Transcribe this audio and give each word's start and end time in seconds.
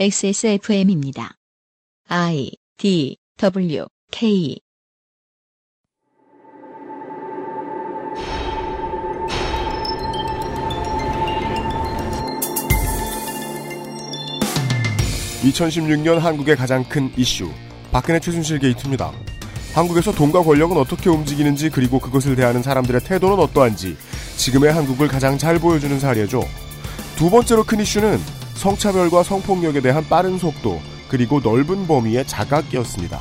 XSFM입니다. 0.00 1.36
I 2.08 2.50
D 2.76 3.16
W 3.38 3.86
K 4.10 4.58
(2016년) 15.44 16.18
한국의 16.18 16.56
가장 16.56 16.82
큰 16.88 17.12
이슈 17.16 17.52
박근혜 17.92 18.18
최순실 18.18 18.58
게이트입니다. 18.58 19.12
한국에서 19.74 20.10
돈과 20.10 20.42
권력은 20.42 20.76
어떻게 20.76 21.08
움직이는지 21.08 21.70
그리고 21.70 22.00
그것을 22.00 22.34
대하는 22.34 22.64
사람들의 22.64 23.02
태도는 23.02 23.38
어떠한지 23.38 23.96
지금의 24.38 24.72
한국을 24.72 25.06
가장 25.06 25.38
잘 25.38 25.60
보여주는 25.60 26.00
사례죠. 26.00 26.42
두 27.14 27.30
번째로 27.30 27.62
큰 27.62 27.78
이슈는 27.78 28.18
성차별과 28.54 29.22
성폭력에 29.22 29.80
대한 29.80 30.06
빠른 30.08 30.38
속도 30.38 30.80
그리고 31.08 31.40
넓은 31.40 31.86
범위의 31.86 32.26
자각이었습니다. 32.26 33.20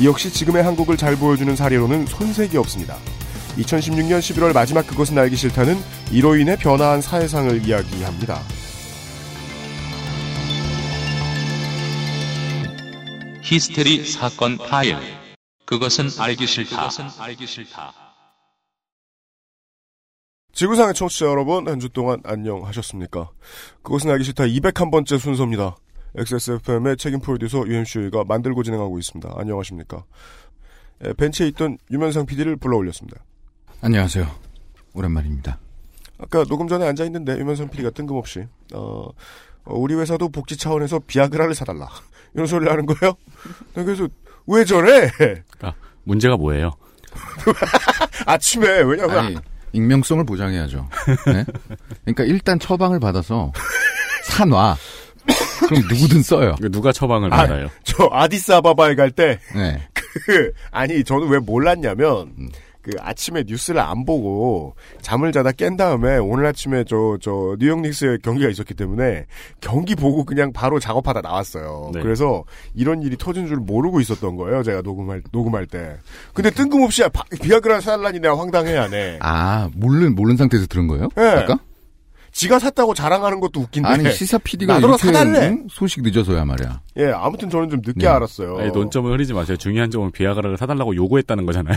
이 0.00 0.06
역시 0.06 0.32
지금의 0.32 0.62
한국을 0.62 0.96
잘 0.96 1.16
보여주는 1.16 1.54
사례로는 1.54 2.06
손색이 2.06 2.56
없습니다. 2.56 2.96
2016년 3.58 4.18
11월 4.20 4.54
마지막 4.54 4.86
그것은 4.86 5.18
알기 5.18 5.36
싫다는 5.36 5.78
이로 6.10 6.36
인해 6.36 6.56
변화한 6.56 7.02
사회상을 7.02 7.66
이야기합니다. 7.66 8.40
히스테리 13.42 14.06
사건 14.06 14.56
파일. 14.56 14.96
그것은 15.66 16.08
알기 16.18 16.46
싫다. 16.46 16.88
지구상의 20.52 20.94
청취자 20.94 21.26
여러분, 21.26 21.66
한 21.68 21.80
주 21.80 21.88
동안 21.88 22.20
안녕하셨습니까? 22.24 23.30
그것은 23.82 24.10
알기 24.10 24.24
싫다 24.24 24.44
201번째 24.44 25.18
순서입니다. 25.18 25.76
XSFM의 26.16 26.96
책임 26.98 27.20
프로듀서 27.20 27.66
UMC가 27.66 28.24
만들고 28.24 28.62
진행하고 28.62 28.98
있습니다. 28.98 29.32
안녕하십니까? 29.34 30.04
에, 31.04 31.12
벤치에 31.14 31.48
있던 31.48 31.78
유면상 31.90 32.26
PD를 32.26 32.56
불러 32.56 32.76
올렸습니다. 32.76 33.20
안녕하세요. 33.80 34.26
오랜만입니다. 34.92 35.58
아까 36.18 36.44
녹음 36.44 36.68
전에 36.68 36.86
앉아있는데 36.86 37.38
유면상 37.38 37.70
PD가 37.70 37.90
뜬금없이, 37.90 38.46
어, 38.74 39.08
어, 39.64 39.74
우리 39.74 39.94
회사도 39.94 40.28
복지 40.28 40.56
차원에서 40.58 41.00
비아그라를 41.06 41.54
사달라. 41.54 41.88
이런 42.34 42.46
소리를 42.46 42.70
하는 42.70 42.84
거예요? 42.86 43.14
네, 43.74 43.84
그래서, 43.84 44.06
왜 44.46 44.64
저래? 44.64 45.08
그러니까 45.16 45.74
문제가 46.04 46.36
뭐예요? 46.36 46.72
아침에, 48.26 48.66
왜냐면, 48.82 49.18
아니, 49.18 49.36
익명성을 49.72 50.24
보장해야죠. 50.24 50.88
네? 51.26 51.44
그러니까 52.04 52.24
일단 52.24 52.58
처방을 52.58 53.00
받아서 53.00 53.52
사놔. 54.24 54.76
그럼 55.68 55.82
누구든 55.88 56.22
써요. 56.22 56.56
누가 56.70 56.92
처방을 56.92 57.32
아, 57.32 57.36
받아요? 57.38 57.68
저 57.84 58.08
아디스 58.10 58.52
아바바에 58.52 58.94
갈 58.94 59.10
때, 59.10 59.38
네. 59.54 59.80
그, 60.26 60.52
아니, 60.70 61.04
저는 61.04 61.28
왜 61.28 61.38
몰랐냐면, 61.38 62.32
그 62.82 62.90
아침에 62.98 63.44
뉴스를 63.46 63.80
안 63.80 64.04
보고 64.04 64.74
잠을 65.00 65.30
자다 65.32 65.52
깬 65.52 65.76
다음에 65.76 66.18
오늘 66.18 66.46
아침에 66.46 66.84
저, 66.84 67.16
저, 67.20 67.56
뉴욕 67.58 67.80
닉스의 67.80 68.18
경기가 68.22 68.50
있었기 68.50 68.74
때문에 68.74 69.26
경기 69.60 69.94
보고 69.94 70.24
그냥 70.24 70.52
바로 70.52 70.80
작업하다 70.80 71.20
나왔어요. 71.20 71.92
네. 71.94 72.00
그래서 72.02 72.44
이런 72.74 73.02
일이 73.02 73.16
터진 73.16 73.46
줄 73.46 73.58
모르고 73.58 74.00
있었던 74.00 74.36
거예요. 74.36 74.62
제가 74.64 74.82
녹음할, 74.82 75.22
녹음할 75.30 75.66
때. 75.66 75.96
근데 76.34 76.50
뜬금없이 76.50 77.02
바- 77.12 77.22
비아그라 77.40 77.80
살라니 77.80 78.18
내가 78.20 78.36
황당해야 78.38 78.88
네 78.88 79.18
아, 79.20 79.70
모르는, 79.74 80.14
모르는 80.14 80.36
상태에서 80.36 80.66
들은 80.66 80.88
거예요? 80.88 81.08
네. 81.16 81.22
아까? 81.28 81.58
지가 82.32 82.58
샀다고 82.58 82.94
자랑하는 82.94 83.40
것도 83.40 83.60
웃긴데. 83.60 83.88
아니, 83.88 84.12
시사 84.12 84.38
PD가 84.38 84.74
나더러 84.74 84.94
이렇게 84.94 85.06
사달래. 85.06 85.48
응? 85.48 85.66
소식 85.70 86.02
늦어서야 86.02 86.44
말이야. 86.44 86.80
예, 86.96 87.12
아무튼 87.12 87.50
저는 87.50 87.68
좀 87.70 87.80
늦게 87.84 88.00
네. 88.00 88.06
알았어요. 88.06 88.58
아니, 88.58 88.70
논점을 88.70 89.12
흐리지 89.12 89.34
마세요. 89.34 89.56
중요한 89.56 89.90
점은 89.90 90.10
비아그라를 90.10 90.56
사달라고 90.56 90.96
요구했다는 90.96 91.44
거잖아요. 91.46 91.76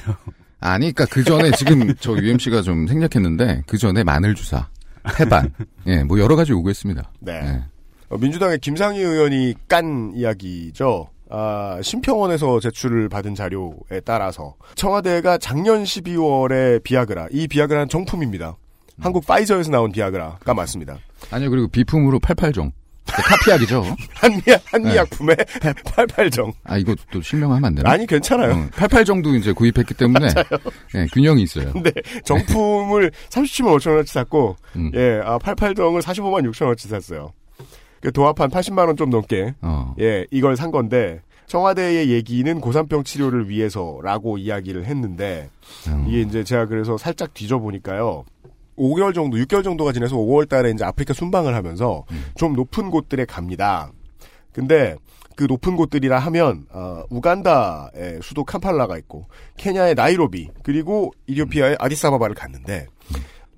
아니, 0.62 0.94
그니까 0.94 1.06
그 1.14 1.23
전에 1.23 1.52
지금 1.52 1.94
저 2.00 2.13
UMC가 2.13 2.62
좀 2.62 2.88
생략했는데, 2.88 3.63
그 3.68 3.78
전에 3.78 4.03
마늘 4.03 4.34
주사, 4.34 4.68
태반, 5.18 5.53
예, 5.88 6.03
뭐 6.03 6.19
여러 6.19 6.35
가지 6.35 6.53
요구했습니다. 6.53 7.12
네. 7.19 7.34
예. 7.34 7.63
어, 8.09 8.18
민주당의 8.18 8.59
김상희 8.59 9.00
의원이 9.00 9.56
깐 9.68 10.13
이야기죠. 10.16 11.09
아, 11.29 11.79
심평원에서 11.81 12.59
제출을 12.59 13.09
받은 13.09 13.35
자료에 13.35 14.00
따라서 14.06 14.56
청와대가 14.75 15.38
작년 15.38 15.84
12월에 15.84 16.81
비아그라, 16.84 17.28
이 17.31 17.47
비아그라는 17.47 17.90
정품입니다. 17.90 18.56
한국 19.00 19.25
파이저에서 19.25 19.72
나온 19.72 19.91
비아그라가 19.91 20.53
맞습니다. 20.53 20.97
아니요, 21.31 21.50
그리고 21.50 21.67
비품으로 21.67 22.19
88종. 22.19 22.72
카피약이죠. 23.06 23.83
한미약, 24.16 24.44
네. 24.45 24.57
한미약품의 24.66 25.35
88정. 25.35 26.53
아, 26.63 26.78
이거 26.78 26.95
또 27.11 27.22
실명하면 27.22 27.66
안 27.66 27.75
되나? 27.75 27.91
아니, 27.91 28.07
괜찮아요. 28.07 28.51
어, 28.53 28.67
88정도 28.72 29.38
이제 29.39 29.53
구입했기 29.53 29.94
때문에, 29.94 30.28
예, 30.95 31.05
균형이 31.13 31.44
있어요. 31.44 31.72
근데 31.72 31.91
정품을 32.23 33.11
37만 33.29 33.78
5천원어치 33.78 34.07
샀고, 34.07 34.55
음. 34.75 34.91
예, 34.95 35.22
아, 35.23 35.38
88정을 35.38 36.01
45만 36.01 36.50
6천원어치 36.50 36.88
샀어요. 36.89 37.31
그 38.05 38.11
도합 38.11 38.39
한 38.39 38.51
80만원 38.51 38.97
좀 38.97 39.09
넘게 39.09 39.55
어. 39.61 39.95
예, 40.00 40.28
이걸 40.29 40.55
산 40.55 40.69
건데 40.69 41.22
청와대의 41.47 42.11
얘기는 42.11 42.61
고산병 42.61 43.03
치료를 43.03 43.50
위해서라고 43.50 44.38
이야기를 44.38 44.85
했는데 44.85 45.50
음. 45.88 46.05
이게 46.07 46.22
이제 46.22 46.44
제가 46.44 46.67
그래서 46.67 46.97
살짝 46.97 47.34
뒤져보니까요. 47.34 48.25
5개월 48.78 49.13
정도, 49.13 49.38
6개월 49.38 49.63
정도가 49.63 49.91
지나서 49.94 50.16
5월 50.16 50.50
달에 50.50 50.72
이제 50.72 50.84
아프리카 50.84 51.13
순방을 51.13 51.56
하면서 51.56 52.06
좀 52.36 52.53
높은 52.53 52.91
곳들에 52.91 53.25
갑니다. 53.25 53.91
근데 54.52 54.96
그 55.36 55.44
높은 55.44 55.75
곳들이라 55.75 56.18
하면 56.19 56.66
어, 56.72 57.03
우간다의 57.09 58.19
수도 58.22 58.44
캄팔라가 58.46 58.97
있고 59.00 59.25
케냐의 59.58 59.94
나이로비 59.94 60.50
그리고 60.64 61.12
이디오피아의 61.28 61.75
아디사바바를 61.80 62.35
갔는데 62.35 62.88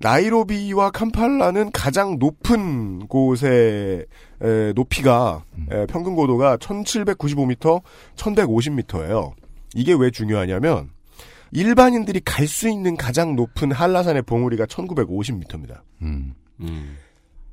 나이로비와 0.00 0.90
캄팔라는 0.90 1.72
가장 1.72 2.18
높은 2.18 3.06
곳의 3.06 4.06
에, 4.42 4.72
높이가 4.74 5.44
에, 5.70 5.86
평균 5.86 6.14
고도가 6.14 6.56
1795m, 6.58 7.82
1150m예요. 8.16 9.32
이게 9.74 9.94
왜 9.94 10.10
중요하냐면 10.10 10.90
일반인들이 11.52 12.20
갈 12.24 12.46
수 12.46 12.68
있는 12.68 12.96
가장 12.96 13.36
높은 13.36 13.72
한라산의 13.72 14.22
봉우리가 14.22 14.66
1950m입니다. 14.66 15.80
음. 16.02 16.34
음. 16.60 16.96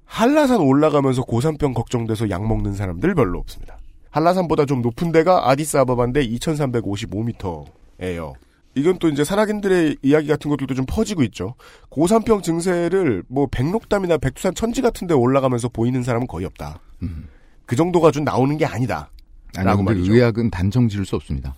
한라산 0.05 0.61
올라가면서 0.61 1.23
고산병 1.23 1.73
걱정돼서 1.73 2.29
약 2.29 2.45
먹는 2.47 2.73
사람들 2.73 3.13
별로 3.15 3.39
없습니다. 3.39 3.77
한라산보다 4.11 4.65
좀 4.65 4.81
높은 4.81 5.11
데가 5.11 5.49
아디스아바바인데 5.49 6.25
2355m예요. 6.27 8.33
이건 8.75 8.97
또 8.99 9.07
이제 9.09 9.23
산악인들의 9.23 9.97
이야기 10.01 10.27
같은 10.27 10.49
것들도 10.49 10.73
좀 10.73 10.85
퍼지고 10.85 11.23
있죠. 11.23 11.55
고산병 11.89 12.41
증세를 12.41 13.23
뭐 13.27 13.47
백록담이나 13.49 14.17
백두산 14.17 14.53
천지 14.53 14.81
같은 14.81 15.07
데 15.07 15.13
올라가면서 15.13 15.69
보이는 15.69 16.03
사람은 16.03 16.27
거의 16.27 16.45
없다. 16.45 16.79
음. 17.03 17.27
그 17.65 17.75
정도가 17.75 18.11
좀 18.11 18.23
나오는 18.23 18.57
게 18.57 18.65
아니다. 18.65 19.09
아니, 19.57 19.65
라고 19.65 19.83
근데 19.83 19.99
말이죠. 19.99 20.13
의학은 20.13 20.49
단정 20.51 20.87
지을 20.89 21.05
수 21.05 21.15
없습니다. 21.15 21.55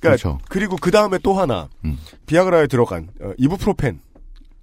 그러니까 0.00 0.22
그렇죠. 0.22 0.38
그리고 0.48 0.76
그 0.76 0.90
다음에 0.90 1.18
또 1.22 1.34
하나 1.34 1.68
음. 1.84 1.98
비아그라에 2.26 2.66
들어간 2.66 3.08
어, 3.20 3.32
이부프로펜 3.38 4.00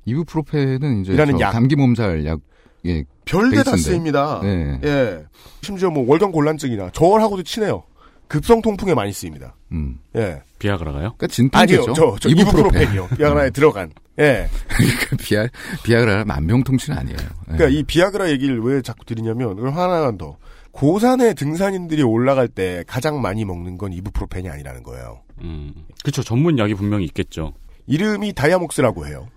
이부프로펜은 0.06 1.02
이제 1.02 1.14
이라는 1.14 1.38
저 1.38 1.46
약. 1.46 1.52
감기 1.52 1.76
몸살 1.76 2.26
약, 2.26 2.40
예, 2.86 3.04
별데 3.26 3.64
다. 3.64 3.76
쓰입니다. 3.78 4.40
네. 4.42 4.80
예. 4.84 5.26
심지어 5.62 5.90
뭐 5.90 6.06
월경 6.08 6.32
곤란증이나 6.32 6.92
저월하고도 6.92 7.44
친해요. 7.44 7.84
급성 8.28 8.62
통풍에 8.62 8.94
많이 8.94 9.14
쓰입니다. 9.14 9.56
음. 9.72 10.00
예. 10.16 10.42
비아그라가요? 10.60 11.14
그러니까 11.18 11.28
아니요, 11.54 11.82
진통제죠. 11.82 11.94
저, 11.94 12.16
저 12.20 12.30
이부프로펜 12.30 12.94
이요. 12.94 13.08
비아그라에 13.16 13.50
들어간. 13.52 13.92
예. 14.20 14.50
그러니까 14.68 15.16
비아, 15.18 15.48
비아그라 15.84 16.26
만병통치는 16.26 16.98
아니에요. 16.98 17.18
예. 17.20 17.54
그러니까 17.54 17.68
이 17.70 17.84
비아그라 17.84 18.30
얘기를 18.32 18.60
왜 18.62 18.82
자꾸 18.82 19.06
드리냐면, 19.06 19.56
그걸 19.56 19.72
하나만 19.74 20.18
더. 20.18 20.38
고산에 20.78 21.34
등산인들이 21.34 22.04
올라갈 22.04 22.48
때 22.48 22.84
가장 22.86 23.20
많이 23.20 23.46
먹는 23.46 23.80
건 23.80 23.94
이부프로펜이 23.94 24.48
아니라는 24.48 24.84
거예요. 24.84 25.22
음. 25.42 25.74
그쵸. 26.04 26.22
전문 26.22 26.60
약이 26.60 26.76
분명히 26.76 27.06
있겠죠. 27.06 27.54
이름이 27.88 28.34
다이아목스라고 28.34 29.08
해요. 29.08 29.28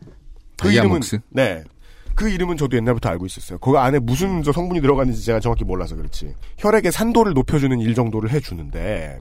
그 0.60 0.68
다이아목스? 0.68 1.14
이름은, 1.14 1.22
네. 1.30 1.64
그 2.14 2.28
이름은 2.28 2.58
저도 2.58 2.76
옛날부터 2.76 3.08
알고 3.08 3.24
있었어요. 3.24 3.58
그 3.58 3.70
안에 3.78 4.00
무슨 4.00 4.42
저 4.42 4.52
성분이 4.52 4.82
들어가는지 4.82 5.24
제가 5.24 5.40
정확히 5.40 5.64
몰라서 5.64 5.96
그렇지. 5.96 6.34
혈액의 6.58 6.92
산도를 6.92 7.32
높여주는 7.32 7.80
일 7.80 7.94
정도를 7.94 8.30
해주는데, 8.30 9.20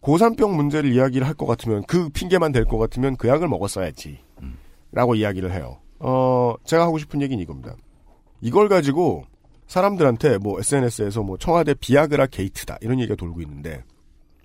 고산병 0.00 0.54
문제를 0.56 0.92
이야기를 0.92 1.26
할 1.26 1.34
것 1.34 1.46
같으면, 1.46 1.82
그 1.88 2.08
핑계만 2.10 2.52
될 2.52 2.66
것 2.66 2.78
같으면 2.78 3.16
그 3.16 3.26
약을 3.26 3.48
먹었어야지. 3.48 4.20
라고 4.92 5.16
이야기를 5.16 5.52
해요. 5.52 5.78
어, 5.98 6.54
제가 6.64 6.84
하고 6.84 6.98
싶은 6.98 7.20
얘기는 7.20 7.42
이겁니다. 7.42 7.74
이걸 8.40 8.68
가지고 8.68 9.24
사람들한테 9.68 10.38
뭐 10.38 10.58
SNS에서 10.58 11.22
뭐 11.22 11.36
청와대 11.38 11.74
비아그라 11.74 12.26
게이트다 12.26 12.78
이런 12.80 12.98
얘기가 12.98 13.14
돌고 13.14 13.40
있는데 13.42 13.84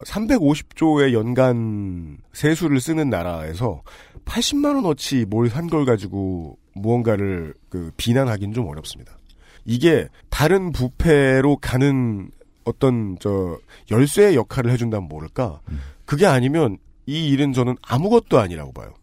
350조의 0.06 1.14
연간 1.14 2.18
세수를 2.34 2.80
쓰는 2.82 3.10
나라에서 3.10 3.82
80만 4.26 4.76
원어치 4.76 5.26
뭘 5.26 5.48
산 5.50 5.68
걸 5.68 5.86
가지고 5.86 6.58
무언가를 6.76 7.54
그 7.70 7.92
비난하기는 7.98 8.54
좀 8.54 8.68
어렵습니다. 8.68 9.18
이게 9.66 10.08
다른 10.30 10.72
부패로 10.72 11.58
가는 11.58 12.30
어떤 12.66 13.18
저 13.20 13.58
열쇠의 13.92 14.36
역할을 14.36 14.72
해준다면 14.72 15.08
모를까? 15.08 15.62
그게 16.06 16.26
아니면 16.26 16.78
이 17.06 17.30
일은 17.30 17.54
저는 17.54 17.76
아무것도 17.82 18.40
아니라고 18.40 18.74
봐요. 18.74 18.94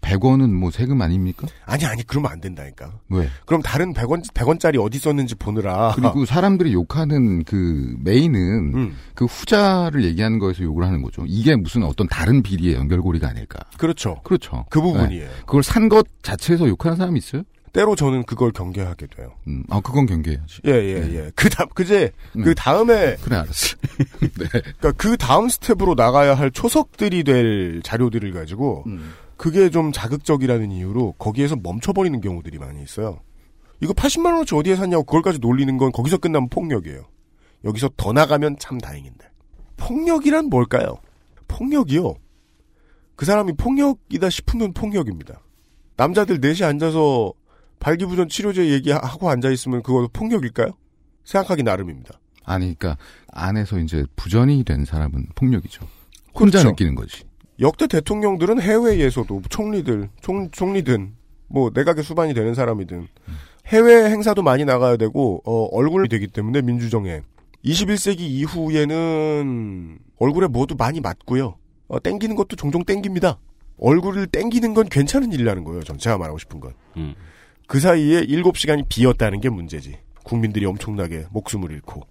100원은 0.00 0.50
뭐 0.50 0.70
세금 0.70 1.02
아닙니까? 1.02 1.46
아니 1.66 1.84
아니 1.84 2.02
그러면 2.06 2.32
안 2.32 2.40
된다니까. 2.40 2.92
왜? 3.10 3.28
그럼 3.46 3.60
다른 3.62 3.92
100원 3.92 4.24
100원짜리 4.32 4.82
어디 4.82 4.98
썼는지 4.98 5.34
보느라 5.34 5.92
그리고 5.94 6.24
사람들이 6.24 6.72
욕하는 6.72 7.44
그 7.44 7.94
메인은 8.00 8.40
음, 8.74 8.96
그 9.14 9.26
후자를 9.26 10.04
얘기하는 10.04 10.38
거에서 10.38 10.62
욕을 10.62 10.84
하는 10.84 11.02
거죠. 11.02 11.24
이게 11.26 11.54
무슨 11.56 11.82
어떤 11.82 12.08
다른 12.08 12.42
비리의 12.42 12.74
연결고리가 12.74 13.28
아닐까. 13.28 13.58
그렇죠. 13.76 14.20
그렇죠. 14.24 14.64
그 14.70 14.80
부분이에요. 14.80 15.28
그걸 15.46 15.62
산 15.62 15.90
것 15.90 16.06
자체에서 16.22 16.68
욕하는 16.68 16.96
사람이 16.96 17.18
있어요? 17.18 17.42
때로 17.72 17.96
저는 17.96 18.22
그걸 18.24 18.52
경계하게 18.52 19.06
돼요. 19.08 19.32
음, 19.48 19.64
아, 19.70 19.80
그건 19.80 20.06
경계해야지. 20.06 20.60
예, 20.66 20.70
예, 20.72 21.14
예. 21.16 21.30
그 21.34 21.48
다음, 21.48 21.68
그제, 21.74 22.10
음. 22.36 22.42
그 22.42 22.54
다음에, 22.54 23.16
그래, 23.22 23.36
알았어. 23.36 23.76
네. 24.20 24.46
그니까 24.50 24.92
그 24.96 25.16
다음 25.16 25.48
스텝으로 25.48 25.94
나가야 25.96 26.34
할 26.34 26.50
초석들이 26.50 27.22
될 27.24 27.80
자료들을 27.84 28.32
가지고, 28.32 28.84
음. 28.88 29.12
그게 29.40 29.70
좀 29.70 29.90
자극적이라는 29.90 30.70
이유로 30.70 31.12
거기에서 31.12 31.56
멈춰버리는 31.56 32.20
경우들이 32.20 32.58
많이 32.58 32.82
있어요. 32.82 33.22
이거 33.80 33.94
80만 33.94 34.26
원어치 34.26 34.54
어디에 34.54 34.76
샀냐고 34.76 35.02
그걸까지 35.04 35.38
놀리는 35.38 35.78
건 35.78 35.92
거기서 35.92 36.18
끝나면 36.18 36.50
폭력이에요. 36.50 37.06
여기서 37.64 37.88
더 37.96 38.12
나가면 38.12 38.58
참 38.58 38.76
다행인데. 38.76 39.30
폭력이란 39.78 40.50
뭘까요? 40.50 40.98
폭력이요. 41.48 42.16
그 43.16 43.24
사람이 43.24 43.54
폭력이다 43.54 44.28
싶으면 44.28 44.74
폭력입니다. 44.74 45.40
남자들 45.96 46.40
넷이 46.42 46.62
앉아서 46.62 47.32
발기부전 47.78 48.28
치료제 48.28 48.68
얘기하고 48.68 49.30
앉아있으면 49.30 49.82
그거 49.82 50.06
폭력일까요? 50.12 50.76
생각하기 51.24 51.62
나름입니다. 51.62 52.20
아니, 52.44 52.78
그니까, 52.78 52.98
안에서 53.32 53.78
이제 53.78 54.04
부전이 54.16 54.64
된 54.64 54.84
사람은 54.84 55.28
폭력이죠. 55.34 55.88
혼자 56.34 56.58
그렇죠. 56.58 56.68
느끼는 56.72 56.94
거지. 56.94 57.29
역대 57.60 57.86
대통령들은 57.86 58.60
해외에서도 58.60 59.42
총리들, 59.48 60.08
총, 60.20 60.50
총리든 60.50 61.14
뭐 61.48 61.70
내각의 61.74 62.02
수반이 62.02 62.32
되는 62.32 62.54
사람이든 62.54 63.08
해외 63.66 64.10
행사도 64.10 64.42
많이 64.42 64.64
나가야 64.64 64.96
되고 64.96 65.42
어, 65.44 65.64
얼굴이 65.76 66.08
되기 66.08 66.26
때문에 66.26 66.62
민주정에 66.62 67.20
21세기 67.64 68.20
이후에는 68.20 69.98
얼굴에 70.18 70.46
뭐도 70.46 70.76
많이 70.76 71.00
맞고요. 71.00 71.56
어, 71.88 72.00
땡기는 72.00 72.34
것도 72.36 72.56
종종 72.56 72.84
땡깁니다. 72.84 73.38
얼굴을 73.78 74.26
땡기는 74.28 74.74
건 74.74 74.88
괜찮은 74.88 75.32
일이라는 75.32 75.64
거예요. 75.64 75.82
전 75.82 75.98
제가 75.98 76.18
말하고 76.18 76.38
싶은 76.38 76.60
건. 76.60 76.72
음. 76.96 77.14
그 77.66 77.80
사이에 77.80 78.22
7시간이 78.22 78.86
비었다는 78.88 79.40
게 79.40 79.48
문제지. 79.48 79.98
국민들이 80.24 80.66
엄청나게 80.66 81.26
목숨을 81.30 81.70
잃고. 81.72 82.02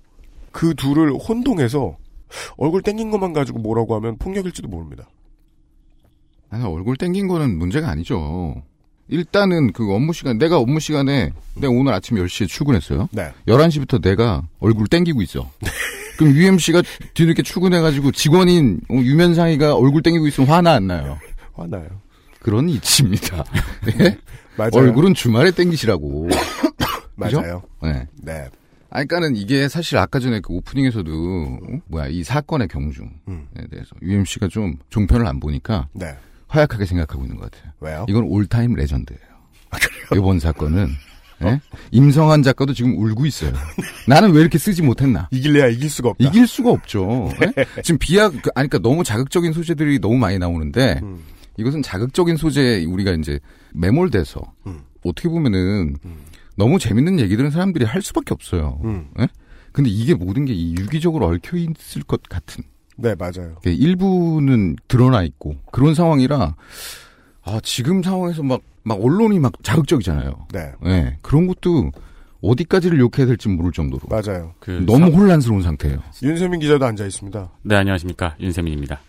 그 0.51 0.73
둘을 0.75 1.11
혼동해서 1.13 1.97
얼굴 2.57 2.81
땡긴 2.81 3.11
것만 3.11 3.33
가지고 3.33 3.59
뭐라고 3.59 3.95
하면 3.95 4.17
폭력일지도 4.17 4.67
모릅니다. 4.67 5.07
아니, 6.49 6.63
얼굴 6.65 6.97
땡긴 6.97 7.27
거는 7.27 7.57
문제가 7.57 7.89
아니죠. 7.89 8.63
일단은 9.07 9.73
그 9.73 9.93
업무 9.93 10.13
시간, 10.13 10.37
내가 10.37 10.57
업무 10.57 10.79
시간에, 10.79 11.31
내가 11.55 11.73
오늘 11.73 11.93
아침 11.93 12.17
10시에 12.17 12.47
출근했어요. 12.47 13.09
네. 13.11 13.31
11시부터 13.47 14.01
내가 14.01 14.43
얼굴 14.59 14.87
땡기고 14.87 15.21
있어. 15.23 15.49
그럼 16.17 16.33
UMC가 16.33 16.83
뒤늦게 17.13 17.43
출근해가지고 17.43 18.11
직원인 18.11 18.81
어, 18.89 18.95
유면상이가 18.95 19.75
얼굴 19.75 20.03
땡기고 20.03 20.27
있으면 20.27 20.49
화나 20.49 20.73
안 20.73 20.87
나요? 20.87 21.17
화나요. 21.53 21.87
그런 22.39 22.69
이치입니다. 22.69 23.43
네? 23.97 24.17
맞아요. 24.57 24.71
얼굴은 24.73 25.13
주말에 25.13 25.51
땡기시라고. 25.51 26.29
맞아요. 27.15 27.63
네. 27.81 28.07
네. 28.21 28.47
아니, 28.91 29.07
그니까는 29.07 29.35
이게 29.35 29.69
사실 29.69 29.97
아까 29.97 30.19
전에 30.19 30.39
그 30.39 30.53
오프닝에서도, 30.53 31.11
어? 31.11 31.79
뭐야, 31.87 32.07
이 32.07 32.23
사건의 32.23 32.67
경중에 32.67 33.09
음. 33.27 33.47
대해서 33.69 33.89
UMC가 34.01 34.47
좀 34.47 34.75
종편을 34.89 35.27
안 35.27 35.39
보니까 35.39 35.87
네. 35.93 36.15
화약하게 36.49 36.85
생각하고 36.85 37.23
있는 37.23 37.37
것 37.37 37.49
같아요. 37.49 37.71
왜요? 37.79 38.05
이건 38.09 38.23
all-time 38.23 38.73
legend예요. 38.73 39.21
이번 40.15 40.39
사건은. 40.39 40.89
예? 41.43 41.61
임성한 41.91 42.43
작가도 42.43 42.73
지금 42.73 42.97
울고 42.97 43.25
있어요. 43.25 43.53
나는 44.07 44.31
왜 44.31 44.41
이렇게 44.41 44.57
쓰지 44.57 44.81
못했나? 44.81 45.29
이길래야 45.31 45.67
이길 45.67 45.89
수가 45.89 46.09
없다. 46.09 46.27
이길 46.27 46.47
수가 46.47 46.71
없죠. 46.71 47.29
예? 47.41 47.65
지금 47.81 47.97
비약, 47.97 48.31
그, 48.41 48.49
아니, 48.55 48.67
그러니까 48.67 48.79
너무 48.79 49.03
자극적인 49.03 49.53
소재들이 49.53 49.99
너무 49.99 50.17
많이 50.17 50.37
나오는데, 50.37 50.99
음. 51.01 51.23
이것은 51.57 51.81
자극적인 51.81 52.35
소재에 52.35 52.83
우리가 52.83 53.11
이제 53.11 53.39
매몰돼서, 53.73 54.41
음. 54.67 54.81
어떻게 55.05 55.29
보면은, 55.29 55.95
너무 56.57 56.77
재밌는 56.77 57.19
얘기들은 57.21 57.51
사람들이 57.51 57.85
할 57.85 58.01
수밖에 58.01 58.33
없어요. 58.33 58.81
음. 58.83 59.07
예? 59.19 59.27
근데 59.71 59.89
이게 59.89 60.15
모든 60.15 60.43
게 60.43 60.75
유기적으로 60.77 61.27
얽혀 61.27 61.55
있을 61.55 62.03
것 62.03 62.21
같은, 62.23 62.65
네, 63.01 63.15
맞아요. 63.15 63.55
예, 63.65 63.71
일부는 63.71 64.75
드러나 64.87 65.23
있고, 65.23 65.55
그런 65.71 65.93
상황이라, 65.93 66.55
아, 67.43 67.59
지금 67.63 68.03
상황에서 68.03 68.43
막, 68.43 68.61
막 68.83 69.03
언론이 69.03 69.39
막 69.39 69.53
자극적이잖아요. 69.63 70.47
네. 70.53 70.71
예, 70.85 71.17
그런 71.21 71.47
것도 71.47 71.91
어디까지를 72.41 72.99
욕해야 72.99 73.25
될지 73.25 73.49
모를 73.49 73.71
정도로. 73.71 74.01
맞아요. 74.09 74.53
그 74.59 74.83
너무 74.85 75.07
혼란스러운 75.07 75.61
상태예요. 75.61 75.99
윤세민 76.23 76.59
기자도 76.59 76.85
앉아 76.85 77.05
있습니다. 77.05 77.49
네, 77.63 77.75
안녕하십니까. 77.75 78.35
윤세민입니다. 78.39 78.99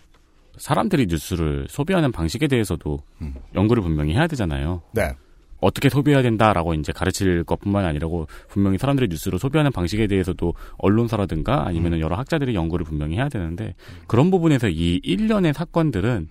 사람들이 0.57 1.07
뉴스를 1.07 1.65
소비하는 1.69 2.11
방식에 2.11 2.47
대해서도 2.47 2.99
음. 3.21 3.35
연구를 3.55 3.81
분명히 3.81 4.13
해야 4.13 4.27
되잖아요. 4.27 4.81
네. 4.93 5.15
어떻게 5.61 5.89
소비해야 5.89 6.21
된다라고 6.21 6.73
이제 6.73 6.91
가르칠 6.91 7.43
것뿐만 7.43 7.85
아니라고 7.85 8.27
분명히 8.49 8.77
사람들이 8.77 9.07
뉴스를 9.07 9.39
소비하는 9.39 9.71
방식에 9.71 10.07
대해서도 10.07 10.53
언론사라든가 10.77 11.65
아니면 11.65 11.93
은 11.93 11.99
여러 11.99 12.17
학자들이 12.17 12.55
연구를 12.55 12.83
분명히 12.83 13.15
해야 13.15 13.29
되는데 13.29 13.75
그런 14.07 14.31
부분에서 14.31 14.67
이 14.67 14.99
일련의 15.03 15.53
사건들은 15.53 16.29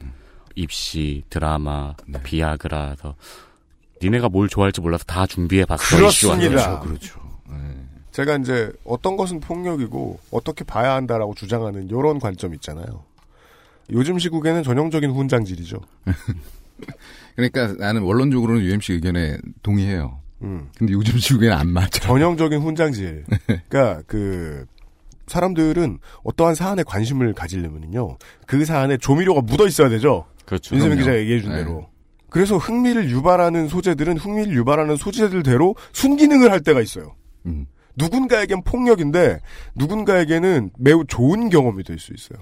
입시, 0.57 1.23
드라마, 1.31 1.95
네. 2.07 2.21
비아그라서 2.23 3.15
니네가 4.03 4.29
뭘 4.29 4.49
좋아할지 4.49 4.81
몰라서 4.81 5.05
다 5.05 5.27
준비해 5.27 5.65
봤어. 5.65 5.97
그렇습니다. 5.97 6.81
그렇죠. 6.81 7.21
예. 7.51 7.55
제가 8.11 8.37
이제 8.37 8.73
어떤 8.85 9.17
것은 9.17 9.41
폭력이고 9.41 10.19
어떻게 10.31 10.65
봐야 10.65 10.95
한다라고 10.95 11.35
주장하는 11.35 11.89
이런 11.89 12.19
관점 12.19 12.55
있잖아요. 12.55 13.05
요즘 13.93 14.19
시국에는 14.19 14.63
전형적인 14.63 15.11
훈장질이죠. 15.11 15.81
그러니까 17.37 17.75
나는 17.79 18.03
원론적으로는 18.03 18.63
UMC 18.63 18.93
의견에 18.95 19.39
동의해요. 19.63 20.21
음. 20.43 20.69
근데 20.77 20.93
요즘 20.93 21.19
시국에는 21.19 21.55
안 21.57 21.69
맞아. 21.69 22.01
전형적인 22.01 22.61
훈장질. 22.61 23.25
그러니까 23.69 24.03
그 24.07 24.65
사람들은 25.27 25.99
어떠한 26.25 26.55
사안에 26.55 26.83
관심을 26.83 27.35
가지려면요. 27.35 28.19
그 28.47 28.65
사안에 28.65 28.97
조미료가 28.97 29.43
묻어 29.43 29.67
있어야 29.67 29.89
되죠. 29.89 30.27
그렇죠. 30.47 30.75
윤세민. 30.75 30.99
기자 30.99 31.17
얘기해 31.17 31.41
준 31.41 31.51
네. 31.53 31.59
대로. 31.59 31.89
그래서 32.31 32.57
흥미를 32.57 33.11
유발하는 33.11 33.69
소재들은 33.69 34.17
흥미를 34.17 34.55
유발하는 34.55 34.97
소재들대로 34.97 35.75
순기능을 35.93 36.51
할 36.51 36.61
때가 36.61 36.81
있어요. 36.81 37.15
음. 37.47 37.67
누군가에겐 37.97 38.63
폭력인데 38.63 39.41
누군가에게는 39.75 40.71
매우 40.79 41.05
좋은 41.07 41.51
경험이 41.51 41.83
될 41.85 41.99
수 41.99 42.13
있어요. 42.15 42.39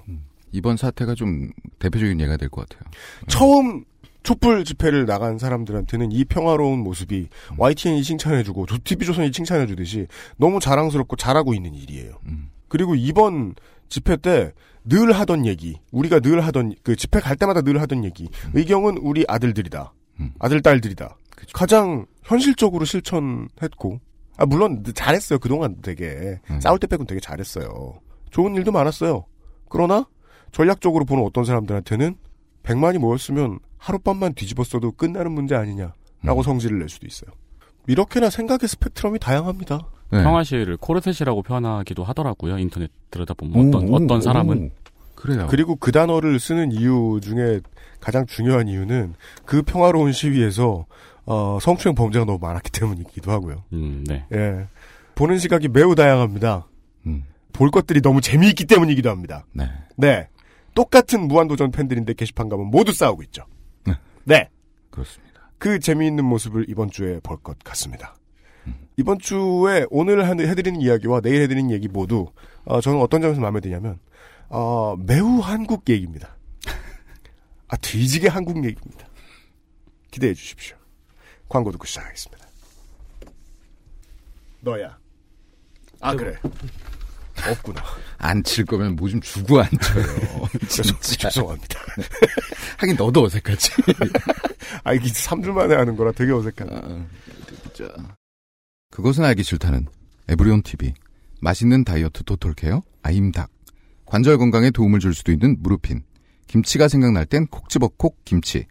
이번 0.51 0.77
사태가 0.77 1.15
좀 1.15 1.49
대표적인 1.79 2.19
예가 2.21 2.37
될 2.37 2.49
것 2.49 2.67
같아요. 2.69 2.89
처음 3.27 3.83
촛불 4.23 4.63
집회를 4.65 5.05
나간 5.05 5.37
사람들한테는 5.37 6.11
이 6.11 6.25
평화로운 6.25 6.79
모습이 6.79 7.29
YTN이 7.57 8.03
칭찬해주고 8.03 8.65
TV조선이 8.83 9.31
칭찬해주듯이 9.31 10.07
너무 10.37 10.59
자랑스럽고 10.59 11.15
잘하고 11.15 11.53
있는 11.53 11.73
일이에요. 11.73 12.13
음. 12.25 12.49
그리고 12.67 12.95
이번 12.95 13.55
집회 13.87 14.17
때 14.17 14.51
늘 14.89 15.11
하던 15.11 15.45
얘기, 15.45 15.79
우리가 15.91 16.19
늘 16.19 16.43
하던 16.45 16.73
그 16.83 16.95
집회 16.95 17.19
갈 17.19 17.35
때마다 17.35 17.61
늘 17.61 17.81
하던 17.81 18.03
얘기, 18.03 18.29
의경은 18.53 18.97
우리 18.97 19.25
아들들이다, 19.27 19.93
음. 20.19 20.33
아들 20.39 20.61
딸들이다. 20.61 21.15
그쵸. 21.35 21.51
가장 21.53 22.05
현실적으로 22.23 22.85
실천했고, 22.85 23.99
아 24.37 24.45
물론 24.45 24.83
잘했어요 24.95 25.39
그동안 25.39 25.75
되게 25.81 26.39
음. 26.49 26.59
싸울 26.59 26.79
때 26.79 26.87
빼곤 26.87 27.05
되게 27.05 27.19
잘했어요. 27.19 27.99
좋은 28.31 28.55
일도 28.55 28.71
많았어요. 28.71 29.25
그러나 29.69 30.07
전략적으로 30.51 31.05
보는 31.05 31.23
어떤 31.23 31.45
사람들한테는 31.45 32.15
100만이 32.63 32.97
모였으면 32.97 33.59
하룻밤만 33.79 34.33
뒤집었어도 34.33 34.91
끝나는 34.91 35.31
문제 35.31 35.55
아니냐라고 35.55 35.93
음. 36.27 36.43
성질을 36.43 36.79
낼 36.79 36.89
수도 36.89 37.07
있어요. 37.07 37.31
이렇게나 37.87 38.29
생각의 38.29 38.69
스펙트럼이 38.69 39.19
다양합니다. 39.19 39.87
네. 40.11 40.23
평화시를 40.23 40.77
코르셋이라고 40.77 41.41
표현하기도 41.41 42.03
하더라고요. 42.03 42.57
인터넷 42.59 42.91
들여다보면 43.09 43.69
어떤 43.69 43.89
오, 43.89 43.95
어떤 43.95 44.17
오, 44.17 44.21
사람은 44.21 44.65
오. 44.65 44.89
그래요. 45.15 45.47
그리고 45.49 45.75
그 45.75 45.91
단어를 45.91 46.39
쓰는 46.39 46.71
이유 46.71 47.19
중에 47.21 47.61
가장 47.99 48.25
중요한 48.25 48.67
이유는 48.67 49.15
그 49.45 49.61
평화로운 49.63 50.11
시위에서 50.11 50.85
어, 51.25 51.59
성추행 51.61 51.95
범죄가 51.95 52.25
너무 52.25 52.39
많았기 52.39 52.71
때문이기도 52.71 53.31
하고요. 53.31 53.63
음, 53.73 54.03
네. 54.07 54.25
예. 54.33 54.67
보는 55.15 55.37
시각이 55.37 55.67
매우 55.67 55.93
다양합니다. 55.93 56.67
음. 57.05 57.23
볼 57.53 57.69
것들이 57.69 58.01
너무 58.01 58.21
재미있기 58.21 58.65
때문이기도 58.65 59.09
합니다. 59.09 59.45
네. 59.53 59.69
네. 59.95 60.27
똑같은 60.73 61.27
무한도전 61.27 61.71
팬들인데 61.71 62.13
게시판 62.13 62.49
가면 62.49 62.67
모두 62.67 62.93
싸우고 62.93 63.23
있죠. 63.23 63.43
네. 64.25 64.35
네. 64.39 64.49
그렇습니다. 64.89 65.51
그 65.57 65.79
재미있는 65.79 66.23
모습을 66.25 66.65
이번 66.69 66.89
주에 66.89 67.19
볼 67.21 67.37
것 67.41 67.57
같습니다. 67.63 68.15
이번 68.97 69.17
주에 69.19 69.85
오늘 69.89 70.27
한- 70.27 70.39
해드리는 70.39 70.81
이야기와 70.81 71.21
내일 71.21 71.41
해드리는 71.43 71.71
얘기 71.71 71.87
모두 71.87 72.27
어, 72.65 72.81
저는 72.81 72.99
어떤 73.01 73.21
점에서 73.21 73.39
마음에 73.39 73.59
드냐면 73.61 73.99
어, 74.49 74.95
매우 74.97 75.39
한국 75.39 75.87
얘기입니다. 75.89 76.35
아 77.67 77.77
뒤지게 77.77 78.27
한국 78.27 78.57
얘기입니다. 78.57 79.07
기대해 80.11 80.33
주십시오. 80.33 80.75
광고 81.47 81.71
듣고 81.71 81.85
시작하겠습니다. 81.85 82.47
너야. 84.61 84.97
아 86.01 86.15
그래. 86.15 86.35
없구나. 87.47 87.83
안 88.17 88.43
칠 88.43 88.65
거면 88.65 88.95
뭐 88.95 89.09
좀 89.09 89.21
주고 89.21 89.59
안 89.61 89.69
쳐요. 89.81 90.05
죄송, 90.67 90.97
진짜. 90.99 91.29
죄송합니다. 91.29 91.79
하긴 92.77 92.95
너도 92.97 93.23
어색하지. 93.23 93.71
아 94.83 94.93
이게 94.93 95.07
3주 95.09 95.51
만에 95.51 95.75
하는 95.75 95.95
거라 95.95 96.11
되게 96.11 96.31
어색하네. 96.31 96.71
아, 96.73 97.05
진짜. 97.73 97.93
그것은 98.91 99.23
알기 99.23 99.43
싫다는 99.43 99.87
에브리온 100.27 100.61
TV. 100.63 100.93
맛있는 101.41 101.83
다이어트 101.85 102.23
토톨케어 102.23 102.83
아임닭. 103.03 103.49
관절 104.05 104.37
건강에 104.37 104.71
도움을 104.71 104.99
줄 104.99 105.13
수도 105.13 105.31
있는 105.31 105.57
무르핀. 105.61 106.03
김치가 106.47 106.87
생각날 106.87 107.25
땐 107.25 107.45
콕 107.47 107.69
집어 107.69 107.87
콕 107.87 108.17
김치. 108.25 108.65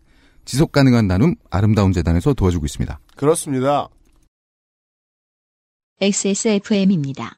지속 0.45 0.73
가능한 0.73 1.07
나눔 1.07 1.35
아름다운 1.51 1.93
재단에서 1.93 2.35
도와주고 2.35 2.67
있습니다. 2.67 2.99
그렇습니다. 3.17 3.89
XSFM입니다. 6.01 7.38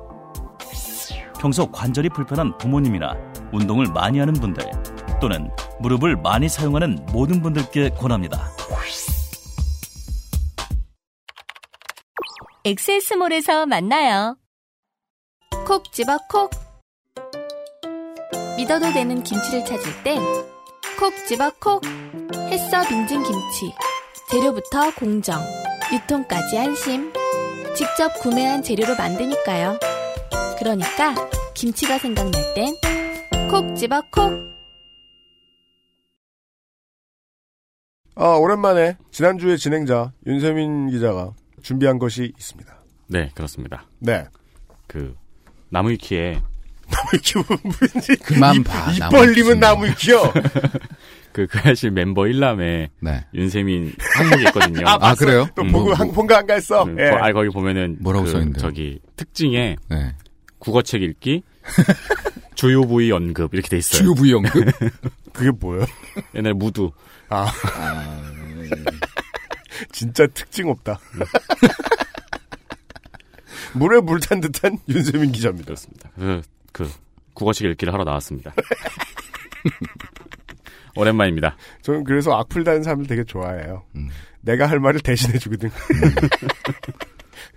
평소 1.41 1.71
관절이 1.71 2.09
불편한 2.09 2.55
부모님이나 2.59 3.17
운동을 3.51 3.87
많이 3.87 4.19
하는 4.19 4.31
분들 4.33 4.63
또는 5.19 5.49
무릎을 5.79 6.17
많이 6.17 6.47
사용하는 6.47 7.03
모든 7.11 7.41
분들께 7.41 7.89
권합니다. 7.89 8.51
엑세스몰에서 12.63 13.65
만나요. 13.65 14.37
콕 15.65 15.91
집어 15.91 16.19
콕. 16.29 16.51
믿어도 18.55 18.93
되는 18.93 19.23
김치를 19.23 19.65
찾을 19.65 20.03
땐 20.03 20.21
콕 20.99 21.11
집어 21.27 21.49
콕. 21.59 21.81
햇서 22.51 22.87
빙진 22.87 23.23
김치. 23.23 23.73
재료부터 24.29 24.93
공정, 24.93 25.41
유통까지 25.91 26.59
안심. 26.59 27.11
직접 27.75 28.13
구매한 28.21 28.61
재료로 28.61 28.95
만드니까요. 28.95 29.79
그러니까 30.65 31.15
김치가 31.55 31.97
생각날 31.97 32.31
땐 32.53 32.67
콕 33.49 33.75
집어 33.75 33.99
콕. 34.11 34.31
아, 38.15 38.25
오랜만에 38.35 38.95
지난주에 39.11 39.57
진행자 39.57 40.13
윤세민 40.27 40.89
기자가 40.91 41.33
준비한 41.63 41.97
것이 41.99 42.31
있습니다. 42.37 42.73
네, 43.07 43.29
그렇습니다. 43.33 43.85
네. 43.99 44.23
그 44.87 45.15
나무 45.69 45.89
위키에 45.89 46.39
기분 47.23 47.43
무인지 47.63 48.15
그만 48.23 48.63
봐, 48.63 48.91
입 48.93 48.99
나무 48.99 49.17
벌리면 49.17 49.49
위키. 49.51 49.59
나무 49.59 49.85
위키요. 49.87 50.21
그 51.33 51.47
그하실 51.47 51.91
멤버 51.91 52.21
1남에 52.23 52.89
네. 53.01 53.25
윤세민 53.33 53.93
항목이 54.15 54.43
있거든요. 54.43 54.85
아, 54.87 54.97
아, 55.01 55.15
그래요? 55.15 55.47
또 55.55 55.63
음, 55.63 55.71
보고 55.71 55.85
뭐, 55.85 55.93
한 55.95 56.11
본가 56.11 56.37
안 56.39 56.45
갔어. 56.47 56.83
음, 56.83 56.97
예. 56.99 57.09
거- 57.09 57.17
아 57.17 57.31
거기 57.33 57.49
보면은 57.49 57.97
뭐라고 58.01 58.25
그 58.25 58.31
써 58.31 58.37
있는데요? 58.39 58.61
저기 58.61 58.99
특징에 59.17 59.75
네. 59.89 60.15
국어책 60.61 61.01
읽기, 61.01 61.43
주요 62.55 62.83
부위 62.83 63.11
언급 63.11 63.53
이렇게 63.53 63.67
돼 63.67 63.77
있어요. 63.77 64.03
주요 64.03 64.13
부위 64.13 64.31
연급? 64.31 64.63
그게 65.33 65.49
뭐예요? 65.49 65.85
옛날 66.35 66.53
무두. 66.53 66.91
아. 67.29 67.51
진짜 69.91 70.27
특징 70.27 70.69
없다. 70.69 70.99
물에 73.73 73.99
물 74.01 74.19
탄 74.19 74.39
듯한 74.41 74.77
윤세민 74.87 75.31
기자입니다. 75.31 75.65
그렇습니다. 75.65 76.11
그, 76.15 76.41
그 76.71 76.91
국어책 77.33 77.71
읽기를 77.71 77.91
하러 77.93 78.03
나왔습니다. 78.03 78.53
오랜만입니다. 80.95 81.55
저는 81.81 82.03
그래서 82.03 82.37
악플 82.37 82.63
다는 82.63 82.83
사람들 82.83 83.07
되게 83.07 83.23
좋아해요. 83.23 83.83
음. 83.95 84.09
내가 84.41 84.67
할 84.67 84.79
말을 84.79 84.99
대신해 84.99 85.39
주거든. 85.39 85.71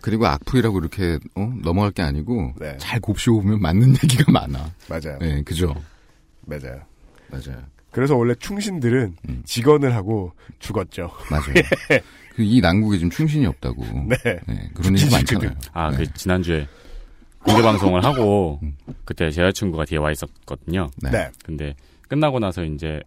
그리고 0.05 0.27
악플이라고 0.27 0.81
이렇게 0.81 1.19
어? 1.35 1.51
넘어갈 1.63 1.91
게 1.91 2.03
아니고 2.03 2.53
네. 2.61 2.77
잘 2.77 3.01
곱씹어 3.01 3.37
보면 3.37 3.59
맞는 3.63 3.95
얘기가 4.05 4.31
많아. 4.31 4.71
맞아요. 4.87 5.19
네, 5.19 5.43
그죠? 5.43 5.75
맞아요. 6.43 6.83
맞아요. 7.31 7.63
그래서 7.91 8.15
원래 8.15 8.35
충신들은 8.35 9.17
음. 9.27 9.43
직언을 9.47 9.95
하고 9.95 10.35
죽었죠. 10.59 11.11
맞아요. 11.31 11.55
그이 12.37 12.61
난국에 12.61 12.99
지금 12.99 13.09
충신이 13.09 13.47
없다고. 13.47 13.83
네. 14.09 14.17
그런 14.75 14.99
얘기 14.99 15.11
많잖아요. 15.11 15.53
아, 15.73 15.91
네. 15.91 15.97
그 15.97 16.13
지난주에 16.13 16.69
공개 17.39 17.63
방송을 17.63 18.05
하고 18.05 18.61
그때 19.07 19.31
제 19.31 19.41
여자친구가 19.41 19.87
뒤에 19.87 19.97
와 19.97 20.13
있었거든요. 20.13 20.91
네. 21.03 21.13
네. 21.13 21.31
근데 21.43 21.75
끝나고 22.09 22.41
나서 22.41 22.63
이제 22.63 23.01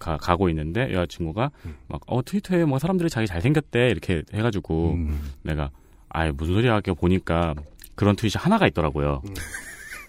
가, 0.00 0.16
가고 0.16 0.48
있는데 0.48 0.92
여자친구가 0.92 1.52
막 1.86 2.00
어 2.08 2.22
트위터에 2.24 2.64
뭐 2.64 2.80
사람들이 2.80 3.08
자기 3.08 3.28
잘생겼대 3.28 3.86
이렇게 3.90 4.24
해가지고 4.34 4.94
음. 4.94 5.30
내가 5.42 5.70
아이 6.10 6.30
무슨 6.32 6.54
소리야 6.54 6.74
이렇게 6.74 6.92
보니까 6.92 7.54
그런 7.94 8.16
트윗이 8.16 8.34
하나가 8.36 8.66
있더라고요. 8.66 9.22
음. 9.24 9.34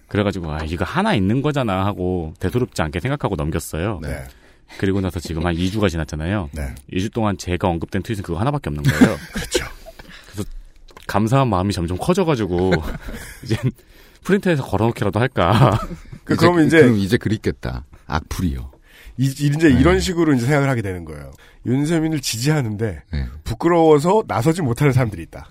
그래가지고 0.07 0.51
아 0.51 0.59
이거 0.65 0.83
하나 0.83 1.13
있는 1.15 1.41
거잖아 1.41 1.85
하고 1.85 2.33
대수롭지 2.39 2.81
않게 2.81 2.99
생각하고 2.99 3.35
넘겼어요. 3.35 3.99
네. 4.01 4.23
그리고 4.77 5.01
나서 5.01 5.19
지금 5.19 5.45
한 5.45 5.55
2주가 5.55 5.89
지났잖아요. 5.89 6.49
네. 6.53 6.75
2주 6.91 7.11
동안 7.13 7.37
제가 7.37 7.67
언급된 7.67 8.03
트윗은 8.03 8.23
그거 8.23 8.39
하나밖에 8.39 8.69
없는 8.69 8.83
거예요. 8.83 9.17
그렇죠. 9.33 9.65
감사한 11.07 11.49
마음이 11.49 11.73
점점 11.73 11.97
커져가지고 11.97 12.71
이제 13.43 13.57
프린터에서 14.23 14.63
걸어놓기라도 14.63 15.19
할까. 15.19 15.79
그, 16.23 16.35
그러면 16.35 16.67
이제 16.67 16.81
그럼 16.81 16.97
이제 16.97 17.17
그립겠다. 17.17 17.85
악플이요. 18.07 18.71
이, 19.17 19.25
이제 19.25 19.69
이런 19.69 19.99
식으로 19.99 20.33
이제 20.33 20.45
생각을 20.45 20.69
하게 20.69 20.81
되는 20.81 21.05
거예요. 21.05 21.31
윤세민을 21.65 22.21
지지하는데 22.21 23.03
네. 23.11 23.25
부끄러워서 23.43 24.23
나서지 24.27 24.61
못하는 24.61 24.93
사람들이 24.93 25.21
있다. 25.23 25.47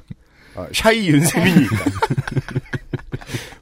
어, 0.54 0.66
샤이 0.72 1.08
윤세민이 1.08 1.64
있다. 1.64 1.76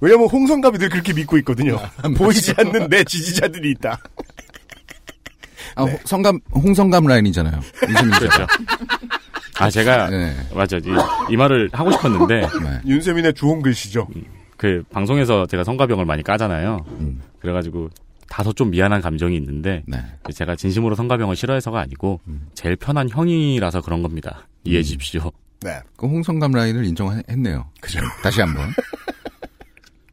왜냐면 0.00 0.28
홍성갑이 0.28 0.78
늘 0.78 0.88
그렇게 0.88 1.12
믿고 1.12 1.36
있거든요. 1.38 1.78
보이지 2.16 2.54
않는 2.56 2.88
내 2.88 3.04
지지자들이 3.04 3.70
있다. 3.72 3.98
아, 5.74 5.82
홍- 5.84 5.98
성감, 6.04 6.40
홍성감 6.54 7.06
라인이잖아요. 7.06 7.60
그렇죠. 7.80 8.46
아 9.60 9.70
제가 9.70 10.08
네. 10.10 10.36
맞아 10.54 10.76
이, 10.76 10.82
이 11.30 11.36
말을 11.36 11.68
하고 11.72 11.90
싶었는데 11.90 12.40
네. 12.40 12.80
윤세민의 12.86 13.34
좋은 13.34 13.60
글씨죠. 13.60 14.06
그 14.56 14.82
방송에서 14.90 15.46
제가 15.46 15.64
성가병을 15.64 16.04
많이 16.04 16.22
까잖아요. 16.22 16.84
음. 17.00 17.20
그래가지고 17.40 17.90
다소 18.28 18.52
좀 18.52 18.70
미안한 18.70 19.00
감정이 19.00 19.36
있는데 19.36 19.82
네. 19.86 19.98
제가 20.32 20.54
진심으로 20.56 20.94
성가병을 20.94 21.34
싫어해서가 21.36 21.80
아니고 21.80 22.20
음. 22.28 22.48
제일 22.54 22.76
편한 22.76 23.08
형이라서 23.10 23.82
그런 23.82 24.02
겁니다. 24.02 24.46
이해해 24.64 24.82
주십시오. 24.82 25.32
네. 25.60 25.80
그 25.96 26.06
홍성감 26.06 26.52
라인을 26.52 26.84
인정했네요. 26.84 27.70
그죠. 27.80 28.00
다시 28.22 28.40
한 28.40 28.54
번. 28.54 28.70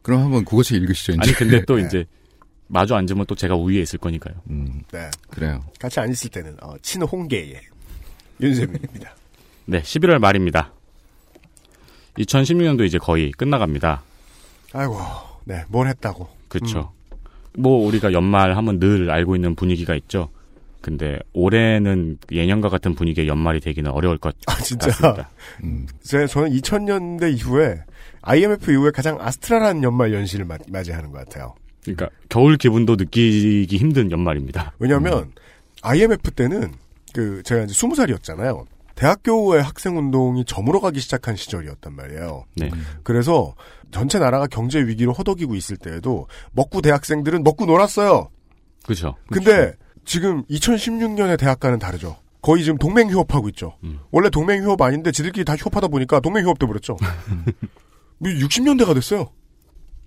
그럼 0.02 0.22
한번 0.24 0.46
그것을 0.46 0.78
읽으시죠. 0.78 1.14
이제. 1.14 1.22
아니 1.22 1.34
근데 1.34 1.66
또 1.66 1.76
네. 1.76 1.86
이제 1.86 2.06
마주 2.68 2.96
앉으면 2.96 3.26
또 3.28 3.36
제가 3.36 3.56
우위에 3.56 3.82
있을 3.82 4.00
거니까요. 4.00 4.36
음, 4.50 4.84
네. 4.92 5.10
그래요. 5.30 5.64
같이 5.80 6.00
안 6.00 6.10
있을 6.10 6.30
때는 6.30 6.58
어, 6.62 6.76
친홍계의 6.82 7.62
윤세민입니다. 8.42 9.16
네, 9.66 9.82
11월 9.82 10.20
말입니다. 10.20 10.72
2016년도 12.18 12.86
이제 12.86 12.98
거의 12.98 13.32
끝나갑니다. 13.32 14.04
아이고, 14.74 15.00
네, 15.46 15.64
뭘 15.68 15.88
했다고. 15.88 16.28
그렇죠. 16.48 16.92
뭐 17.58 17.86
우리가 17.86 18.14
연말 18.14 18.56
하면 18.58 18.80
늘 18.80 19.10
알고 19.10 19.36
있는 19.36 19.56
분위기가 19.56 19.96
있죠. 19.96 20.30
근데 20.86 21.18
올해는 21.34 22.20
예년과 22.32 22.70
같은 22.70 22.94
분위기의 22.94 23.28
연말이 23.28 23.60
되기는 23.60 23.90
어려울 23.90 24.20
것 24.20 24.36
아, 24.46 24.62
진짜. 24.62 24.90
같습니다. 24.92 25.32
음, 25.64 25.88
제, 26.04 26.28
저는 26.28 26.52
2000년대 26.52 27.36
이후에 27.36 27.82
IMF 28.22 28.72
이후에 28.72 28.92
가장 28.92 29.18
아스트랄한 29.20 29.82
연말 29.82 30.14
연시를 30.14 30.46
맞, 30.46 30.62
맞이하는 30.70 31.12
것 31.12 31.18
같아요. 31.26 31.56
그러니까 31.82 32.10
겨울 32.30 32.58
기분도 32.58 32.98
느끼기 32.98 33.78
힘든 33.78 34.12
연말입니다. 34.12 34.74
왜냐하면 34.78 35.32
IMF 35.82 36.30
때는 36.30 36.76
그 37.16 37.42
제가 37.42 37.64
이제 37.64 37.74
20살이었잖아요. 37.74 38.68
대학교의 38.94 39.64
학생 39.64 39.98
운동이 39.98 40.46
저물어가기 40.46 41.00
시작한 41.00 41.36
시절이었단 41.36 41.96
말이에요. 41.96 42.46
네. 42.58 42.70
그래서 43.02 43.56
전체 43.90 44.20
나라가 44.20 44.46
경제 44.46 44.86
위기로 44.86 45.14
허덕이고 45.14 45.56
있을 45.56 45.78
때에도 45.78 46.28
먹고 46.52 46.82
대학생들은 46.82 47.44
먹고 47.44 47.66
놀았어요. 47.66 48.30
그렇죠. 48.84 49.16
근데 49.32 49.74
지금 50.06 50.44
2016년의 50.46 51.38
대학과는 51.40 51.80
다르죠. 51.80 52.18
거의 52.42 52.64
지금 52.64 52.78
동맹 52.78 53.10
휴업하고 53.10 53.50
있죠. 53.50 53.76
음. 53.84 54.00
원래 54.12 54.30
동맹 54.30 54.64
휴업 54.64 54.82
아닌데 54.82 55.12
지들끼리 55.12 55.44
다 55.46 55.56
휴업하다 55.56 55.88
보니까 55.88 56.20
동맹 56.20 56.46
휴업 56.46 56.60
돼 56.60 56.68
버렸죠. 56.68 56.96
60년대가 58.22 58.94
됐어요. 58.94 59.30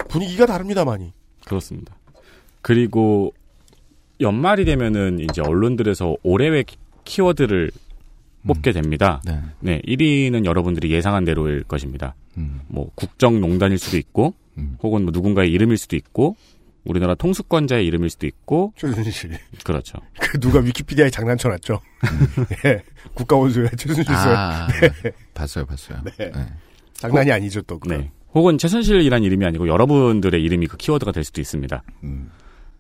분위기가 0.09 0.47
다릅니다, 0.47 0.85
많이. 0.85 1.13
그렇습니다. 1.45 1.97
그리고 2.63 3.33
연말이 4.21 4.65
되면은 4.65 5.21
이제 5.21 5.41
언론들에서 5.43 6.17
올해의 6.23 6.65
키- 6.65 6.77
키워드를 7.05 7.71
뽑게 8.47 8.73
됩니다. 8.73 9.21
네. 9.25 9.41
네, 9.61 9.83
1위는 9.87 10.45
여러분들이 10.45 10.91
예상한 10.91 11.25
대로일 11.25 11.65
것입니다. 11.65 12.15
음. 12.37 12.61
뭐 12.69 12.91
국정농단일 12.95 13.79
수도 13.79 13.97
있고, 13.97 14.35
음. 14.57 14.77
혹은 14.83 15.03
뭐 15.03 15.11
누군가의 15.13 15.51
이름일 15.51 15.77
수도 15.77 15.97
있고, 15.97 16.37
우리나라 16.89 17.15
통수권자의 17.15 17.87
이름일 17.87 18.11
수도 18.11 18.27
있고, 18.27 18.73
최순실. 18.77 19.39
그렇죠. 19.65 19.99
그 20.21 20.41
누가 20.41 20.61
위키피디아에 20.61 21.11
장난쳐 21.11 21.49
놨죠. 21.49 21.81
예. 22.67 22.83
국가원수의 23.15 23.71
최순실 23.77 24.05
씨. 24.05 24.13
아, 24.13 24.69
봤어요, 25.35 25.67
봤어요. 25.67 26.01
네. 26.19 26.31
네. 26.31 26.47
장난이 26.95 27.31
아니죠, 27.31 27.63
또. 27.63 27.79
그건. 27.79 27.99
네. 27.99 28.11
혹은 28.35 28.59
최순실이란 28.59 29.23
이름이 29.23 29.45
아니고 29.45 29.69
여러분들의 29.69 30.43
이름이 30.43 30.67
그 30.67 30.77
키워드가 30.77 31.13
될 31.13 31.25
수도 31.25 31.41
있습니다. 31.41 31.83
음. 32.05 32.31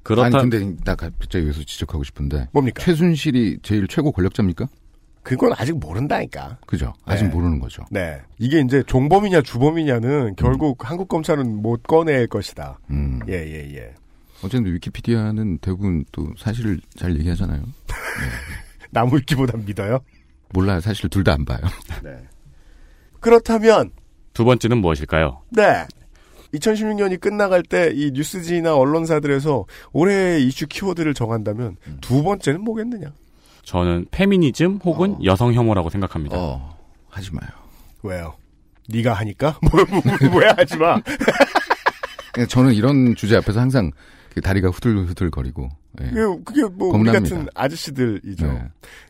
그렇다. 0.02 0.38
아니 0.38 0.50
근데 0.50 0.76
나 0.84 0.94
갑자기 0.94 1.44
여기서 1.44 1.64
지적하고 1.64 2.02
싶은데 2.02 2.48
뭡니까? 2.52 2.82
최순실이 2.82 3.58
제일 3.62 3.86
최고 3.88 4.10
권력자입니까? 4.12 4.66
그건 5.28 5.52
아직 5.56 5.78
모른다니까. 5.78 6.58
그죠? 6.66 6.92
아직 7.04 7.24
네. 7.24 7.30
모르는 7.30 7.58
거죠. 7.60 7.84
네. 7.90 8.20
이게 8.38 8.60
이제 8.60 8.82
종범이냐 8.86 9.42
주범이냐는 9.42 10.34
결국 10.36 10.88
한국 10.88 11.08
검찰은 11.08 11.60
못 11.62 11.82
꺼낼 11.82 12.26
것이다. 12.26 12.78
음. 12.90 13.20
예, 13.28 13.34
예, 13.34 13.74
예. 13.76 13.94
어쨌든 14.42 14.72
위키피디아는 14.72 15.58
대부분 15.58 16.04
또 16.12 16.28
사실을 16.38 16.80
잘 16.96 17.14
얘기하잖아요. 17.18 17.62
나무 18.90 19.16
위키보단 19.16 19.64
믿어요? 19.64 19.98
몰라요. 20.54 20.80
사실 20.80 21.08
둘 21.10 21.24
다 21.24 21.32
안 21.34 21.44
봐요. 21.44 21.58
네. 22.02 22.16
그렇다면, 23.20 23.90
두 24.32 24.44
번째는 24.44 24.78
무엇일까요? 24.78 25.42
네. 25.50 25.84
2016년이 26.54 27.20
끝나갈 27.20 27.62
때 27.62 27.90
이 27.92 28.10
뉴스지나 28.14 28.74
언론사들에서 28.76 29.66
올해의 29.92 30.46
이슈 30.46 30.66
키워드를 30.66 31.12
정한다면 31.12 31.76
두 32.00 32.22
번째는 32.22 32.62
뭐겠느냐? 32.62 33.12
저는 33.68 34.06
페미니즘 34.10 34.80
혹은 34.82 35.12
어. 35.12 35.18
여성 35.24 35.52
혐오라고 35.52 35.90
생각합니다. 35.90 36.36
어, 36.38 36.74
하지 37.10 37.30
마요. 37.34 37.48
왜요? 38.02 38.34
네가 38.88 39.12
하니까? 39.12 39.58
뭐, 39.70 40.30
뭐야 40.30 40.54
하지 40.56 40.78
마. 40.78 40.98
그냥 42.32 42.48
저는 42.48 42.72
이런 42.72 43.14
주제 43.14 43.36
앞에서 43.36 43.60
항상 43.60 43.90
그 44.32 44.40
다리가 44.40 44.70
후들후들거리고. 44.70 45.68
예. 46.00 46.04
그게, 46.10 46.42
그게 46.44 46.62
뭐 46.74 46.88
우리 46.96 47.04
겁납니다. 47.10 47.20
같은 47.36 47.48
아저씨들이죠. 47.54 48.46
네. 48.46 48.62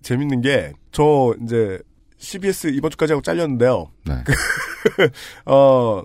재밌는 0.02 0.40
게 0.42 0.72
저 0.90 1.32
이제 1.44 1.78
CBS 2.16 2.68
이번 2.68 2.90
주까지 2.90 3.12
하고 3.12 3.22
잘렸는데요. 3.22 3.92
네. 4.06 4.14
어 5.46 6.02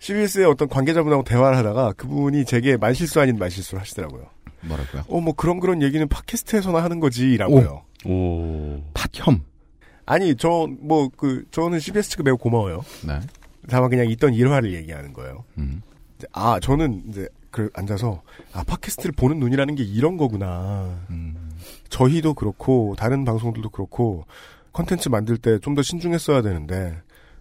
CBS의 0.00 0.44
어떤 0.46 0.68
관계자분하고 0.68 1.24
대화를 1.24 1.56
하다가 1.56 1.94
그분이 1.94 2.44
제게 2.44 2.76
말실수 2.76 3.18
아닌 3.22 3.38
말실수를 3.38 3.80
하시더라고요. 3.80 4.26
뭐라고요? 4.62 5.04
어 5.08 5.20
뭐 5.20 5.34
그런 5.34 5.60
그런 5.60 5.82
얘기는 5.82 6.06
팟캐스트에서나 6.08 6.82
하는 6.82 7.00
거지라고요. 7.00 7.82
오. 8.06 8.82
팥혐. 8.94 9.42
아니 10.06 10.34
저 10.36 10.66
뭐 10.80 11.08
그 11.16 11.44
저는 11.50 11.80
CBS 11.80 12.10
측에 12.10 12.22
매우 12.22 12.36
고마워요. 12.36 12.84
네. 13.06 13.20
다만 13.68 13.90
그냥 13.90 14.08
있던 14.08 14.34
일화를 14.34 14.72
얘기하는 14.74 15.12
거예요. 15.12 15.44
음. 15.58 15.82
아 16.32 16.58
저는 16.60 17.04
이제 17.08 17.28
그 17.50 17.70
앉아서 17.74 18.22
아 18.52 18.62
팟캐스트를 18.64 19.12
보는 19.12 19.38
눈이라는 19.38 19.74
게 19.74 19.82
이런 19.84 20.16
거구나. 20.16 20.98
음. 21.10 21.36
저희도 21.90 22.34
그렇고 22.34 22.94
다른 22.98 23.24
방송들도 23.24 23.70
그렇고 23.70 24.24
컨텐츠 24.72 25.08
만들 25.08 25.36
때 25.38 25.58
좀 25.58 25.74
더 25.74 25.82
신중했어야 25.82 26.42
되는데 26.42 26.96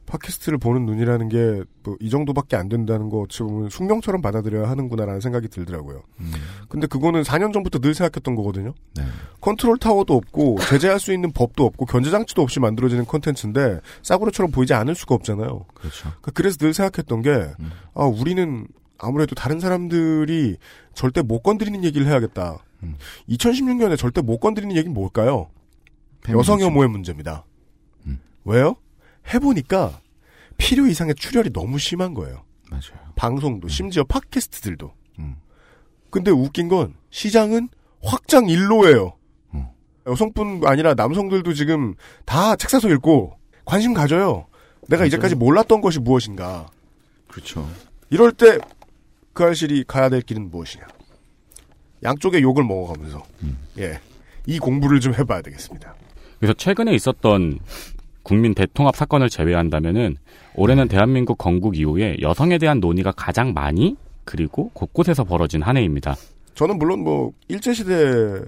팟캐스트를 0.07 0.57
보는 0.57 0.85
눈이라는 0.85 1.29
게 1.29 1.63
뭐 1.83 1.97
이 2.01 2.09
정도밖에 2.09 2.55
안 2.57 2.67
된다는 2.67 3.09
거 3.09 3.19
어찌 3.21 3.39
보면 3.43 3.69
숙명처럼 3.69 4.21
받아들여야 4.21 4.69
하는구나라는 4.69 5.21
생각이 5.21 5.47
들더라고요. 5.47 6.03
음. 6.19 6.33
근데 6.67 6.85
그거는 6.85 7.21
4년 7.23 7.53
전부터 7.53 7.79
늘 7.79 7.93
생각했던 7.93 8.35
거거든요. 8.35 8.73
네. 8.95 9.03
컨트롤 9.39 9.77
타워도 9.77 10.13
없고 10.13 10.57
제재할 10.69 10.99
수 10.99 11.13
있는 11.13 11.31
법도 11.31 11.65
없고 11.65 11.85
견제 11.85 12.09
장치도 12.09 12.41
없이 12.41 12.59
만들어지는 12.59 13.05
컨텐츠인데 13.05 13.79
싸구려처럼 14.01 14.51
보이지 14.51 14.73
않을 14.73 14.95
수가 14.95 15.15
없잖아요. 15.15 15.65
그렇죠. 15.73 16.01
그러니까 16.03 16.31
그래서 16.33 16.57
늘 16.57 16.73
생각했던 16.73 17.21
게 17.21 17.29
음. 17.59 17.71
아, 17.93 18.03
우리는 18.03 18.67
아무래도 18.97 19.33
다른 19.35 19.59
사람들이 19.61 20.57
절대 20.93 21.21
못 21.21 21.41
건드리는 21.43 21.83
얘기를 21.85 22.05
해야겠다. 22.07 22.57
음. 22.83 22.95
2016년에 23.29 23.97
절대 23.97 24.21
못 24.21 24.39
건드리는 24.39 24.75
얘기는 24.75 24.93
뭘까요? 24.93 25.49
여성 26.29 26.59
혐오의 26.59 26.89
문제입니다. 26.89 27.45
음. 28.07 28.19
왜요? 28.43 28.75
해보니까 29.33 29.99
필요 30.57 30.87
이상의 30.87 31.15
출혈이 31.15 31.51
너무 31.53 31.77
심한 31.79 32.13
거예요. 32.13 32.43
맞아요. 32.69 33.11
방송도 33.15 33.67
심지어 33.67 34.03
팟캐스트들도. 34.03 34.93
음. 35.19 35.35
근데 36.09 36.31
웃긴 36.31 36.67
건 36.67 36.95
시장은 37.09 37.69
확장 38.03 38.47
일로예요. 38.49 39.13
음. 39.53 39.67
여성뿐 40.07 40.61
아니라 40.65 40.93
남성들도 40.93 41.53
지금 41.53 41.95
다 42.25 42.55
책 42.55 42.69
사서 42.69 42.89
읽고 42.89 43.37
관심 43.65 43.93
가져요. 43.93 44.47
내가 44.87 45.05
이제까지 45.05 45.35
몰랐던 45.35 45.81
것이 45.81 45.99
무엇인가. 45.99 46.67
그렇죠. 47.27 47.69
이럴 48.09 48.31
때 48.31 48.57
그 49.33 49.43
알실이 49.43 49.83
가야 49.87 50.09
될 50.09 50.21
길은 50.21 50.49
무엇이냐. 50.49 50.87
양쪽의 52.01 52.41
욕을 52.41 52.63
먹어가면서 52.63 53.23
음. 53.43 53.59
예. 53.77 53.99
이 54.47 54.57
공부를 54.57 54.99
좀 54.99 55.13
해봐야 55.13 55.43
되겠습니다. 55.43 55.93
그래서 56.39 56.55
최근에 56.55 56.95
있었던 56.95 57.59
국민 58.27 58.53
대통합 58.53 58.95
사건을 58.97 59.29
제외한다면은 59.29 60.17
올해는 60.55 60.89
대한민국 60.89 61.37
건국 61.37 61.77
이후에 61.77 62.17
여성에 62.21 62.57
대한 62.57 62.81
논의가 62.81 63.13
가장 63.13 63.53
많이 63.53 63.95
그리고 64.25 64.69
곳곳에서 64.73 65.23
벌어진 65.23 65.61
한 65.61 65.77
해입니다. 65.77 66.15
저는 66.53 66.77
물론 66.77 67.03
뭐 67.05 67.31
일제 67.47 67.73
시대 67.73 68.41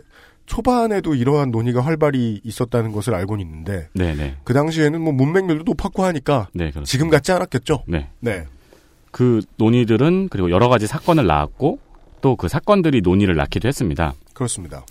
초반에도 0.45 1.15
이러한 1.15 1.51
논의가 1.51 1.79
활발히 1.79 2.41
있었다는 2.43 2.91
것을 2.91 3.15
알고는 3.15 3.45
있는데 3.45 3.87
네네. 3.93 4.37
그 4.43 4.53
당시에는 4.53 4.99
뭐 4.99 5.13
문맹률도 5.13 5.63
높았고 5.63 6.03
하니까 6.03 6.49
네. 6.53 6.71
지금 6.83 7.09
같지 7.09 7.31
않았겠죠. 7.31 7.83
네. 7.87 8.09
네. 8.19 8.45
그 9.11 9.41
논의들은 9.55 10.27
그리고 10.29 10.51
여러 10.51 10.67
가지 10.67 10.87
사건을 10.87 11.25
낳았고 11.25 11.79
또 12.21 12.35
그 12.35 12.49
사건들이 12.49 12.99
논의를 13.01 13.37
낳기도 13.37 13.69
했습니다. 13.69 14.13
그렇습니다. 14.33 14.85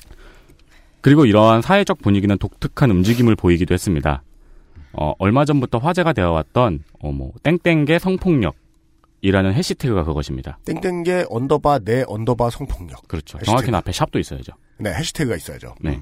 그리고 1.03 1.27
이러한 1.27 1.61
사회적 1.61 1.98
분위기는 2.01 2.37
독특한 2.38 2.90
움직임을 2.90 3.37
보이기도 3.37 3.74
했습니다. 3.74 4.22
어, 4.92 5.12
얼마 5.18 5.44
전부터 5.44 5.79
화제가 5.79 6.12
되어왔던 6.12 6.85
어, 7.01 7.12
뭐 7.12 7.33
땡땡계 7.42 7.98
성폭력 7.98 8.55
이라는 9.20 9.53
해시태그가 9.53 10.05
그것입니다. 10.05 10.59
땡땡계 10.64 11.27
underbar 11.29 11.81
내 11.81 12.05
underbar 12.07 12.51
성폭력. 12.51 13.09
그렇죠. 13.09 13.38
해시태그. 13.38 13.46
정확히는 13.46 13.79
앞에 13.79 13.92
샵도 13.92 14.18
있어야죠. 14.18 14.53
네, 14.79 14.94
해시태그가 14.94 15.37
있어야죠. 15.37 15.74
네. 15.81 16.01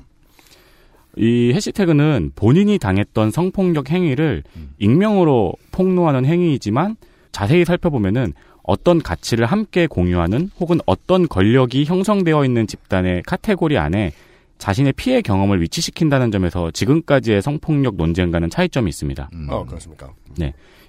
이 1.16 1.50
해시태그는 1.54 2.32
본인이 2.36 2.78
당했던 2.78 3.30
성폭력 3.30 3.90
행위를 3.90 4.42
익명으로 4.78 5.54
폭로하는 5.72 6.26
행위이지만 6.26 6.96
자세히 7.32 7.64
살펴보면은 7.64 8.34
어떤 8.62 9.00
가치를 9.00 9.46
함께 9.46 9.86
공유하는 9.86 10.50
혹은 10.60 10.78
어떤 10.84 11.26
권력이 11.26 11.84
형성되어 11.84 12.44
있는 12.44 12.66
집단의 12.66 13.22
카테고리 13.22 13.78
안에 13.78 14.12
자신의 14.58 14.94
피해 14.94 15.20
경험을 15.20 15.60
위치시킨다는 15.62 16.30
점에서 16.30 16.70
지금까지의 16.70 17.42
성폭력 17.42 17.96
논쟁과는 17.96 18.50
차이점이 18.50 18.88
있습니다. 18.88 19.30
음. 19.32 19.46
어, 19.50 19.64
그렇습니까? 19.64 20.12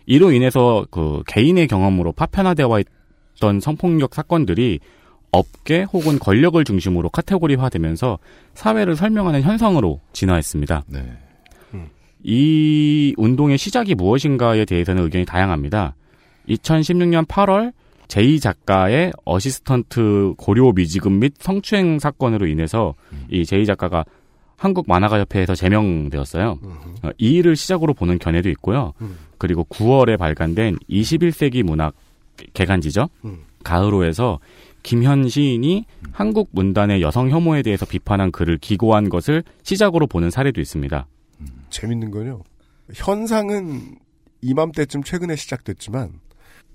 이로 0.06 0.32
인해서 0.32 0.86
그 0.89 1.21
개인의 1.27 1.67
경험으로 1.67 2.13
파편화되어 2.13 2.80
있던 3.36 3.60
성폭력 3.60 4.15
사건들이 4.15 4.80
업계 5.32 5.84
혹은 5.84 6.17
권력을 6.17 6.63
중심으로 6.63 7.10
카테고리화되면서 7.10 8.17
사회를 8.53 8.95
설명하는 8.95 9.41
현상으로 9.41 9.99
진화했습니다. 10.13 10.86
네. 10.88 11.17
이 12.23 13.13
운동의 13.17 13.58
시작이 13.58 13.95
무엇인가에 13.95 14.65
대해서는 14.65 15.03
의견이 15.03 15.25
다양합니다. 15.25 15.95
2016년 16.49 17.25
8월 17.25 17.73
제2 18.08 18.41
작가의 18.41 19.12
어시스턴트 19.26 20.36
고료 20.38 20.72
미지급 20.72 21.12
및 21.13 21.34
성추행 21.39 22.00
사건으로 22.00 22.48
인해서 22.48 22.96
이 23.30 23.43
제2 23.43 23.65
작가가 23.65 24.06
한국 24.56 24.86
만화가 24.88 25.20
협회에서 25.20 25.56
제명되었어요. 25.56 26.60
어, 27.04 27.10
이 27.17 27.36
일을 27.36 27.56
시작으로 27.56 27.93
보는 27.93 28.17
견해도 28.17 28.50
있고요. 28.50 28.93
음. 29.02 29.17
그리고 29.38 29.63
9월에 29.65 30.17
발간된 30.17 30.78
21세기 30.89 31.63
문학 31.63 31.93
개간지죠. 32.54 33.10
음. 33.26 33.43
가을호에서 33.63 34.39
김현 34.82 35.28
시인이 35.28 35.86
한국 36.12 36.50
문단의 36.54 37.02
여성 37.02 37.30
혐오에 37.30 37.62
대해서 37.62 37.86
비판한 37.86 38.32
글을 38.32 38.58
기고한 38.58 39.10
것을 39.10 39.43
시작으로 39.63 40.08
보는 40.08 40.32
사례도 40.32 40.60
있습니다. 40.62 41.06
재밌는 41.70 42.10
건요. 42.10 42.41
현상은 42.93 43.98
이맘때쯤 44.41 45.04
최근에 45.04 45.36
시작됐지만 45.36 46.13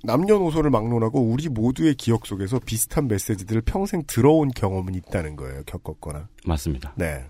남녀노소를 0.04 0.70
막론하고 0.70 1.20
우리 1.20 1.48
모두의 1.48 1.94
기억 1.94 2.26
속에서 2.26 2.58
비슷한 2.58 3.08
메시지들을 3.08 3.62
평생 3.62 4.02
들어온 4.06 4.50
경험은 4.50 4.94
있다는 4.94 5.36
거예요. 5.36 5.62
겪었거나. 5.66 6.28
맞습니다. 6.44 6.94
네. 6.96 7.24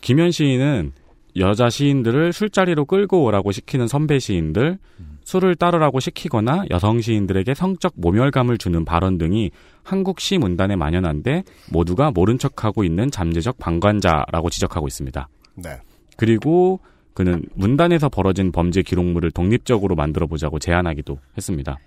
김현 0.00 0.30
시인은 0.30 0.92
여자 1.36 1.70
시인들을 1.70 2.32
술자리로 2.32 2.86
끌고 2.86 3.22
오라고 3.24 3.52
시키는 3.52 3.86
선배 3.86 4.18
시인들, 4.18 4.78
술을 5.24 5.54
따르라고 5.54 6.00
시키거나 6.00 6.64
여성 6.70 7.00
시인들에게 7.00 7.54
성적 7.54 7.92
모멸감을 7.96 8.58
주는 8.58 8.84
발언 8.84 9.18
등이 9.18 9.50
한국 9.82 10.20
시 10.20 10.38
문단에 10.38 10.74
만연한데 10.74 11.44
모두가 11.70 12.10
모른 12.10 12.38
척하고 12.38 12.82
있는 12.82 13.10
잠재적 13.10 13.58
방관자라고 13.58 14.50
지적하고 14.50 14.88
있습니다. 14.88 15.28
네. 15.56 15.78
그리고 16.16 16.80
그는 17.14 17.42
문단에서 17.54 18.08
벌어진 18.08 18.52
범죄 18.52 18.82
기록물을 18.82 19.30
독립적으로 19.32 19.94
만들어 19.96 20.26
보자고 20.26 20.58
제안하기도 20.58 21.18
했습니다. 21.36 21.78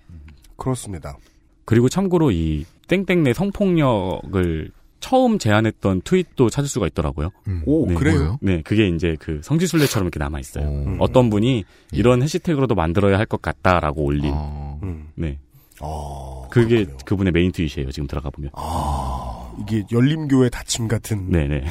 그렇습니다. 0.56 1.16
그리고 1.64 1.88
참고로 1.88 2.30
이 2.30 2.64
땡땡 2.88 3.22
내 3.22 3.32
성폭력을 3.32 4.70
처음 5.00 5.38
제안했던 5.38 6.02
트윗도 6.02 6.48
찾을 6.50 6.68
수가 6.68 6.86
있더라고요. 6.86 7.30
오, 7.66 7.86
네. 7.86 7.94
그래요? 7.94 8.14
뭐예요? 8.16 8.38
네, 8.40 8.62
그게 8.62 8.88
이제 8.88 9.16
그 9.18 9.40
성지순례처럼 9.42 10.06
이렇게 10.06 10.18
남아 10.18 10.40
있어요. 10.40 10.66
어. 10.66 10.96
어떤 10.98 11.28
분이 11.30 11.64
이런 11.92 12.22
해시태그로도 12.22 12.74
만들어야 12.74 13.18
할 13.18 13.26
것 13.26 13.42
같다라고 13.42 14.02
올린. 14.02 14.32
어. 14.34 14.78
음. 14.82 15.08
네, 15.14 15.38
어, 15.80 16.48
그게 16.50 16.84
그렇군요. 16.84 16.98
그분의 17.04 17.32
메인 17.32 17.52
트윗이에요. 17.52 17.90
지금 17.90 18.06
들어가 18.06 18.30
보면. 18.30 18.50
아, 18.54 19.52
이게 19.60 19.84
열림교의 19.92 20.50
다침 20.50 20.88
같은. 20.88 21.30
네, 21.30 21.48
네, 21.48 21.64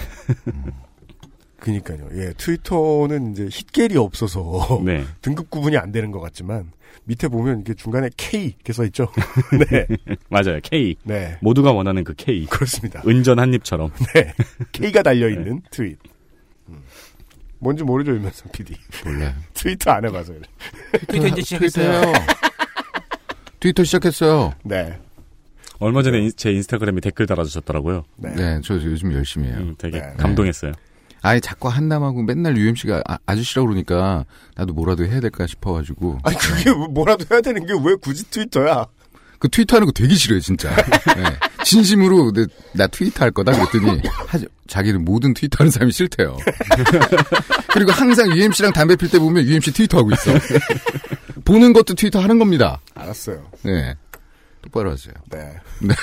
그니까요. 1.63 2.09
예, 2.15 2.33
트위터는 2.33 3.31
이제 3.31 3.45
힛겔이 3.47 3.95
없어서 3.95 4.81
네, 4.83 5.05
등급 5.21 5.49
구분이 5.49 5.77
안 5.77 5.93
되는 5.93 6.11
것 6.11 6.19
같지만 6.19 6.71
밑에 7.05 7.29
보면 7.29 7.61
이게 7.61 7.73
중간에 7.73 8.09
K 8.17 8.47
이렇게 8.47 8.73
써 8.73 8.83
있죠. 8.85 9.07
네, 9.71 9.87
맞아요. 10.29 10.59
K 10.61 10.97
네, 11.03 11.37
모두가 11.41 11.71
원하는 11.71 12.03
그 12.03 12.13
K. 12.15 12.45
그렇습니다. 12.47 13.01
은전 13.07 13.39
한 13.39 13.53
입처럼. 13.53 13.91
네, 14.13 14.33
K가 14.73 15.03
달려 15.03 15.29
있는 15.29 15.61
트윗. 15.71 15.97
음. 16.67 16.81
뭔지 17.59 17.83
모르죠, 17.85 18.11
유면선 18.13 18.51
PD. 18.51 18.75
몰라요. 19.05 19.33
트위터 19.53 19.91
안 19.91 20.03
해봐서. 20.03 20.33
그래. 20.33 20.41
트위터 21.07 21.27
이제 21.27 21.41
시작했어요. 21.43 22.11
트위터 23.61 23.83
시작했어요. 23.85 24.53
네, 24.65 24.99
얼마 25.79 26.03
전에 26.03 26.19
인- 26.19 26.31
제 26.35 26.51
인스타그램에 26.51 26.99
댓글 26.99 27.25
달아주셨더라고요. 27.25 28.03
네, 28.17 28.35
네, 28.35 28.61
저 28.65 28.73
요즘 28.75 29.13
열심히 29.13 29.47
해요. 29.47 29.55
음, 29.59 29.75
되게 29.77 30.01
네. 30.01 30.13
감동했어요. 30.17 30.73
아예 31.23 31.39
자꾸 31.39 31.69
한남하고 31.69 32.21
맨날 32.23 32.57
UMC가 32.57 33.01
아, 33.07 33.35
저씨라 33.35 33.63
그러니까 33.63 34.25
나도 34.55 34.73
뭐라도 34.73 35.05
해야 35.05 35.19
될까 35.21 35.47
싶어가지고 35.47 36.19
아니 36.23 36.37
그게 36.37 36.71
뭐라도 36.71 37.25
해야 37.31 37.41
되는 37.41 37.65
게 37.65 37.73
왜 37.73 37.95
굳이 37.95 38.23
트위터야? 38.29 38.85
그 39.39 39.49
트위터 39.49 39.75
하는 39.77 39.85
거 39.87 39.91
되게 39.91 40.13
싫어요 40.15 40.39
진짜. 40.39 40.69
네. 41.17 41.23
진심으로 41.65 42.31
내, 42.31 42.45
나 42.73 42.87
트위터 42.87 43.25
할 43.25 43.31
거다 43.31 43.51
그랬더니 43.51 44.01
하지, 44.27 44.47
자기는 44.67 45.03
모든 45.03 45.33
트위터 45.33 45.57
하는 45.59 45.71
사람이 45.71 45.91
싫대요. 45.91 46.37
그리고 47.73 47.91
항상 47.91 48.29
UMC랑 48.37 48.71
담배 48.71 48.95
필 48.95 49.09
때 49.09 49.19
보면 49.19 49.45
UMC 49.45 49.73
트위터 49.73 49.97
하고 49.97 50.11
있어. 50.11 50.31
보는 51.43 51.73
것도 51.73 51.93
트위터 51.95 52.19
하는 52.21 52.39
겁니다. 52.39 52.79
알았어요. 52.95 53.49
네. 53.63 53.95
똑바로 54.61 54.91
하세요. 54.91 55.13
네, 55.29 55.53
네. 55.81 55.93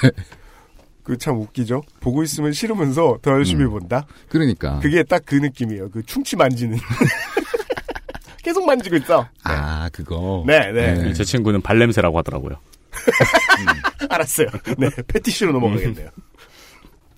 그 1.10 1.18
참 1.18 1.40
웃기죠. 1.40 1.82
보고 1.98 2.22
있으면 2.22 2.52
싫으면서 2.52 3.18
더 3.20 3.32
열심히 3.32 3.64
음. 3.64 3.70
본다. 3.70 4.06
그러니까. 4.28 4.78
그게 4.78 5.02
딱 5.02 5.22
그 5.26 5.34
느낌이에요. 5.34 5.90
그 5.90 6.02
충치 6.04 6.36
만지는. 6.36 6.78
계속 8.42 8.64
만지고 8.64 8.96
있어. 8.96 9.26
아, 9.44 9.88
그거. 9.90 10.44
네, 10.46 10.70
네. 10.72 10.94
네. 10.94 11.12
제 11.12 11.24
친구는 11.24 11.60
발냄새라고 11.62 12.16
하더라고요. 12.18 12.56
알았어요. 14.08 14.48
네, 14.78 14.88
패티시로 15.08 15.52
넘어가겠네요. 15.52 16.08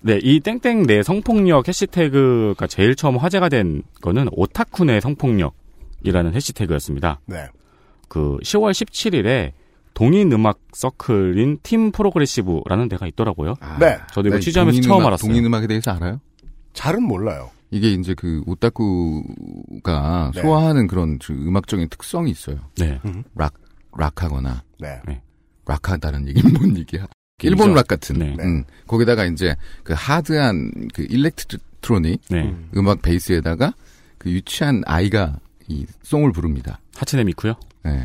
네, 0.01 0.19
이 0.21 0.39
땡땡 0.41 0.85
내 0.85 1.01
성폭력 1.01 1.67
해시태그가 1.67 2.67
제일 2.67 2.95
처음 2.95 3.17
화제가 3.17 3.47
된 3.49 3.83
거는 4.01 4.27
오타쿠 4.31 4.85
내 4.85 4.99
성폭력이라는 4.99 6.33
해시태그였습니다. 6.33 7.19
네. 7.27 7.47
그 8.09 8.37
10월 8.43 8.71
17일에 8.71 9.53
동인 9.93 10.31
음악 10.31 10.59
서클인 10.73 11.59
팀 11.63 11.91
프로그레시브라는 11.91 12.89
데가 12.89 13.07
있더라고요. 13.07 13.55
아, 13.59 13.77
네. 13.79 13.97
저도 14.11 14.29
이거 14.29 14.37
나 14.37 14.41
취재하면서 14.41 14.81
처음 14.81 14.99
음악, 14.99 15.07
알았어요. 15.07 15.27
동인 15.27 15.45
음악에 15.45 15.67
대해서 15.67 15.91
알아요? 15.91 16.19
잘은 16.73 17.03
몰라요. 17.03 17.51
이게 17.71 17.91
이제 17.91 18.13
그 18.13 18.43
오타쿠가 18.45 20.31
네. 20.35 20.41
소화하는 20.41 20.87
그런 20.87 21.17
그 21.19 21.33
음악적인 21.33 21.89
특성이 21.89 22.31
있어요. 22.31 22.57
네. 22.77 22.99
락, 23.35 23.53
락하거나 23.97 24.63
네. 24.79 25.01
락하다는 25.65 26.27
얘기는 26.27 26.53
뭔 26.53 26.77
얘기야? 26.77 27.07
일본 27.41 27.73
락 27.73 27.87
같은. 27.87 28.19
네. 28.19 28.35
음, 28.39 28.63
거기다가 28.87 29.25
이제 29.25 29.55
그 29.83 29.93
하드한 29.95 30.89
그 30.93 31.05
일렉트로닉 31.09 32.21
네. 32.29 32.43
음. 32.43 32.69
음악 32.77 33.01
베이스에다가 33.01 33.73
그 34.17 34.31
유치한 34.31 34.83
아이가 34.85 35.39
이 35.67 35.85
song을 36.03 36.31
부릅니다. 36.31 36.79
하츠네 36.95 37.23
미쿠요? 37.23 37.55
네. 37.83 38.03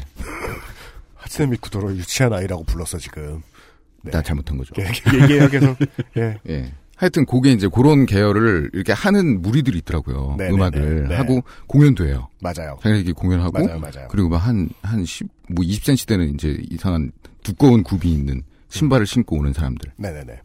하츠네 1.28 1.50
미쿠더러 1.50 1.94
유치한 1.96 2.32
아이라고 2.32 2.64
불렀어, 2.64 2.98
지금. 2.98 3.42
네. 4.02 4.10
나 4.10 4.22
잘못한 4.22 4.56
거죠. 4.56 4.72
얘기해요, 4.78 5.48
계속. 5.48 5.76
예. 6.16 6.38
예. 6.48 6.72
하여튼 6.96 7.26
그게 7.26 7.52
이제 7.52 7.68
그런 7.72 8.06
계열을 8.06 8.70
이렇게 8.72 8.92
하는 8.92 9.40
무리들이 9.40 9.78
있더라고요. 9.78 10.34
네네네. 10.36 10.54
음악을 10.54 11.08
네. 11.08 11.14
하고 11.14 11.42
공연도 11.68 12.06
해요. 12.06 12.28
맞아요. 12.40 12.76
자기들끼리 12.82 13.12
공연하고 13.12 13.52
맞아요, 13.52 13.78
맞아요. 13.78 14.08
그리고 14.10 14.28
막 14.28 14.38
한, 14.38 14.68
한 14.82 15.04
10, 15.04 15.28
뭐 15.50 15.64
20cm 15.64 16.08
되는 16.08 16.34
이제 16.34 16.58
이상한 16.70 17.12
두꺼운 17.44 17.84
굽이 17.84 18.12
있는 18.12 18.42
신발을 18.70 19.06
신고 19.06 19.36
오는 19.36 19.52
사람들. 19.52 19.92
네네네. 19.96 20.40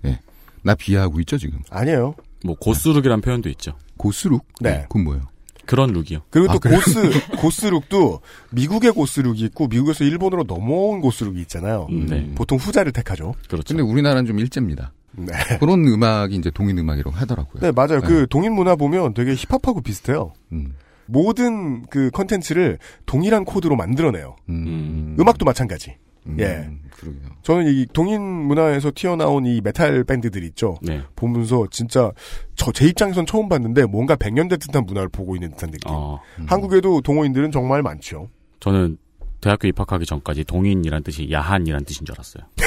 나 0.62 0.76
비하하고 0.76 1.20
있죠, 1.22 1.38
지금. 1.40 1.60
아니에요. 1.72 2.14
뭐 2.46 2.56
고스룩이란 2.60 3.22
표현도 3.22 3.50
있죠. 3.50 3.74
고스룩? 3.98 4.46
네. 4.62 4.84
그건 4.84 5.06
뭐예요? 5.06 5.24
그런 5.66 5.92
룩이요. 5.94 6.22
그리고 6.30 6.50
아, 6.50 6.54
또 6.54 6.60
그래요? 6.60 6.80
고스, 6.80 7.00
고스룩도 7.40 8.22
미국의 8.52 8.92
고스룩이 8.92 9.40
있고 9.42 9.68
미국에서 9.68 10.04
일본으로 10.04 10.44
넘어온 10.44 11.02
고스룩이 11.02 11.40
있잖아요. 11.42 11.88
음, 11.90 12.06
네. 12.08 12.30
보통 12.36 12.58
후자를 12.58 12.92
택하죠. 12.92 13.34
그렇죠. 13.48 13.74
근데 13.76 13.82
우리나라는 13.90 14.26
좀 14.26 14.40
일제입니다. 14.40 14.92
네. 15.14 15.34
그런 15.60 15.88
음악이 15.88 16.36
이제 16.36 16.50
동인 16.52 16.78
음악이라고 16.80 17.16
하더라고요. 17.16 17.62
네, 17.62 17.72
맞아요. 17.72 18.02
네. 18.02 18.08
그 18.08 18.28
동인 18.30 18.54
문화 18.54 18.76
보면 18.76 19.14
되게 19.14 19.36
힙합하고 19.36 19.82
비슷해요. 19.82 20.34
음. 20.52 20.74
모든 21.06 21.86
그 21.88 22.10
컨텐츠를 22.12 22.80
동일한 23.06 23.46
코드로 23.46 23.76
만들어내요. 23.76 24.36
음. 24.50 25.16
음악도 25.20 25.46
마찬가지. 25.46 25.96
음, 26.28 26.38
예. 26.40 26.70
그러게요. 26.92 27.22
저는 27.42 27.68
이 27.68 27.86
동인 27.92 28.22
문화에서 28.22 28.92
튀어나온 28.96 29.46
이 29.46 29.60
메탈 29.62 30.06
밴드들 30.06 30.44
있죠. 30.46 30.78
네. 30.82 31.02
보면서 31.16 31.68
진짜 31.70 32.12
저 32.56 32.72
제 32.72 32.88
입장에선 32.88 33.26
처음 33.26 33.50
봤는데 33.50 33.86
뭔가 33.86 34.16
100년 34.16 34.50
된 34.50 34.58
듯한 34.60 34.86
문화를 34.86 35.10
보고 35.10 35.36
있는 35.36 35.50
듯한 35.52 35.72
느낌. 35.72 35.92
어, 35.92 36.20
한국에도 36.48 37.02
동호인들은 37.02 37.52
정말 37.52 37.82
많죠. 37.84 38.30
저는 38.62 38.98
대학교 39.42 39.68
입학하기 39.68 40.06
전까지 40.06 40.46
동인이란 40.46 41.04
뜻이 41.04 41.30
야한이란 41.30 41.84
뜻인 41.84 42.06
줄 42.06 42.16
알았어요. 42.16 42.44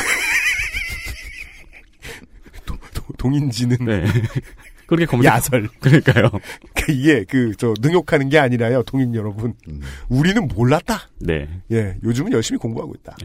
도- 2.66 2.76
동인지는 3.16 3.76
네. 3.84 4.04
그렇게 4.86 5.06
검색. 5.06 5.30
야설. 5.32 5.68
그러니까요. 5.80 6.30
그 6.74 6.92
이게 6.92 7.24
그 7.24 7.54
저 7.56 7.74
능욕하는 7.80 8.28
게 8.28 8.38
아니라요, 8.38 8.82
동인 8.84 9.14
여러분. 9.14 9.54
음. 9.68 9.80
우리는 10.08 10.46
몰랐다. 10.46 11.08
네. 11.20 11.48
예, 11.72 11.96
요즘은 12.04 12.32
열심히 12.32 12.58
공부하고 12.58 12.94
있다. 13.00 13.16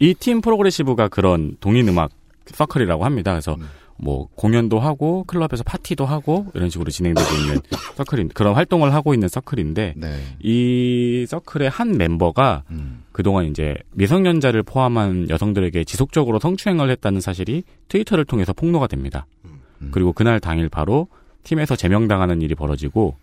이 0.00 0.14
팀 0.14 0.40
프로그레시브가 0.40 1.08
그런 1.08 1.56
동인 1.60 1.88
음악 1.88 2.10
서클이라고 2.46 3.04
합니다. 3.04 3.32
그래서 3.32 3.54
음. 3.54 3.66
뭐 4.00 4.28
공연도 4.36 4.78
하고 4.78 5.24
클럽에서 5.26 5.64
파티도 5.64 6.06
하고 6.06 6.46
이런 6.54 6.70
식으로 6.70 6.90
진행되고 6.90 7.28
있는 7.34 7.60
서클인 7.96 8.28
그런 8.28 8.54
활동을 8.54 8.94
하고 8.94 9.12
있는 9.12 9.26
서클인데 9.28 9.94
네. 9.96 10.20
이 10.40 11.26
서클의 11.28 11.68
한 11.68 11.96
멤버가 11.98 12.62
음. 12.70 13.02
그동안 13.10 13.46
이제 13.46 13.74
미성년자를 13.94 14.62
포함한 14.62 15.28
여성들에게 15.30 15.82
지속적으로 15.82 16.38
성추행을 16.38 16.90
했다는 16.90 17.20
사실이 17.20 17.64
트위터를 17.88 18.24
통해서 18.24 18.52
폭로가 18.52 18.86
됩니다. 18.86 19.26
음. 19.44 19.88
그리고 19.90 20.12
그날 20.12 20.38
당일 20.38 20.68
바로 20.68 21.08
팀에서 21.42 21.74
제명당하는 21.74 22.40
일이 22.40 22.54
벌어지고 22.54 23.16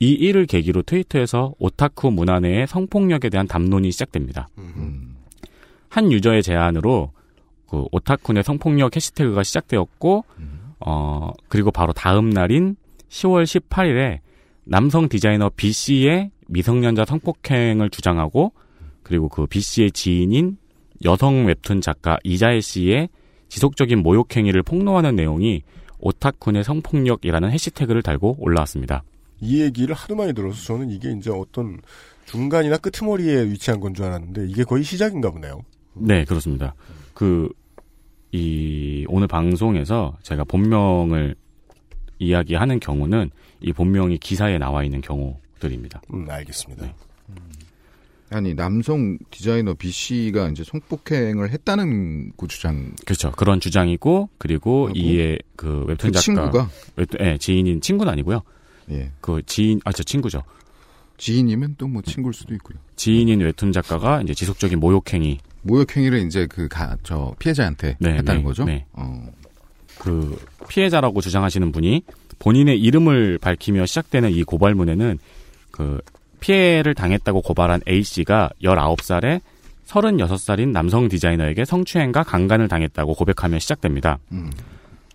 이 0.00 0.12
일을 0.12 0.46
계기로 0.46 0.82
트위터에서 0.82 1.54
오타쿠 1.58 2.10
문화 2.10 2.40
내의 2.40 2.66
성폭력에 2.66 3.28
대한 3.28 3.46
담론이 3.46 3.92
시작됩니다. 3.92 4.48
음. 4.58 5.09
한 5.90 6.10
유저의 6.10 6.42
제안으로 6.42 7.10
그 7.68 7.84
오타쿠 7.92 8.32
내 8.32 8.42
성폭력 8.42 8.96
해시태그가 8.96 9.42
시작되었고 9.42 10.24
음. 10.38 10.72
어 10.80 11.30
그리고 11.48 11.70
바로 11.70 11.92
다음 11.92 12.30
날인 12.30 12.76
10월 13.10 13.44
18일에 13.44 14.20
남성 14.64 15.08
디자이너 15.08 15.50
B 15.54 15.72
씨의 15.72 16.30
미성년자 16.46 17.04
성폭행을 17.04 17.90
주장하고 17.90 18.52
그리고 19.02 19.28
그 19.28 19.46
B 19.46 19.60
씨의 19.60 19.90
지인인 19.92 20.56
여성 21.04 21.46
웹툰 21.46 21.80
작가 21.80 22.18
이자혜 22.24 22.60
씨의 22.60 23.08
지속적인 23.48 23.98
모욕 24.02 24.34
행위를 24.34 24.62
폭로하는 24.62 25.16
내용이 25.16 25.62
오타쿠 25.98 26.52
내 26.52 26.62
성폭력이라는 26.62 27.50
해시태그를 27.50 28.02
달고 28.02 28.36
올라왔습니다. 28.38 29.02
이 29.40 29.60
얘기를 29.60 29.94
하도 29.94 30.14
많이 30.14 30.32
들어서 30.34 30.62
저는 30.62 30.90
이게 30.90 31.10
이제 31.12 31.30
어떤 31.30 31.80
중간이나 32.26 32.76
끄트머리에 32.78 33.44
위치한 33.46 33.80
건 33.80 33.92
줄 33.94 34.04
알았는데 34.04 34.46
이게 34.48 34.62
거의 34.64 34.84
시작인가 34.84 35.30
보네요. 35.30 35.62
네, 35.94 36.24
그렇습니다. 36.24 36.74
그, 37.14 37.48
이, 38.32 39.04
오늘 39.08 39.26
방송에서 39.26 40.16
제가 40.22 40.44
본명을 40.44 41.34
이야기하는 42.18 42.80
경우는 42.80 43.30
이 43.60 43.72
본명이 43.72 44.18
기사에 44.18 44.58
나와 44.58 44.84
있는 44.84 45.00
경우들입니다. 45.00 46.02
음, 46.14 46.26
알겠습니다. 46.30 46.86
네. 46.86 46.94
아니 48.32 48.54
남성 48.54 49.18
디자이너 49.32 49.74
B 49.74 49.90
씨가 49.90 50.50
이제 50.50 50.62
성폭행을 50.62 51.50
했다는 51.50 52.32
그 52.36 52.46
주장. 52.46 52.94
그렇죠. 53.04 53.32
그런 53.32 53.58
주장이고, 53.58 54.28
그리고 54.38 54.88
하고, 54.88 54.96
이에 54.96 55.36
그 55.56 55.84
웹툰 55.88 56.10
그 56.10 56.12
작가. 56.12 56.20
친구가 56.20 56.70
웹툰, 56.96 57.20
예, 57.20 57.38
지인인 57.38 57.80
친구는 57.80 58.12
아니고요. 58.12 58.42
예 58.90 59.10
그 59.20 59.42
지인, 59.46 59.80
아, 59.84 59.90
저 59.92 60.04
친구죠. 60.04 60.42
지인이면 61.18 61.74
또 61.76 61.88
뭐 61.88 62.02
친구일 62.02 62.32
수도 62.32 62.54
있고요. 62.54 62.78
지인인 62.94 63.40
웹툰 63.40 63.72
작가가 63.72 64.22
이제 64.22 64.32
지속적인 64.32 64.78
모욕행위, 64.78 65.38
모욕행위를 65.62 66.18
이제 66.26 66.46
그 66.46 66.68
가 66.68 66.96
저 67.02 67.34
피해자한테 67.38 67.96
네, 67.98 68.14
했다는 68.14 68.40
네, 68.40 68.44
거죠. 68.44 68.64
네. 68.64 68.84
어. 68.92 69.30
그 69.98 70.38
피해자라고 70.68 71.20
주장하시는 71.20 71.72
분이 71.72 72.02
본인의 72.38 72.80
이름을 72.80 73.38
밝히며 73.38 73.84
시작되는 73.86 74.30
이 74.32 74.42
고발문에는 74.44 75.18
그 75.70 76.00
피해를 76.40 76.94
당했다고 76.94 77.42
고발한 77.42 77.82
A 77.86 78.02
씨가 78.02 78.50
19살에 78.62 79.40
36살인 79.86 80.68
남성 80.68 81.08
디자이너에게 81.08 81.64
성추행과 81.66 82.22
강간을 82.22 82.68
당했다고 82.68 83.14
고백하며 83.14 83.58
시작됩니다. 83.58 84.18
음. 84.32 84.50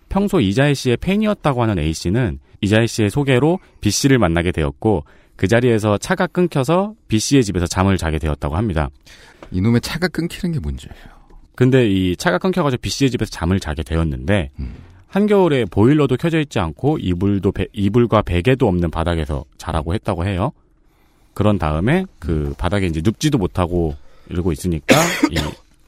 평소 0.08 0.40
이자혜 0.40 0.74
씨의 0.74 0.98
팬이었다고 0.98 1.62
하는 1.62 1.78
A 1.80 1.92
씨는 1.92 2.38
이자혜 2.60 2.86
씨의 2.86 3.10
소개로 3.10 3.58
B 3.80 3.90
씨를 3.90 4.18
만나게 4.18 4.52
되었고 4.52 5.04
그 5.34 5.48
자리에서 5.48 5.98
차가 5.98 6.26
끊겨서 6.28 6.94
B 7.08 7.18
씨의 7.18 7.42
집에서 7.42 7.66
잠을 7.66 7.96
자게 7.96 8.18
되었다고 8.18 8.56
합니다. 8.56 8.88
이놈의 9.50 9.80
차가 9.80 10.08
끊기는 10.08 10.52
게 10.52 10.60
문제예요. 10.60 10.94
근데 11.54 11.88
이 11.90 12.16
차가 12.16 12.38
끊겨가지고 12.38 12.80
B 12.80 12.90
씨의 12.90 13.10
집에서 13.10 13.30
잠을 13.30 13.60
자게 13.60 13.82
되었는데 13.82 14.50
한겨울에 15.08 15.64
보일러도 15.66 16.16
켜져 16.16 16.40
있지 16.40 16.58
않고 16.58 16.98
이불도 16.98 17.52
배- 17.52 17.66
이불과 17.72 18.22
베개도 18.22 18.66
없는 18.68 18.90
바닥에서 18.90 19.44
자라고 19.56 19.94
했다고 19.94 20.26
해요. 20.26 20.52
그런 21.34 21.58
다음에 21.58 22.04
그 22.18 22.54
바닥에 22.58 22.86
이제 22.86 23.00
눕지도 23.02 23.38
못하고 23.38 23.94
이러고 24.28 24.52
있으니까 24.52 24.96
이 25.30 25.36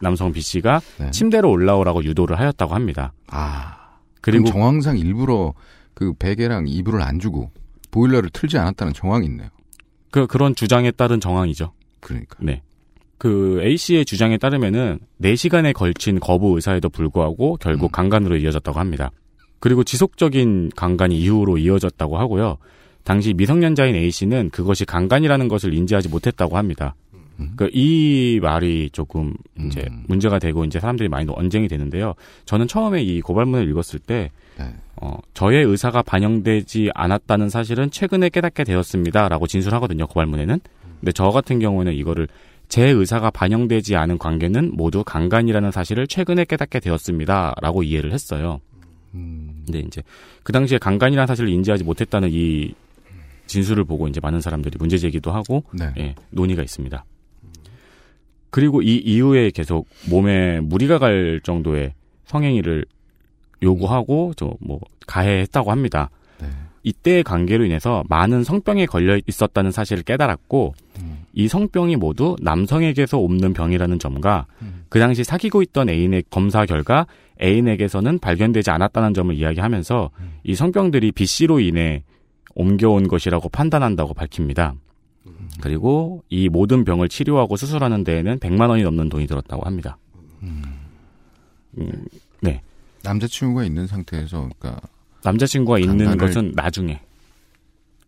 남성 0.01 0.33
B 0.33 0.40
씨가 0.40 0.81
네. 0.99 1.11
침대로 1.11 1.51
올라오라고 1.51 2.05
유도를 2.05 2.38
하였다고 2.38 2.75
합니다. 2.75 3.12
아 3.27 3.77
그리고 4.21 4.44
그리고 4.44 4.59
정황상 4.59 4.99
일부러 4.99 5.53
그 5.94 6.12
베개랑 6.14 6.66
이불을 6.68 7.03
안 7.03 7.18
주고 7.18 7.51
보일러를 7.90 8.31
틀지 8.31 8.57
않았다는 8.59 8.92
정황이 8.94 9.27
있네요. 9.27 9.49
그 10.11 10.27
그런 10.27 10.55
주장에 10.55 10.90
따른 10.92 11.21
정황이죠. 11.21 11.73
그러니까 12.01 12.37
네. 12.40 12.62
그 13.18 13.61
A 13.62 13.76
씨의 13.76 14.04
주장에 14.04 14.38
따르면은 14.38 15.00
4시간에 15.20 15.72
걸친 15.72 16.20
거부 16.20 16.54
의사에도 16.54 16.88
불구하고 16.88 17.57
결국 17.61 17.87
음. 17.87 17.92
강간으로 17.92 18.37
이어졌다고 18.37 18.78
합니다. 18.78 19.11
그리고 19.61 19.83
지속적인 19.83 20.70
강간이 20.76 21.18
이후로 21.18 21.59
이어졌다고 21.59 22.16
하고요. 22.16 22.59
당시 23.02 23.35
미성년자인 23.35 23.96
A 23.96 24.11
씨는 24.11 24.50
그것이 24.50 24.85
강간이라는 24.85 25.48
것을 25.48 25.74
인지하지 25.74 26.09
못했다고 26.09 26.57
합니다. 26.57 26.94
음. 27.40 27.52
그이 27.57 28.38
말이 28.40 28.90
조금 28.92 29.35
이제 29.59 29.85
음. 29.90 30.04
문제가 30.07 30.38
되고 30.38 30.64
이제 30.64 30.78
사람들이 30.78 31.09
많이 31.09 31.26
언쟁이 31.28 31.66
되는데요. 31.66 32.14
저는 32.44 32.68
처음에 32.68 33.02
이 33.02 33.20
고발문을 33.20 33.68
읽었을 33.70 33.98
때 33.98 34.31
네. 34.59 34.74
어, 35.00 35.16
저의 35.35 35.64
의사가 35.64 36.02
반영되지 36.02 36.90
않았다는 36.94 37.48
사실은 37.48 37.90
최근에 37.90 38.28
깨닫게 38.28 38.64
되었습니다라고 38.64 39.46
진술하거든요. 39.46 40.07
고발문에는. 40.07 40.61
근데 41.00 41.12
저 41.12 41.31
같은 41.31 41.61
경우는 41.61 41.94
이거를 41.94 42.26
제 42.68 42.88
의사가 42.88 43.31
반영되지 43.31 43.96
않은 43.96 44.18
관계는 44.18 44.72
모두 44.74 45.02
강간이라는 45.04 45.70
사실을 45.70 46.07
최근에 46.07 46.44
깨닫게 46.44 46.81
되었습니다 46.81 47.54
라고 47.62 47.83
이해를 47.83 48.12
했어요. 48.12 48.61
음, 49.14 49.62
근데 49.64 49.81
이제 49.81 50.02
그 50.42 50.52
당시에 50.52 50.78
강간이라는 50.78 51.26
사실을 51.26 51.48
인지하지 51.50 51.85
못했다는 51.85 52.28
이 52.31 52.74
진술을 53.46 53.85
보고 53.85 54.07
이제 54.09 54.20
많은 54.20 54.40
사람들이 54.42 54.76
문제 54.78 54.98
제기도 54.98 55.33
하고 55.33 55.64
네. 55.72 55.90
예, 55.96 56.14
논의가 56.31 56.62
있습니다. 56.62 57.04
그리고 58.50 58.83
이 58.83 58.96
이후에 58.96 59.50
계속 59.50 59.88
몸에 60.11 60.61
무리가 60.61 60.98
갈 60.98 61.40
정도의 61.42 61.94
성행위를 62.26 62.85
요구하고 63.62 64.35
저 64.37 64.54
뭐 64.61 64.78
가해했다고 65.07 65.70
합니다. 65.70 66.11
네. 66.88 66.90
이때의 66.90 67.22
관계로 67.22 67.64
인해서 67.64 68.03
많은 68.09 68.44
성병에 68.44 68.87
걸려 68.87 69.18
있었다는 69.27 69.70
사실을 69.70 70.03
깨달았고 70.03 70.74
음. 71.01 71.18
이 71.35 71.48
성병이 71.48 71.96
모두 71.96 72.37
남성에게서 72.40 73.18
옮는 73.18 73.53
병이라는 73.53 73.98
점과 73.98 74.46
음. 74.62 74.85
그 74.88 74.98
당시 74.98 75.24
사귀고 75.24 75.62
있던 75.62 75.88
애인의 75.88 76.24
검사 76.31 76.66
결과 76.66 77.07
애인에게서는 77.40 78.18
발견되지 78.18 78.70
않았다는 78.70 79.14
점을 79.14 79.35
이야기하면서 79.35 80.11
음. 80.18 80.33
이 80.42 80.55
성병들이 80.55 81.12
B 81.12 81.27
씨로 81.27 81.61
인해 81.61 82.03
옮겨온 82.55 83.07
것이라고 83.09 83.48
판단한다고 83.51 84.14
밝힙니다. 84.14 84.74
그리고 85.61 86.22
이 86.29 86.48
모든 86.48 86.85
병을 86.85 87.09
치료하고 87.09 87.57
수술하는 87.57 88.03
데에는 88.05 88.38
100만 88.38 88.70
원이 88.70 88.83
넘는 88.83 89.09
돈이 89.09 89.27
들었다고 89.27 89.64
합니다. 89.64 89.98
음, 90.42 92.05
네. 92.40 92.62
남자친구가 93.03 93.64
있는 93.64 93.87
상태에서 93.87 94.48
그러니까 94.59 94.81
남자친구가 95.24 95.78
있는 95.78 96.07
강간을- 96.07 96.18
것은 96.20 96.52
나중에. 96.54 97.00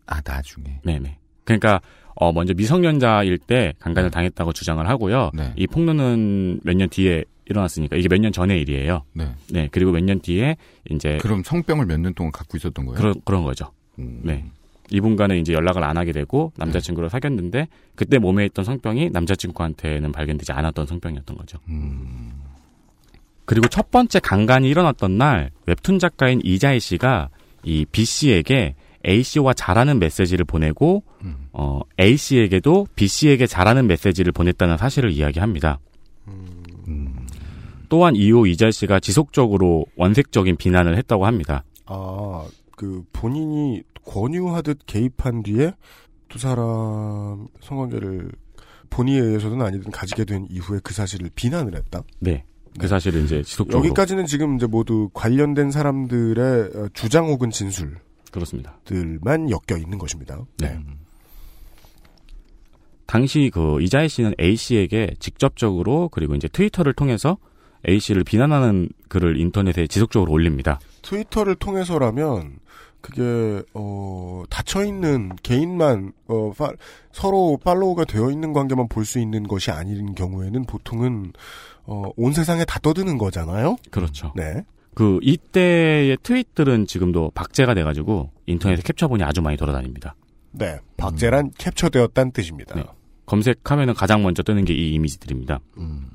아 0.06 0.20
나중에 0.24 0.80
네네. 0.84 1.16
그러니까 1.44 1.80
어 2.14 2.32
먼저 2.32 2.52
미성년자일 2.54 3.38
때 3.38 3.72
강간을 3.78 4.10
당했다고 4.10 4.52
주장을 4.52 4.86
하고요. 4.88 5.30
네. 5.34 5.52
이 5.56 5.66
폭로는 5.66 6.60
몇 6.64 6.74
년 6.76 6.88
뒤에 6.88 7.24
일어났으니까 7.46 7.96
이게 7.96 8.08
몇 8.08 8.18
년 8.20 8.32
전의 8.32 8.60
일이에요. 8.60 9.04
네. 9.12 9.34
네. 9.50 9.68
그리고 9.72 9.90
몇 9.92 10.02
년 10.04 10.20
뒤에 10.20 10.56
이제 10.90 11.18
그럼 11.20 11.42
성병을 11.44 11.86
몇 11.86 11.98
년 12.00 12.14
동안 12.14 12.30
갖고 12.32 12.56
있었던 12.56 12.84
거예요? 12.86 12.98
그런 12.98 13.14
그런 13.24 13.44
거죠. 13.44 13.70
음. 13.98 14.20
네. 14.24 14.44
이분과는 14.92 15.36
이제 15.38 15.52
연락을 15.52 15.84
안 15.84 15.96
하게 15.96 16.10
되고 16.12 16.52
남자친구를 16.56 17.10
사귀었는데 17.10 17.68
그때 17.94 18.18
몸에 18.18 18.44
있던 18.46 18.64
성병이 18.64 19.10
남자친구한테는 19.10 20.10
발견되지 20.10 20.50
않았던 20.52 20.86
성병이었던 20.86 21.36
거죠. 21.36 21.58
음. 21.68 22.32
그리고 23.44 23.68
첫 23.68 23.90
번째 23.90 24.20
강간이 24.20 24.68
일어났던 24.68 25.18
날 25.18 25.50
웹툰 25.66 25.98
작가인 25.98 26.40
이자희 26.44 26.80
씨가 26.80 27.30
이 27.64 27.84
B 27.90 28.04
씨에게 28.04 28.74
A 29.06 29.22
씨와 29.22 29.54
잘하는 29.54 29.98
메시지를 29.98 30.44
보내고 30.44 31.02
음. 31.24 31.48
어, 31.52 31.80
A 31.98 32.16
씨에게도 32.16 32.86
B 32.94 33.08
씨에게 33.08 33.46
잘하는 33.46 33.86
메시지를 33.86 34.32
보냈다는 34.32 34.76
사실을 34.76 35.10
이야기합니다. 35.10 35.78
음. 36.28 37.26
또한 37.88 38.14
이후 38.14 38.46
이자희 38.46 38.72
씨가 38.72 39.00
지속적으로 39.00 39.84
원색적인 39.96 40.56
비난을 40.56 40.96
했다고 40.96 41.26
합니다. 41.26 41.64
아, 41.86 42.46
그 42.76 43.02
본인이 43.12 43.82
권유하듯 44.06 44.86
개입한 44.86 45.42
뒤에 45.42 45.72
두 46.28 46.38
사람 46.38 47.48
성관계를 47.60 48.30
본의에 48.90 49.20
의해서든 49.20 49.60
아니든 49.60 49.90
가지게 49.90 50.24
된 50.24 50.46
이후에 50.50 50.80
그 50.82 50.94
사실을 50.94 51.30
비난을 51.34 51.74
했다. 51.74 52.02
네. 52.20 52.44
그 52.74 52.82
네. 52.82 52.88
사실을 52.88 53.24
이제 53.24 53.42
지속적으로 53.42 53.84
여기까지는 53.84 54.26
지금 54.26 54.56
이제 54.56 54.66
모두 54.66 55.10
관련된 55.12 55.70
사람들의 55.70 56.70
어, 56.74 56.88
주장 56.94 57.26
혹은 57.26 57.50
진술들만 57.50 58.00
그렇습니다. 58.30 58.78
엮여 58.90 59.78
있는 59.78 59.98
것입니다. 59.98 60.38
네. 60.58 60.68
음. 60.68 60.98
당시 63.06 63.50
그 63.52 63.80
이자희 63.82 64.08
씨는 64.08 64.34
A 64.40 64.54
씨에게 64.54 65.14
직접적으로 65.18 66.08
그리고 66.10 66.34
이제 66.36 66.46
트위터를 66.46 66.92
통해서 66.92 67.38
A 67.88 67.98
씨를 67.98 68.22
비난하는 68.24 68.88
글을 69.08 69.40
인터넷에 69.40 69.86
지속적으로 69.88 70.32
올립니다. 70.32 70.78
트위터를 71.02 71.56
통해서라면 71.56 72.60
그게 73.00 73.62
어 73.72 74.44
닫혀 74.50 74.84
있는 74.84 75.32
개인만 75.42 76.12
어 76.28 76.52
파- 76.56 76.72
서로 77.10 77.58
팔로우가 77.64 78.04
되어 78.04 78.30
있는 78.30 78.52
관계만 78.52 78.88
볼 78.88 79.04
수 79.06 79.18
있는 79.18 79.48
것이 79.48 79.70
아닌 79.70 80.14
경우에는 80.14 80.66
보통은 80.66 81.32
어 81.86 82.10
온 82.16 82.32
세상에 82.32 82.64
다 82.64 82.78
떠드는 82.80 83.18
거잖아요. 83.18 83.76
그렇죠. 83.90 84.32
네. 84.36 84.64
그 84.94 85.18
이때의 85.22 86.18
트윗들은 86.22 86.86
지금도 86.86 87.30
박제가 87.34 87.74
돼가지고 87.74 88.30
인터넷에 88.46 88.82
캡처본이 88.82 89.22
아주 89.22 89.40
많이 89.42 89.56
돌아다닙니다. 89.56 90.14
네. 90.52 90.78
박제란 90.96 91.52
캡처되었다는 91.58 92.32
뜻입니다. 92.32 92.74
네. 92.74 92.84
검색하면은 93.26 93.94
가장 93.94 94.22
먼저 94.22 94.42
뜨는 94.42 94.64
게 94.64 94.74
이 94.74 94.92
이미지들입니다. 94.94 95.60
음. 95.78 96.08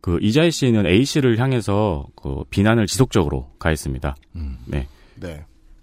그 0.00 0.18
이자희 0.22 0.50
씨는 0.52 0.86
A 0.86 1.04
씨를 1.04 1.38
향해서 1.38 2.06
그 2.14 2.44
비난을 2.50 2.86
지속적으로 2.86 3.50
가했습니다. 3.58 4.14
음. 4.36 4.58
네. 4.66 4.86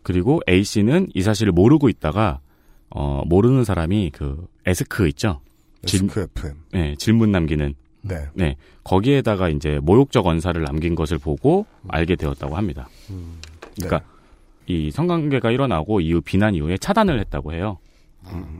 그리고 0.03 0.39
A 0.49 0.63
씨는 0.63 1.09
이 1.13 1.21
사실을 1.21 1.51
모르고 1.51 1.89
있다가 1.89 2.39
어 2.89 3.23
모르는 3.25 3.63
사람이 3.65 4.11
그 4.13 4.47
에스크 4.65 5.07
있죠. 5.09 5.41
질- 5.85 6.03
에스크 6.05 6.21
FM. 6.37 6.55
네, 6.71 6.95
질문 6.97 7.31
남기는 7.31 7.73
네. 8.03 8.27
네 8.33 8.55
거기에다가 8.83 9.49
이제 9.49 9.79
모욕적 9.81 10.25
언사를 10.27 10.61
남긴 10.61 10.95
것을 10.95 11.17
보고 11.17 11.65
알게 11.87 12.15
되었다고 12.15 12.55
합니다. 12.55 12.87
음, 13.09 13.39
네. 13.77 13.87
그러니까 13.87 14.09
이 14.67 14.91
성관계가 14.91 15.51
일어나고 15.51 15.99
이후 16.01 16.21
비난 16.21 16.55
이후에 16.55 16.77
차단을 16.77 17.19
했다고 17.19 17.53
해요. 17.53 17.79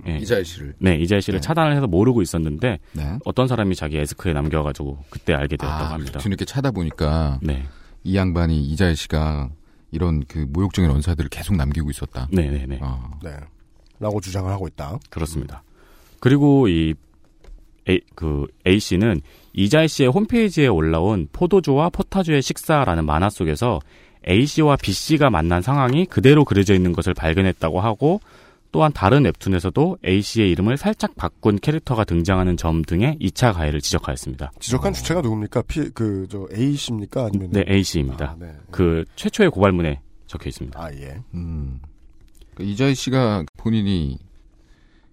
예. 0.08 0.18
이자일 0.18 0.46
씨를. 0.46 0.76
네, 0.80 0.96
이자일 0.98 1.22
씨를 1.22 1.40
네. 1.40 1.42
차단을 1.42 1.76
해서 1.76 1.88
모르고 1.88 2.22
있었는데 2.22 2.80
네. 2.94 3.18
어떤 3.26 3.48
사람이 3.48 3.76
자기 3.76 3.98
에스크에 3.98 4.34
남겨가지고 4.34 5.06
그때 5.10 5.34
알게 5.34 5.58
되었다고 5.58 5.84
아, 5.86 5.94
합니다. 5.94 6.20
뒤늦게 6.20 6.46
찾아보니까 6.46 7.40
네, 7.42 7.66
이 8.04 8.16
양반이 8.16 8.62
이자일 8.62 8.96
씨가 8.96 9.50
이런 9.92 10.24
그 10.28 10.46
모욕적인 10.50 10.90
언사들을 10.90 11.30
계속 11.30 11.56
남기고 11.56 11.90
있었다. 11.92 12.28
네, 12.32 12.50
네, 12.50 12.66
네. 12.68 12.80
어. 12.82 13.12
네. 13.24 13.38
라고 14.00 14.20
주장을 14.20 14.52
하고 14.52 14.68
있다. 14.68 15.00
그렇습니다. 15.10 15.64
그리고 16.20 16.68
이 16.68 16.94
A, 17.90 18.00
그 18.16 18.48
A 18.68 18.80
씨는 18.80 19.22
이자일 19.54 19.88
씨의 19.88 20.10
홈페이지에 20.10 20.68
올라온 20.68 21.28
포도주와 21.32 21.90
포타주의 21.90 22.42
식사라는 22.42 23.06
만화 23.06 23.30
속에서 23.30 23.80
A 24.28 24.46
씨와 24.46 24.78
B 24.78 24.92
씨가 24.92 25.30
만난 25.30 25.62
상황이 25.62 26.06
그대로 26.06 26.46
그려져 26.46 26.74
있는 26.74 26.94
것을 26.94 27.14
발견했다고 27.14 27.82
하고 27.82 28.20
또한 28.72 28.92
다른 28.92 29.26
웹툰에서도 29.26 29.98
A 30.04 30.22
씨의 30.22 30.50
이름을 30.52 30.78
살짝 30.78 31.16
바꾼 31.16 31.60
캐릭터가 31.60 32.06
등장하는 32.06 32.58
점 32.58 32.82
등의 32.82 33.18
2차 33.22 33.54
가해를 33.54 33.82
지적하였습니다. 33.82 34.52
지적한 34.60 34.94
주체가 34.94 35.22
누굽니까? 35.22 35.62
피, 35.68 35.90
그, 35.92 36.26
저, 36.28 36.48
A 36.56 36.76
씨입니까? 36.76 37.26
아니면. 37.26 37.52
네, 37.52 37.64
A 37.70 37.84
씨입니다. 37.84 38.32
아, 38.32 38.36
네. 38.40 38.52
그 38.72 39.06
최초의 39.16 39.52
고발문에 39.52 40.02
적혀 40.26 40.50
있습니다. 40.50 40.82
아, 40.82 40.92
예. 40.96 41.20
음. 41.36 41.82
그 42.56 42.64
이자일 42.64 42.96
씨가 42.96 43.46
본인이 43.58 44.18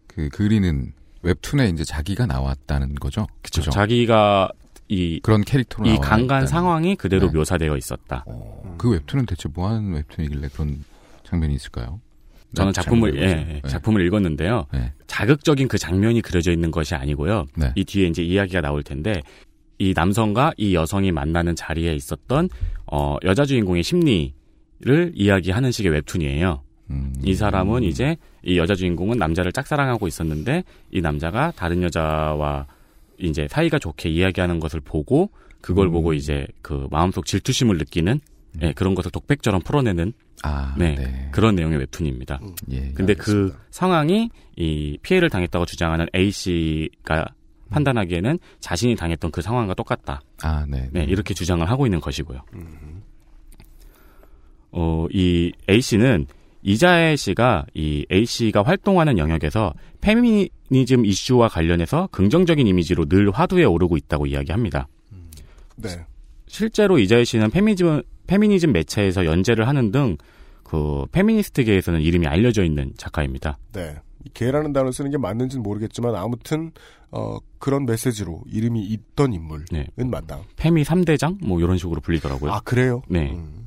그 0.06 0.28
그리는 0.30 0.92
웹툰에 1.22 1.68
이제 1.68 1.84
자기가 1.84 2.26
나왔다는 2.26 2.94
거죠. 2.94 3.26
그죠? 3.42 3.62
자기가 3.70 4.50
이, 4.88 5.20
그런 5.22 5.42
캐릭터로 5.42 5.88
이 5.88 5.98
강간. 5.98 6.46
상황이 6.46 6.96
그대로 6.96 7.30
네. 7.30 7.38
묘사되어 7.38 7.76
있었다. 7.76 8.24
어, 8.26 8.74
그 8.76 8.90
웹툰은 8.90 9.26
대체 9.26 9.48
뭐 9.52 9.68
하는 9.68 9.92
웹툰이길래 9.94 10.48
그런 10.52 10.84
장면이 11.24 11.54
있을까요? 11.54 12.00
저는 12.54 12.72
난 12.72 12.72
작품을 12.72 13.12
잘 13.12 13.22
예. 13.22 13.28
예, 13.28 13.60
네. 13.62 13.68
작품을 13.68 14.04
읽었는데요. 14.06 14.66
네. 14.72 14.92
자극적인 15.06 15.68
그 15.68 15.78
장면이 15.78 16.20
그려져 16.22 16.50
있는 16.50 16.72
것이 16.72 16.96
아니고요. 16.96 17.46
네. 17.54 17.72
이 17.76 17.84
뒤에 17.84 18.08
이제 18.08 18.22
이야기가 18.22 18.60
나올 18.60 18.82
텐데 18.82 19.22
이 19.78 19.92
남성과 19.94 20.54
이 20.56 20.74
여성이 20.74 21.12
만나는 21.12 21.54
자리에 21.54 21.94
있었던 21.94 22.48
어, 22.86 23.16
여자 23.22 23.44
주인공의 23.44 23.84
심리를 23.84 24.32
이야기하는 25.14 25.70
식의 25.70 25.92
웹툰이에요. 25.92 26.62
음. 26.90 27.14
이 27.22 27.34
사람은 27.34 27.82
이제 27.82 28.16
이 28.42 28.58
여자 28.58 28.74
주인공은 28.74 29.18
남자를 29.18 29.52
짝사랑하고 29.52 30.08
있었는데 30.08 30.64
이 30.90 31.00
남자가 31.00 31.52
다른 31.54 31.82
여자와 31.82 32.66
이제 33.18 33.46
사이가 33.48 33.78
좋게 33.78 34.08
이야기하는 34.08 34.60
것을 34.60 34.80
보고 34.80 35.30
그걸 35.60 35.88
음. 35.88 35.92
보고 35.92 36.12
이제 36.12 36.46
그 36.62 36.88
마음속 36.90 37.26
질투심을 37.26 37.78
느끼는 37.78 38.20
예, 38.62 38.72
그런 38.72 38.94
것을 38.94 39.10
독백처럼 39.12 39.62
풀어내는 39.62 40.12
아, 40.42 40.74
네, 40.76 40.94
네. 40.96 41.28
그런 41.30 41.54
내용의 41.54 41.78
웹툰입니다. 41.78 42.40
예. 42.72 42.90
근데 42.94 43.14
그 43.14 43.30
알겠습니다. 43.30 43.58
상황이 43.70 44.30
이 44.56 44.98
피해를 45.02 45.30
당했다고 45.30 45.66
주장하는 45.66 46.06
A 46.14 46.30
씨가 46.30 47.26
판단하기에는 47.70 48.38
자신이 48.58 48.96
당했던 48.96 49.30
그 49.30 49.42
상황과 49.42 49.74
똑같다. 49.74 50.22
아, 50.42 50.66
네. 50.68 50.88
네, 50.92 51.04
이렇게 51.04 51.34
주장을 51.34 51.68
하고 51.70 51.86
있는 51.86 52.00
것이고요. 52.00 52.40
음. 52.54 53.02
어, 54.72 55.06
이 55.12 55.52
A 55.68 55.80
씨는 55.80 56.26
이자혜 56.62 57.16
씨가 57.16 57.66
이 57.74 58.06
A 58.12 58.26
씨가 58.26 58.62
활동하는 58.62 59.18
영역에서 59.18 59.72
페미니즘 60.00 61.06
이슈와 61.06 61.48
관련해서 61.48 62.08
긍정적인 62.12 62.66
이미지로 62.66 63.06
늘 63.06 63.30
화두에 63.30 63.64
오르고 63.64 63.96
있다고 63.96 64.26
이야기합니다. 64.26 64.88
네. 65.76 65.88
실제로 66.46 66.98
이자혜 66.98 67.24
씨는 67.24 67.50
페미니즘, 67.50 68.02
페미니즘 68.26 68.72
매체에서 68.72 69.24
연재를 69.24 69.66
하는 69.68 69.90
등 69.90 70.16
그 70.70 71.04
페미니스트계에서는 71.10 72.00
이름이 72.00 72.28
알려져 72.28 72.62
있는 72.62 72.92
작가입니다. 72.96 73.58
네. 73.72 73.96
이 74.24 74.30
개라는 74.32 74.72
단어를 74.72 74.92
쓰는 74.92 75.10
게 75.10 75.18
맞는지는 75.18 75.64
모르겠지만 75.64 76.14
아무튼 76.14 76.70
어 77.10 77.38
그런 77.58 77.86
메시지로 77.86 78.44
이름이 78.46 78.84
있던 78.84 79.32
인물은 79.32 79.64
네. 79.72 79.88
맞다. 79.96 80.38
페미 80.54 80.84
3대장 80.84 81.44
뭐 81.44 81.58
이런 81.58 81.76
식으로 81.76 82.00
불리더라고요. 82.00 82.52
아 82.52 82.60
그래요? 82.60 83.02
네. 83.08 83.32
음. 83.32 83.66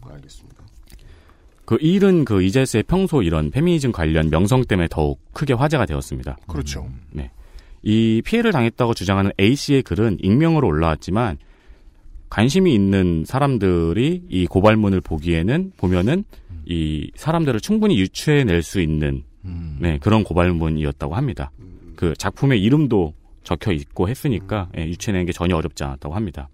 그 1.66 1.78
일은 1.80 2.26
그 2.26 2.42
이재 2.44 2.66
씨의 2.66 2.84
평소 2.84 3.22
이런 3.22 3.52
페미니즘 3.52 3.92
관련 3.92 4.30
명성 4.30 4.66
때문에 4.66 4.88
더욱 4.90 5.20
크게 5.34 5.54
화제가 5.54 5.86
되었습니다. 5.86 6.38
그렇죠. 6.48 6.90
이 7.84 8.22
피해를 8.24 8.52
당했다고 8.52 8.94
주장하는 8.94 9.32
A 9.40 9.56
씨의 9.56 9.84
글은 9.84 10.18
익명으로 10.22 10.68
올라왔지만 10.68 11.38
관심이 12.30 12.74
있는 12.74 13.26
사람들이 13.26 14.24
이 14.28 14.48
고발문을 14.48 15.02
보기에는 15.02 15.74
보면은 15.78 16.24
이 16.66 17.12
사람들을 17.16 17.60
충분히 17.60 18.00
유추해낼 18.00 18.64
수 18.64 18.82
있는 18.82 19.24
음. 19.46 19.78
네, 19.80 20.00
그런 20.00 20.24
고발문이었다고 20.24 21.16
합니다. 21.16 21.52
그 21.96 22.14
작품의 22.18 22.62
이름도 22.62 23.14
적혀 23.44 23.72
있고 23.74 24.10
했으니까 24.10 24.70
예, 24.78 24.86
유추해내는 24.88 25.26
게 25.26 25.34
전혀 25.34 25.56
어렵지 25.56 25.84
않았다고 25.84 26.16
합니다. 26.16 26.50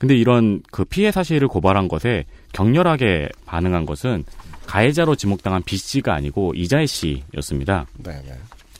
근데 0.00 0.16
이런 0.16 0.62
그 0.72 0.86
피해 0.86 1.12
사실을 1.12 1.46
고발한 1.46 1.86
것에 1.86 2.24
격렬하게 2.54 3.28
반응한 3.44 3.84
것은 3.84 4.24
가해자로 4.66 5.14
지목당한 5.14 5.62
B 5.62 5.76
씨가 5.76 6.14
아니고 6.14 6.54
이자혜 6.54 6.86
씨였습니다. 6.86 7.86
네, 7.98 8.12
네. 8.24 8.32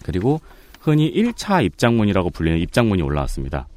그리고 0.02 0.40
흔히 0.80 1.12
1차 1.12 1.62
입장문이라고 1.62 2.30
불리는 2.30 2.58
입장문이 2.60 3.02
올라왔습니다. 3.02 3.68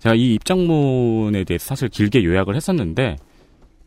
제가 0.00 0.14
이 0.16 0.34
입장문에 0.34 1.44
대해서 1.44 1.64
사실 1.64 1.88
길게 1.88 2.22
요약을 2.22 2.54
했었는데, 2.54 3.16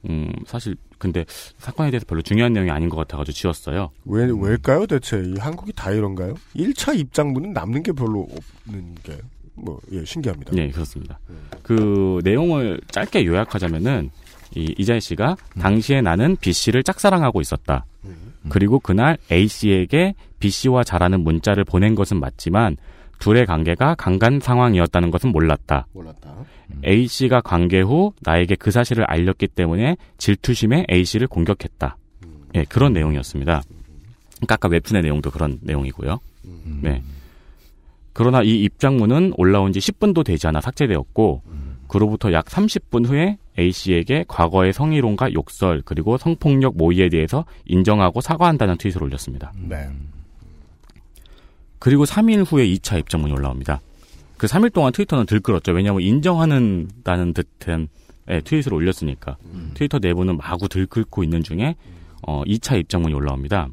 음, 0.10 0.34
사실 0.48 0.76
근데 0.98 1.26
사건에 1.60 1.92
대해서 1.92 2.08
별로 2.08 2.24
중요한 2.24 2.54
내용이 2.54 2.72
아닌 2.72 2.90
것 2.90 2.98
같아가지고 2.98 3.34
지웠어요. 3.34 3.92
왜 4.06 4.26
왜일까요? 4.26 4.88
대체 4.88 5.22
이 5.24 5.36
한국이 5.38 5.74
다 5.74 5.92
이런가요? 5.92 6.34
1차 6.56 6.98
입장문은 6.98 7.54
남는 7.54 7.84
게 7.84 7.92
별로 7.92 8.28
없는 8.66 8.96
게 9.04 9.20
뭐 9.62 9.80
예, 9.92 10.04
신기합니다. 10.06 10.52
네, 10.54 10.70
그렇습니다. 10.70 11.20
그 11.64 12.20
내용을 12.24 12.82
짧게 12.92 13.26
요약하자면은 13.26 14.10
이 14.56 14.74
이자희 14.78 15.00
씨가 15.00 15.38
당시에 15.60 16.02
나는 16.02 16.36
B 16.38 16.54
씨를 16.54 16.84
짝사랑하고 16.84 17.42
있었다. 17.42 17.86
그리고 18.50 18.80
그날 18.80 19.18
A 19.32 19.48
씨에게 19.48 20.16
B 20.40 20.50
씨와 20.50 20.84
자라는 20.84 21.22
문자를 21.22 21.64
보낸 21.64 21.94
것은 21.94 22.20
맞지만 22.20 22.78
둘의 23.20 23.46
관계가 23.46 23.96
강간 23.96 24.40
상황이었다는 24.40 25.12
것은 25.12 25.32
몰랐다. 25.32 25.88
몰랐다. 25.94 26.34
A 26.86 27.08
씨가 27.08 27.42
관계 27.42 27.82
후 27.82 28.14
나에게 28.22 28.56
그 28.56 28.72
사실을 28.72 29.04
알렸기 29.04 29.48
때문에 29.48 29.98
질투심에 30.18 30.86
A 30.90 31.04
씨를 31.04 31.28
공격했다. 31.28 31.98
예, 32.56 32.64
그런 32.64 32.94
내용이었습니다. 32.94 33.62
그러니까 34.38 34.56
아까 34.56 34.68
웹툰의 34.70 35.04
내용도 35.04 35.30
그런 35.30 35.60
내용이고요. 35.62 36.20
네. 36.82 37.04
그러나 38.20 38.44
이 38.44 38.64
입장문은 38.64 39.32
올라온 39.38 39.72
지 39.72 39.80
10분도 39.80 40.26
되지 40.26 40.46
않아 40.48 40.60
삭제되었고, 40.60 41.42
그로부터 41.88 42.34
약 42.34 42.48
30분 42.48 43.08
후에 43.08 43.38
A 43.58 43.72
씨에게 43.72 44.26
과거의 44.28 44.74
성희롱과 44.74 45.32
욕설 45.32 45.82
그리고 45.86 46.18
성폭력 46.18 46.76
모의에 46.76 47.08
대해서 47.08 47.46
인정하고 47.64 48.20
사과한다는 48.20 48.76
트윗을 48.76 49.02
올렸습니다. 49.02 49.54
네. 49.56 49.88
그리고 51.80 52.04
3일 52.04 52.46
후에 52.46 52.68
2차 52.68 53.00
입장문이 53.00 53.32
올라옵니다. 53.32 53.80
그 54.36 54.48
3일 54.48 54.74
동안 54.74 54.92
트위터는 54.92 55.26
들끓었죠. 55.26 55.72
왜냐하면 55.72 56.02
인정하는다는 56.02 57.34
듯한 57.34 57.88
예, 58.30 58.42
트윗을 58.42 58.74
올렸으니까. 58.74 59.38
트위터 59.76 60.00
내부는 60.00 60.36
마구 60.36 60.68
들끓고 60.68 61.24
있는 61.24 61.42
중에 61.42 61.78
어, 62.28 62.44
2차 62.44 62.78
입장문이 62.82 63.14
올라옵니다. 63.14 63.70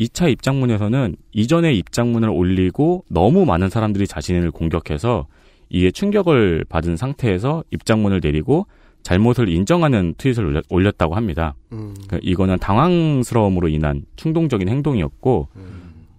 2차 0.00 0.30
입장문에서는 0.30 1.16
이전의 1.32 1.76
입장문을 1.78 2.30
올리고 2.30 3.04
너무 3.08 3.44
많은 3.44 3.68
사람들이 3.68 4.06
자신을 4.06 4.50
공격해서 4.50 5.26
이에 5.68 5.90
충격을 5.90 6.64
받은 6.68 6.96
상태에서 6.96 7.62
입장문을 7.70 8.20
내리고 8.22 8.66
잘못을 9.02 9.48
인정하는 9.48 10.14
트윗을 10.18 10.44
올렸, 10.44 10.64
올렸다고 10.68 11.14
합니다. 11.14 11.54
음, 11.72 11.94
그 12.08 12.18
이거는 12.22 12.58
당황스러움으로 12.58 13.68
인한 13.68 14.04
충동적인 14.16 14.68
행동이었고 14.68 15.48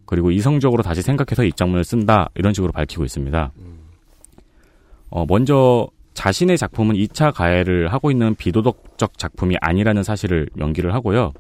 그리고 0.06 0.32
이성적으로 0.32 0.84
다시 0.84 1.02
생각해서 1.02 1.44
입장문을 1.44 1.84
쓴다 1.84 2.30
이런 2.36 2.54
식으로 2.54 2.72
밝히고 2.72 3.04
있습니다. 3.04 3.52
어, 5.10 5.26
먼저 5.28 5.90
자신의 6.14 6.58
작품은 6.58 6.96
2차 6.96 7.34
가해를 7.34 7.92
하고 7.92 8.12
있는 8.12 8.36
비도덕적 8.36 9.18
작품이 9.18 9.58
아니라는 9.62 10.04
사실을 10.04 10.50
명기를 10.54 10.94
하고요. 10.94 11.32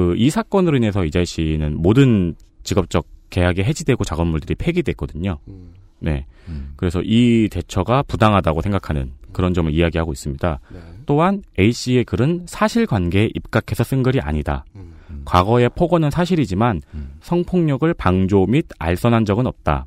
그 0.00 0.14
이 0.16 0.30
사건으로 0.30 0.76
인해서 0.76 1.04
이재 1.04 1.24
씨는 1.24 1.76
모든 1.80 2.34
직업적 2.62 3.06
계약이 3.30 3.62
해지되고 3.62 4.04
작업물들이 4.04 4.54
폐기됐거든요. 4.54 5.38
음, 5.48 5.74
네. 5.98 6.26
음. 6.48 6.72
그래서 6.76 7.00
이 7.04 7.48
대처가 7.50 8.02
부당하다고 8.02 8.62
생각하는 8.62 9.12
그런 9.32 9.54
점을 9.54 9.72
이야기하고 9.72 10.12
있습니다. 10.12 10.60
네. 10.72 10.80
또한 11.06 11.42
A 11.58 11.72
씨의 11.72 12.04
글은 12.04 12.46
사실관계에 12.46 13.30
입각해서 13.34 13.84
쓴 13.84 14.02
글이 14.02 14.20
아니다. 14.20 14.64
음, 14.74 14.94
과거의 15.24 15.70
폭언은 15.74 16.10
사실이지만 16.10 16.80
음. 16.94 17.12
성폭력을 17.20 17.92
방조 17.94 18.46
및 18.46 18.66
알선한 18.78 19.24
적은 19.24 19.46
없다. 19.46 19.86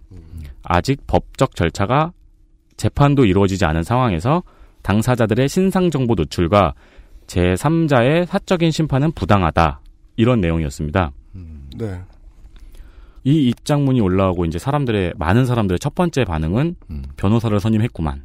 아직 0.63 1.05
법적 1.07 1.55
절차가 1.55 2.13
재판도 2.77 3.25
이루어지지 3.25 3.65
않은 3.65 3.83
상황에서 3.83 4.43
당사자들의 4.81 5.49
신상 5.49 5.91
정보 5.91 6.13
노출과 6.15 6.73
제3자의 7.27 8.25
사적인 8.25 8.71
심판은 8.71 9.11
부당하다. 9.11 9.81
이런 10.15 10.41
내용이었습니다. 10.41 11.11
네. 11.77 12.01
이 13.23 13.47
입장문이 13.49 14.01
올라오고 14.01 14.45
이제 14.45 14.59
사람들의 14.59 15.13
많은 15.17 15.45
사람들의 15.45 15.79
첫 15.79 15.95
번째 15.95 16.25
반응은 16.25 16.75
음. 16.89 17.03
변호사를 17.15 17.57
선임했구만. 17.59 18.23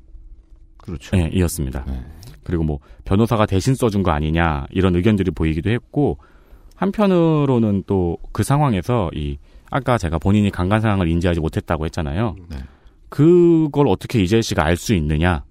그렇죠. 0.79 1.17
네, 1.17 1.31
이었습니다. 1.33 1.85
네. 1.87 2.05
그리고 2.43 2.65
뭐 2.65 2.79
변호사가 3.05 3.47
대신 3.47 3.75
써준 3.75 4.03
거 4.03 4.11
아니냐 4.11 4.67
이런 4.71 4.95
의견들이 4.97 5.31
보이기도 5.31 5.71
했고 5.71 6.19
한편으로는 6.77 7.85
또 7.87 8.17
그 8.33 8.43
상황에서 8.43 9.11
이 9.15 9.37
아까 9.71 9.99
제가 9.99 10.19
본인이 10.19 10.51
강간 10.51 10.81
상황을 10.81 11.09
인지하지 11.09 11.41
못했다고 11.41 11.85
했잖아요. 11.87 12.37
네. 12.49 12.57
그걸 13.09 13.89
어떻게 13.89 14.23
이재 14.23 14.41
씨가 14.43 14.65
알 14.65 14.77
수 14.77 14.95
있느냐? 14.95 15.45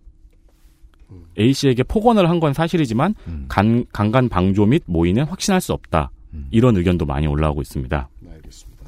A 1.40 1.54
씨에게 1.54 1.84
폭언을 1.84 2.30
한 2.30 2.40
건 2.40 2.54
사실이지만 2.54 3.14
음. 3.28 3.46
간, 3.48 3.86
강간 3.94 4.28
방조 4.30 4.66
및 4.66 4.84
모의는 4.88 5.26
확신할 5.26 5.62
수 5.62 5.74
없다. 5.74 6.10
음. 6.38 6.48
이런 6.52 6.78
의견도 6.78 7.06
많이 7.06 7.28
올라오고 7.28 7.62
있습니다. 7.62 8.10
네, 8.20 8.30
알겠습니다. 8.34 8.84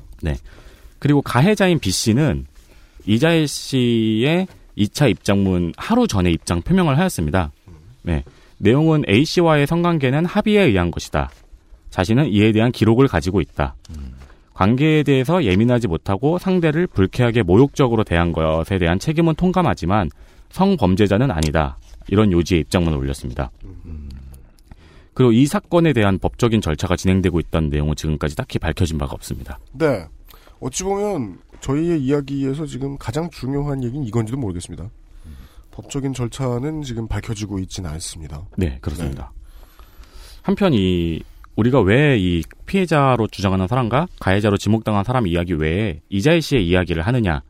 그리고 0.99 1.21
가해자인 1.21 1.79
B 1.79 1.91
씨는 1.91 2.45
이자일 3.05 3.47
씨의 3.47 4.47
2차 4.77 5.09
입장문 5.09 5.73
하루 5.77 6.07
전에 6.07 6.29
입장 6.31 6.61
표명을 6.61 6.97
하였습니다. 6.97 7.51
네. 8.03 8.23
내용은 8.57 9.03
A 9.09 9.25
씨와의 9.25 9.67
성관계는 9.67 10.25
합의에 10.25 10.61
의한 10.63 10.91
것이다. 10.91 11.29
자신은 11.89 12.31
이에 12.31 12.51
대한 12.51 12.71
기록을 12.71 13.07
가지고 13.07 13.41
있다. 13.41 13.75
관계에 14.53 15.03
대해서 15.03 15.43
예민하지 15.43 15.87
못하고 15.87 16.37
상대를 16.37 16.87
불쾌하게 16.87 17.43
모욕적으로 17.43 18.03
대한 18.03 18.33
것에 18.33 18.77
대한 18.77 18.99
책임은 18.99 19.35
통감하지만 19.35 20.09
성범죄자는 20.51 21.31
아니다. 21.31 21.77
이런 22.09 22.31
요지의 22.31 22.61
입장문을 22.61 22.97
올렸습니다. 22.97 23.51
그리고 25.19 25.33
이 25.33 25.45
사건에 25.47 25.91
대한 25.91 26.17
법적인 26.17 26.61
절차가 26.61 26.95
진행되고 26.95 27.41
있다는 27.41 27.69
내용은 27.69 27.93
지금까지 27.97 28.37
딱히 28.37 28.57
밝혀진 28.57 28.97
바가 28.97 29.11
없습니다. 29.15 29.59
네. 29.73 30.07
어찌 30.61 30.83
보면 30.85 31.39
저희의 31.59 32.01
이야기에서 32.01 32.65
지금 32.65 32.97
가장 32.97 33.29
중요한 33.29 33.83
얘기는 33.83 34.01
이건지도 34.07 34.37
모르겠습니다. 34.37 34.89
법적인 35.71 36.13
절차는 36.13 36.83
지금 36.83 37.05
밝혀지고 37.09 37.59
있지는 37.59 37.89
않습니다. 37.89 38.47
네, 38.55 38.77
그렇습니다. 38.79 39.33
한편 40.41 40.73
이 40.73 41.21
우리가 41.57 41.81
왜 41.81 42.17
이 42.17 42.41
피해자로 42.65 43.27
주장하는 43.27 43.67
사람과 43.67 44.07
가해자로 44.21 44.55
지목당한 44.55 45.03
사람 45.03 45.27
이야기 45.27 45.51
외에 45.51 45.99
이자일 46.07 46.41
씨의 46.41 46.65
이야기를 46.65 47.05
하느냐는 47.05 47.41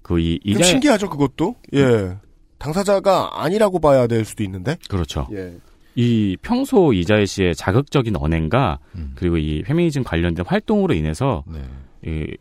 그이좀 0.00 0.50
이자일 0.50 0.64
신기하죠, 0.64 1.10
그것도? 1.10 1.56
예. 1.74 2.16
당사자가 2.56 3.42
아니라고 3.42 3.80
봐야 3.80 4.06
될 4.06 4.24
수도 4.24 4.42
있는데? 4.44 4.78
그렇죠. 4.88 5.28
예. 5.32 5.58
이 5.94 6.36
평소 6.42 6.92
이자일 6.92 7.26
씨의 7.26 7.54
자극적인 7.54 8.16
언행과 8.16 8.78
음. 8.94 9.12
그리고 9.14 9.36
이 9.38 9.62
페미니즘 9.62 10.04
관련된 10.04 10.46
활동으로 10.46 10.94
인해서 10.94 11.44
네. 11.46 11.62
이 12.04 12.36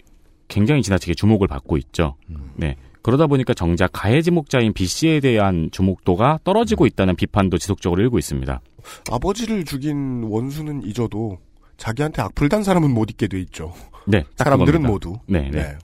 굉장히 0.48 0.82
지나치게 0.82 1.14
주목을 1.14 1.48
받고 1.48 1.78
있죠. 1.78 2.16
음. 2.30 2.52
네. 2.56 2.78
그러다 3.02 3.28
보니까 3.28 3.54
정작 3.54 3.90
가해 3.94 4.22
지목자인 4.22 4.74
B 4.74 4.86
씨에 4.86 5.20
대한 5.20 5.70
주목도가 5.72 6.40
떨어지고 6.44 6.86
있다는 6.86 7.16
비판도 7.16 7.58
지속적으로 7.58 8.02
일고 8.04 8.20
있습니다. 8.20 8.62
아버지를 9.12 9.66
죽인 9.66 10.24
원수는 10.24 10.84
잊어도 10.84 11.40
자기한테 11.78 12.22
악플 12.22 12.48
단 12.48 12.64
사람은 12.64 12.94
못 12.94 13.10
잊게 13.10 13.28
돼 13.28 13.40
있죠. 13.40 13.74
네, 14.06 14.24
딱 14.38 14.46
사람들은 14.46 14.84
그겁니다. 14.84 14.88
모두. 14.90 15.20
네, 15.26 15.50
네. 15.50 15.78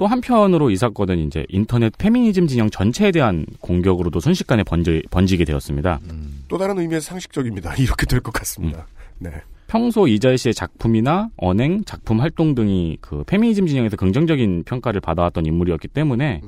또 0.00 0.06
한편으로 0.06 0.70
이 0.70 0.76
사건은 0.76 1.18
이제 1.26 1.44
인터넷 1.50 1.92
페미니즘 1.98 2.46
진영 2.46 2.70
전체에 2.70 3.10
대한 3.10 3.44
공격으로도 3.60 4.18
순식간에 4.18 4.62
번지, 4.62 5.02
번지게 5.10 5.44
되었습니다. 5.44 6.00
음. 6.10 6.42
또 6.48 6.56
다른 6.56 6.78
의미에서 6.78 7.04
상식적입니다. 7.04 7.74
이렇게 7.78 8.06
될 8.06 8.22
것 8.22 8.32
같습니다. 8.32 8.86
네. 9.18 9.30
평소 9.66 10.08
이자일 10.08 10.38
씨의 10.38 10.54
작품이나 10.54 11.28
언행, 11.36 11.84
작품 11.84 12.22
활동 12.22 12.54
등이 12.54 12.96
그 13.02 13.24
페미니즘 13.24 13.66
진영에서 13.66 13.98
긍정적인 13.98 14.62
평가를 14.64 15.02
받아왔던 15.02 15.44
인물이었기 15.44 15.88
때문에 15.88 16.40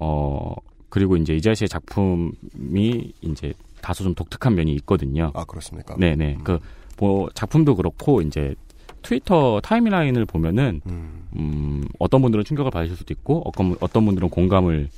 어 0.00 0.52
그리고 0.88 1.16
이제 1.16 1.36
이자일 1.36 1.54
씨의 1.54 1.68
작품이 1.68 3.12
이제 3.20 3.52
다소 3.80 4.02
좀 4.02 4.12
독특한 4.16 4.56
면이 4.56 4.74
있거든요. 4.74 5.30
아, 5.36 5.44
그렇습니까? 5.44 5.94
네네. 5.96 6.38
그, 6.42 6.58
뭐, 6.98 7.28
작품도 7.34 7.76
그렇고, 7.76 8.20
이제, 8.22 8.56
트위터 9.02 9.60
타임라인을 9.62 10.24
보면은, 10.24 10.80
음. 10.86 11.15
음, 11.38 11.84
어떤 11.98 12.22
분들은 12.22 12.44
충격을 12.44 12.70
받으실 12.70 12.96
수도 12.96 13.12
있고, 13.14 13.42
어떤, 13.44 13.76
어떤 13.80 14.04
분들은 14.04 14.30
공감을 14.30 14.88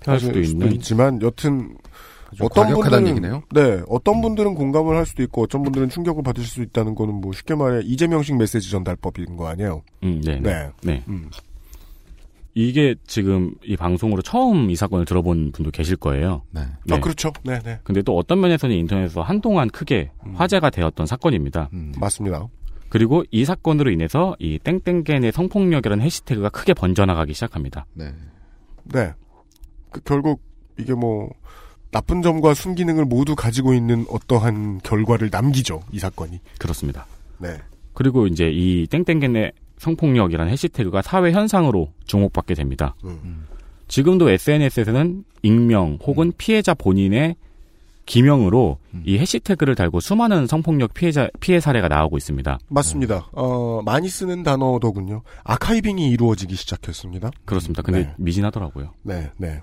표할 0.00 0.20
수도 0.20 0.40
있는. 0.40 0.72
있지만 0.72 1.20
여튼 1.22 1.76
어떤 2.40 2.72
분들은 2.72 3.08
얘기네요. 3.08 3.42
네 3.52 3.82
어떤 3.88 4.20
분들은 4.20 4.54
공감을 4.54 4.96
할 4.96 5.06
수도 5.06 5.22
있고 5.22 5.42
어떤 5.42 5.62
분들은 5.62 5.88
충격을 5.88 6.22
받으실 6.22 6.48
수 6.48 6.62
있다는 6.62 6.94
거는 6.94 7.14
뭐 7.14 7.32
쉽게 7.32 7.54
말해 7.54 7.80
이재명식 7.84 8.36
메시지 8.36 8.70
전달법인 8.70 9.36
거 9.36 9.48
아니에요? 9.48 9.82
음, 10.02 10.20
네. 10.24 10.38
네. 10.40 10.52
네. 10.52 10.70
네. 10.82 11.02
음. 11.08 11.30
이게 12.54 12.96
지금 13.06 13.54
이 13.62 13.76
방송으로 13.76 14.20
처음 14.20 14.68
이 14.70 14.76
사건을 14.76 15.04
들어본 15.04 15.52
분도 15.52 15.70
계실 15.70 15.96
거예요. 15.96 16.42
네. 16.50 16.62
네. 16.84 16.96
아 16.96 17.00
그렇죠. 17.00 17.32
네, 17.44 17.60
네. 17.60 17.78
근데 17.84 18.02
또 18.02 18.16
어떤 18.16 18.40
면에서는 18.40 18.74
인터넷에서 18.74 19.22
한동안 19.22 19.68
크게 19.70 20.10
음. 20.26 20.34
화제가 20.34 20.70
되었던 20.70 21.06
사건입니다. 21.06 21.70
음. 21.72 21.92
맞습니다. 21.98 22.46
그리고 22.88 23.24
이 23.30 23.44
사건으로 23.44 23.90
인해서 23.90 24.34
이 24.38 24.58
땡땡겐의 24.58 25.32
성폭력이라는 25.32 26.02
해시태그가 26.04 26.48
크게 26.50 26.74
번져나가기 26.74 27.34
시작합니다. 27.34 27.86
네. 27.94 28.12
네. 28.84 29.12
그 29.90 30.00
결국 30.02 30.42
이게 30.78 30.94
뭐 30.94 31.30
나쁜 31.90 32.22
점과 32.22 32.54
순기능을 32.54 33.04
모두 33.04 33.34
가지고 33.34 33.74
있는 33.74 34.04
어떠한 34.10 34.80
결과를 34.82 35.28
남기죠. 35.30 35.80
이 35.92 35.98
사건이. 35.98 36.40
그렇습니다. 36.58 37.06
네. 37.38 37.58
그리고 37.94 38.26
이제 38.26 38.50
이 38.50 38.86
땡땡겐의 38.86 39.52
성폭력이라는 39.78 40.50
해시태그가 40.52 41.02
사회 41.02 41.32
현상으로 41.32 41.92
주목받게 42.04 42.54
됩니다. 42.54 42.94
음. 43.04 43.46
지금도 43.86 44.28
SNS에서는 44.28 45.24
익명 45.42 45.98
혹은 46.02 46.32
피해자 46.36 46.74
본인의 46.74 47.36
기명으로 48.08 48.78
음. 48.94 49.02
이 49.04 49.18
해시태그를 49.18 49.74
달고 49.74 50.00
수많은 50.00 50.46
성폭력 50.46 50.94
피해자 50.94 51.28
피해 51.40 51.60
사례가 51.60 51.88
나오고 51.88 52.16
있습니다. 52.16 52.58
맞습니다. 52.68 53.28
어 53.32 53.82
많이 53.84 54.08
쓰는 54.08 54.42
단어더군요. 54.42 55.22
아카이빙이 55.44 56.08
이루어지기 56.08 56.56
시작했습니다. 56.56 57.30
그렇습니다. 57.44 57.82
근데 57.82 58.04
네. 58.04 58.14
미진하더라고요. 58.16 58.92
네, 59.02 59.30
네. 59.36 59.60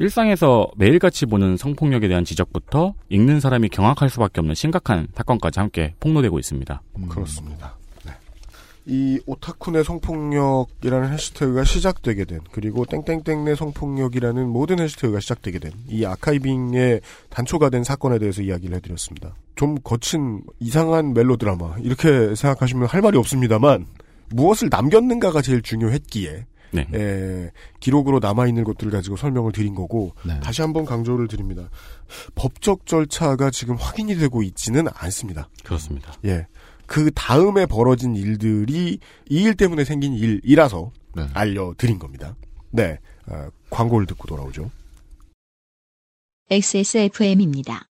일상에서 0.00 0.68
매일같이 0.76 1.26
보는 1.26 1.56
성폭력에 1.56 2.06
대한 2.06 2.24
지적부터 2.24 2.94
읽는 3.08 3.40
사람이 3.40 3.68
경악할 3.68 4.08
수밖에 4.10 4.40
없는 4.40 4.54
심각한 4.54 5.08
사건까지 5.14 5.58
함께 5.58 5.94
폭로되고 5.98 6.38
있습니다. 6.38 6.82
음. 6.98 7.08
그렇습니다. 7.08 7.77
네. 8.88 8.94
이 8.94 9.20
오타쿠네 9.26 9.82
성폭력이라는 9.82 11.12
해시태그가 11.12 11.64
시작되게 11.64 12.24
된 12.24 12.40
그리고 12.52 12.84
땡땡땡네 12.86 13.54
성폭력이라는 13.54 14.48
모든 14.48 14.80
해시태그가 14.80 15.20
시작되게 15.20 15.58
된 15.58 15.72
이 15.88 16.04
아카이빙의 16.04 17.00
단초가 17.30 17.70
된 17.70 17.84
사건에 17.84 18.18
대해서 18.18 18.42
이야기를 18.42 18.76
해드렸습니다. 18.76 19.34
좀 19.56 19.76
거친 19.82 20.42
이상한 20.60 21.12
멜로드라마 21.14 21.76
이렇게 21.80 22.34
생각하시면 22.34 22.88
할 22.88 23.00
말이 23.02 23.16
없습니다만 23.18 23.86
무엇을 24.30 24.68
남겼는가가 24.70 25.42
제일 25.42 25.62
중요했기에 25.62 26.46
네. 26.70 26.86
에, 26.92 27.50
기록으로 27.80 28.18
남아있는 28.18 28.64
것들을 28.64 28.92
가지고 28.92 29.16
설명을 29.16 29.52
드린 29.52 29.74
거고 29.74 30.14
네. 30.26 30.38
다시 30.40 30.60
한번 30.60 30.84
강조를 30.84 31.26
드립니다. 31.26 31.70
법적 32.34 32.84
절차가 32.84 33.50
지금 33.50 33.76
확인이 33.76 34.14
되고 34.16 34.42
있지는 34.42 34.86
않습니다. 34.94 35.48
그렇습니다. 35.64 36.12
예. 36.26 36.46
그 36.88 37.10
다음에 37.14 37.66
벌어진 37.66 38.16
일들이 38.16 38.98
이 39.28 39.42
일 39.44 39.54
때문에 39.54 39.84
생긴 39.84 40.14
일이라서 40.14 40.90
네. 41.14 41.26
알려드린 41.34 41.98
겁니다. 41.98 42.34
네. 42.70 42.98
어, 43.30 43.48
광고를 43.70 44.06
듣고 44.06 44.26
돌아오죠. 44.26 44.70
XSFM입니다. 46.50 47.84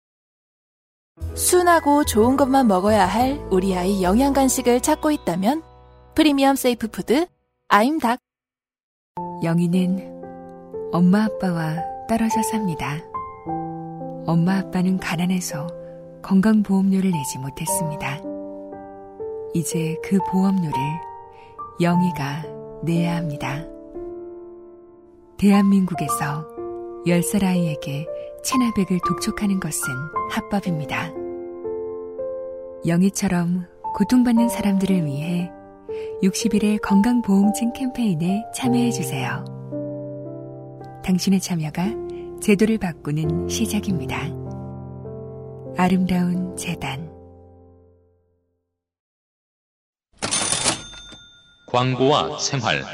순하고 1.35 2.03
좋은 2.05 2.37
것만 2.37 2.67
먹어야 2.67 3.05
할 3.05 3.39
우리 3.51 3.75
아이 3.75 4.01
영양 4.01 4.33
간식을 4.33 4.81
찾고 4.81 5.11
있다면 5.11 5.61
프리미엄 6.15 6.55
safe 6.55 6.89
food 6.89 7.27
아임닭 7.67 8.19
영희는 9.43 10.13
엄마 10.93 11.25
아빠와 11.25 11.83
떨어져 12.07 12.41
삽니다. 12.43 12.99
엄마 14.25 14.57
아빠는 14.59 14.97
가난해서 14.99 15.67
건강보험료를 16.21 17.11
내지 17.11 17.37
못했습니다. 17.39 18.34
이제 19.55 19.97
그 20.03 20.19
보험료를 20.29 20.73
영희가 21.79 22.43
내야 22.83 23.15
합니다. 23.15 23.65
대한민국에서 25.37 26.45
10살 27.07 27.45
아이에게 27.45 28.05
체나백을 28.43 28.99
독촉하는 29.07 29.61
것은 29.61 29.81
합법입니다. 30.29 31.09
영희처럼 32.85 33.65
고통받는 33.95 34.49
사람들을 34.49 35.05
위해 35.05 35.49
60일의 36.21 36.81
건강보험증 36.81 37.71
캠페인에 37.71 38.43
참여해주세요. 38.53 39.45
당신의 41.05 41.39
참여가 41.39 41.85
제도를 42.41 42.77
바꾸는 42.77 43.47
시작입니다. 43.47 44.19
아름다운 45.77 46.57
재단 46.57 47.04
광고와 51.75 52.39
생활. 52.39 52.85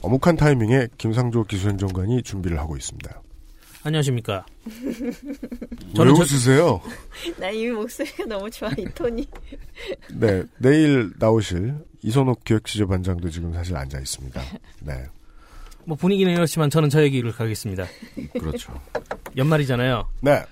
어묵한 0.00 0.36
타이밍에 0.36 0.88
김상조 0.98 1.44
기술행정관이 1.44 2.24
준비를 2.24 2.58
하고 2.58 2.76
있습니다. 2.76 3.22
안녕하십니까. 3.84 4.44
왜 5.96 6.04
웃으세요? 6.10 6.80
나 7.38 7.50
이미 7.50 7.70
목소리가 7.70 8.24
너무 8.24 8.50
좋아 8.50 8.68
이 8.76 8.84
톤이. 8.92 9.28
네, 10.18 10.42
내일 10.58 11.12
나오실 11.20 11.76
이선옥 12.02 12.42
기획지재반장도 12.42 13.30
지금 13.30 13.52
사실 13.52 13.76
앉아 13.76 14.00
있습니다. 14.00 14.42
네, 14.80 15.06
뭐 15.84 15.96
분위기는 15.96 16.32
이렇지만 16.32 16.68
저는 16.68 16.90
저 16.90 17.00
얘기를 17.00 17.30
가겠습니다. 17.30 17.86
그렇죠. 18.40 18.72
연말이잖아요. 19.36 20.08
네, 20.20 20.42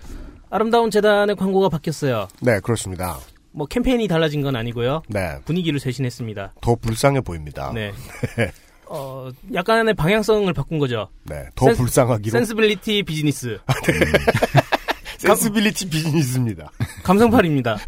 아름다운 0.49 0.93
재단의 0.93 1.35
광고가 1.35 1.71
바뀌었어요. 1.71 2.29
네, 2.41 2.61
그렇습니다. 2.61 3.19
뭐 3.53 3.67
캠페인이 3.67 4.07
달라진 4.09 4.43
건 4.43 4.57
아니고요. 4.57 5.03
네, 5.09 5.39
분위기를 5.45 5.81
쇄신했습니다. 5.81 6.55
더 6.61 6.75
불쌍해 6.77 7.21
보입니다. 7.23 7.73
네. 7.75 7.93
어, 8.87 9.31
약간의 9.55 9.95
방향성을 9.95 10.53
바꾼 10.53 10.79
거죠. 10.79 11.09
네, 11.25 11.45
더 11.55 11.67
sens- 11.67 11.81
불쌍하기로 11.81 12.33
sensibility 12.33 13.03
비즈니스. 13.05 13.59
sensibility 15.19 15.89
비즈니스입니다. 15.91 16.71
감성팔입니다. 17.05 17.77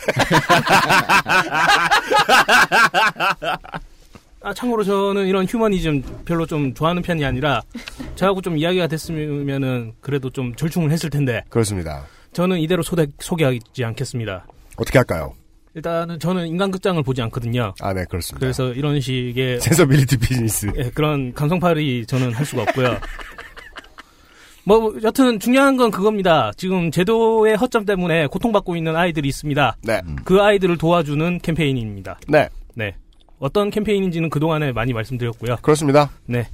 아, 4.45 4.53
참고로 4.53 4.83
저는 4.83 5.27
이런 5.29 5.47
휴머니즘 5.47 6.03
별로 6.25 6.47
좀 6.47 6.75
좋아하는 6.75 7.01
편이 7.03 7.25
아니라 7.25 7.63
저하고 8.17 8.41
좀 8.41 8.59
이야기가 8.59 8.89
됐으면은 8.89 9.93
그래도 10.01 10.31
좀 10.31 10.55
절충을 10.57 10.91
했을 10.91 11.11
텐데 11.11 11.43
그렇습니다. 11.49 12.05
저는 12.33 12.59
이대로 12.59 12.83
소개, 12.83 13.07
소개하지 13.21 13.85
않겠습니다. 13.85 14.45
어떻게 14.77 14.99
할까요? 14.99 15.35
일단은 15.75 16.19
저는 16.19 16.47
인간극장을 16.49 17.03
보지 17.03 17.23
않거든요. 17.23 17.75
아, 17.81 17.93
네, 17.95 18.05
그렇습니다. 18.09 18.41
그래서 18.41 18.73
이런 18.73 19.01
식의 19.01 19.61
센서빌리티 19.63 20.19
비즈니스. 20.19 20.71
예, 20.77 20.91
그런 20.91 21.33
감성팔이 21.33 22.07
저는 22.07 22.33
할 22.33 22.45
수가 22.45 22.63
없고요. 22.63 22.99
뭐 24.65 24.95
여튼 25.03 25.41
중요한 25.41 25.77
건 25.77 25.91
그겁니다. 25.91 26.53
지금 26.57 26.91
제도의 26.91 27.57
허점 27.57 27.85
때문에 27.85 28.29
고통받고 28.29 28.77
있는 28.77 28.95
아이들이 28.95 29.29
있습니다. 29.29 29.77
네, 29.83 30.01
그 30.25 30.41
아이들을 30.41 30.79
도와주는 30.79 31.39
캠페인입니다. 31.41 32.19
네, 32.29 32.49
네. 32.75 32.95
어떤 33.41 33.71
캠페인인지는 33.71 34.31
그동안에 34.31 34.71
많이 34.73 34.93
말씀드렸고요. 34.93 35.57
그렇습니다. 35.63 36.11
네. 36.27 36.47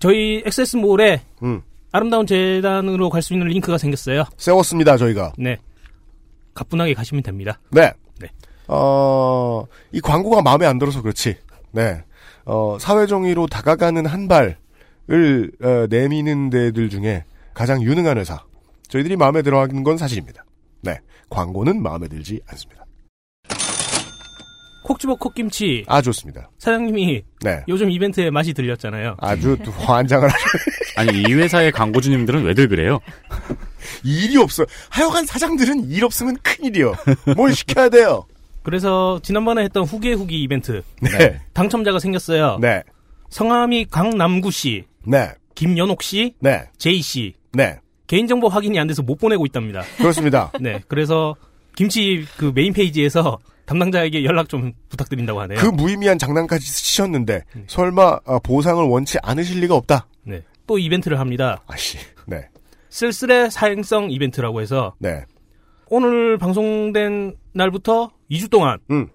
저희 0.00 0.42
엑세스몰에 0.44 1.22
음, 1.42 1.62
아름다운 1.92 2.26
재단으로 2.26 3.08
갈 3.08 3.22
수 3.22 3.32
있는 3.32 3.46
링크가 3.46 3.78
생겼어요. 3.78 4.24
세웠습니다, 4.36 4.98
저희가. 4.98 5.32
네. 5.38 5.56
가뿐하게 6.54 6.94
가시면 6.94 7.22
됩니다. 7.22 7.60
네. 7.70 7.92
네. 8.20 8.28
어, 8.68 9.64
이 9.92 10.00
광고가 10.00 10.42
마음에 10.42 10.66
안 10.66 10.78
들어서 10.78 11.02
그렇지. 11.02 11.36
네. 11.72 12.02
어, 12.44 12.76
사회정의로 12.80 13.46
다가가는 13.46 14.06
한 14.06 14.28
발을 14.28 14.56
어, 15.62 15.86
내미는 15.90 16.50
데들 16.50 16.88
중에 16.88 17.24
가장 17.52 17.82
유능한 17.82 18.18
회사. 18.18 18.42
저희들이 18.88 19.16
마음에 19.16 19.42
들어 19.42 19.60
하는 19.60 19.82
건 19.82 19.96
사실입니다. 19.96 20.44
네. 20.82 20.98
광고는 21.30 21.82
마음에 21.82 22.08
들지 22.08 22.40
않습니다. 22.46 22.84
콕 24.84 25.00
집어 25.00 25.14
콕김치 25.14 25.84
아, 25.88 26.02
좋습니다. 26.02 26.50
사장님이 26.58 27.22
네. 27.40 27.64
요즘 27.68 27.90
이벤트에 27.90 28.30
맛이 28.30 28.52
들렸잖아요. 28.52 29.16
아주 29.18 29.56
또 29.64 29.70
환장을 29.72 30.28
하셔. 30.28 30.44
아니 30.96 31.22
이 31.22 31.32
회사의 31.32 31.72
광고주님들은 31.72 32.44
왜들 32.44 32.68
그래요? 32.68 33.00
일이 34.02 34.36
없어. 34.36 34.64
하여간 34.90 35.26
사장들은 35.26 35.90
일 35.90 36.04
없으면 36.04 36.36
큰일이요. 36.42 36.94
뭘 37.36 37.54
시켜야 37.54 37.88
돼요. 37.88 38.26
그래서 38.62 39.20
지난번에 39.22 39.62
했던 39.62 39.84
후기 39.84 40.12
후기 40.12 40.42
이벤트 40.42 40.82
네. 41.00 41.40
당첨자가 41.52 41.98
생겼어요. 41.98 42.58
네. 42.60 42.82
성함이 43.28 43.86
강남구 43.90 44.50
씨, 44.50 44.84
네. 45.06 45.32
김연옥 45.54 46.02
씨, 46.02 46.34
네. 46.40 46.64
제이 46.78 47.02
씨. 47.02 47.34
네. 47.52 47.78
개인정보 48.06 48.48
확인이 48.48 48.78
안 48.78 48.86
돼서 48.86 49.02
못 49.02 49.18
보내고 49.18 49.44
있답니다. 49.46 49.82
그렇습니다. 49.98 50.50
네, 50.60 50.80
그래서 50.88 51.34
김치 51.76 52.24
그 52.36 52.52
메인 52.54 52.72
페이지에서 52.72 53.38
담당자에게 53.66 54.24
연락 54.24 54.48
좀 54.48 54.72
부탁드린다고 54.88 55.40
하네요. 55.42 55.58
그 55.58 55.66
무의미한 55.66 56.18
장난까지 56.18 56.64
치셨는데 56.64 57.42
설마 57.66 58.20
아, 58.26 58.38
보상을 58.42 58.82
원치 58.84 59.18
않으실 59.22 59.60
리가 59.60 59.74
없다. 59.74 60.06
네. 60.22 60.42
또 60.66 60.78
이벤트를 60.78 61.18
합니다. 61.18 61.62
아씨. 61.66 61.98
네. 62.26 62.48
쓸쓸의 62.94 63.50
사행성 63.50 64.12
이벤트라고 64.12 64.60
해서 64.60 64.94
네. 65.00 65.24
오늘 65.88 66.38
방송된 66.38 67.34
날부터 67.52 68.12
2주 68.30 68.48
동안 68.48 68.78
음. 68.92 69.08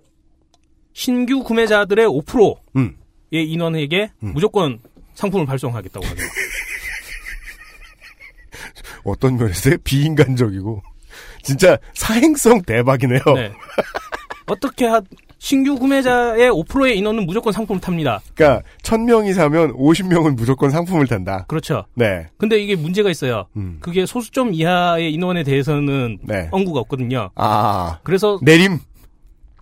신규 0.91 1.43
구매자들의 1.43 2.05
5%의 2.05 2.55
음. 2.75 2.97
인원에게 3.31 4.11
음. 4.21 4.33
무조건 4.33 4.81
상품을 5.13 5.45
발송하겠다고 5.45 6.05
하네요. 6.05 6.27
어떤 9.05 9.37
면에서 9.37 9.77
비인간적이고 9.81 10.81
진짜 11.41 11.77
사행성 11.93 12.63
대박이네요. 12.63 13.21
네. 13.33 13.53
어떻게 14.47 14.87
하 14.87 15.01
신규 15.41 15.75
구매자의 15.77 16.51
5%의 16.51 16.97
인원은 16.97 17.25
무조건 17.25 17.53
상품을 17.53 17.79
탑니다. 17.81 18.19
그러니까 18.35 18.61
1000명이 18.83 19.33
사면 19.33 19.73
50명은 19.73 20.35
무조건 20.35 20.69
상품을 20.69 21.07
탄다. 21.07 21.45
그렇죠. 21.47 21.85
네. 21.95 22.27
근데 22.37 22.59
이게 22.61 22.75
문제가 22.75 23.09
있어요. 23.09 23.47
음. 23.55 23.77
그게 23.79 24.05
소수점 24.05 24.53
이하의 24.53 25.13
인원에 25.13 25.43
대해서는 25.43 26.19
네. 26.23 26.49
언구가 26.51 26.81
없거든요. 26.81 27.29
아. 27.35 27.99
그래서 28.03 28.37
내림. 28.41 28.79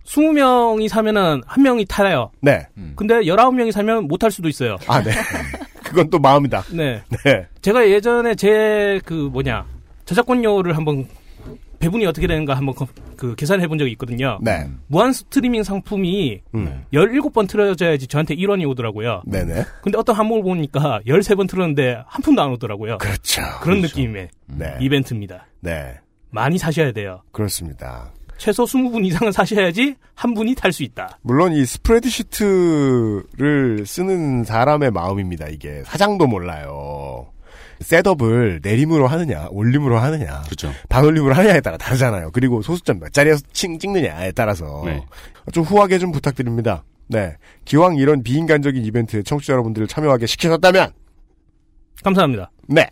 20명이 0.04 0.88
사면은 0.88 1.42
한 1.46 1.62
명이 1.62 1.84
타요. 1.86 2.30
네. 2.40 2.66
근데 2.96 3.14
19명이 3.20 3.72
사면 3.72 4.08
못 4.08 4.18
탈 4.18 4.30
수도 4.30 4.48
있어요. 4.48 4.76
아, 4.88 5.02
네. 5.02 5.10
그건 5.84 6.10
또 6.10 6.18
마음이다. 6.18 6.64
네. 6.72 7.02
네. 7.24 7.46
제가 7.62 7.88
예전에 7.88 8.34
제 8.34 9.00
그 9.04 9.12
뭐냐 9.14 9.64
저작권료를 10.06 10.76
한번 10.76 11.06
배분이 11.78 12.06
어떻게 12.06 12.26
되는가 12.26 12.54
한번 12.54 12.74
그, 12.74 12.86
그 13.16 13.34
계산해 13.34 13.66
본 13.68 13.78
적이 13.78 13.92
있거든요. 13.92 14.38
네. 14.42 14.66
무한 14.88 15.12
스트리밍 15.12 15.62
상품이 15.62 16.40
음. 16.54 16.84
17번 16.92 17.48
틀어져야지 17.48 18.06
저한테 18.06 18.34
1원이 18.36 18.68
오더라고요. 18.70 19.22
네네. 19.26 19.64
근데 19.82 19.98
어떤 19.98 20.16
항목을 20.16 20.42
보니까 20.42 21.00
13번 21.06 21.48
틀었는데 21.48 22.02
한 22.06 22.22
푼도 22.22 22.42
안 22.42 22.50
오더라고요. 22.50 22.98
그렇죠. 22.98 23.42
그런 23.60 23.80
느낌의 23.80 24.28
네. 24.46 24.76
이벤트입니다. 24.80 25.46
네. 25.60 25.98
많이 26.30 26.58
사셔야 26.58 26.92
돼요. 26.92 27.22
그렇습니다. 27.32 28.12
최소 28.38 28.64
20분 28.64 29.04
이상은 29.04 29.32
사셔야지 29.32 29.96
한 30.14 30.32
분이 30.34 30.54
탈 30.54 30.72
수 30.72 30.84
있다. 30.84 31.18
물론 31.22 31.52
이 31.52 31.64
스프레드시트를 31.66 33.84
쓰는 33.84 34.44
사람의 34.44 34.92
마음입니다. 34.92 35.48
이게 35.48 35.82
사장도 35.84 36.28
몰라요. 36.28 37.26
셋업을 37.80 38.60
내림으로 38.62 39.06
하느냐, 39.06 39.48
올림으로 39.50 39.98
하느냐, 39.98 40.42
그렇죠. 40.42 40.72
반올림으로 40.88 41.34
하느냐에 41.34 41.60
따라 41.60 41.76
다르잖아요. 41.76 42.30
그리고 42.32 42.62
소수점 42.62 43.00
몇 43.00 43.12
자리에서 43.12 43.42
칭 43.52 43.78
찍느냐에 43.78 44.32
따라서 44.32 44.82
네. 44.84 45.04
좀 45.52 45.64
후하게 45.64 45.98
좀 45.98 46.12
부탁드립니다. 46.12 46.84
네, 47.08 47.36
기왕 47.64 47.96
이런 47.96 48.22
비인간적인 48.22 48.84
이벤트에 48.84 49.22
청취자 49.22 49.52
여러분들을 49.54 49.86
참여하게 49.86 50.26
시키셨다면, 50.26 50.92
감사합니다. 52.02 52.50
네, 52.66 52.86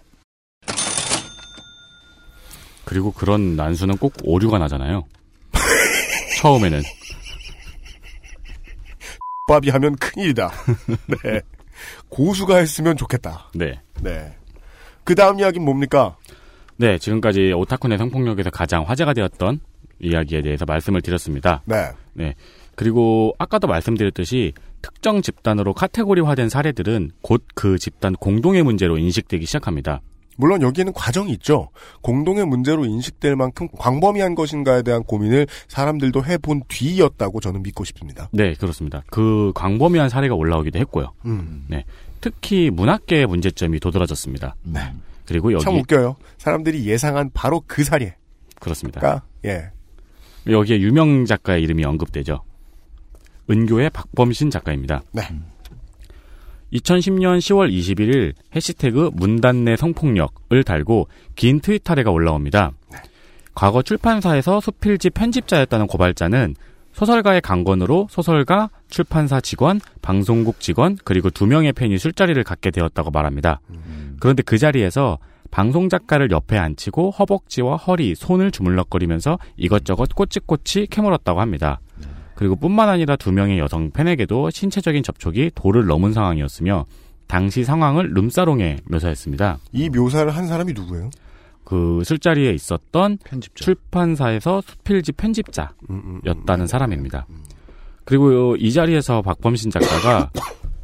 그리고 2.86 3.12
그런 3.12 3.56
난수는 3.56 3.98
꼭 3.98 4.14
오류가 4.22 4.58
나잖아요. 4.58 5.04
처음에는 6.40 6.82
밥이 9.48 9.70
하면 9.70 9.96
큰일이다. 9.96 10.50
네, 11.22 11.40
고수가 12.08 12.56
했으면 12.56 12.96
좋겠다. 12.96 13.50
네. 13.54 13.80
네, 14.00 14.34
그 15.06 15.14
다음 15.14 15.38
이야기는 15.38 15.64
뭡니까? 15.64 16.16
네, 16.76 16.98
지금까지 16.98 17.52
오타쿠네 17.52 17.96
성폭력에서 17.96 18.50
가장 18.50 18.82
화제가 18.82 19.14
되었던 19.14 19.60
이야기에 20.00 20.42
대해서 20.42 20.64
말씀을 20.66 21.00
드렸습니다. 21.00 21.62
네, 21.64 21.90
네. 22.12 22.34
그리고 22.74 23.32
아까도 23.38 23.68
말씀드렸듯이 23.68 24.52
특정 24.82 25.22
집단으로 25.22 25.74
카테고리화된 25.74 26.48
사례들은 26.48 27.12
곧 27.22 27.44
그 27.54 27.78
집단 27.78 28.14
공동의 28.14 28.64
문제로 28.64 28.98
인식되기 28.98 29.46
시작합니다. 29.46 30.02
물론 30.38 30.60
여기에는 30.60 30.92
과정이 30.92 31.32
있죠. 31.32 31.70
공동의 32.02 32.44
문제로 32.46 32.84
인식될 32.84 33.36
만큼 33.36 33.68
광범위한 33.78 34.34
것인가에 34.34 34.82
대한 34.82 35.02
고민을 35.04 35.46
사람들도 35.68 36.24
해본 36.24 36.64
뒤였다고 36.68 37.40
저는 37.40 37.62
믿고 37.62 37.84
싶습니다. 37.84 38.28
네, 38.32 38.52
그렇습니다. 38.54 39.02
그 39.10 39.52
광범위한 39.54 40.10
사례가 40.10 40.34
올라오기도 40.34 40.78
했고요. 40.80 41.14
음. 41.24 41.66
특히 42.20 42.70
문학계의 42.70 43.26
문제점이 43.26 43.80
도드라졌습니다. 43.80 44.56
네. 44.62 44.92
그리고 45.26 45.52
여기 45.52 45.64
참 45.64 45.74
웃겨요. 45.74 46.16
사람들이 46.38 46.86
예상한 46.86 47.30
바로 47.34 47.62
그 47.66 47.84
사례가 47.84 48.14
그렇습니다. 48.60 49.24
예. 49.44 49.70
여기에 50.48 50.80
유명 50.80 51.24
작가의 51.24 51.62
이름이 51.62 51.84
언급되죠. 51.84 52.42
은교의 53.50 53.90
박범신 53.90 54.50
작가입니다. 54.50 55.02
네. 55.12 55.22
2010년 56.72 57.38
10월 57.38 57.72
21일 57.72 58.34
해시태그 58.54 59.10
문단 59.14 59.64
내 59.64 59.76
성폭력을 59.76 60.64
달고 60.64 61.08
긴 61.36 61.60
트윗 61.60 61.88
하래가 61.88 62.10
올라옵니다. 62.10 62.72
과거 63.54 63.82
출판사에서 63.82 64.60
수필지 64.60 65.10
편집자였다는 65.10 65.86
고발자는 65.86 66.54
소설가의 66.96 67.42
강권으로 67.42 68.08
소설가, 68.10 68.70
출판사 68.88 69.38
직원, 69.38 69.80
방송국 70.00 70.60
직원, 70.60 70.96
그리고 71.04 71.28
두 71.28 71.46
명의 71.46 71.74
팬이 71.74 71.98
술자리를 71.98 72.42
갖게 72.42 72.70
되었다고 72.70 73.10
말합니다. 73.10 73.60
그런데 74.18 74.42
그 74.42 74.56
자리에서 74.56 75.18
방송 75.50 75.90
작가를 75.90 76.30
옆에 76.30 76.56
앉히고 76.56 77.10
허벅지와 77.10 77.76
허리, 77.76 78.14
손을 78.14 78.50
주물럭거리면서 78.50 79.38
이것저것 79.58 80.08
꼬치꼬치 80.14 80.86
캐물었다고 80.86 81.38
합니다. 81.38 81.80
그리고 82.34 82.56
뿐만 82.56 82.88
아니라 82.88 83.16
두 83.16 83.30
명의 83.30 83.58
여성 83.58 83.90
팬에게도 83.90 84.48
신체적인 84.48 85.02
접촉이 85.02 85.50
도를 85.54 85.84
넘은 85.84 86.14
상황이었으며 86.14 86.86
당시 87.26 87.62
상황을 87.64 88.14
룸사롱에 88.14 88.78
묘사했습니다. 88.86 89.58
이 89.72 89.90
묘사를 89.90 90.34
한 90.34 90.46
사람이 90.46 90.72
누구예요? 90.72 91.10
그 91.66 92.00
술자리에 92.04 92.52
있었던 92.52 93.18
편집자. 93.24 93.64
출판사에서 93.64 94.60
수필지 94.60 95.10
편집자였다는 95.12 95.74
음, 95.90 96.20
음. 96.24 96.66
사람입니다. 96.66 97.26
그리고 98.04 98.54
이 98.54 98.72
자리에서 98.72 99.20
박범신 99.20 99.72
작가가 99.72 100.30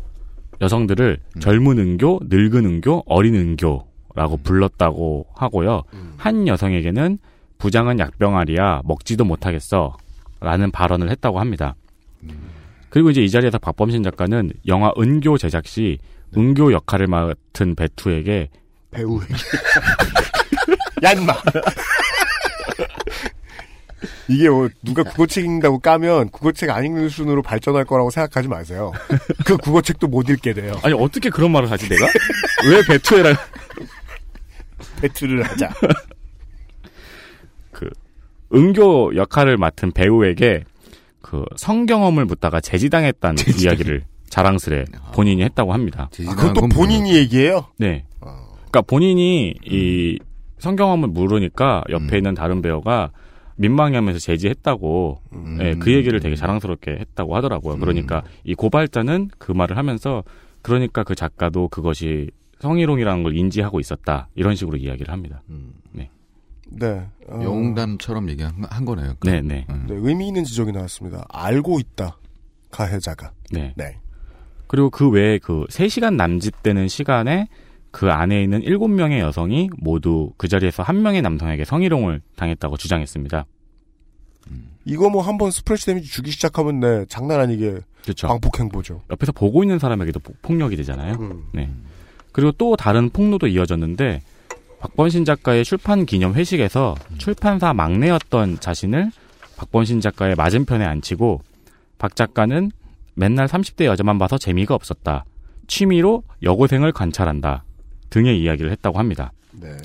여성들을 0.60 1.20
젊은 1.38 1.78
은교, 1.78 2.22
늙은 2.24 2.66
은교, 2.66 3.04
어린 3.06 3.36
은교라고 3.36 4.38
불렀다고 4.42 5.26
하고요. 5.36 5.82
한 6.16 6.48
여성에게는 6.48 7.18
부장은 7.58 8.00
약병아리야 8.00 8.82
먹지도 8.84 9.24
못하겠어 9.24 9.96
라는 10.40 10.72
발언을 10.72 11.10
했다고 11.10 11.38
합니다. 11.38 11.76
그리고 12.90 13.10
이제 13.10 13.22
이 13.22 13.30
자리에서 13.30 13.58
박범신 13.58 14.02
작가는 14.02 14.52
영화 14.66 14.92
은교 14.98 15.38
제작 15.38 15.68
시 15.68 15.98
은교 16.36 16.72
역할을 16.72 17.06
맡은 17.06 17.76
배투에게 17.76 18.50
배우에게. 18.90 19.34
야, 21.02 21.12
인마! 21.12 21.34
이게 24.28 24.48
뭐 24.48 24.68
누가 24.82 25.02
국어책 25.02 25.44
읽는다고 25.44 25.78
까면 25.78 26.30
국어책 26.30 26.70
안 26.70 26.84
읽는 26.84 27.08
순으로 27.08 27.42
발전할 27.42 27.84
거라고 27.84 28.10
생각하지 28.10 28.48
마세요. 28.48 28.92
그 29.44 29.56
국어책도 29.56 30.08
못 30.08 30.28
읽게 30.28 30.54
돼요. 30.54 30.74
아니 30.82 30.94
어떻게 30.94 31.30
그런 31.30 31.52
말을 31.52 31.70
하지 31.70 31.88
내가? 31.88 32.06
왜 32.68 32.82
배투에라 32.88 33.36
배틀을 35.00 35.42
하자. 35.42 35.70
그 37.72 37.90
은교 38.54 39.16
역할을 39.16 39.56
맡은 39.56 39.92
배우에게 39.92 40.64
그 41.20 41.44
성경험을 41.56 42.24
묻다가 42.24 42.60
제지당했다는 42.60 43.36
이야기를 43.60 44.04
자랑스레 44.28 44.84
본인이 45.12 45.42
했다고 45.44 45.72
합니다. 45.72 46.08
아, 46.26 46.34
그것도 46.34 46.68
본인이 46.68 47.14
얘기해요? 47.16 47.66
네. 47.78 48.04
그러니까 48.20 48.82
본인이 48.82 49.54
이 49.64 50.18
성경험을 50.62 51.08
물으니까 51.08 51.84
옆에 51.90 52.18
있는 52.18 52.34
다른 52.34 52.62
배우가 52.62 53.10
민망해하면서 53.56 54.18
제지했다고 54.20 55.20
예, 55.60 55.74
그 55.74 55.92
얘기를 55.92 56.20
되게 56.20 56.36
자랑스럽게 56.36 56.92
했다고 56.92 57.36
하더라고요. 57.36 57.78
그러니까 57.78 58.22
이 58.44 58.54
고발자는 58.54 59.30
그 59.38 59.52
말을 59.52 59.76
하면서 59.76 60.24
그러니까 60.62 61.02
그 61.02 61.14
작가도 61.14 61.68
그것이 61.68 62.30
성희롱이라는 62.60 63.22
걸 63.24 63.36
인지하고 63.36 63.80
있었다 63.80 64.28
이런 64.34 64.54
식으로 64.54 64.78
이야기를 64.78 65.12
합니다. 65.12 65.42
네. 65.90 66.08
네. 66.70 67.06
어, 67.28 67.40
영단처럼 67.42 68.30
얘기한 68.30 68.64
한 68.70 68.84
거네요. 68.84 69.14
네, 69.24 69.42
네. 69.42 69.66
네, 69.68 69.94
의미 69.94 70.28
있는 70.28 70.44
지적이 70.44 70.72
나왔습니다. 70.72 71.26
알고 71.28 71.80
있다. 71.80 72.16
가해자가. 72.70 73.32
네. 73.50 73.74
네. 73.76 73.98
그리고 74.68 74.88
그 74.88 75.10
외에 75.10 75.38
그 75.38 75.66
3시간 75.68 76.14
남짓되는 76.14 76.88
시간에 76.88 77.48
그 77.92 78.10
안에 78.10 78.42
있는 78.42 78.62
7명의 78.62 79.20
여성이 79.20 79.68
모두 79.78 80.32
그 80.38 80.48
자리에서 80.48 80.82
한 80.82 81.02
명의 81.02 81.22
남성에게 81.22 81.64
성희롱을 81.64 82.20
당했다고 82.36 82.76
주장했습니다. 82.78 83.44
이거 84.84 85.08
뭐 85.10 85.22
한번 85.22 85.50
스프레시 85.52 85.86
데미지 85.86 86.08
주기 86.10 86.30
시작하면 86.32 86.80
네, 86.80 87.04
장난 87.08 87.38
아니게 87.40 87.78
그렇죠. 88.02 88.26
광폭 88.26 88.58
행보죠. 88.58 89.02
옆에서 89.10 89.30
보고 89.30 89.62
있는 89.62 89.78
사람에게도 89.78 90.18
폭- 90.20 90.42
폭력이 90.42 90.74
되잖아요. 90.76 91.14
음. 91.20 91.44
네. 91.52 91.70
그리고 92.32 92.50
또 92.52 92.74
다른 92.74 93.08
폭로도 93.10 93.46
이어졌는데 93.46 94.22
박범신 94.80 95.24
작가의 95.24 95.64
출판 95.64 96.04
기념 96.06 96.34
회식에서 96.34 96.96
출판사 97.18 97.72
막내였던 97.72 98.58
자신을 98.58 99.12
박범신 99.56 100.00
작가의 100.00 100.34
맞은편에 100.34 100.84
앉히고 100.84 101.42
박 101.98 102.16
작가는 102.16 102.72
맨날 103.14 103.46
30대 103.46 103.84
여자만 103.84 104.18
봐서 104.18 104.38
재미가 104.38 104.74
없었다. 104.74 105.24
취미로 105.68 106.24
여고생을 106.42 106.90
관찰한다. 106.90 107.62
등의 108.12 108.40
이야기를 108.42 108.70
했다고 108.70 108.98
합니다. 108.98 109.32
네. 109.52 109.76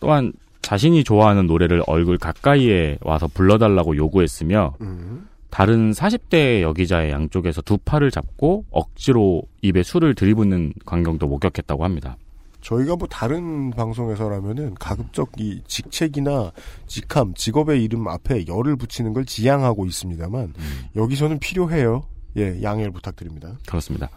또한 0.00 0.32
자신이 0.62 1.02
좋아하는 1.02 1.46
노래를 1.46 1.82
얼굴 1.86 2.16
가까이에 2.18 2.98
와서 3.02 3.26
불러달라고 3.26 3.96
요구했으며 3.96 4.74
음. 4.80 5.28
다른 5.50 5.90
40대 5.90 6.62
여기자의 6.62 7.10
양쪽에서 7.10 7.62
두 7.62 7.78
팔을 7.78 8.10
잡고 8.10 8.66
억지로 8.70 9.42
입에 9.62 9.82
술을 9.82 10.14
들이붓는 10.14 10.74
광경도 10.84 11.26
목격했다고 11.26 11.84
합니다. 11.84 12.16
저희가 12.60 12.96
뭐 12.96 13.08
다른 13.08 13.70
방송에서라면은 13.70 14.74
가급적 14.74 15.30
이 15.38 15.62
직책이나 15.66 16.52
직함, 16.86 17.34
직업의 17.34 17.82
이름 17.82 18.06
앞에 18.08 18.46
열을 18.46 18.76
붙이는 18.76 19.14
걸 19.14 19.24
지양하고 19.24 19.86
있습니다만 19.86 20.52
여기서는 20.96 21.38
필요해요. 21.38 22.02
예, 22.36 22.60
양해를 22.62 22.92
부탁드립니다. 22.92 23.56
그렇습니다. 23.66 24.10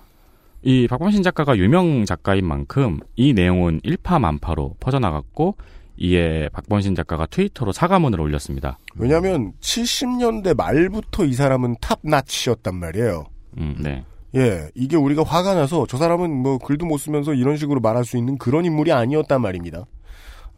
이 0.63 0.87
박범신 0.87 1.23
작가가 1.23 1.57
유명 1.57 2.05
작가인 2.05 2.45
만큼 2.45 2.99
이 3.15 3.33
내용은 3.33 3.79
일파만파로 3.83 4.75
퍼져나갔고 4.79 5.55
이에 5.97 6.49
박범신 6.49 6.95
작가가 6.95 7.25
트위터로 7.25 7.71
사과문을 7.71 8.19
올렸습니다. 8.19 8.79
왜냐하면 8.95 9.53
70년대 9.59 10.55
말부터 10.55 11.25
이 11.25 11.33
사람은 11.33 11.75
탑나치였단 11.81 12.75
말이에요. 12.75 13.25
음, 13.57 13.75
네. 13.79 14.03
예, 14.35 14.69
이게 14.75 14.95
우리가 14.95 15.23
화가 15.23 15.55
나서 15.55 15.85
저 15.87 15.97
사람은 15.97 16.31
뭐 16.31 16.57
글도 16.57 16.85
못 16.85 16.97
쓰면서 16.97 17.33
이런 17.33 17.57
식으로 17.57 17.81
말할 17.81 18.05
수 18.05 18.17
있는 18.17 18.37
그런 18.37 18.65
인물이 18.65 18.91
아니었단 18.91 19.41
말입니다. 19.41 19.85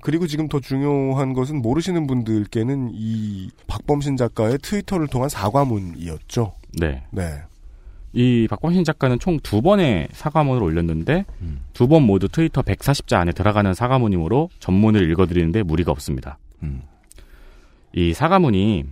그리고 0.01 0.28
지금 0.28 0.47
더 0.47 0.60
중요한 0.60 1.34
것은 1.34 1.62
모르시는 1.62 2.08
분들께는 2.08 2.91
이 2.93 3.49
박범신 3.68 4.18
작가의 4.18 4.60
트위터를 4.62 5.08
통한 5.08 5.30
사과문이었죠. 5.30 6.54
네. 6.80 7.04
네. 7.12 7.41
이 8.14 8.47
박범신 8.49 8.84
작가는 8.84 9.18
총 9.20 9.39
두 9.41 9.61
번의 9.61 10.07
사과문을 10.14 10.61
올렸는데 10.61 11.26
두번 11.74 12.03
모두 12.03 12.28
트위터 12.30 12.61
140자 12.61 13.18
안에 13.20 13.32
들어가는 13.32 13.74
사과문이므로 13.74 14.49
전문을 14.59 15.09
읽어드리는데 15.11 15.64
무리가 15.64 15.91
없습니다. 15.91 16.38
음. 16.61 16.82
이 17.93 18.14
사과문이 18.14 18.86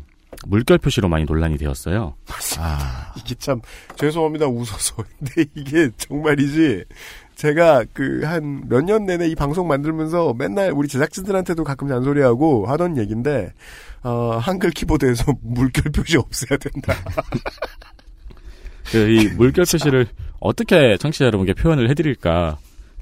물결 0.48 0.80
표시로 0.80 1.08
많이 1.10 1.26
논란이 1.26 1.58
되었어요. 1.58 2.16
아, 2.58 3.14
이게 3.18 3.36
참 3.36 3.62
죄송합니다 3.96 4.48
웃어서 4.48 4.96
근데 5.20 5.46
이게 5.56 5.90
정말이지 5.98 6.84
제가 7.36 7.86
그 7.94 8.22
한 8.26 8.64
몇 8.70 8.82
년 8.84 9.06
내내 9.06 9.28
이 9.28 9.36
방송 9.36 9.68
만들면서 9.68 10.34
맨날 10.34 10.72
우리 10.72 10.88
제작진들한테도 10.88 11.64
가끔 11.64 11.88
잔소리하고 11.90 12.66
하던 12.68 12.98
얘기인데 12.98 13.54
어, 14.04 14.38
한글 14.42 14.72
키보드에서 14.72 15.34
물결 15.42 15.92
표시 15.92 16.18
없애야 16.18 16.58
된다. 16.58 16.96
그 18.92 19.10
이 19.10 19.28
물결 19.36 19.66
표시를 19.72 20.08
어떻게 20.40 20.98
청취자 20.98 21.26
여러분께 21.26 21.54
표현을 21.54 21.90
해드릴까 21.90 22.58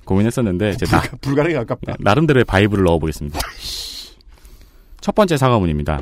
고민했었는데 0.06 0.72
이제 0.72 0.86
나, 0.86 1.02
불가능에 1.22 1.54
가깝다. 1.56 1.96
나름대로의 2.00 2.44
vibe를 2.46 2.84
넣어보겠습니다. 2.84 3.40
첫 5.02 5.16
번째 5.16 5.38
사과문입니다. 5.38 6.02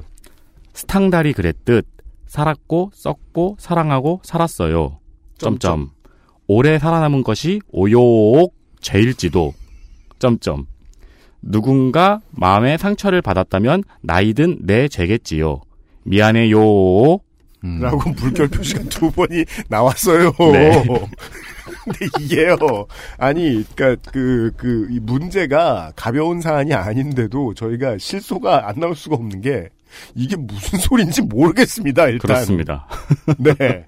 스탕달이 0.74 1.34
그랬듯 1.34 1.86
살았고 2.28 2.92
썩고 2.94 3.58
사랑하고 3.60 4.22
살았어요. 4.24 5.00
점점 5.38 5.92
오래 6.48 6.80
살아남은 6.80 7.24
것이 7.24 7.62
오욕 7.70 8.54
죄일지도 8.80 9.54
점점 10.20 10.66
누군가 11.42 12.20
마음에 12.32 12.78
상처를 12.78 13.22
받았다면 13.22 13.84
나이든 14.02 14.60
내 14.64 14.88
죄겠지요. 14.88 15.62
미안해요. 16.04 17.20
음. 17.64 17.80
라고 17.82 18.10
물결 18.22 18.48
표시가 18.50 18.84
두 18.90 19.12
번이 19.12 19.46
나왔어요. 19.70 20.32
네. 20.52 20.86
근데 21.84 22.06
이게요. 22.20 22.58
아니, 23.18 23.64
그니까, 23.76 23.96
그, 24.12 24.52
그, 24.58 24.88
이 24.90 25.00
문제가 25.00 25.92
가벼운 25.96 26.42
사안이 26.42 26.74
아닌데도 26.74 27.54
저희가 27.54 27.98
실소가 27.98 28.68
안 28.68 28.80
나올 28.80 28.96
수가 28.96 29.16
없는 29.16 29.42
게 29.42 29.70
이게 30.16 30.36
무슨 30.36 30.80
소리인지 30.80 31.22
모르겠습니다, 31.24 32.08
일단. 32.08 32.20
그렇습니다. 32.20 32.88
네. 33.38 33.84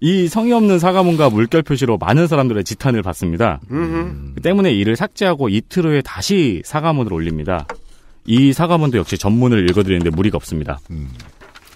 이 0.00 0.28
성의 0.28 0.52
없는 0.52 0.78
사과문과 0.78 1.30
물결 1.30 1.62
표시로 1.62 1.96
많은 1.96 2.26
사람들의 2.26 2.64
지탄을 2.64 3.02
받습니다. 3.02 3.60
그 4.34 4.42
때문에 4.42 4.70
이를 4.70 4.94
삭제하고 4.94 5.48
이틀 5.48 5.86
후에 5.86 6.02
다시 6.02 6.60
사과문을 6.64 7.12
올립니다. 7.12 7.66
이 8.26 8.52
사과문도 8.52 8.98
역시 8.98 9.16
전문을 9.16 9.70
읽어드리는데 9.70 10.10
무리가 10.10 10.36
없습니다. 10.36 10.78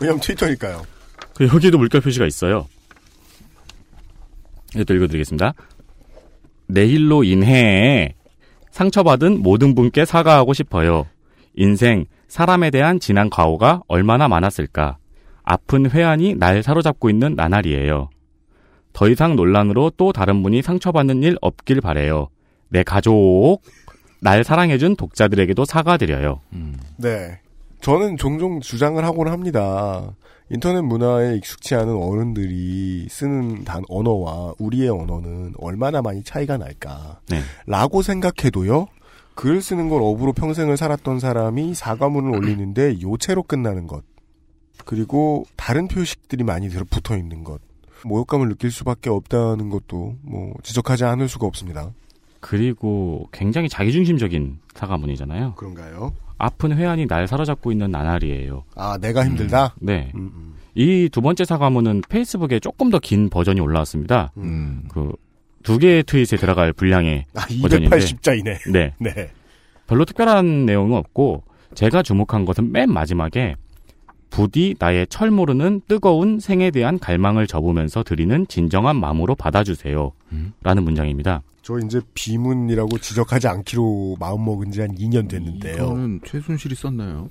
왜냐면 0.01 0.21
트위터니까요. 0.21 0.83
그 1.35 1.47
여기에도 1.47 1.79
물결 1.79 2.01
표시가 2.01 2.27
있어요. 2.27 2.67
이것도 4.75 4.95
읽어드리겠습니다. 4.95 5.55
내일로 6.67 7.25
인해 7.25 8.15
상처받은 8.71 9.43
모든 9.43 9.75
분께 9.75 10.05
사과하고 10.05 10.55
싶어요. 10.55 11.07
인생, 11.55 12.07
사람에 12.29 12.71
대한 12.71 13.01
지난 13.01 13.29
과오가 13.29 13.83
얼마나 13.89 14.29
많았을까. 14.29 14.97
아픈 15.43 15.91
회한이 15.91 16.37
날 16.37 16.63
사로잡고 16.63 17.11
있는 17.11 17.35
나날이에요. 17.35 18.09
더 18.93 19.09
이상 19.09 19.35
논란으로 19.37 19.91
또 19.97 20.13
다른 20.13 20.43
분이 20.43 20.63
상처받는 20.63 21.23
일 21.23 21.37
없길 21.41 21.81
바래요. 21.81 22.29
내 22.69 22.83
가족, 22.85 23.59
날 24.21 24.45
사랑해준 24.45 24.97
독자들에게도 24.97 25.65
사과드려요. 25.65 26.41
네. 26.99 27.41
저는 27.81 28.17
종종 28.17 28.61
주장을 28.61 29.03
하곤 29.03 29.29
합니다. 29.29 30.15
인터넷 30.51 30.83
문화에 30.83 31.37
익숙치 31.37 31.75
않은 31.75 31.95
어른들이 31.95 33.07
쓰는 33.09 33.65
단 33.65 33.83
언어와 33.89 34.55
우리의 34.59 34.89
언어는 34.89 35.55
얼마나 35.59 36.03
많이 36.03 36.23
차이가 36.23 36.59
날까. 36.59 37.21
네. 37.29 37.41
라고 37.67 38.03
생각해도요. 38.03 38.89
글 39.35 39.63
쓰는 39.63 39.89
걸 39.89 40.03
업으로 40.03 40.33
평생을 40.33 40.77
살았던 40.77 41.21
사람이 41.21 41.75
사과문을 41.75 42.37
올리는데 42.37 43.01
요체로 43.01 43.45
끝나는 43.45 43.87
것. 43.87 44.03
그리고 44.85 45.45
다른 45.57 45.89
표식들이 45.89 46.45
많이 46.45 46.69
들어 46.69 46.85
붙어 46.91 47.17
있는 47.17 47.45
것. 47.45 47.61
모욕감을 48.05 48.49
느낄 48.49 48.71
수밖에 48.71 49.09
없다는 49.09 49.71
것도 49.71 50.17
뭐 50.23 50.55
지적하지 50.63 51.05
않을 51.05 51.29
수가 51.29 51.47
없습니다. 51.47 51.93
그리고 52.41 53.29
굉장히 53.33 53.69
자기중심적인 53.69 54.59
사과문이잖아요. 54.75 55.55
그런가요? 55.55 56.13
아픈 56.41 56.77
회한이 56.77 57.07
날 57.07 57.27
사로잡고 57.29 57.71
있는 57.71 57.91
나날이에요. 57.91 58.65
아, 58.75 58.99
내가 59.01 59.25
힘들다? 59.25 59.75
네. 59.81 60.11
음, 60.15 60.55
이두 60.75 61.21
번째 61.21 61.45
사과문은 61.45 62.03
페이스북에 62.09 62.59
조금 62.61 62.91
더 62.91 62.99
긴 62.99 63.29
버전이 63.31 63.61
올라왔습니다. 63.61 64.33
음. 64.39 64.85
그두 64.89 65.79
개의 65.79 66.03
트윗에 66.05 66.37
들어갈 66.37 66.73
분량의 66.73 67.25
아, 67.35 67.47
버전인데 67.63 67.97
280자이네. 67.97 68.71
네. 68.73 68.95
네. 68.99 69.31
별로 69.87 70.05
특별한 70.05 70.67
내용은 70.67 70.97
없고 70.99 71.43
제가 71.75 72.03
주목한 72.03 72.45
것은 72.45 72.73
맨 72.73 72.93
마지막에 72.93 73.57
부디 74.31 74.75
나의 74.79 75.07
철 75.09 75.31
모르는 75.31 75.83
뜨거운 75.89 76.39
생에 76.41 76.71
대한 76.71 76.99
갈망을 76.99 77.47
접으면서 77.47 78.03
드리는 78.03 78.47
진정한 78.49 78.97
마음으로 78.97 79.35
받아주세요. 79.35 80.13
라는 80.63 80.85
문장입니다. 80.85 81.43
저 81.63 81.79
이제 81.79 82.01
비문이라고 82.15 82.99
지적하지 82.99 83.49
않기로 83.49 84.17
마음먹은 84.19 84.71
지 84.73 84.81
한 84.81 84.95
2년 84.97 85.29
됐는데요. 85.29 85.75
이거는 85.75 86.21
최순실이 86.25 86.75
썼나요? 86.75 87.29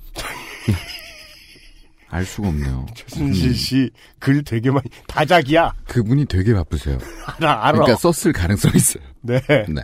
알 2.08 2.24
수가 2.24 2.48
없네요. 2.48 2.86
최순실 2.94 3.54
씨 3.54 3.90
글 4.18 4.42
되게 4.42 4.70
많이 4.70 4.84
다작이야. 5.06 5.72
그분이 5.86 6.26
되게 6.26 6.52
바쁘세요. 6.54 6.98
알아, 7.38 7.66
알아. 7.68 7.72
그러니까 7.78 7.96
썼을 7.96 8.32
가능성이 8.32 8.74
있어요. 8.76 9.02
네. 9.22 9.40
네. 9.48 9.82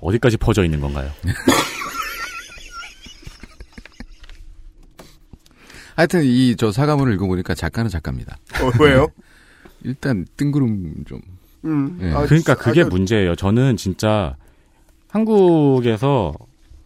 어디까지 0.00 0.36
퍼져 0.36 0.64
있는 0.64 0.80
건가요? 0.80 1.10
하여튼 5.96 6.22
이 6.24 6.56
저 6.56 6.72
사과문을 6.72 7.12
읽어보니까 7.14 7.54
작가는 7.54 7.88
작가입니다. 7.90 8.36
어, 8.62 8.70
왜요? 8.82 9.08
일단 9.84 10.26
뜬구름 10.36 11.04
좀. 11.06 11.20
음. 11.64 11.98
예. 12.02 12.10
아, 12.12 12.26
그러니까 12.26 12.54
그게 12.54 12.80
아주- 12.82 12.90
문제예요. 12.90 13.36
저는 13.36 13.76
진짜 13.76 14.36
한국에서 15.08 16.34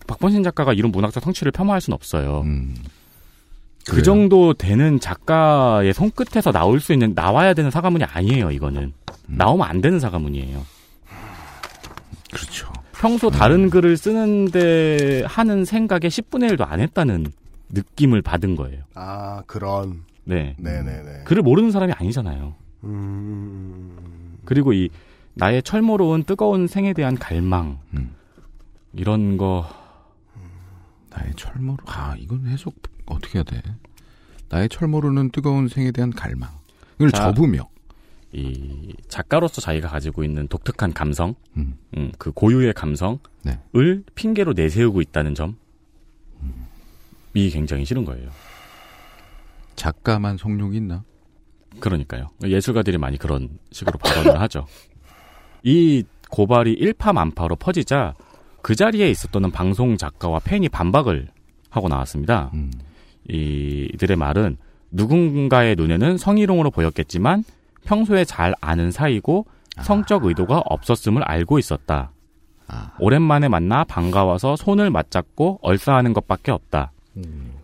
박본신 0.07 0.43
작가가 0.43 0.73
이런 0.73 0.91
문학적 0.93 1.23
성취를 1.23 1.53
폄하할 1.53 1.81
수는 1.81 1.95
없어요. 1.95 2.43
음. 2.45 2.75
그 3.87 3.93
그래요? 3.93 4.03
정도 4.05 4.53
되는 4.55 5.01
작가의 5.01 5.95
손끝에서 5.95 6.53
나올 6.53 6.79
수 6.81 6.93
있는 6.93 7.13
나와야 7.15 7.55
되는 7.55 7.71
사과문이 7.71 8.05
아니에요. 8.05 8.51
이거는 8.51 8.83
음. 8.83 8.93
나오면 9.37 9.67
안 9.67 9.81
되는 9.81 9.99
사과문이에요. 10.01 10.65
그렇죠. 12.33 12.71
평소 12.93 13.31
다른 13.31 13.71
글을 13.71 13.97
쓰는데 13.97 15.23
하는 15.27 15.65
생각에 15.65 16.09
10분의 16.09 16.51
1도 16.57 16.69
안 16.69 16.81
했다는 16.81 17.27
느낌을 17.71 18.23
받은 18.23 18.57
거예요. 18.57 18.85
아, 18.95 19.43
그런. 19.47 20.05
네. 20.25 20.55
네네네. 20.59 21.25
글을 21.25 21.43
모르는 21.43 21.71
사람이 21.71 21.93
아니잖아요. 21.93 22.55
음. 22.85 24.39
그리고 24.45 24.73
이 24.73 24.89
나의 25.35 25.63
철모로운 25.63 26.25
뜨거운 26.25 26.67
생에 26.67 26.93
대한 26.93 27.15
갈망 27.17 27.79
음. 27.95 28.15
이런 28.93 29.37
거 29.37 29.69
나의 31.11 31.33
철모로 31.37 31.79
아 31.87 32.15
이건 32.19 32.47
해석 32.47 32.75
어떻게 33.07 33.39
해야 33.39 33.45
돼? 33.45 33.63
나의 34.49 34.69
철모로는 34.69 35.31
뜨거운 35.31 35.69
생에 35.69 35.91
대한 35.93 36.11
갈망. 36.11 36.51
이걸 36.97 37.11
자, 37.13 37.33
접으며 37.33 37.69
이 38.33 38.93
작가로서 39.09 39.61
자기가 39.61 39.89
가지고 39.89 40.25
있는 40.25 40.49
독특한 40.49 40.93
감성, 40.93 41.35
음. 41.57 41.79
음, 41.97 42.13
그 42.19 42.33
고유의 42.33 42.75
감성을 42.75 43.19
네. 43.45 43.59
핑계로 44.15 44.53
내세우고 44.53 45.01
있다는 45.01 45.35
점 45.35 45.57
이 47.39 47.51
굉장히 47.51 47.85
싫은 47.85 48.05
거예요. 48.05 48.31
작가만 49.77 50.37
성욕이 50.37 50.77
있나? 50.79 51.05
그러니까요. 51.79 52.29
예술가들이 52.43 52.99
많이 52.99 53.17
그런 53.17 53.49
식으로 53.71 53.97
발언을 53.99 54.41
하죠. 54.43 54.67
이 55.63 56.03
고발이 56.31 56.73
일파만파로 56.73 57.57
퍼지자 57.57 58.15
그 58.61 58.75
자리에 58.75 59.09
있었던 59.11 59.53
방송 59.53 59.97
작가와 59.97 60.41
팬이 60.41 60.69
반박을 60.69 61.29
하고 61.71 61.89
나왔습니다. 61.89 62.51
음. 62.55 62.73
이들의 63.29 64.17
말은 64.17 64.57
누군가의 64.91 65.77
눈에는 65.77 66.17
성희롱으로 66.19 66.71
보였겠지만 66.73 67.45
평소에 67.85 68.25
잘 68.25 68.55
아는 68.61 68.91
사이고 68.91 69.47
성적 69.83 70.25
의도가 70.25 70.63
없었음을 70.65 71.23
알고 71.23 71.59
있었다. 71.61 72.11
아. 72.67 72.93
오랜만에 72.99 73.49
만나 73.49 73.85
반가워서 73.85 74.57
손을 74.57 74.91
맞잡고 74.91 75.61
얼싸하는 75.63 76.13
것밖에 76.15 76.51
없다. 76.51 76.93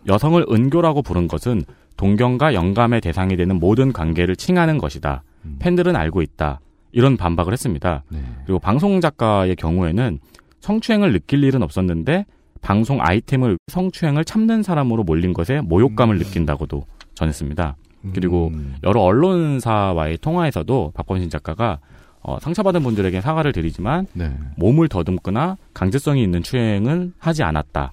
여성을 0.07 0.45
은교라고 0.49 1.01
부른 1.01 1.27
것은 1.27 1.63
동경과 1.97 2.53
영감의 2.53 3.01
대상이 3.01 3.35
되는 3.35 3.59
모든 3.59 3.93
관계를 3.93 4.35
칭하는 4.35 4.77
것이다. 4.77 5.23
음. 5.45 5.55
팬들은 5.59 5.95
알고 5.95 6.21
있다. 6.21 6.59
이런 6.91 7.17
반박을 7.17 7.53
했습니다. 7.53 8.03
네. 8.09 8.19
그리고 8.45 8.59
방송 8.59 9.01
작가의 9.01 9.55
경우에는 9.55 10.19
성추행을 10.61 11.11
느낄 11.13 11.43
일은 11.43 11.61
없었는데 11.61 12.25
방송 12.61 12.99
아이템을 13.01 13.57
성추행을 13.67 14.25
참는 14.25 14.63
사람으로 14.63 15.03
몰린 15.03 15.33
것에 15.33 15.61
모욕감을 15.61 16.17
느낀다고도 16.17 16.85
전했습니다. 17.13 17.75
그리고 18.13 18.47
음. 18.53 18.75
여러 18.83 19.01
언론사와의 19.01 20.17
통화에서도 20.19 20.91
박건신 20.93 21.29
작가가 21.29 21.79
어, 22.21 22.39
상처받은 22.39 22.81
분들에게 22.81 23.21
사과를 23.21 23.51
드리지만 23.51 24.07
네. 24.13 24.31
몸을 24.57 24.87
더듬거나 24.87 25.57
강제성이 25.73 26.23
있는 26.23 26.41
추행은 26.41 27.13
하지 27.19 27.43
않았다 27.43 27.91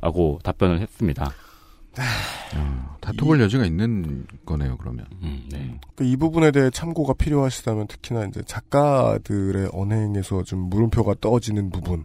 라고 0.00 0.38
답변을 0.42 0.80
했습니다. 0.80 1.32
어, 2.56 2.96
다퉈볼 3.00 3.40
여지가 3.40 3.64
있는 3.64 4.26
거네요. 4.46 4.76
그러면. 4.76 5.06
음, 5.22 5.44
네. 5.50 5.78
그이 5.96 6.16
부분에 6.16 6.50
대해 6.50 6.70
참고가 6.70 7.12
필요하시다면 7.12 7.88
특히나 7.88 8.24
이제 8.26 8.42
작가들의 8.46 9.70
언행에서 9.72 10.44
좀 10.44 10.60
물음표가 10.70 11.16
떠지는 11.20 11.70
부분에 11.70 12.04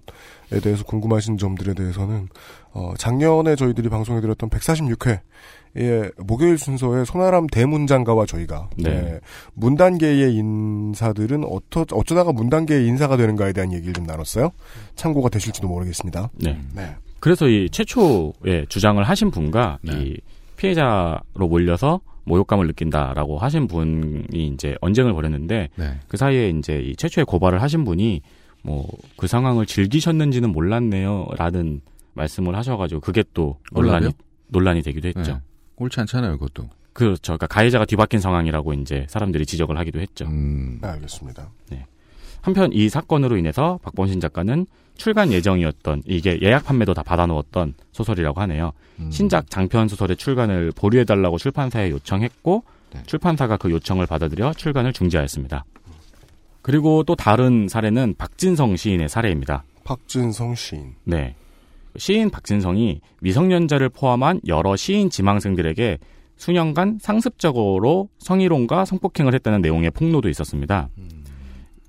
대해서 0.62 0.84
궁금하신 0.84 1.38
점들에 1.38 1.74
대해서는 1.74 2.30
어, 2.72 2.94
작년에 2.98 3.56
저희들이 3.56 3.90
방송해 3.90 4.20
드렸던 4.22 4.50
146회의 4.50 6.12
목요일 6.26 6.58
순서에 6.58 7.06
손아람 7.06 7.48
대문장가와 7.48 8.26
저희가 8.26 8.70
네. 8.78 8.90
네, 8.90 9.20
문단계의 9.54 10.34
인사들은 10.36 11.44
어떠, 11.46 11.86
어쩌다가 11.92 12.32
문단계의 12.32 12.88
인사가 12.88 13.16
되는가에 13.16 13.54
대한 13.54 13.72
얘기를 13.72 13.94
좀 13.94 14.06
나눴어요. 14.06 14.52
참고가 14.96 15.30
되실지도 15.30 15.68
모르겠습니다. 15.68 16.32
네. 16.34 16.60
네. 16.74 16.96
그래서 17.24 17.48
이 17.48 17.70
최초의 17.70 18.68
주장을 18.68 19.02
하신 19.02 19.32
분과 19.32 19.80
네. 19.82 19.94
이 19.94 20.18
피해자로 20.58 21.48
몰려서 21.48 22.02
모욕감을 22.26 22.68
느낀다라고 22.68 23.38
하신 23.38 23.68
분이 23.68 24.48
이제 24.48 24.76
언쟁을 24.82 25.14
벌였는데 25.14 25.70
네. 25.74 26.00
그 26.10 26.18
사이에 26.18 26.50
이제 26.50 26.82
이 26.82 26.98
최초의 26.98 27.24
고발을 27.24 27.62
하신 27.62 27.86
분이 27.86 28.22
뭐 28.64 28.86
그 29.16 29.28
상황을 29.28 29.66
즐기셨는지는 29.66 30.52
몰랐네요라는 30.52 31.80
말씀을 32.14 32.58
하셔가지고 32.58 33.00
그게 33.00 33.24
또 33.34 33.58
논란이 33.72 34.08
몰라요? 34.08 34.12
논란이 34.50 34.82
되기도 34.82 35.08
했죠. 35.08 35.36
네. 35.36 35.42
옳지 35.78 36.02
않잖아요, 36.02 36.38
그것도. 36.38 36.70
그렇죠. 36.92 37.22
그러니까 37.22 37.48
가해자가 37.48 37.86
뒤바뀐 37.86 38.20
상황이라고 38.20 38.74
이제 38.74 39.06
사람들이 39.08 39.46
지적을 39.46 39.78
하기도 39.78 40.02
했죠. 40.02 40.26
음. 40.26 40.80
네, 40.82 40.90
알겠습니다. 40.90 41.52
한편 42.42 42.74
이 42.74 42.90
사건으로 42.90 43.38
인해서 43.38 43.80
박범신 43.82 44.20
작가는 44.20 44.66
출간 44.96 45.32
예정이었던 45.32 46.04
이게 46.06 46.40
예약 46.42 46.66
판매도 46.66 46.94
다 46.94 47.04
받아놓았던 47.04 47.74
소설이라고 47.92 48.40
하네요. 48.42 48.72
음. 49.00 49.12
신작 49.12 49.50
장편 49.50 49.88
소설의 49.88 50.18
출간을 50.18 50.72
보류해달라고 50.76 51.38
출판사에 51.38 51.90
요청했고 51.90 52.64
네. 52.94 53.04
출판사가 53.06 53.58
그 53.58 53.72
요청을 53.72 54.06
받아들여 54.06 54.54
출간을 54.54 54.94
중지하였습니다. 54.94 55.66
그리고 56.62 57.04
또 57.04 57.16
다른 57.16 57.68
사례는 57.68 58.16
박진성 58.18 58.78
시인의 58.78 59.10
사례입니다. 59.10 59.64
박진성 59.84 60.56
시인. 60.56 60.96
네. 61.04 61.36
시인 61.98 62.30
박진성이 62.30 63.02
미성년자를 63.22 63.90
포함한 63.90 64.42
여러 64.48 64.76
시인 64.76 65.10
지망생들에게 65.10 66.00
수년간 66.38 67.00
상습적으로 67.02 68.10
성희롱과 68.20 68.86
성폭행을 68.86 69.34
했다는 69.36 69.62
내용의 69.62 69.92
폭로도 69.92 70.30
있었습니다. 70.30 70.90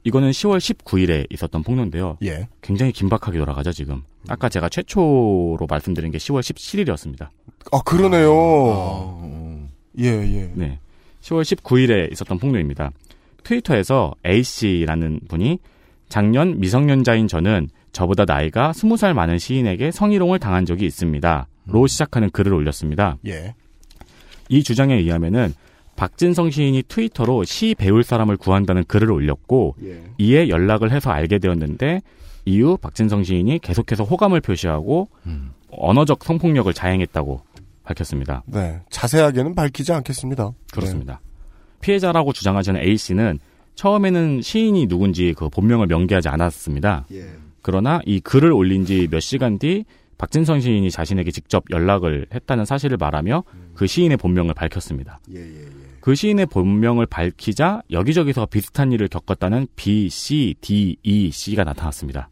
이거는 0.05 0.31
10월 0.31 0.59
19일에 0.59 1.27
있었던 1.33 1.63
폭로인데요. 1.63 2.19
예. 2.25 2.49
굉장히 2.61 2.93
긴박하게 2.93 3.39
돌아가죠, 3.39 3.73
지금. 3.73 4.03
아까 4.29 4.49
제가 4.49 4.69
최초로 4.69 5.67
말씀드린 5.69 6.11
게 6.11 6.19
10월 6.19 6.41
17일이었습니다. 6.41 7.29
아, 7.73 7.83
그러네요. 7.85 8.33
어, 8.33 9.69
예, 9.99 10.07
예. 10.07 10.51
네. 10.55 10.79
10월 11.23 11.43
19일에 11.43 12.13
있었던 12.13 12.39
폭로입니다. 12.39 12.91
트위터에서 13.43 14.15
A씨라는 14.27 15.21
분이 15.29 15.59
작년 16.09 16.61
미성년자인 16.61 17.27
저는 17.27 17.69
저보다 17.93 18.25
나이가 18.27 18.73
20살 18.73 19.15
많은 19.15 19.39
시인에게 19.39 19.91
성희롱을 19.91 20.39
당한 20.39 20.67
적이 20.67 20.87
있습니다. 20.87 21.47
로 21.67 21.87
시작하는 21.87 22.29
글을 22.31 22.53
올렸습니다. 22.53 23.17
예. 23.27 23.55
이 24.51 24.63
주장에 24.63 24.95
의하면은 24.95 25.55
박진성 25.97 26.51
시인이 26.51 26.83
트위터로 26.89 27.45
시 27.45 27.75
배울 27.77 28.03
사람을 28.03 28.37
구한다는 28.37 28.85
글을 28.85 29.11
올렸고 29.13 29.77
예. 29.85 30.03
이에 30.19 30.49
연락을 30.49 30.91
해서 30.93 31.11
알게 31.11 31.39
되었는데 31.39 32.03
이후 32.45 32.77
박진성 32.77 33.25
시인이 33.25 33.59
계속해서 33.61 34.05
호감을 34.05 34.41
표시하고 34.41 35.09
언어적 35.71 36.23
성폭력을 36.25 36.73
자행했다고 36.73 37.41
밝혔습니다. 37.85 38.43
네. 38.47 38.81
자세하게는 38.91 39.55
밝히지 39.55 39.93
않겠습니다. 39.93 40.53
그렇습니다. 40.73 41.21
피해자라고 41.81 42.33
주장하시는 42.33 42.81
A 42.81 42.97
씨는 42.97 43.39
처음에는 43.75 44.41
시인이 44.43 44.87
누군지 44.87 45.35
그 45.37 45.49
본명을 45.49 45.87
명기하지 45.87 46.29
않았습니다. 46.29 47.07
예. 47.13 47.27
그러나 47.63 48.01
이 48.07 48.21
글을 48.21 48.53
올린 48.53 48.85
지 48.85 49.09
몇 49.11 49.21
시간 49.21 49.59
뒤 49.59 49.85
박진성 50.17 50.61
시인이 50.61 50.91
자신에게 50.91 51.31
직접 51.31 51.65
연락을 51.71 52.27
했다는 52.33 52.65
사실을 52.67 52.97
말하며 52.99 53.43
그 53.75 53.87
시인의 53.87 54.17
본명을 54.19 54.55
밝혔습니다. 54.55 55.19
예, 55.35 55.41
예, 55.41 55.63
예. 55.63 55.67
그 56.05 56.15
시인의 56.15 56.45
본명을 56.45 57.07
밝히자 57.07 57.81
여기저기서 57.91 58.45
비슷한 58.45 58.93
일을 58.93 59.09
겪었다는 59.09 59.67
B, 59.75 60.11
C, 60.11 60.55
D, 60.61 60.99
E, 61.03 61.31
C가 61.31 61.65
나타났습니다. 61.65 62.29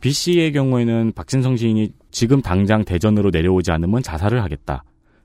B 0.00 0.10
씨의 0.10 0.54
경우에는 0.54 1.12
박진성 1.14 1.58
시인이 1.58 1.92
지금 2.10 2.40
당장 2.40 2.82
대전으로 2.86 3.28
내려오지 3.28 3.72
않으면 3.72 4.02
자살을 4.02 4.42
하겠다. 4.42 4.84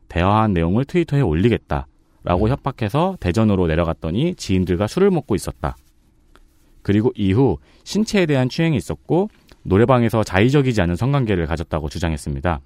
대화한 0.09 0.51
내용을 0.51 0.83
트위터에 0.83 1.21
올리겠다. 1.21 1.87
라고 2.25 2.49
협박해서 2.49 3.15
대전으로 3.21 3.67
내려갔더니 3.67 4.35
지인들과 4.35 4.87
술을 4.87 5.09
먹고 5.09 5.35
있었다. 5.35 5.77
그리고 6.81 7.13
이후 7.15 7.59
신체에 7.85 8.25
대한 8.25 8.49
추행이 8.49 8.75
있었고 8.75 9.29
노래방에서 9.63 10.25
자의적이지 10.25 10.81
않은 10.81 10.97
성관계를 10.97 11.45
가졌다고 11.45 11.87
주장했습니다. 11.87 12.59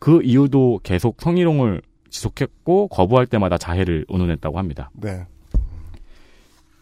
그 0.00 0.20
이후도 0.24 0.80
계속 0.82 1.20
성희롱을 1.20 1.82
지속했고 2.10 2.88
거부할 2.88 3.26
때마다 3.26 3.58
자해를 3.58 4.04
운운했다고 4.08 4.58
합니다. 4.58 4.90
네. 4.94 5.26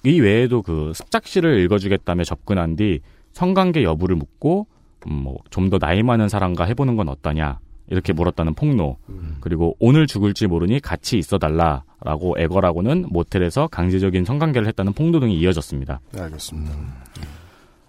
이 0.05 0.21
외에도 0.21 0.63
그 0.63 0.93
습작시를 0.95 1.59
읽어주겠다며 1.61 2.25
접근한 2.25 2.77
뒤 2.77 3.01
성관계 3.33 3.83
여부를 3.83 4.17
묻고 4.17 4.67
음, 5.09 5.13
뭐좀 5.13 5.71
더 5.71 5.79
나이 5.79 6.03
많은 6.03 6.29
사람과 6.29 6.65
해보는 6.65 6.97
건 6.97 7.09
어떠냐 7.09 7.59
이렇게 7.89 8.13
물었다는 8.13 8.55
폭로 8.55 8.97
그리고 9.41 9.77
오늘 9.79 10.07
죽을지 10.07 10.47
모르니 10.47 10.81
같이 10.81 11.19
있어달라라고 11.19 12.37
애걸하고는 12.39 13.07
모텔에서 13.11 13.69
강제적인 13.69 14.25
성관계를 14.25 14.67
했다는 14.69 14.93
폭로 14.93 15.21
등이 15.21 15.39
이어졌습니다. 15.39 16.01
네, 16.13 16.23
알겠습니다. 16.23 16.73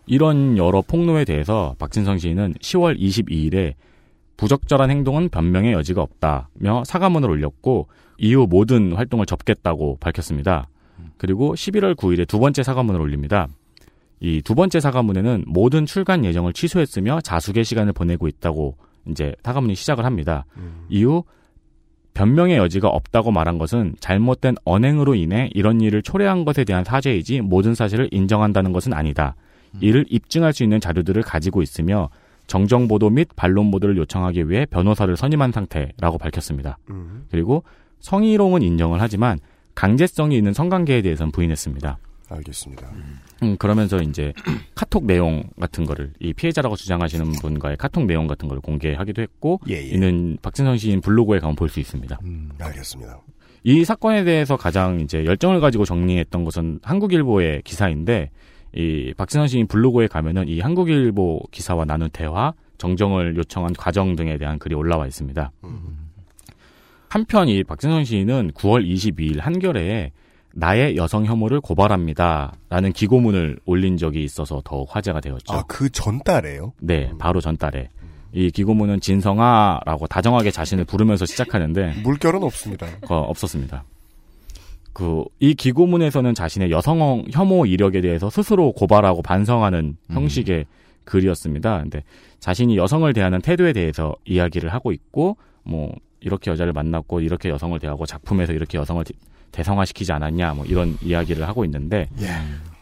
이런 0.05 0.57
여러 0.57 0.81
폭로에 0.81 1.25
대해서 1.25 1.75
박진성 1.79 2.17
시인은 2.17 2.55
10월 2.61 2.99
22일에 2.99 3.73
부적절한 4.37 4.89
행동은 4.89 5.29
변명의 5.29 5.73
여지가 5.73 6.01
없다며 6.01 6.83
사과문을 6.85 7.29
올렸고 7.29 7.87
이후 8.17 8.47
모든 8.49 8.93
활동을 8.93 9.25
접겠다고 9.25 9.97
밝혔습니다. 9.99 10.67
그리고 11.17 11.53
11월 11.55 11.95
9일에 11.95 12.27
두 12.27 12.39
번째 12.39 12.63
사과문을 12.63 13.01
올립니다. 13.01 13.47
이 14.19 14.41
두 14.41 14.55
번째 14.55 14.79
사과문에는 14.79 15.43
모든 15.47 15.85
출간 15.85 16.25
예정을 16.25 16.53
취소했으며 16.53 17.21
자숙의 17.21 17.63
시간을 17.63 17.93
보내고 17.93 18.27
있다고 18.27 18.75
이제 19.09 19.35
사과문이 19.43 19.75
시작을 19.75 20.05
합니다. 20.05 20.45
이후 20.89 21.23
변명의 22.15 22.57
여지가 22.57 22.87
없다고 22.87 23.29
말한 23.31 23.59
것은 23.59 23.95
잘못된 23.99 24.55
언행으로 24.65 25.13
인해 25.13 25.51
이런 25.53 25.81
일을 25.81 26.01
초래한 26.01 26.45
것에 26.45 26.63
대한 26.63 26.83
사죄이지 26.83 27.41
모든 27.41 27.75
사실을 27.75 28.09
인정한다는 28.11 28.71
것은 28.73 28.91
아니다. 28.93 29.35
이를 29.81 30.05
입증할 30.09 30.51
수 30.53 30.63
있는 30.63 30.79
자료들을 30.79 31.21
가지고 31.21 31.61
있으며 31.61 32.09
정정 32.47 32.87
보도 32.87 33.09
및 33.09 33.27
반론 33.35 33.71
보도를 33.71 33.97
요청하기 33.97 34.49
위해 34.49 34.65
변호사를 34.65 35.15
선임한 35.15 35.51
상태라고 35.51 36.17
밝혔습니다. 36.17 36.77
음. 36.89 37.25
그리고 37.29 37.63
성희롱은 37.99 38.61
인정을 38.61 39.01
하지만 39.01 39.39
강제성이 39.75 40.37
있는 40.37 40.53
성관계에 40.53 41.01
대해서는 41.01 41.31
부인했습니다. 41.31 41.97
알겠습니다. 42.29 42.91
음, 43.43 43.55
그러면서 43.57 43.97
이제 44.01 44.33
카톡 44.75 45.05
내용 45.05 45.43
같은 45.59 45.85
거를 45.85 46.11
이 46.19 46.33
피해자라고 46.33 46.75
주장하시는 46.75 47.31
분과의 47.33 47.77
카톡 47.77 48.05
내용 48.05 48.27
같은 48.27 48.49
걸 48.49 48.59
공개하기도 48.59 49.21
했고 49.21 49.59
예, 49.69 49.75
예. 49.75 49.81
이는 49.87 50.37
박진성 50.41 50.77
시인 50.77 50.99
블로그에 51.01 51.39
가면 51.39 51.55
볼 51.55 51.69
수 51.69 51.79
있습니다. 51.79 52.17
음, 52.23 52.49
알겠습니다. 52.59 53.21
이 53.63 53.83
사건에 53.85 54.23
대해서 54.23 54.55
가장 54.57 54.99
이제 54.99 55.25
열정을 55.25 55.59
가지고 55.59 55.85
정리했던 55.85 56.43
것은 56.43 56.79
한국일보의 56.83 57.61
기사인데 57.63 58.29
이 58.73 59.13
박진선 59.17 59.47
시인 59.47 59.67
블로그에 59.67 60.07
가면은 60.07 60.47
이 60.47 60.59
한국일보 60.59 61.41
기사와 61.51 61.85
나눈 61.85 62.09
대화, 62.11 62.53
정정을 62.77 63.37
요청한 63.37 63.73
과정 63.73 64.15
등에 64.15 64.37
대한 64.37 64.59
글이 64.59 64.75
올라와 64.75 65.07
있습니다. 65.07 65.51
한편 67.09 67.47
이 67.47 67.63
박진선 67.63 68.05
시인은 68.05 68.51
9월 68.51 68.85
22일 68.85 69.39
한겨레에 69.39 70.11
나의 70.53 70.97
여성 70.97 71.25
혐오를 71.25 71.61
고발합니다 71.61 72.53
라는 72.69 72.91
기고문을 72.91 73.59
올린 73.65 73.95
적이 73.95 74.23
있어서 74.23 74.61
더욱 74.65 74.93
화제가 74.93 75.21
되었죠. 75.21 75.53
아, 75.53 75.63
그 75.67 75.89
전달에요? 75.89 76.73
네, 76.81 77.11
바로 77.19 77.39
전달에. 77.39 77.89
이 78.33 78.51
기고문은 78.51 78.99
진성아라고 78.99 80.07
다정하게 80.07 80.51
자신을 80.51 80.85
부르면서 80.85 81.25
시작하는데 81.25 82.01
물결은 82.03 82.43
없습니다. 82.43 82.87
어, 83.09 83.15
없었습니다. 83.15 83.83
그, 84.97 85.23
이 85.39 85.53
기고문에서는 85.53 86.33
자신의 86.33 86.71
여성 86.71 87.23
혐오 87.31 87.67
이력에 87.67 88.01
대해서 88.01 88.31
스스로 88.31 88.71
고발하고 88.71 89.21
반성하는 89.21 89.95
형식의 90.09 90.65
글이었습니다. 91.03 91.81
근데 91.83 92.03
자신이 92.39 92.77
여성을 92.77 93.13
대하는 93.13 93.39
태도에 93.39 93.73
대해서 93.73 94.15
이야기를 94.25 94.73
하고 94.73 94.91
있고, 94.91 95.37
뭐, 95.61 95.93
이렇게 96.19 96.49
여자를 96.49 96.73
만났고, 96.73 97.21
이렇게 97.21 97.49
여성을 97.49 97.77
대하고, 97.77 98.07
작품에서 98.07 98.53
이렇게 98.53 98.79
여성을 98.79 99.03
대- 99.03 99.13
대성화시키지 99.51 100.11
않았냐, 100.13 100.55
뭐, 100.55 100.65
이런 100.65 100.97
이야기를 101.03 101.47
하고 101.47 101.63
있는데, 101.65 102.09
예. 102.19 102.25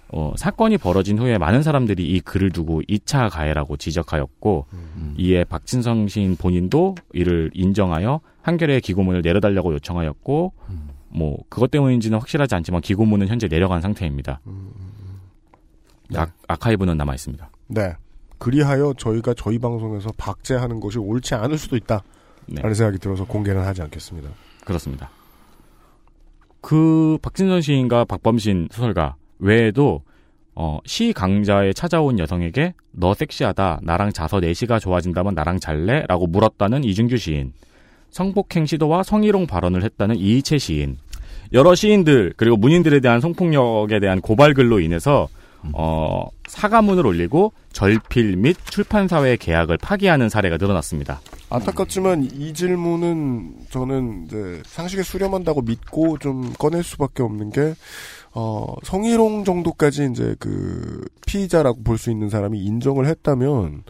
어, 0.07 0.33
사건이 0.37 0.77
벌어진 0.77 1.19
후에 1.19 1.37
많은 1.37 1.63
사람들이 1.63 2.01
이 2.09 2.21
글을 2.21 2.51
두고 2.51 2.81
2차 2.83 3.29
가해라고 3.29 3.75
지적하였고, 3.75 4.67
이에 5.17 5.43
박진성 5.43 6.07
시인 6.07 6.37
본인도 6.37 6.95
이를 7.11 7.51
인정하여 7.53 8.21
한겨레의 8.41 8.79
기고문을 8.79 9.21
내려달라고 9.21 9.73
요청하였고, 9.73 10.53
뭐 11.15 11.37
그것 11.49 11.71
때문인지는 11.71 12.19
확실하지 12.19 12.55
않지만 12.55 12.81
기고문은 12.81 13.27
현재 13.27 13.47
내려간 13.47 13.81
상태입니다. 13.81 14.41
아, 16.13 16.27
아카이브는 16.47 16.97
남아 16.97 17.13
있습니다. 17.13 17.49
네. 17.67 17.93
그리하여 18.37 18.93
저희가 18.97 19.33
저희 19.33 19.57
방송에서 19.57 20.11
박제하는 20.17 20.79
것이 20.79 20.99
옳지 20.99 21.35
않을 21.35 21.57
수도 21.57 21.77
있다. 21.77 22.03
네. 22.47 22.61
라는 22.61 22.75
생각이 22.75 22.99
들어서 22.99 23.25
공개는 23.25 23.63
하지 23.63 23.81
않겠습니다. 23.81 24.29
그렇습니다. 24.65 25.09
그 26.61 27.17
박진선 27.21 27.61
시인과 27.61 28.05
박범신 28.05 28.69
소설가 28.71 29.15
외에도 29.39 30.01
어, 30.53 30.79
시 30.85 31.13
강좌에 31.13 31.73
찾아온 31.73 32.17
여성에게 32.17 32.73
너 32.91 33.13
섹시하다 33.13 33.81
나랑 33.83 34.11
자서 34.13 34.39
내시가 34.39 34.79
좋아진다면 34.79 35.33
나랑 35.35 35.59
잘래? 35.59 36.03
라고 36.07 36.27
물었다는 36.27 36.83
이준규 36.83 37.17
시인 37.17 37.53
성폭행 38.09 38.65
시도와 38.65 39.03
성희롱 39.03 39.47
발언을 39.47 39.83
했다는 39.83 40.15
이희채 40.15 40.57
시인 40.57 40.97
여러 41.53 41.75
시인들 41.75 42.33
그리고 42.37 42.57
문인들에 42.57 42.99
대한 42.99 43.21
성폭력에 43.21 43.99
대한 43.99 44.21
고발글로 44.21 44.79
인해서 44.79 45.27
어, 45.73 46.27
사과문을 46.47 47.07
올리고 47.07 47.51
절필 47.73 48.35
및 48.37 48.55
출판사회 48.69 49.35
계약을 49.35 49.77
파기하는 49.77 50.29
사례가 50.29 50.57
늘어났습니다. 50.57 51.21
안타깝지만 51.49 52.29
이 52.33 52.53
질문은 52.53 53.55
저는 53.71 54.25
이제 54.25 54.61
상식에 54.65 55.01
수렴한다고 55.01 55.61
믿고 55.61 56.17
좀 56.19 56.53
꺼낼 56.59 56.83
수밖에 56.83 57.23
없는 57.23 57.49
게 57.49 57.73
어, 58.33 58.75
성희롱 58.83 59.43
정도까지 59.43 60.09
이제 60.11 60.35
그 60.39 61.03
피의자라고 61.25 61.81
볼 61.83 61.97
수 61.97 62.11
있는 62.11 62.29
사람이 62.29 62.59
인정을 62.59 63.07
했다면 63.07 63.83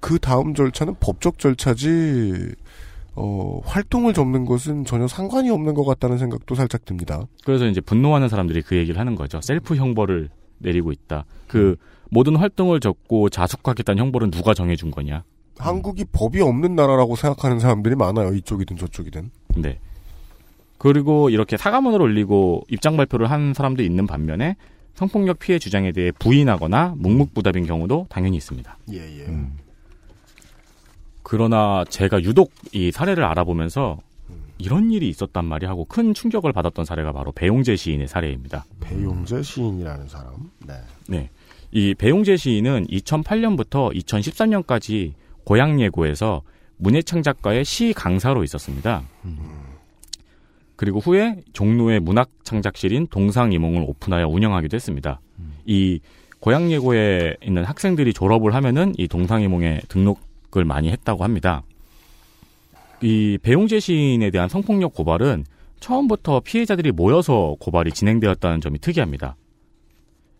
그 0.00 0.18
다음 0.18 0.54
절차는 0.54 0.96
법적 0.98 1.38
절차지 1.38 2.54
어, 3.14 3.60
활동을 3.64 4.14
접는 4.14 4.44
것은 4.44 4.84
전혀 4.84 5.06
상관이 5.06 5.50
없는 5.50 5.74
것 5.74 5.84
같다는 5.84 6.18
생각도 6.18 6.54
살짝 6.54 6.84
듭니다. 6.84 7.26
그래서 7.44 7.66
이제 7.66 7.80
분노하는 7.80 8.28
사람들이 8.28 8.62
그 8.62 8.76
얘기를 8.76 8.98
하는 8.98 9.14
거죠. 9.14 9.40
셀프 9.42 9.74
형벌을 9.76 10.30
내리고 10.58 10.92
있다. 10.92 11.24
그 11.46 11.76
모든 12.10 12.36
활동을 12.36 12.80
접고 12.80 13.28
자숙하겠다는 13.28 14.02
형벌은 14.02 14.30
누가 14.30 14.54
정해준 14.54 14.90
거냐? 14.90 15.24
한국이 15.58 16.04
법이 16.12 16.40
없는 16.40 16.74
나라라고 16.74 17.16
생각하는 17.16 17.58
사람들이 17.58 17.94
많아요. 17.94 18.34
이쪽이든 18.34 18.76
저쪽이든. 18.76 19.30
네. 19.56 19.78
그리고 20.78 21.30
이렇게 21.30 21.56
사과문을 21.56 22.02
올리고 22.02 22.64
입장 22.68 22.96
발표를 22.96 23.30
한 23.30 23.54
사람도 23.54 23.82
있는 23.82 24.06
반면에 24.06 24.56
성폭력 24.94 25.38
피해 25.38 25.58
주장에 25.58 25.92
대해 25.92 26.10
부인하거나 26.18 26.94
묵묵부답인 26.98 27.66
경우도 27.66 28.06
당연히 28.08 28.36
있습니다. 28.36 28.78
예, 28.92 29.20
예. 29.20 29.26
그러나 31.32 31.82
제가 31.88 32.22
유독 32.24 32.52
이 32.72 32.92
사례를 32.92 33.24
알아보면서 33.24 33.96
이런 34.58 34.90
일이 34.90 35.08
있었단 35.08 35.46
말이 35.46 35.64
하고 35.64 35.86
큰 35.86 36.12
충격을 36.12 36.52
받았던 36.52 36.84
사례가 36.84 37.12
바로 37.12 37.32
배용재 37.32 37.74
시인의 37.74 38.06
사례입니다. 38.06 38.66
배용재 38.80 39.42
시인이라는 39.42 40.08
사람. 40.08 40.50
네. 40.66 40.74
네. 41.08 41.30
이 41.70 41.94
배용재 41.94 42.36
시인은 42.36 42.86
2008년부터 42.88 43.94
2013년까지 43.96 45.14
고향예고에서 45.44 46.42
문예창 46.76 47.22
작가의 47.22 47.64
시 47.64 47.94
강사로 47.94 48.44
있었습니다. 48.44 49.02
그리고 50.76 50.98
후에 50.98 51.36
종로의 51.54 52.00
문학 52.00 52.28
창작실인 52.44 53.06
동상이몽을 53.06 53.84
오픈하여 53.86 54.28
운영하기도 54.28 54.74
했습니다. 54.74 55.22
이 55.64 55.98
고향예고에 56.40 57.36
있는 57.42 57.64
학생들이 57.64 58.12
졸업을 58.12 58.54
하면은 58.54 58.92
이 58.98 59.08
동상이몽에 59.08 59.80
등록 59.88 60.31
을 60.60 60.64
많이 60.64 60.90
했다고 60.90 61.24
합니다. 61.24 61.62
이 63.00 63.38
배용재 63.42 63.80
시인에 63.80 64.30
대한 64.30 64.48
성폭력 64.48 64.94
고발은 64.94 65.44
처음부터 65.80 66.40
피해자들이 66.40 66.92
모여서 66.92 67.56
고발이 67.58 67.92
진행되었다는 67.92 68.60
점이 68.60 68.78
특이합니다. 68.78 69.34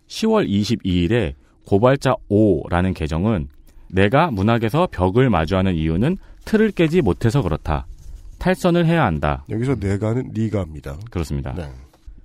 10월 0.09 0.49
22일에 0.49 1.33
고발자 1.67 2.15
5라는 2.31 2.95
계정은 2.95 3.49
내가 3.89 4.31
문학에서 4.31 4.89
벽을 4.91 5.31
마주하는 5.31 5.75
이유는 5.75 6.19
틀을 6.45 6.73
깨지 6.73 7.01
못해서 7.03 7.43
그렇다. 7.43 7.87
탈선을 8.39 8.87
해야 8.87 9.05
한다. 9.05 9.45
여기서 9.49 9.77
내가는 9.77 10.31
네가입니다. 10.35 10.99
그렇습니다. 11.11 11.53
네. 11.55 11.69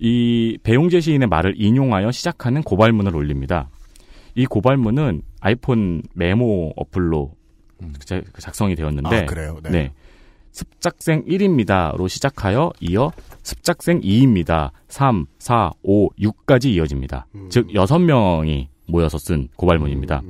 이 0.00 0.58
배용재 0.62 1.00
시인의 1.00 1.28
말을 1.28 1.54
인용하여 1.56 2.10
시작하는 2.12 2.62
고발문을 2.62 3.14
올립니다. 3.16 3.68
이 4.34 4.44
고발문은 4.46 5.22
아이폰 5.40 6.02
메모 6.14 6.72
어플로 6.76 7.30
자- 7.32 7.37
작성이 8.38 8.74
되었는데 8.74 9.22
아, 9.22 9.26
그래요? 9.26 9.58
네. 9.70 9.92
습작생 10.50 11.24
1입니다로 11.24 12.08
시작하여 12.08 12.72
이어 12.80 13.12
습작생 13.42 14.00
2입니다. 14.00 14.70
3, 14.88 15.26
4, 15.38 15.72
5, 15.82 16.10
6까지 16.14 16.66
이어집니다. 16.66 17.26
즉 17.50 17.68
6명이 17.68 18.66
모여서 18.86 19.18
쓴 19.18 19.48
고발문입니다. 19.56 20.22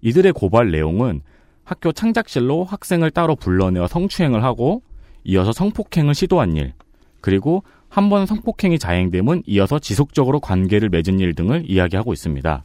이들의 0.00 0.32
고발 0.32 0.70
내용은 0.70 1.22
학교 1.64 1.92
창작실로 1.92 2.64
학생을 2.64 3.10
따로 3.10 3.36
불러내어 3.36 3.86
성추행을 3.88 4.42
하고 4.42 4.82
이어서 5.24 5.52
성폭행을 5.52 6.14
시도한 6.14 6.56
일, 6.56 6.72
그리고 7.20 7.62
한 7.90 8.08
번 8.10 8.26
성폭행이 8.26 8.78
자행되면 8.78 9.42
이어서 9.46 9.78
지속적으로 9.78 10.40
관계를 10.40 10.88
맺은 10.88 11.20
일 11.20 11.34
등을 11.34 11.64
이야기하고 11.68 12.12
있습니다. 12.12 12.64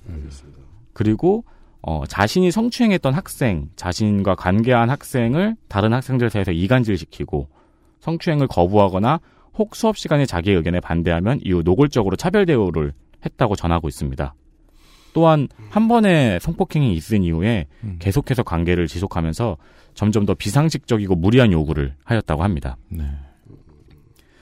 그리고 0.93 1.43
어, 1.85 2.05
자신이 2.07 2.49
성추행했던 2.49 3.13
학생, 3.13 3.69
자신과 3.75 4.35
관계한 4.35 4.89
학생을 4.89 5.57
다른 5.67 5.93
학생들 5.93 6.29
사이에서 6.29 6.53
이간질시키고 6.53 7.49
성추행을 7.99 8.47
거부하거나 8.47 9.19
혹 9.55 9.75
수업 9.75 9.97
시간에 9.97 10.25
자기의 10.25 10.55
의견에 10.57 10.79
반대하면 10.79 11.39
이후 11.43 11.61
노골적으로 11.63 12.15
차별 12.15 12.45
대우를 12.45 12.93
했다고 13.25 13.55
전하고 13.55 13.89
있습니다. 13.89 14.33
또한 15.13 15.47
한 15.69 15.87
번의 15.87 16.39
성폭행이 16.39 16.93
있은 16.95 17.21
이후에 17.21 17.67
계속해서 17.99 18.43
관계를 18.43 18.87
지속하면서 18.87 19.57
점점 19.93 20.25
더 20.25 20.33
비상식적이고 20.33 21.15
무리한 21.15 21.51
요구를 21.51 21.95
하였다고 22.03 22.43
합니다. 22.43 22.77
네. 22.89 23.03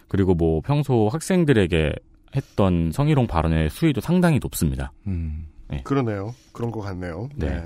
그리고 0.08 0.34
뭐 0.34 0.62
평소 0.62 1.10
학생들에게 1.12 1.94
했던 2.36 2.92
성희롱 2.94 3.28
발언의 3.28 3.70
수위도 3.70 4.00
상당히 4.00 4.40
높습니다. 4.42 4.94
음. 5.08 5.48
그러네요. 5.84 6.34
그런 6.52 6.72
것 6.72 6.82
같네요. 6.82 7.30
네. 7.36 7.64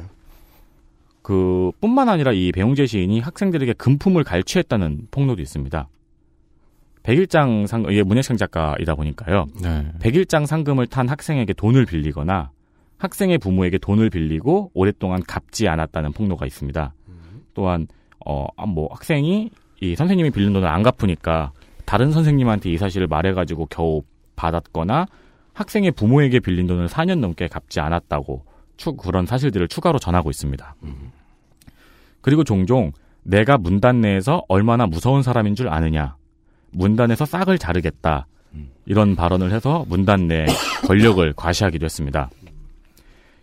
그 1.22 1.72
뿐만 1.82 2.08
아니라 2.10 2.32
이 2.32 2.52
배용재 2.52 2.86
시인이 2.86 3.20
학생들에게 3.20 3.74
금품을 3.74 4.24
갈취했다는 4.24 5.08
폭로도 5.12 5.42
있습니다. 5.42 5.88
백일장 7.04 7.68
상금, 7.68 7.92
이게 7.92 8.04
문예창 8.04 8.38
작가이다 8.38 8.96
보니까요. 8.96 9.46
네. 9.62 9.92
백일장 10.00 10.46
상금을 10.46 10.88
탄 10.88 11.08
학생에게 11.08 11.54
돈을 11.54 11.86
빌리거나 11.86 12.52
학생의 12.98 13.38
부모에게 13.40 13.78
돈을 13.78 14.10
빌리고 14.10 14.72
오랫동안 14.74 15.22
갚지 15.24 15.68
않았다는 15.68 16.14
폭로가 16.14 16.46
있습니다. 16.46 16.94
또한 17.54 17.88
어 18.26 18.48
뭐 18.68 18.88
학생이 18.92 19.52
이 19.82 19.96
선생님이 19.96 20.32
빌린 20.32 20.54
돈을 20.54 20.68
안 20.68 20.82
갚으니까 20.82 21.52
다른 21.86 22.12
선생님한테 22.12 22.72
이 22.72 22.78
사실을 22.78 23.08
말해가지고 23.08 23.68
겨우 23.68 24.02
받았거나 24.36 25.06
학생의 25.56 25.92
부모에게 25.92 26.40
빌린 26.42 26.68
돈을 26.68 26.88
4년 26.88 27.20
넘게 27.20 27.48
갚지 27.48 27.80
않았다고 27.80 28.46
추 28.78 28.94
그런 28.94 29.26
사실들을 29.26 29.68
추가로 29.70 30.00
전하고 30.00 30.30
있습니다. 30.30 30.76
그리고 32.22 32.44
종종 32.44 32.92
내가 33.24 33.58
문단 33.58 34.02
내에서 34.02 34.44
얼마나 34.48 34.86
무서운 34.86 35.24
사람인 35.24 35.56
줄 35.56 35.70
아느냐, 35.70 36.16
문단에서 36.72 37.26
싹을 37.26 37.58
자르겠다 37.58 38.28
이런 38.86 39.16
발언을 39.16 39.52
해서 39.52 39.86
문단 39.88 40.28
내 40.28 40.46
권력을 40.88 41.34
과시하기도 41.34 41.86
했습니다. 41.86 42.30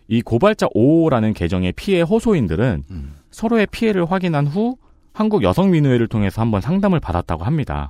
이 0.07 0.21
고발자 0.21 0.67
5라는 0.67 1.33
계정의 1.33 1.71
피해 1.73 2.01
호소인들은 2.01 2.83
서로의 3.31 3.65
피해를 3.71 4.09
확인한 4.09 4.45
후 4.45 4.77
한국 5.13 5.43
여성민의회를 5.43 6.07
통해서 6.07 6.41
한번 6.41 6.61
상담을 6.61 6.99
받았다고 6.99 7.43
합니다. 7.43 7.89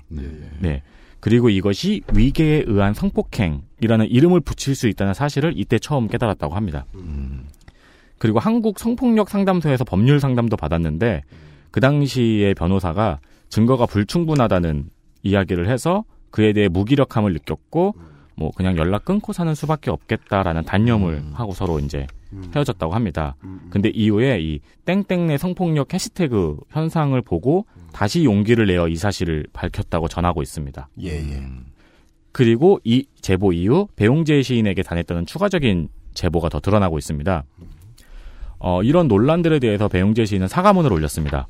네. 0.60 0.82
그리고 1.24 1.50
이것이 1.50 2.02
위계에 2.14 2.66
의한 2.68 2.94
성폭행이라는 2.94 4.08
이름을 4.10 4.42
붙일 4.42 4.76
수 4.76 4.90
있다는 4.90 5.14
사실을 5.14 5.54
이때 5.56 5.80
처음 5.80 6.10
깨달았다고 6.10 6.54
합니다. 6.54 6.86
그리고 8.18 8.40
한국 8.40 8.78
성폭력 8.78 9.30
상담소에서 9.30 9.86
법률 9.86 10.20
상담도 10.20 10.58
받았는데 10.58 11.22
그 11.72 11.80
당시에 11.80 12.54
변호사가 12.56 13.22
증거가 13.48 13.86
불충분하다는 13.86 14.90
이야기를 15.24 15.70
해서 15.70 16.04
그에 16.30 16.52
대해 16.52 16.68
무기력함을 16.68 17.32
느꼈고 17.32 17.96
뭐 18.36 18.52
그냥 18.52 18.76
연락 18.76 19.06
끊고 19.06 19.32
사는 19.32 19.56
수밖에 19.56 19.92
없겠다라는 19.92 20.66
단념을 20.66 21.24
하고 21.36 21.54
서로 21.54 21.80
이제 21.80 22.06
헤어졌다고 22.56 22.94
합니다. 22.94 23.36
근데 23.70 23.90
이후에 23.90 24.40
이 24.42 24.60
땡땡내 24.86 25.38
성폭력 25.38 25.94
해시태그 25.94 26.58
현상을 26.70 27.20
보고 27.22 27.66
다시 27.92 28.24
용기를 28.24 28.68
내어 28.68 28.88
이 28.88 28.96
사실을 28.96 29.46
밝혔다고 29.54 30.08
전하고 30.08 30.42
있습니다. 30.42 30.90
예, 31.02 31.10
예. 31.10 31.44
그리고 32.32 32.80
이 32.84 33.06
제보 33.22 33.54
이후 33.54 33.88
배용재 33.96 34.42
시인에게 34.42 34.84
단했다는 34.84 35.26
추가적인 35.26 35.90
제보가 36.14 36.50
더 36.50 36.60
드러나고 36.60 36.98
있습니다. 36.98 37.44
어, 38.60 38.82
이런 38.82 39.08
논란들에 39.08 39.60
대해서 39.60 39.88
배용재 39.88 40.26
시인은 40.26 40.48
사과문을 40.48 40.92
올렸습니다. 40.92 41.48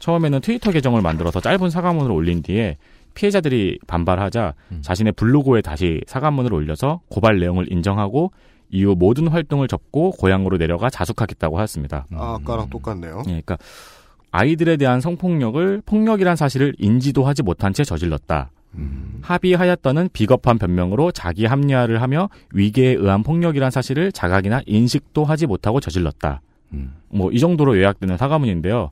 처음에는 0.00 0.40
트위터 0.40 0.72
계정을 0.72 1.02
만들어서 1.02 1.40
짧은 1.40 1.70
사과문을 1.70 2.10
올린 2.10 2.42
뒤에 2.42 2.76
피해자들이 3.14 3.78
반발하자 3.86 4.54
자신의 4.80 5.12
블로그에 5.12 5.60
다시 5.60 6.00
사과문을 6.06 6.52
올려서 6.52 7.02
고발 7.08 7.38
내용을 7.38 7.70
인정하고 7.70 8.32
이후 8.72 8.96
모든 8.98 9.28
활동을 9.28 9.68
접고 9.68 10.10
고향으로 10.10 10.58
내려가 10.58 10.90
자숙하겠다고 10.90 11.58
하였습니다. 11.58 12.06
아, 12.14 12.38
아까랑 12.40 12.70
똑같네요. 12.70 13.18
예, 13.26 13.30
그러니까 13.30 13.58
아이들에 14.32 14.76
대한 14.78 15.00
성폭력을 15.00 15.82
폭력이란 15.86 16.34
사실을 16.36 16.74
인지도 16.78 17.24
하지 17.24 17.42
못한 17.42 17.72
채 17.72 17.84
저질렀다. 17.84 18.50
합의하였다는 19.20 20.08
비겁한 20.14 20.58
변명으로 20.58 21.12
자기 21.12 21.44
합리화를 21.44 22.00
하며 22.00 22.30
위계에 22.54 22.94
의한 22.94 23.22
폭력이란 23.22 23.70
사실을 23.70 24.10
자각이나 24.10 24.62
인식도 24.66 25.24
하지 25.24 25.46
못하고 25.46 25.78
저질렀다. 25.80 26.40
뭐이 27.10 27.38
정도로 27.38 27.76
요약되는 27.78 28.16
사과문인데요. 28.16 28.90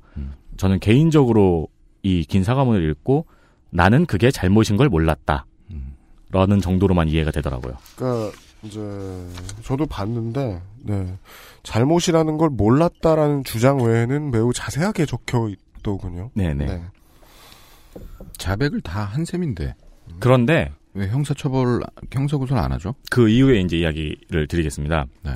저는 0.58 0.78
개인적으로 0.80 1.68
이 2.02 2.24
긴 2.28 2.44
사과문을 2.44 2.88
읽고 2.90 3.24
나는 3.70 4.04
그게 4.04 4.30
잘못인 4.30 4.76
걸 4.76 4.90
몰랐다. 4.90 5.46
라는 6.32 6.60
정도로만 6.60 7.08
이해가 7.08 7.30
되더라고요. 7.32 7.74
그러니까 7.96 8.36
이제 8.62 8.80
저도 9.64 9.86
봤는데 9.86 10.60
네. 10.82 11.14
잘못이라는 11.62 12.36
걸 12.38 12.50
몰랐다라는 12.50 13.44
주장 13.44 13.78
외에는 13.82 14.30
매우 14.30 14.52
자세하게 14.52 15.06
적혀 15.06 15.48
있더군요. 15.78 16.30
네네. 16.34 16.66
네. 16.66 16.82
자백을 18.38 18.80
다 18.80 19.04
한 19.04 19.24
셈인데 19.24 19.74
그런데 20.18 20.72
왜 20.94 21.08
형사처벌 21.08 21.80
형사고소를 22.12 22.62
안 22.62 22.72
하죠? 22.72 22.94
그 23.10 23.28
이후에 23.28 23.60
이제 23.60 23.78
이야기를 23.78 24.46
드리겠습니다. 24.48 25.06
네. 25.22 25.32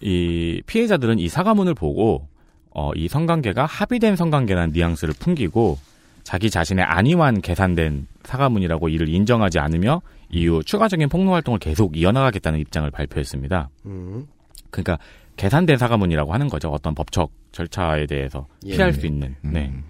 이 0.00 0.62
피해자들은 0.66 1.18
이 1.18 1.28
사과문을 1.28 1.74
보고 1.74 2.26
어, 2.70 2.92
이 2.94 3.08
성관계가 3.08 3.66
합의된 3.66 4.16
성관계라는 4.16 4.72
뉘앙스를 4.72 5.14
풍기고 5.18 5.78
자기 6.22 6.50
자신의 6.50 6.84
안위만 6.84 7.40
계산된 7.40 8.06
사과문이라고 8.24 8.88
이를 8.88 9.08
인정하지 9.08 9.58
않으며 9.58 10.02
이후 10.30 10.62
추가적인 10.62 11.08
폭로 11.08 11.32
활동을 11.32 11.58
계속 11.58 11.96
이어나가겠다는 11.96 12.58
입장을 12.60 12.90
발표했습니다. 12.90 13.70
음. 13.86 14.26
그러니까 14.70 14.98
계산된 15.36 15.78
사과문이라고 15.78 16.32
하는 16.32 16.48
거죠. 16.48 16.70
어떤 16.70 16.94
법적 16.94 17.30
절차에 17.52 18.06
대해서 18.06 18.46
예. 18.66 18.76
피할 18.76 18.92
수 18.92 19.06
있는. 19.06 19.36
네. 19.42 19.68
음. 19.68 19.84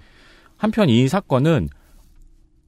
한편 0.57 0.89
이 0.89 1.09
사건은 1.09 1.69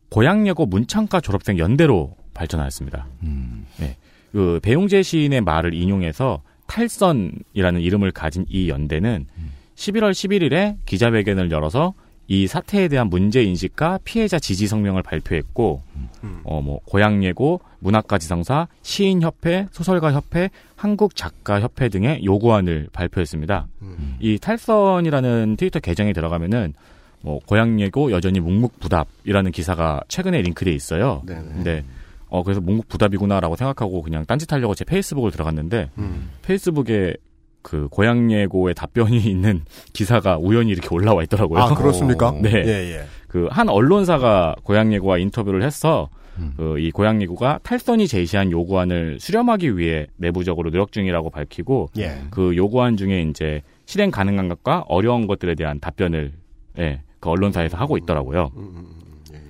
고양여고 0.09 0.67
문창과 0.67 1.21
졸업생 1.21 1.59
연대로 1.59 2.17
발전하였습니다. 2.35 3.07
음. 3.23 3.67
네. 3.79 3.97
그 4.33 4.61
배용재 4.63 5.03
시인의 5.03 5.41
말을 5.43 5.75
인용해서 5.75 6.43
탈선이라는 6.67 7.81
이름을 7.81 8.13
가진 8.13 8.47
이 8.49 8.69
연대는 8.69 9.27
11월 9.75 10.13
11일에 10.13 10.77
기자회견을 10.87 11.51
열어서 11.51 11.95
이 12.31 12.47
사태에 12.47 12.87
대한 12.87 13.09
문제 13.09 13.43
인식과 13.43 13.99
피해자 14.05 14.39
지지 14.39 14.69
성명을 14.69 15.03
발표했고 15.03 15.83
음. 16.23 16.41
어뭐 16.45 16.79
고향 16.85 17.25
예고, 17.25 17.61
문학가 17.81 18.19
지성사, 18.19 18.69
시인 18.83 19.21
협회, 19.21 19.67
소설가 19.73 20.13
협회, 20.13 20.49
한국 20.77 21.17
작가 21.17 21.61
협회 21.61 21.89
등의 21.89 22.25
요구안을 22.25 22.91
발표했습니다. 22.93 23.67
음. 23.83 24.17
이 24.21 24.39
탈선이라는 24.39 25.57
트위터 25.57 25.81
계정에 25.81 26.13
들어가면은 26.13 26.73
뭐 27.21 27.41
고향 27.47 27.81
예고 27.81 28.13
여전히 28.13 28.39
묵묵부답이라는 28.39 29.51
기사가 29.51 30.01
최근에 30.07 30.41
링크돼 30.41 30.71
있어요. 30.71 31.23
네네. 31.27 31.43
근데 31.43 31.85
어 32.29 32.45
그래서 32.45 32.61
묵묵부답이구나라고 32.61 33.57
생각하고 33.57 34.03
그냥 34.03 34.25
딴짓하려고 34.25 34.77
제 34.77 34.85
페이스북을 34.85 35.33
들어갔는데 35.33 35.91
음. 35.99 36.31
페이스북에 36.43 37.17
그 37.63 37.89
고향 37.91 38.31
예고의 38.33 38.75
답변이 38.75 39.19
있는 39.25 39.63
기사가 39.93 40.39
우연히 40.39 40.71
이렇게 40.71 40.89
올라와 40.91 41.23
있더라고요. 41.25 41.61
아 41.61 41.75
그렇습니까? 41.75 42.33
네. 42.43 42.51
예 42.67 42.95
예. 42.95 43.05
그 43.29 43.49
한 43.51 43.69
언론사가 43.69 44.57
고향 44.65 44.93
예고와 44.93 45.19
인터뷰를 45.19 45.63
해서 45.63 46.09
음. 46.39 46.55
그 46.57 46.79
이 46.79 46.91
고향 46.91 47.21
예고가 47.23 47.61
탈선이 47.63 48.09
제시한 48.09 48.51
요구안을 48.51 49.19
수렴하기 49.21 49.77
위해 49.77 50.07
내부적으로 50.17 50.71
노력 50.71 50.91
중이라고 50.93 51.31
밝히고 51.31 51.91
예. 51.99 52.23
그 52.31 52.57
요구안 52.57 52.97
중에 52.97 53.23
이제 53.23 53.63
실행 53.87 54.11
가능한 54.11 54.49
것과 54.49 54.85
어려운 54.89 55.27
것들에 55.27 55.55
대한 55.55 55.79
답변을 55.81 56.33
예, 56.79 57.03
그 57.21 57.29
언론사에서 57.29 57.77
하고 57.77 57.97
있더라고요. 57.99 58.53
음, 58.57 58.61
음, 58.63 58.75
음, 58.77 59.23
예, 59.33 59.37
예. 59.37 59.41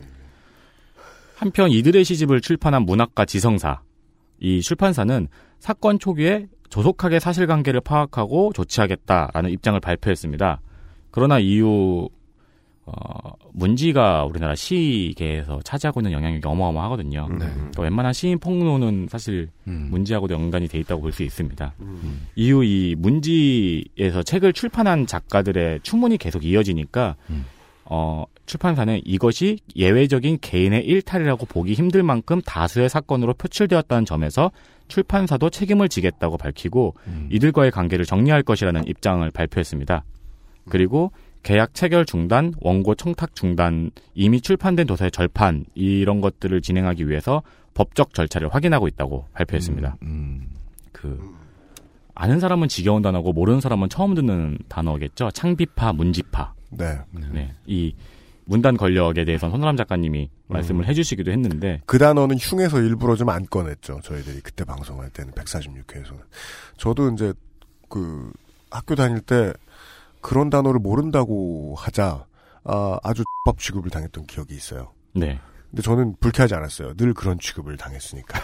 한편 1.36 1.70
이들의 1.70 2.04
시집을 2.04 2.40
출판한 2.40 2.82
문학가 2.82 3.24
지성사 3.24 3.80
이 4.40 4.60
출판사는 4.62 5.28
사건 5.58 5.98
초기에 5.98 6.48
조속하게 6.70 7.20
사실관계를 7.20 7.80
파악하고 7.80 8.52
조치하겠다라는 8.54 9.50
입장을 9.50 9.78
발표했습니다. 9.80 10.60
그러나 11.10 11.38
이후 11.38 12.08
어, 12.86 13.32
문지가 13.52 14.24
우리나라 14.24 14.54
시계에서 14.54 15.60
차지하고 15.62 16.00
있는 16.00 16.12
영향력이 16.12 16.46
어마어마하거든요. 16.46 17.28
네. 17.30 17.46
그러니까 17.54 17.82
웬만한 17.82 18.12
시인 18.12 18.38
폭로는 18.38 19.06
사실 19.10 19.48
음. 19.68 19.88
문지하고도 19.90 20.34
연관이 20.34 20.66
돼 20.66 20.78
있다고 20.78 21.02
볼 21.02 21.12
수 21.12 21.22
있습니다. 21.22 21.74
음. 21.80 22.26
이후 22.36 22.64
이 22.64 22.94
문지에서 22.98 24.22
책을 24.24 24.52
출판한 24.52 25.06
작가들의 25.06 25.80
추문이 25.82 26.18
계속 26.18 26.44
이어지니까 26.44 27.16
음. 27.30 27.44
어, 27.84 28.24
출판사는 28.50 29.00
이것이 29.04 29.58
예외적인 29.76 30.38
개인의 30.40 30.84
일탈이라고 30.84 31.46
보기 31.46 31.74
힘들 31.74 32.02
만큼 32.02 32.40
다수의 32.42 32.88
사건으로 32.88 33.34
표출되었다는 33.34 34.04
점에서 34.04 34.50
출판사도 34.88 35.50
책임을 35.50 35.88
지겠다고 35.88 36.36
밝히고 36.36 36.96
음. 37.06 37.28
이들과의 37.30 37.70
관계를 37.70 38.04
정리할 38.04 38.42
것이라는 38.42 38.88
입장을 38.88 39.30
발표했습니다. 39.30 40.02
그리고 40.68 41.12
계약 41.44 41.74
체결 41.74 42.04
중단, 42.04 42.52
원고 42.60 42.96
청탁 42.96 43.36
중단, 43.36 43.92
이미 44.14 44.40
출판된 44.40 44.88
도서의 44.88 45.12
절판 45.12 45.64
이런 45.76 46.20
것들을 46.20 46.60
진행하기 46.60 47.08
위해서 47.08 47.42
법적 47.74 48.14
절차를 48.14 48.52
확인하고 48.52 48.88
있다고 48.88 49.26
발표했습니다. 49.32 49.96
음. 50.02 50.48
그 50.90 51.36
아는 52.16 52.40
사람은 52.40 52.66
지겨운 52.66 53.00
단어고 53.00 53.32
모르는 53.32 53.60
사람은 53.60 53.88
처음 53.90 54.16
듣는 54.16 54.58
단어겠죠. 54.68 55.30
창비파, 55.30 55.92
문지파. 55.92 56.54
네. 56.70 56.98
네. 57.32 57.54
이 57.66 57.94
문단 58.50 58.76
권력에 58.76 59.24
대해서는 59.24 59.52
손아람 59.52 59.76
작가님이 59.76 60.28
말씀을 60.48 60.88
해주시기도 60.88 61.30
했는데 61.30 61.82
그 61.86 61.98
단어는 61.98 62.36
흉에서 62.36 62.80
일부러 62.80 63.14
좀 63.14 63.28
안 63.30 63.46
꺼냈죠. 63.46 64.00
저희들이 64.02 64.40
그때 64.40 64.64
방송할 64.64 65.08
때는 65.10 65.32
146회에서는. 65.34 66.18
저도 66.76 67.12
이제 67.12 67.32
그 67.88 68.32
학교 68.68 68.96
다닐 68.96 69.20
때 69.20 69.52
그런 70.20 70.50
단어를 70.50 70.80
모른다고 70.80 71.76
하자 71.78 72.26
아, 72.64 72.98
아주 73.04 73.22
법 73.44 73.60
취급을 73.60 73.88
당했던 73.90 74.26
기억이 74.26 74.52
있어요. 74.54 74.90
네. 75.14 75.38
근데 75.70 75.82
저는 75.82 76.16
불쾌하지 76.18 76.56
않았어요. 76.56 76.94
늘 76.94 77.14
그런 77.14 77.38
취급을 77.38 77.76
당했으니까. 77.76 78.40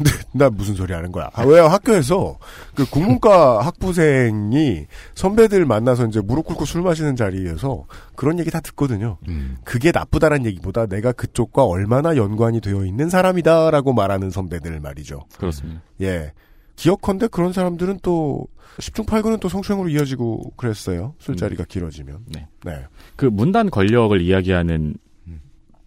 근데 0.00 0.10
나 0.32 0.48
무슨 0.48 0.74
소리 0.74 0.94
하는 0.94 1.12
거야? 1.12 1.28
아, 1.34 1.44
왜요? 1.44 1.66
학교에서 1.66 2.38
그 2.74 2.88
국문과 2.88 3.60
학부생이 3.60 4.86
선배들 5.14 5.66
만나서 5.66 6.06
이제 6.06 6.22
무릎 6.22 6.46
꿇고 6.46 6.64
술 6.64 6.80
마시는 6.80 7.16
자리에서 7.16 7.84
그런 8.16 8.38
얘기 8.38 8.50
다 8.50 8.60
듣거든요. 8.60 9.18
음. 9.28 9.58
그게 9.62 9.92
나쁘다는 9.92 10.46
얘기보다 10.46 10.86
내가 10.86 11.12
그쪽과 11.12 11.64
얼마나 11.64 12.16
연관이 12.16 12.62
되어 12.62 12.86
있는 12.86 13.10
사람이다라고 13.10 13.92
말하는 13.92 14.30
선배들 14.30 14.80
말이죠. 14.80 15.26
그렇습니다. 15.36 15.82
예. 16.00 16.32
기억컨대 16.76 17.28
그런 17.28 17.52
사람들은 17.52 17.98
또 18.02 18.46
10중 18.78 19.04
8구는 19.04 19.38
또 19.40 19.50
성추행으로 19.50 19.90
이어지고 19.90 20.54
그랬어요. 20.56 21.14
술자리가 21.18 21.64
길어지면. 21.64 22.24
네. 22.28 22.48
네. 22.64 22.86
그 23.16 23.26
문단 23.26 23.68
권력을 23.68 24.18
이야기하는 24.18 24.94
음. 25.26 25.40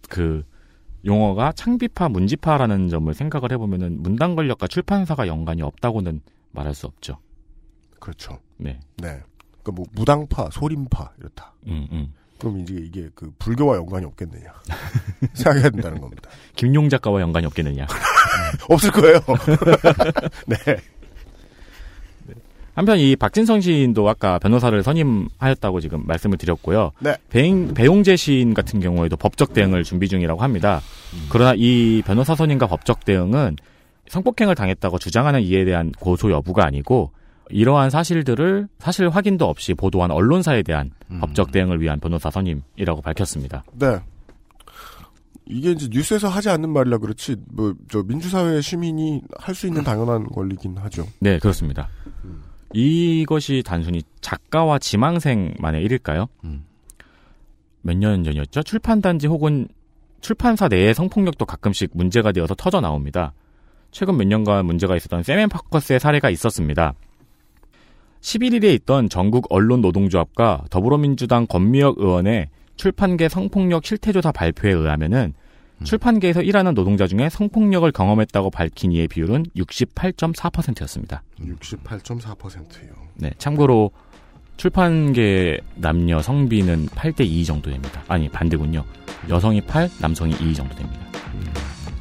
그 0.08 0.44
용어가 1.04 1.52
창비파, 1.52 2.08
문지파라는 2.08 2.88
점을 2.88 3.12
생각을 3.12 3.52
해보면은 3.52 4.02
문단 4.02 4.36
권력과 4.36 4.66
출판사가 4.66 5.26
연관이 5.26 5.62
없다고는 5.62 6.20
말할 6.52 6.74
수 6.74 6.86
없죠. 6.86 7.18
그렇죠. 8.00 8.38
네. 8.56 8.78
네. 8.96 9.20
그뭐 9.62 9.84
무당파, 9.92 10.50
소림파 10.52 11.12
이렇다. 11.18 11.54
음, 11.66 11.88
음. 11.90 12.12
그럼 12.38 12.60
이제 12.60 12.74
이게 12.74 13.08
그 13.14 13.32
불교와 13.38 13.76
연관이 13.76 14.04
없겠느냐 14.04 14.52
생각해야 15.34 15.70
된다는 15.70 16.00
겁니다. 16.00 16.28
김용 16.56 16.88
작가와 16.88 17.20
연관이 17.20 17.46
없겠느냐. 17.46 17.86
없을 18.68 18.90
거예요. 18.90 19.20
네. 20.46 20.56
한편 22.74 22.98
이 22.98 23.14
박진성 23.16 23.60
시인도 23.60 24.08
아까 24.08 24.38
변호사를 24.38 24.82
선임하였다고 24.82 25.80
지금 25.80 26.02
말씀을 26.06 26.36
드렸고요. 26.38 26.90
네. 26.98 27.16
배ing, 27.30 27.72
배용재 27.74 28.16
시인 28.16 28.52
같은 28.52 28.80
경우에도 28.80 29.16
법적 29.16 29.52
대응을 29.52 29.84
준비 29.84 30.08
중이라고 30.08 30.42
합니다. 30.42 30.80
그러나 31.30 31.54
이 31.56 32.02
변호사 32.04 32.34
선임과 32.34 32.66
법적 32.66 33.04
대응은 33.04 33.56
성폭행을 34.08 34.54
당했다고 34.54 34.98
주장하는 34.98 35.42
이에 35.42 35.64
대한 35.64 35.92
고소 35.92 36.30
여부가 36.32 36.66
아니고 36.66 37.10
이러한 37.50 37.90
사실들을 37.90 38.68
사실 38.78 39.08
확인도 39.08 39.46
없이 39.48 39.74
보도한 39.74 40.10
언론사에 40.10 40.62
대한 40.62 40.90
음. 41.10 41.20
법적 41.20 41.52
대응을 41.52 41.80
위한 41.80 42.00
변호사 42.00 42.30
선임이라고 42.30 43.02
밝혔습니다. 43.02 43.62
네. 43.78 43.98
이게 45.46 45.72
이제 45.72 45.88
뉴스에서 45.90 46.28
하지 46.28 46.48
않는 46.48 46.70
말이라 46.70 46.98
그렇지 46.98 47.36
뭐 47.52 47.74
저 47.90 48.02
민주사회 48.02 48.60
시민이 48.62 49.20
할 49.38 49.54
수 49.54 49.66
있는 49.66 49.84
당연한 49.84 50.24
권리긴 50.26 50.76
하죠. 50.78 51.06
네, 51.20 51.38
그렇습니다. 51.38 51.88
이것이 52.74 53.62
단순히 53.64 54.02
작가와 54.20 54.78
지망생만의 54.78 55.82
일일까요? 55.84 56.26
음. 56.44 56.64
몇년 57.82 58.24
전이었죠? 58.24 58.62
출판단지 58.62 59.26
혹은 59.26 59.68
출판사 60.20 60.68
내의 60.68 60.94
성폭력도 60.94 61.46
가끔씩 61.46 61.90
문제가 61.94 62.32
되어서 62.32 62.54
터져 62.54 62.80
나옵니다. 62.80 63.32
최근 63.90 64.16
몇 64.16 64.26
년간 64.26 64.66
문제가 64.66 64.96
있었던 64.96 65.22
세멘 65.22 65.50
파커스의 65.50 66.00
사례가 66.00 66.30
있었습니다. 66.30 66.94
11일에 68.20 68.74
있던 68.74 69.08
전국 69.08 69.46
언론 69.50 69.82
노동조합과 69.82 70.64
더불어민주당 70.70 71.46
권미혁 71.46 71.98
의원의 71.98 72.48
출판계 72.76 73.28
성폭력 73.28 73.84
실태조사 73.84 74.32
발표에 74.32 74.72
의하면은 74.72 75.34
출판계에서 75.82 76.42
일하는 76.42 76.72
노동자 76.74 77.06
중에 77.06 77.28
성폭력을 77.28 77.90
경험했다고 77.92 78.50
밝힌 78.50 78.92
이의 78.92 79.08
비율은 79.08 79.44
68.4%였습니다. 79.56 81.22
68.4%예요. 81.40 82.92
네, 83.14 83.30
참고로 83.38 83.90
출판계 84.56 85.58
남녀 85.74 86.22
성비는 86.22 86.86
8대 86.88 87.20
2 87.26 87.44
정도 87.44 87.70
됩니다. 87.70 88.02
아니, 88.08 88.28
반대군요. 88.28 88.84
여성이 89.28 89.60
8, 89.60 89.90
남성이 90.00 90.32
2 90.40 90.54
정도 90.54 90.74
됩니다. 90.76 91.00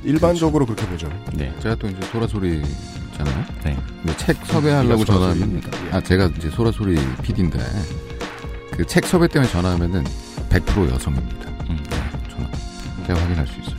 일반적으로 0.04 0.66
그렇게 0.66 0.86
보죠. 0.88 1.10
네. 1.34 1.52
제가 1.62 1.76
또 1.76 1.88
이제 1.88 2.00
소라소리잖아요. 2.08 3.45
네. 3.64 3.78
책 4.18 4.36
섭외하려고 4.45 5.04
전화하면. 5.06 5.62
아 5.91 6.02
제가 6.02 6.26
이제 6.38 6.50
소라소리 6.50 6.98
PD인데 7.24 7.58
그 8.72 8.86
책 8.86 9.06
섭외 9.06 9.28
때문에 9.30 9.50
전화하면은 9.52 10.04
100% 10.50 10.90
여성입니다. 10.91 11.50
음. 11.70 11.78
네, 11.90 12.30
전화. 12.30 12.50
제가 13.05 13.19
확인할 13.21 13.47
수 13.47 13.59
있어요. 13.59 13.75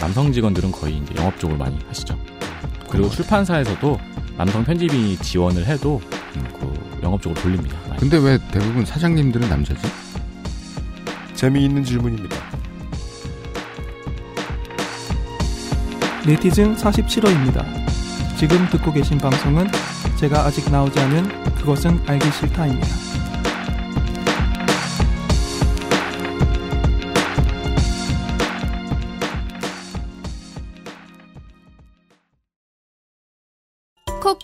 남성 0.00 0.32
직원들은 0.32 0.70
거의 0.72 0.98
이제 0.98 1.14
영업 1.16 1.38
쪽을 1.38 1.56
많이 1.56 1.78
하시죠. 1.88 2.18
그리고 2.88 3.10
출판사에서도 3.10 3.98
남성 4.36 4.64
편집인이 4.64 5.18
지원을 5.18 5.66
해도 5.66 6.00
음, 6.36 6.46
그 6.60 7.00
영업 7.02 7.20
쪽으로 7.20 7.40
돌립니다. 7.40 7.76
많이. 7.88 8.00
근데 8.00 8.18
왜 8.18 8.38
대부분 8.52 8.84
사장님들은 8.84 9.48
남자지? 9.48 9.80
재미있는 11.34 11.84
질문입니다. 11.84 12.36
네티즌 16.26 16.76
47호입니다. 16.76 17.64
지금 18.36 18.68
듣고 18.70 18.92
계신 18.92 19.18
방송은 19.18 19.68
제가 20.16 20.44
아직 20.44 20.70
나오지 20.70 20.98
않은 21.00 21.54
그것은 21.54 22.00
알기 22.06 22.30
싫다입니다. 22.30 23.07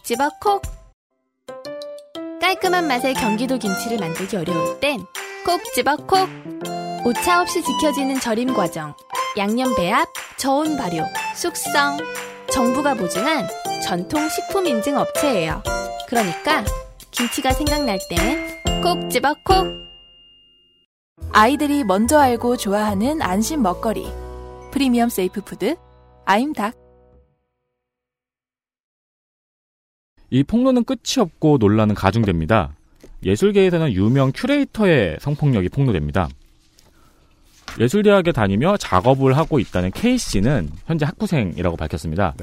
콕 0.04 0.06
집어 0.06 0.28
콕. 0.38 0.62
깔끔한 2.38 2.86
맛의 2.88 3.14
경기도 3.14 3.56
김치를 3.56 3.96
만들기 3.98 4.36
어려울 4.36 4.78
땐 4.78 5.00
콕 5.46 5.62
집어 5.74 5.96
콕. 5.96 6.28
오차 7.06 7.40
없이 7.40 7.62
지켜지는 7.62 8.20
절임 8.20 8.52
과정. 8.52 8.94
양념 9.38 9.74
배합, 9.74 10.06
저온 10.36 10.76
발효, 10.76 11.02
숙성. 11.34 11.96
정부가 12.50 12.92
보증한 12.92 13.48
전통 13.82 14.28
식품 14.28 14.66
인증 14.66 14.98
업체예요. 14.98 15.62
그러니까 16.06 16.64
김치가 17.10 17.52
생각날 17.52 17.98
땐 18.10 18.82
콕 18.82 19.08
집어 19.10 19.34
콕. 19.42 19.66
아이들이 21.32 21.82
먼저 21.82 22.18
알고 22.18 22.58
좋아하는 22.58 23.22
안심 23.22 23.62
먹거리. 23.62 24.06
Premium 24.70 25.08
Safe 25.08 25.40
Food 25.40 25.76
아임닭. 26.26 26.83
이 30.34 30.42
폭로는 30.42 30.82
끝이 30.82 31.20
없고 31.20 31.58
논란은 31.58 31.94
가중됩니다. 31.94 32.74
예술계에서는 33.24 33.92
유명 33.92 34.32
큐레이터의 34.34 35.18
성폭력이 35.20 35.68
폭로됩니다. 35.68 36.28
예술대학에 37.78 38.32
다니며 38.32 38.76
작업을 38.76 39.36
하고 39.36 39.60
있다는 39.60 39.92
K씨는 39.92 40.70
현재 40.86 41.06
학부생이라고 41.06 41.76
밝혔습니다. 41.76 42.34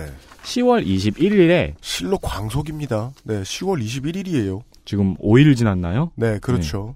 10월 0.43 0.87
21일에 0.87 1.73
실로 1.81 2.17
광속입니다. 2.17 3.11
네, 3.25 3.41
10월 3.41 3.83
21일이에요. 3.83 4.61
지금 4.85 5.17
5일 5.17 5.57
지났나요? 5.57 6.13
네, 6.15 6.39
그렇죠. 6.39 6.95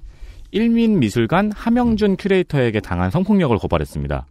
일민미술관 0.51 1.51
함영준 1.51 2.15
큐레이터에게 2.15 2.79
당한 2.79 3.11
성폭력을 3.11 3.57
고발했습니다. 3.57 4.27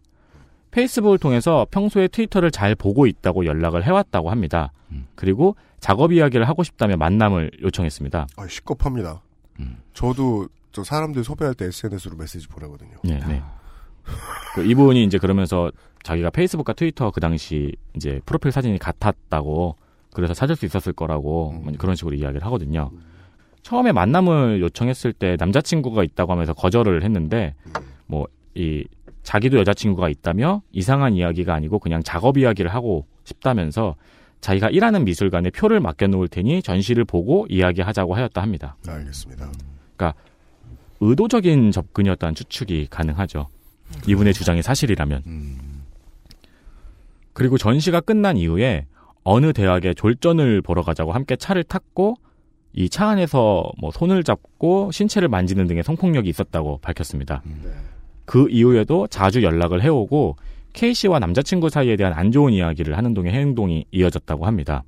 페이스북을 0.75 1.17
통해서 1.19 1.65
평소에 1.71 2.09
트위터를 2.09 2.51
잘 2.51 2.75
보고 2.75 3.07
있다고 3.07 3.45
연락을 3.45 3.85
해왔다고 3.85 4.29
합니다. 4.29 4.73
그리고 5.15 5.55
작업 5.79 6.11
이야기를 6.11 6.49
하고 6.49 6.63
싶다며 6.63 6.97
만남을 6.97 7.51
요청했습니다. 7.61 8.27
아, 8.35 8.47
시겁합니다. 8.47 9.21
저도 9.93 10.49
저 10.73 10.83
사람들 10.83 11.23
섭외할 11.23 11.55
때 11.55 11.65
SNS로 11.67 12.17
메시지 12.17 12.49
보내거든요. 12.49 12.97
네, 13.05 13.19
네. 13.25 13.41
그 14.53 14.65
이분이 14.65 15.05
이제 15.05 15.17
그러면서 15.17 15.71
자기가 16.03 16.29
페이스북과 16.31 16.73
트위터 16.73 17.09
그 17.09 17.21
당시 17.21 17.73
이제 17.95 18.19
프로필 18.25 18.51
사진이 18.51 18.77
같았다고 18.77 19.77
그래서 20.13 20.33
찾을 20.33 20.57
수 20.57 20.65
있었을 20.65 20.91
거라고 20.91 21.53
뭐 21.53 21.73
그런 21.77 21.95
식으로 21.95 22.17
이야기를 22.17 22.43
하거든요. 22.47 22.91
처음에 23.63 23.93
만남을 23.93 24.59
요청했을 24.59 25.13
때 25.13 25.37
남자친구가 25.39 26.03
있다고 26.03 26.33
하면서 26.33 26.53
거절을 26.53 27.03
했는데 27.03 27.55
뭐 28.07 28.27
이 28.55 28.85
자기도 29.25 29.57
여자친구가 29.57 30.07
있다며 30.09 30.61
이상한 30.71 31.15
이야기가 31.15 31.53
아니고 31.53 31.79
그냥 31.79 32.03
작업 32.03 32.37
이야기를 32.37 32.73
하고 32.73 33.05
싶다면서 33.25 33.95
자기가 34.39 34.69
일하는 34.69 35.03
미술관에 35.03 35.49
표를 35.49 35.79
맡겨놓을 35.79 36.27
테니 36.27 36.61
전시를 36.61 37.03
보고 37.05 37.47
이야기하자고 37.49 38.13
하였다 38.15 38.41
합니다. 38.41 38.77
알겠습니다. 38.87 39.51
그러니까 39.97 40.17
의도적인 40.99 41.71
접근이었다는 41.71 42.35
추측이 42.35 42.87
가능하죠. 42.91 43.47
이분의 44.07 44.33
주장이 44.33 44.61
사실이라면. 44.61 45.23
그리고 47.33 47.57
전시가 47.57 48.01
끝난 48.01 48.37
이후에 48.37 48.85
어느 49.23 49.51
대학에 49.53 49.95
졸전을 49.95 50.61
보러 50.61 50.83
가자고 50.83 51.11
함께 51.11 51.35
차를 51.35 51.63
탔고 51.63 52.15
이 52.73 52.89
차 52.89 53.07
안에서 53.09 53.71
뭐 53.79 53.89
손을 53.89 54.23
잡고 54.23 54.91
신체를 54.91 55.29
만지는 55.29 55.65
등의 55.65 55.81
성폭력이 55.83 56.29
있었다고 56.29 56.77
밝혔습니다. 56.83 57.41
그 58.25 58.47
이후에도 58.49 59.07
자주 59.07 59.43
연락을 59.43 59.81
해오고 59.83 60.35
K 60.73 60.93
씨와 60.93 61.19
남자친구 61.19 61.69
사이에 61.69 61.95
대한 61.95 62.13
안 62.13 62.31
좋은 62.31 62.51
이야기를 62.53 62.97
하는 62.97 63.13
동의 63.13 63.31
행동이 63.33 63.85
이어졌다고 63.91 64.45
합니다. 64.45 64.83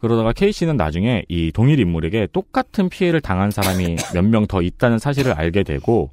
그러다가 0.00 0.32
K 0.32 0.52
씨는 0.52 0.76
나중에 0.76 1.24
이 1.28 1.50
동일 1.52 1.80
인물에게 1.80 2.28
똑같은 2.32 2.88
피해를 2.88 3.20
당한 3.20 3.50
사람이 3.50 3.96
몇 4.14 4.24
명 4.24 4.46
더 4.46 4.62
있다는 4.62 4.98
사실을 4.98 5.32
알게 5.32 5.64
되고 5.64 6.10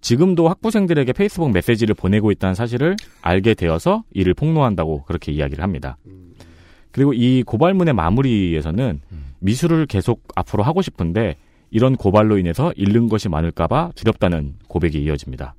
지금도 0.00 0.48
학부생들에게 0.48 1.12
페이스북 1.12 1.50
메시지를 1.50 1.94
보내고 1.96 2.30
있다는 2.30 2.54
사실을 2.54 2.94
알게 3.22 3.54
되어서 3.54 4.04
이를 4.12 4.34
폭로한다고 4.34 5.02
그렇게 5.02 5.32
이야기를 5.32 5.64
합니다. 5.64 5.96
그리고 6.92 7.12
이 7.12 7.42
고발문의 7.42 7.92
마무리에서는 7.92 9.00
미술을 9.40 9.86
계속 9.86 10.22
앞으로 10.36 10.62
하고 10.62 10.80
싶은데 10.80 11.34
이런 11.70 11.96
고발로 11.96 12.38
인해서 12.38 12.72
잃는 12.76 13.08
것이 13.08 13.28
많을까봐 13.28 13.92
두렵다는 13.94 14.54
고백이 14.68 15.02
이어집니다. 15.02 15.54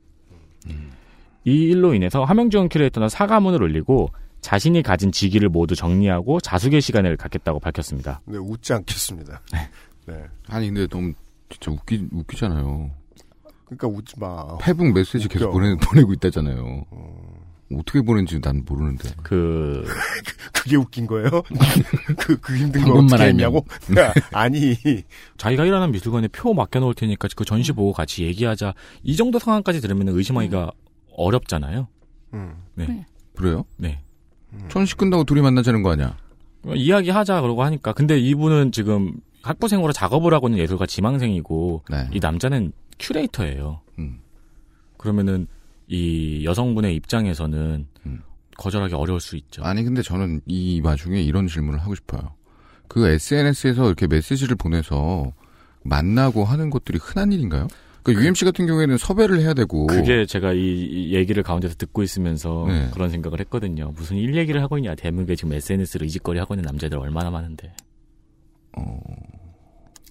이 1.46 1.52
일로 1.64 1.94
인해서 1.94 2.24
함영준 2.24 2.70
큐레이터는 2.70 3.08
사과문을 3.10 3.62
올리고 3.64 4.10
자신이 4.42 4.82
가진 4.84 5.12
직위를 5.12 5.50
모두 5.50 5.76
정리하고 5.76 6.40
자숙의 6.42 6.82
시간을 6.82 7.18
갖겠다고 7.18 7.60
밝혔습니다. 7.60 8.22
네, 8.26 8.38
웃지 8.38 8.74
않겠습니다. 8.74 9.42
네. 10.08 10.24
아니 10.48 10.68
근데 10.68 10.88
너무 10.88 11.14
진짜 11.50 11.72
웃기 11.72 12.08
웃기잖아요. 12.12 12.92
그러니까 13.66 13.88
웃지 13.88 14.20
마. 14.20 14.58
페북 14.58 14.94
메시지 14.94 15.28
계속 15.28 15.50
웃겨. 15.50 15.52
보내 15.52 15.76
보내고 15.76 16.14
있다잖아요. 16.14 16.86
어떻게 17.74 18.02
보낸지 18.02 18.40
난 18.42 18.64
모르는데. 18.66 19.10
그 19.24 19.86
그게 20.54 20.78
웃긴 20.78 21.06
거예요? 21.06 21.30
그, 22.18 22.40
그 22.40 22.58
힘든 22.58 22.84
거 22.84 22.94
어떻게. 22.94 23.24
했냐고? 23.24 23.66
아니. 24.32 24.76
자기가 25.38 25.66
일하는 25.66 25.92
미술관에 25.92 26.30
표 26.30 26.54
맡겨놓을 26.54 26.94
테니까 26.94 27.28
그 27.36 27.44
전시 27.44 27.74
보고 27.74 27.92
같이 27.94 28.24
얘기하자. 28.24 28.74
이 29.04 29.16
정도 29.16 29.40
상황까지 29.40 29.82
들으면 29.82 30.10
의심하기가 30.10 30.72
어렵잖아요. 31.14 31.88
음. 32.34 32.54
네. 32.76 33.06
그래요? 33.36 33.66
네. 33.76 34.02
전시 34.70 34.96
끝나고 34.96 35.26
둘이 35.26 35.42
만나자는 35.42 35.84
거 35.84 35.92
아니야? 35.92 36.18
이야기하자 36.66 37.42
그러고 37.42 37.64
하니까. 37.64 37.94
근데 37.94 38.18
이분은 38.20 38.72
지금 38.72 39.14
학부생으로 39.44 39.94
작업을 39.94 40.34
하고 40.34 40.48
있는 40.48 40.60
예술가 40.60 40.86
지망생이고 40.86 41.84
네. 41.90 42.10
이 42.14 42.20
남자는 42.20 42.72
큐레이터예요. 43.00 43.82
음. 44.00 44.20
그러면은 44.98 45.48
이 45.88 46.44
여성분의 46.46 46.96
입장에서는 46.96 47.88
거절하기 48.58 48.94
어려울 48.96 49.20
수 49.20 49.36
있죠. 49.38 49.64
아니 49.64 49.84
근데 49.84 50.02
저는 50.02 50.42
이 50.46 50.82
와중에 50.84 51.22
이런 51.22 51.48
질문을 51.48 51.80
하고 51.80 51.96
싶어요. 51.96 52.34
그 52.88 53.08
SNS에서 53.08 53.86
이렇게 53.88 54.08
메시지를 54.08 54.56
보내서 54.56 55.34
만나고 55.84 56.44
하는 56.44 56.70
것들이 56.70 57.00
흔한 57.02 57.32
일인가요? 57.32 57.68
그러니까 58.04 58.24
UMC 58.24 58.46
같은 58.46 58.66
경우에는 58.68 58.98
섭외를 58.98 59.42
해야 59.42 59.54
되고 59.54 59.86
그게 59.88 60.26
제가 60.26 60.54
이, 60.54 60.60
이 60.60 61.14
얘기를 61.14 61.44
가운데서 61.44 61.76
듣고 61.76 62.04
있으면서 62.04 62.66
네. 62.68 62.90
그런 62.94 63.10
생각을 63.10 63.42
했거든요. 63.42 63.92
무슨 63.96 64.16
일 64.16 64.36
얘기를 64.36 64.62
하고 64.62 64.78
있냐. 64.78 64.96
대목에 64.96 65.36
지금 65.36 65.54
SNS로 65.54 66.06
이직거리 66.06 66.40
하고 66.40 66.54
있는 66.54 66.64
남자들 66.66 66.98
얼마나 66.98 67.30
많은데. 67.30 67.74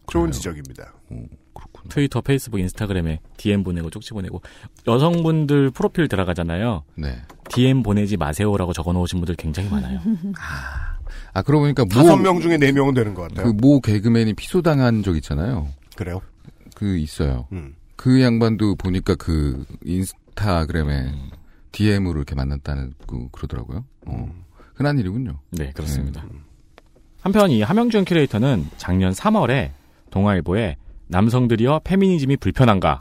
좋은 0.08 0.30
지적입니다. 0.30 0.94
트위터, 1.88 2.20
페이스북, 2.20 2.58
인스타그램에 2.60 3.20
DM 3.36 3.62
보내고 3.64 3.90
쪽지 3.90 4.10
보내고 4.12 4.42
여성분들 4.86 5.70
프로필 5.70 6.08
들어가잖아요. 6.08 6.82
네. 6.96 7.22
DM 7.50 7.82
보내지 7.82 8.16
마세요라고 8.16 8.72
적어놓으신 8.72 9.18
분들 9.20 9.36
굉장히 9.36 9.68
많아요. 9.70 10.00
아 11.32 11.42
그러고 11.42 11.64
보니까 11.64 11.84
모- 11.84 11.88
다섯 11.90 12.16
명 12.16 12.40
중에 12.40 12.56
네 12.58 12.72
명은 12.72 12.94
되는 12.94 13.14
것 13.14 13.22
같아요. 13.28 13.46
그 13.46 13.52
모 13.60 13.80
개그맨이 13.80 14.34
피소당한 14.34 15.02
적 15.02 15.16
있잖아요. 15.16 15.68
그래요? 15.94 16.20
그 16.74 16.96
있어요. 16.98 17.46
음. 17.52 17.74
그 17.96 18.20
양반도 18.22 18.74
보니까 18.76 19.14
그 19.14 19.64
인스타그램에 19.84 21.12
DM으로 21.72 22.18
이렇게 22.18 22.34
만났다는 22.34 22.94
그 23.06 23.28
그러더라고요. 23.32 23.84
어. 24.06 24.32
흔한 24.74 24.98
일이군요. 24.98 25.40
네, 25.50 25.70
그렇습니다. 25.72 26.24
한편 27.20 27.50
이 27.50 27.62
함영준 27.62 28.04
큐레이터는 28.04 28.66
작년 28.76 29.12
3월에 29.12 29.70
동아일보에 30.10 30.76
남성들이여 31.08 31.82
페미니즘이 31.84 32.36
불편한가? 32.36 33.00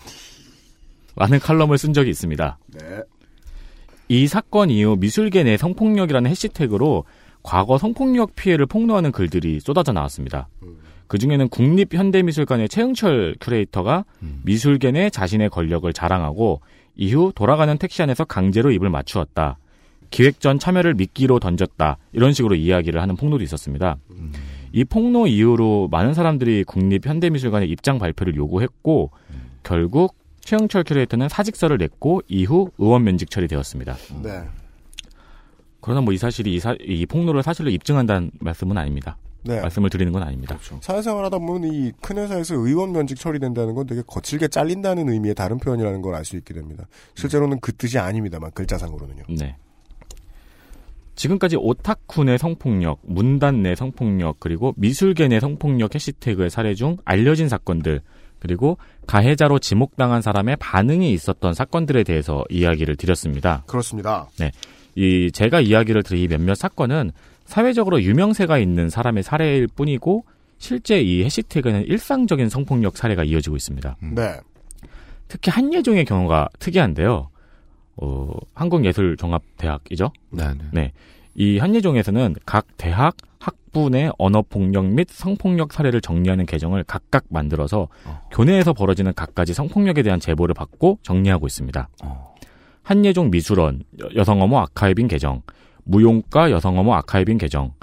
라는 1.16 1.40
칼럼을 1.40 1.78
쓴 1.78 1.94
적이 1.94 2.10
있습니다. 2.12 2.58
네. 2.74 3.02
이 4.08 4.28
사건 4.28 4.70
이후 4.70 4.96
미술계 5.00 5.44
내 5.44 5.58
성폭력이라는 5.58 6.30
해시태그로 6.30 7.06
과거 7.42 7.78
성폭력 7.78 8.36
피해를 8.36 8.66
폭로하는 8.66 9.12
글들이 9.12 9.60
쏟아져 9.60 9.92
나왔습니다. 9.94 10.48
그 11.08 11.18
중에는 11.18 11.50
국립현대미술관의 11.50 12.70
최흥철 12.70 13.36
큐레이터가 13.40 14.06
미술계 14.44 14.92
내 14.92 15.10
자신의 15.10 15.50
권력을 15.50 15.92
자랑하고 15.94 16.62
이후 16.96 17.32
돌아가는 17.36 17.78
택시 17.78 18.02
안에서 18.02 18.26
강제로 18.26 18.72
입을 18.72 18.90
맞추었다. 18.90 19.58
기획 20.10 20.40
전 20.40 20.60
참여를 20.60 20.94
미끼로 20.96 21.40
던졌다. 21.40 21.98
이런 22.14 22.34
식으로 22.34 22.56
이야기를 22.56 23.02
하는 23.02 23.16
폭로도 23.16 23.44
있었습니다. 23.44 23.98
이 24.76 24.84
폭로 24.84 25.26
이후로 25.26 25.88
많은 25.90 26.14
사람들이 26.14 26.66
국립 26.66 27.06
현대미술관의 27.08 27.70
입장 27.70 27.98
발표를 27.98 28.36
요구했고 28.36 29.10
결국 29.64 30.16
최영철 30.42 30.84
큐레이터는 30.84 31.30
사직서를 31.30 31.78
냈고 31.78 32.22
이후 32.28 32.70
의원 32.78 33.04
면직 33.06 33.30
처리되었습니다. 33.32 33.96
네. 34.22 34.44
그러나 35.80 36.02
뭐 36.02 36.14
이 36.14 36.18
사실이 36.18 36.54
이, 36.54 36.60
사- 36.60 36.76
이 36.82 37.06
폭로를 37.06 37.42
사실로 37.42 37.70
입증한다는 37.70 38.32
말씀은 38.42 38.78
아닙니다. 38.78 39.18
네. 39.44 39.62
말씀을 39.62 39.90
드리는 39.90 40.12
건 40.12 40.24
아닙니다. 40.24 40.58
사회생활 40.82 41.24
하다 41.26 41.38
보면 41.38 41.72
이 41.72 41.92
큰 42.02 42.18
회사에서 42.18 42.56
의원 42.56 42.92
면직 42.92 43.18
처리된다는 43.18 43.76
건 43.76 43.86
되게 43.88 44.02
거칠게 44.06 44.50
잘린다는 44.50 45.08
의미의 45.08 45.36
다른 45.36 45.58
표현이라는 45.58 46.02
걸 46.02 46.16
알 46.16 46.26
수 46.26 46.36
있게 46.36 46.54
됩니다. 46.54 46.86
실제로는 47.16 47.60
그 47.62 47.72
뜻이 47.72 47.98
아닙니다만 47.98 48.52
글자상으로는요. 48.52 49.24
네. 49.38 49.56
지금까지 51.16 51.56
오타쿠 51.58 52.26
내 52.26 52.38
성폭력, 52.38 53.00
문단 53.04 53.64
내 53.64 53.76
성폭력, 53.76 54.40
그리고 54.40 54.74
미술계 54.78 55.28
내 55.28 55.40
성폭력 55.40 55.96
해시태그의 55.96 56.50
사례 56.50 56.74
중 56.76 56.98
알려진 57.06 57.50
사건들, 57.50 58.02
그리고 58.40 58.78
가해자로 59.08 59.60
지목당한 59.60 60.22
사람의 60.22 60.58
반응이 60.58 61.12
있었던 61.14 61.54
사건들에 61.54 62.04
대해서 62.04 62.44
이야기를 62.50 62.96
드렸습니다. 62.96 63.64
그렇습니다. 63.66 64.28
네. 64.40 64.52
이 64.96 65.32
제가 65.32 65.62
이야기를 65.62 66.04
드린 66.04 66.24
이 66.24 66.28
몇몇 66.28 66.56
사건은 66.56 67.12
사회적으로 67.46 68.02
유명세가 68.02 68.58
있는 68.60 68.90
사람의 68.90 69.24
사례일 69.24 69.68
뿐이고 69.68 70.26
실제 70.58 71.02
이 71.02 71.24
해시태그는 71.24 71.86
일상적인 71.86 72.50
성폭력 72.50 72.98
사례가 72.98 73.24
이어지고 73.24 73.56
있습니다. 73.56 73.98
네. 74.16 74.40
특히 75.28 75.52
한예종의 75.52 76.06
경우가 76.06 76.50
특이한데요. 76.60 77.30
어, 77.98 78.30
한국예술종합대학이죠. 78.54 80.12
네. 80.32 80.44
네. 80.72 80.92
이 81.36 81.58
한예종에서는 81.58 82.36
각 82.46 82.66
대학 82.78 83.16
학부 83.40 83.90
내 83.90 84.10
언어폭력 84.18 84.86
및 84.86 85.08
성폭력 85.10 85.74
사례를 85.74 86.02
정리하는 86.02 86.46
계정을 86.46 86.84
각각 86.86 87.26
만들어서 87.30 87.88
교내에서 88.32 88.74
벌어지는 88.74 89.14
각가지 89.14 89.54
성폭력에 89.54 90.02
대한 90.02 90.20
제보를 90.20 90.54
받고 90.56 91.00
정리하고 91.04 91.46
있습니다. 91.46 91.88
한예종 92.84 93.32
미술원 93.32 93.84
여- 94.02 94.10
여성어모 94.16 94.58
아카이빙 94.60 95.08
계정, 95.08 95.42
무용가 95.84 96.52
여성어모 96.52 96.94
아카이빙 96.96 97.38
계정, 97.38 97.74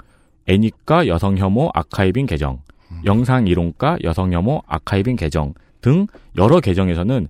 애니과 0.47 1.07
여성혐오 1.07 1.69
아카이빙 1.73 2.25
계정, 2.25 2.59
영상이론가 3.05 3.99
여성혐오 4.03 4.61
아카이빙 4.67 5.15
계정 5.15 5.53
등 5.81 6.07
여러 6.37 6.59
계정에서는 6.59 7.27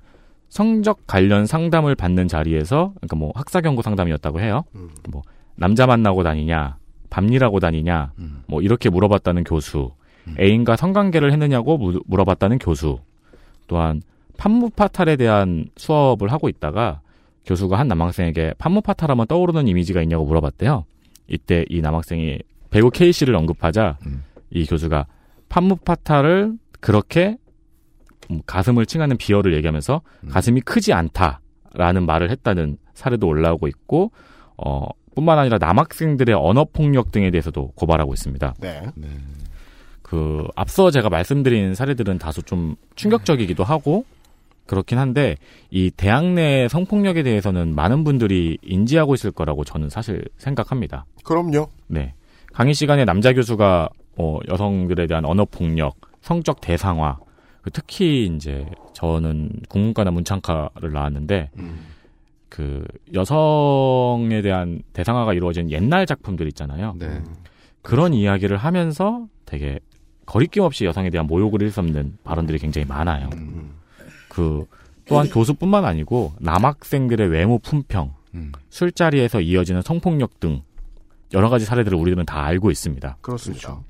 성적 0.54 1.08
관련 1.08 1.48
상담을 1.48 1.96
받는 1.96 2.28
자리에서 2.28 2.94
그러니까 2.98 3.16
뭐 3.16 3.32
학사 3.34 3.60
경고 3.60 3.82
상담이었다고 3.82 4.40
해요. 4.40 4.64
뭐 5.10 5.24
남자 5.56 5.88
만나고 5.88 6.22
다니냐, 6.22 6.78
밤일하고 7.10 7.60
다니냐, 7.60 8.12
뭐 8.46 8.62
이렇게 8.62 8.92
물어봤다는 8.92 9.46
교수, 9.46 9.90
애인과 10.40 10.76
성관계를 10.76 11.32
했느냐고 11.32 11.80
무- 11.80 12.02
물어봤다는 12.06 12.60
교수, 12.60 13.00
또한 13.66 14.04
판무파탈에 14.38 15.16
대한 15.16 15.66
수업을 15.76 16.32
하고 16.32 16.50
있다가 16.50 17.02
교수가 17.48 17.80
한 17.80 17.88
남학생에게 17.88 18.54
판무파탈하면 18.60 19.26
떠오르는 19.26 19.68
이미지가 19.68 20.04
있냐고 20.04 20.24
물어봤대요. 20.26 20.86
이때 21.28 21.66
이 21.68 21.82
남학생이 21.82 22.38
배우 22.70 22.92
K 22.92 23.12
씨를 23.12 23.34
언급하자 23.36 23.98
이 24.52 24.66
교수가 24.68 25.08
판무파탈을 25.50 26.54
그렇게 26.80 27.30
음, 27.30 27.38
가슴을 28.46 28.86
칭하는 28.86 29.18
비열을 29.18 29.54
얘기하면서 29.56 30.02
가슴이 30.30 30.62
크지 30.62 30.94
않다라는 30.94 32.06
말을 32.06 32.32
했다는 32.32 32.78
사례도 32.94 33.28
올라오고 33.28 33.68
있고 33.68 34.12
어 34.58 34.88
뿐만 35.16 35.38
아니라 35.40 35.58
남학생들의 35.60 36.36
언어 36.36 36.66
폭력 36.66 37.12
등에 37.12 37.32
대해서도 37.32 37.72
고발하고 37.76 38.14
있습니다. 38.14 38.56
네. 38.60 38.84
그 40.02 40.46
앞서 40.56 40.92
제가 40.92 41.10
말씀드린 41.10 41.76
사례들은 41.76 42.20
다소 42.20 42.42
좀 42.42 42.76
충격적이기도 42.96 43.64
하고 43.64 44.06
그렇긴 44.66 44.98
한데 44.98 45.36
이 45.72 45.92
대학 45.92 46.26
내 46.26 46.68
성폭력에 46.68 47.24
대해서는 47.24 47.76
많은 47.76 48.04
분들이 48.04 48.58
인지하고 48.62 49.14
있을 49.14 49.32
거라고 49.32 49.64
저는 49.64 49.90
사실 49.90 50.24
생각합니다. 50.38 51.06
그럼요. 51.24 51.68
네. 51.88 52.14
강의 52.54 52.74
시간에 52.74 53.06
남자 53.06 53.34
교수가 53.34 53.90
어, 54.18 54.38
여성들에 54.48 55.08
대한 55.08 55.26
언어 55.26 55.46
폭력, 55.46 55.96
성적 56.22 56.62
대상화, 56.62 57.18
그 57.18 57.33
특히 57.72 58.26
이제 58.36 58.66
저는 58.94 59.52
국문과나 59.70 60.12
문창과를 60.12 60.92
나왔는데 60.92 61.50
그 62.50 62.84
여성에 63.14 64.42
대한 64.42 64.82
대상화가 64.94 65.34
이루어진 65.34 65.72
옛날 65.72 66.06
작품들 66.06 66.48
있잖아요. 66.50 66.96
그런 67.82 68.14
이야기를 68.14 68.58
하면서 68.58 69.28
되게 69.46 69.80
거리낌 70.26 70.64
없이 70.64 70.86
여성에 70.86 71.10
대한 71.10 71.28
모욕을 71.28 71.62
일삼는 71.62 72.18
발언들이 72.24 72.60
굉장히 72.60 72.86
많아요. 72.86 73.30
그 74.30 74.66
또한 75.06 75.30
교수뿐만 75.30 75.84
아니고 75.84 76.34
남학생들의 76.40 77.28
외모 77.30 77.60
품평, 77.60 78.14
술자리에서 78.70 79.42
이어지는 79.42 79.82
성폭력 79.82 80.40
등 80.40 80.62
여러 81.34 81.50
가지 81.50 81.66
사례들을 81.66 81.98
우리들은 81.98 82.26
다 82.26 82.44
알고 82.46 82.72
있습니다. 82.72 83.18
그렇습니다. 83.22 83.82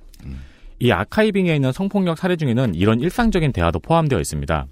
이 0.84 0.92
아카이빙에 0.92 1.56
있는 1.56 1.72
성폭력 1.72 2.18
사례 2.18 2.36
중에는 2.36 2.76
이런 2.76 3.00
일상적인 3.00 3.54
대화도 3.54 3.80
포함되어 3.80 4.20
있습니다. 4.20 4.68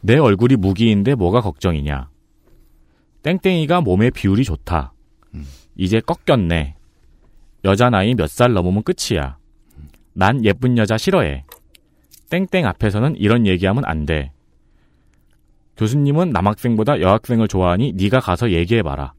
내 0.00 0.16
얼굴이 0.16 0.54
무기인데 0.54 1.16
뭐가 1.16 1.40
걱정이냐? 1.40 2.08
땡땡이가 3.24 3.80
몸의 3.80 4.12
비율이 4.12 4.44
좋다. 4.44 4.92
이제 5.76 6.00
꺾였네. 6.00 6.76
여자 7.64 7.90
나이 7.90 8.14
몇 8.14 8.28
살 8.28 8.52
넘으면 8.52 8.84
끝이야. 8.84 9.38
난 10.12 10.44
예쁜 10.44 10.78
여자 10.78 10.96
싫어해. 10.96 11.46
땡땡 12.30 12.64
앞에서는 12.64 13.16
이런 13.16 13.48
얘기하면 13.48 13.84
안 13.84 14.06
돼. 14.06 14.30
교수님은 15.78 16.30
남학생보다 16.30 17.00
여학생을 17.00 17.48
좋아하니 17.48 17.94
네가 17.94 18.20
가서 18.20 18.52
얘기해봐라. 18.52 19.14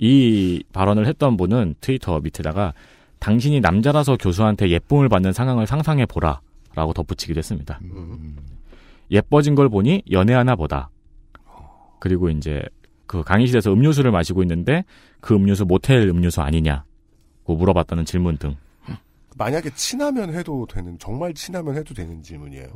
이 0.00 0.64
발언을 0.72 1.06
했던 1.06 1.36
분은 1.36 1.76
트위터 1.80 2.18
밑에다가 2.18 2.74
당신이 3.18 3.60
남자라서 3.60 4.16
교수한테 4.16 4.70
예쁨을 4.70 5.08
받는 5.08 5.32
상황을 5.32 5.66
상상해 5.66 6.06
보라. 6.06 6.40
라고 6.74 6.92
덧붙이기도 6.92 7.38
했습니다. 7.38 7.80
예뻐진 9.10 9.54
걸 9.54 9.68
보니 9.70 10.02
연애하나 10.10 10.56
보다. 10.56 10.90
그리고 11.98 12.28
이제 12.28 12.62
그 13.06 13.22
강의실에서 13.22 13.72
음료수를 13.72 14.10
마시고 14.10 14.42
있는데 14.42 14.84
그 15.20 15.34
음료수 15.34 15.64
모텔 15.64 16.06
음료수 16.08 16.42
아니냐고 16.42 16.84
물어봤다는 17.46 18.04
질문 18.04 18.36
등. 18.36 18.56
만약에 19.36 19.70
친하면 19.74 20.34
해도 20.34 20.66
되는 20.70 20.98
정말 20.98 21.32
친하면 21.34 21.76
해도 21.76 21.94
되는 21.94 22.22
질문이에요. 22.22 22.66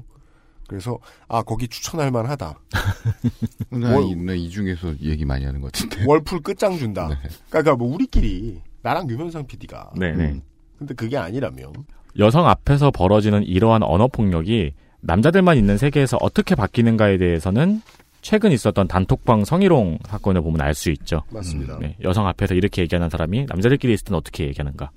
그래서 0.66 0.98
아 1.28 1.42
거기 1.42 1.66
추천할 1.68 2.10
만하다. 2.10 2.58
나이 3.70 4.14
나 4.14 4.34
이 4.34 4.48
중에서 4.48 4.94
얘기 5.00 5.24
많이 5.24 5.44
하는 5.44 5.60
것 5.60 5.72
같은데. 5.72 6.04
월풀 6.06 6.40
끝장 6.40 6.78
준다. 6.78 7.10
그러니까 7.50 7.74
뭐 7.76 7.92
우리끼리 7.94 8.60
나랑 8.82 9.08
유면상 9.10 9.46
PD가. 9.46 9.90
네네. 9.96 10.40
근데 10.78 10.94
그게 10.94 11.16
아니라면 11.16 11.72
여성 12.18 12.46
앞에서 12.48 12.90
벌어지는 12.90 13.44
이러한 13.44 13.82
언어 13.82 14.08
폭력이 14.08 14.72
남자들만 15.02 15.56
있는 15.56 15.78
세계에서 15.78 16.18
어떻게 16.20 16.54
바뀌는가에 16.54 17.18
대해서는 17.18 17.82
최근 18.22 18.52
있었던 18.52 18.86
단톡방 18.88 19.44
성희롱 19.44 19.98
사건을 20.06 20.42
보면 20.42 20.60
알 20.60 20.74
수 20.74 20.90
있죠. 20.90 21.22
맞습니다. 21.30 21.78
네, 21.80 21.96
여성 22.02 22.26
앞에서 22.26 22.54
이렇게 22.54 22.82
얘기하는 22.82 23.08
사람이 23.08 23.46
남자들끼리 23.46 23.94
있을 23.94 24.04
때는 24.06 24.18
어떻게 24.18 24.44
얘기하는가. 24.46 24.90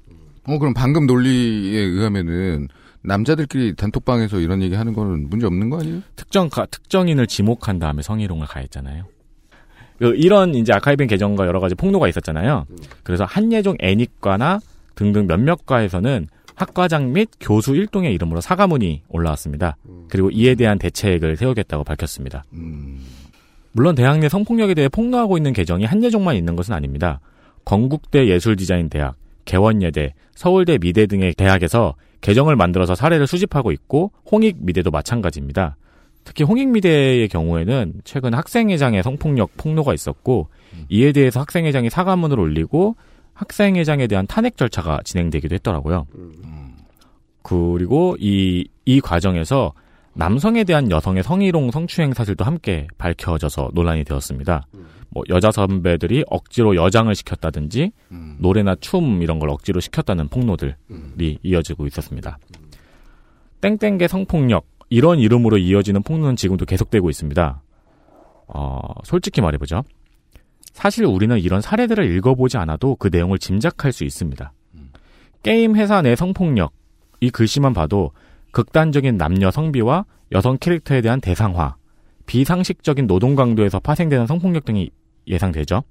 어 0.45 0.57
그럼 0.59 0.73
방금 0.73 1.05
논리에 1.05 1.79
의하면은 1.79 2.67
남자들끼리 3.01 3.75
단톡방에서 3.75 4.39
이런 4.39 4.61
얘기 4.61 4.75
하는 4.75 4.93
거는 4.93 5.29
문제 5.29 5.45
없는 5.45 5.69
거 5.69 5.79
아니에요? 5.79 6.01
특정 6.15 6.49
가- 6.49 6.65
특정인을 6.65 7.27
지목한 7.27 7.79
다음에 7.79 8.01
성희롱을 8.01 8.47
가했잖아요. 8.47 9.05
그 9.99 10.15
이런 10.15 10.55
이제 10.55 10.73
아카이빙 10.73 11.07
계정과 11.07 11.47
여러 11.47 11.59
가지 11.59 11.75
폭로가 11.75 12.07
있었잖아요. 12.07 12.65
그래서 13.03 13.25
한예종 13.25 13.77
애니과나 13.79 14.59
등등 14.95 15.27
몇몇 15.27 15.65
과에서는 15.65 16.27
학과장 16.55 17.13
및 17.13 17.29
교수 17.39 17.75
일동의 17.75 18.13
이름으로 18.13 18.41
사과문이 18.41 19.03
올라왔습니다. 19.09 19.77
그리고 20.09 20.29
이에 20.29 20.55
대한 20.55 20.77
대책을 20.77 21.35
세우겠다고 21.35 21.83
밝혔습니다. 21.83 22.43
물론 23.71 23.95
대학 23.95 24.19
내 24.19 24.29
성폭력에 24.29 24.75
대해 24.75 24.87
폭로하고 24.87 25.37
있는 25.37 25.51
계정이 25.51 25.85
한예종만 25.85 26.35
있는 26.35 26.55
것은 26.55 26.73
아닙니다. 26.73 27.19
건국대 27.65 28.27
예술디자인대학, 28.27 29.15
개원예대, 29.45 30.13
서울대 30.35 30.77
미대 30.77 31.07
등의 31.07 31.33
대학에서 31.33 31.95
계정을 32.21 32.55
만들어서 32.55 32.93
사례를 32.95 33.25
수집하고 33.25 33.71
있고 33.71 34.11
홍익 34.31 34.57
미대도 34.59 34.91
마찬가지입니다. 34.91 35.75
특히 36.23 36.43
홍익미대의 36.43 37.27
경우에는 37.27 38.01
최근 38.03 38.33
학생회장의 38.33 39.03
성폭력 39.03 39.57
폭로가 39.57 39.93
있었고 39.93 40.47
이에 40.89 41.11
대해서 41.11 41.39
학생회장이 41.41 41.89
사과문을 41.89 42.39
올리고 42.39 42.95
학생회장에 43.33 44.07
대한 44.07 44.27
탄핵 44.27 44.57
절차가 44.57 45.01
진행되기도 45.03 45.55
했더라고요. 45.55 46.05
그리고 47.41 48.15
이, 48.19 48.67
이 48.85 49.01
과정에서 49.01 49.73
남성에 50.15 50.63
대한 50.63 50.91
여성의 50.91 51.23
성희롱 51.23 51.71
성추행 51.71 52.13
사실도 52.13 52.45
함께 52.45 52.87
밝혀져서 52.97 53.71
논란이 53.73 54.03
되었습니다. 54.03 54.67
뭐 55.09 55.23
여자 55.29 55.51
선배들이 55.51 56.23
억지로 56.27 56.75
여장을 56.75 57.13
시켰다든지 57.13 57.91
노래나 58.39 58.75
춤 58.79 59.21
이런 59.21 59.39
걸 59.39 59.49
억지로 59.49 59.79
시켰다는 59.79 60.27
폭로들이 60.29 61.39
이어지고 61.43 61.87
있었습니다. 61.87 62.37
땡땡계 63.61 64.07
성폭력 64.07 64.65
이런 64.93 65.17
이름으로 65.17 65.57
이어지는 65.57 66.03
폭로는 66.03 66.35
지금도 66.35 66.65
계속되고 66.65 67.09
있습니다. 67.09 67.63
어, 68.45 68.79
솔직히 69.03 69.41
말해보죠. 69.41 69.83
사실 70.71 71.05
우리는 71.05 71.35
이런 71.39 71.61
사례들을 71.61 72.15
읽어보지 72.15 72.57
않아도 72.57 72.95
그 72.97 73.09
내용을 73.11 73.39
짐작할 73.39 73.91
수 73.91 74.03
있습니다. 74.03 74.53
게임 75.41 75.75
회사 75.77 76.03
내 76.03 76.15
성폭력 76.15 76.73
이 77.21 77.31
글씨만 77.31 77.73
봐도 77.73 78.11
극단적인 78.51 79.17
남녀 79.17 79.49
성비와 79.49 80.05
여성 80.31 80.59
캐릭터에 80.59 81.01
대한 81.01 81.19
대상화, 81.19 81.75
비상식적인 82.27 83.07
노동 83.07 83.33
강도에서 83.33 83.79
파생되는 83.79 84.27
성폭력 84.27 84.63
등이 84.63 84.91
예상되죠. 85.25 85.81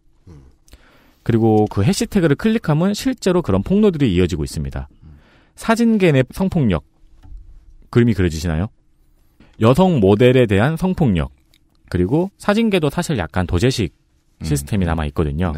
그리고 1.25 1.67
그 1.71 1.83
해시태그를 1.83 2.37
클릭하면 2.37 2.95
실제로 2.95 3.43
그런 3.43 3.65
폭로들이 3.65 4.15
이어지고 4.15 4.45
있습니다. 4.45 4.89
사진계 5.57 6.13
내 6.13 6.23
성폭력 6.31 6.85
그림이 7.91 8.15
그려지시나요? 8.15 8.69
여성 9.61 10.01
모델에 10.01 10.47
대한 10.47 10.77
성폭력 10.77 11.31
그리고 11.89 12.31
사진계도 12.39 12.91
사실 12.91 13.19
약간 13.19 13.47
도제식 13.47 13.95
시스템이 14.43 14.87
남아 14.87 15.05
있거든요. 15.07 15.53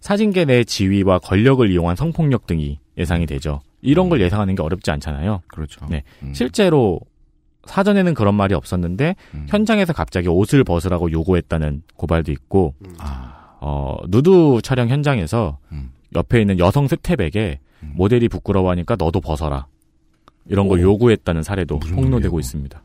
사진계 0.00 0.44
내 0.46 0.64
지위와 0.64 1.18
권력을 1.20 1.68
이용한 1.70 1.96
성폭력 1.96 2.46
등이 2.46 2.78
예상이 2.98 3.26
되죠. 3.26 3.60
이런 3.82 4.08
걸 4.08 4.20
예상하는 4.20 4.54
게 4.54 4.62
어렵지 4.62 4.90
않잖아요. 4.90 5.42
그렇죠. 5.48 5.84
네. 5.88 6.02
실제로 6.32 7.00
사전에는 7.66 8.14
그런 8.14 8.34
말이 8.34 8.54
없었는데 8.54 9.16
현장에서 9.48 9.92
갑자기 9.92 10.28
옷을 10.28 10.64
벗으라고 10.64 11.10
요구했다는 11.12 11.82
고발도 11.96 12.32
있고 12.32 12.74
어, 13.60 13.96
누드 14.08 14.60
촬영 14.62 14.88
현장에서 14.88 15.58
옆에 16.14 16.40
있는 16.40 16.58
여성 16.58 16.88
스텝에게 16.88 17.60
모델이 17.80 18.28
부끄러워하니까 18.28 18.96
너도 18.98 19.20
벗어라 19.20 19.66
이런 20.48 20.68
걸 20.68 20.78
오. 20.78 20.82
요구했다는 20.82 21.42
사례도 21.42 21.78
폭로되고 21.80 22.38
있습니다. 22.38 22.82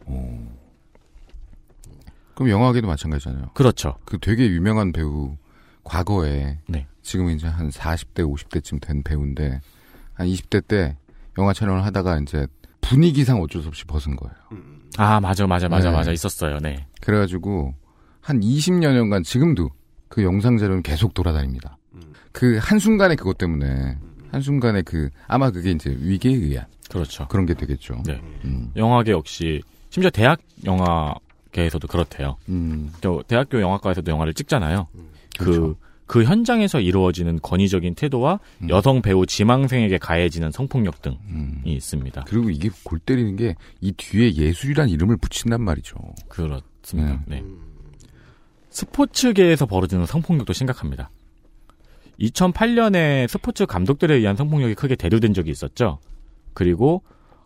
그럼 2.35 2.49
영화계도 2.49 2.87
마찬가지잖아요. 2.87 3.51
그렇죠. 3.53 3.95
그 4.05 4.17
되게 4.19 4.47
유명한 4.47 4.91
배우 4.91 5.35
과거에 5.83 6.59
네. 6.67 6.87
지금 7.01 7.29
이제 7.29 7.47
한 7.47 7.69
40대 7.69 8.19
50대쯤 8.19 8.81
된 8.81 9.03
배우인데 9.03 9.61
한 10.13 10.27
20대 10.27 10.65
때 10.67 10.97
영화 11.37 11.53
촬영을 11.53 11.83
하다가 11.85 12.19
이제 12.19 12.47
분위기상 12.81 13.41
어쩔 13.41 13.61
수 13.61 13.67
없이 13.67 13.85
벗은 13.85 14.15
거예요. 14.15 14.35
아 14.97 15.19
맞아 15.19 15.47
맞아 15.47 15.69
맞아 15.69 15.89
네. 15.89 15.95
맞아 15.95 16.11
있었어요. 16.11 16.59
네. 16.59 16.85
그래가지고 17.01 17.73
한 18.19 18.39
20여 18.39 18.93
년간 18.93 19.23
지금도 19.23 19.69
그 20.07 20.23
영상 20.23 20.57
자료는 20.57 20.83
계속 20.83 21.13
돌아다닙니다. 21.13 21.77
그 22.31 22.57
한순간에 22.61 23.15
그것 23.15 23.37
때문에 23.37 23.97
한순간에 24.31 24.81
그 24.81 25.09
아마 25.27 25.51
그게 25.51 25.71
이제 25.71 25.95
위계에 25.99 26.33
의한 26.33 26.65
그렇죠. 26.89 27.27
그런 27.27 27.45
게 27.45 27.53
되겠죠. 27.53 28.01
네. 28.05 28.21
음. 28.45 28.71
영화계 28.75 29.11
역시 29.11 29.61
심지어 29.89 30.09
대학 30.09 30.39
영화계에서도 30.65 31.87
그렇대요. 31.87 32.37
음. 32.49 32.91
저 33.01 33.23
대학교 33.27 33.61
영화과에서도 33.61 34.09
영화를 34.11 34.33
찍잖아요. 34.33 34.87
그, 35.39 35.75
그 36.05 36.23
현장에서 36.25 36.81
이루어지는 36.81 37.39
권위적인 37.41 37.95
태도와 37.95 38.39
여성 38.69 39.01
배우 39.01 39.25
지망생에게 39.25 39.97
가해지는 39.97 40.51
성폭력 40.51 41.01
등이 41.01 41.63
있습니다. 41.65 42.25
그리고 42.27 42.49
이게 42.49 42.69
골 42.83 42.99
때리는 42.99 43.35
게 43.37 43.55
이 43.79 43.91
뒤에 43.93 44.33
예술이란 44.35 44.89
이름을 44.89 45.17
붙인단 45.17 45.61
말이죠. 45.61 45.95
그렇습니다. 46.27 47.21
네. 47.27 47.43
스포츠계에서 48.69 49.65
벌어지는 49.65 50.05
성폭력도 50.05 50.53
심각합니다. 50.53 51.09
2008년에 52.21 53.27
스포츠 53.27 53.65
감독들에 53.65 54.15
의한 54.15 54.35
성폭력이 54.35 54.75
크게 54.75 54.95
대두된 54.95 55.33
적이 55.33 55.51
있었죠. 55.51 55.99
그리고 56.53 57.03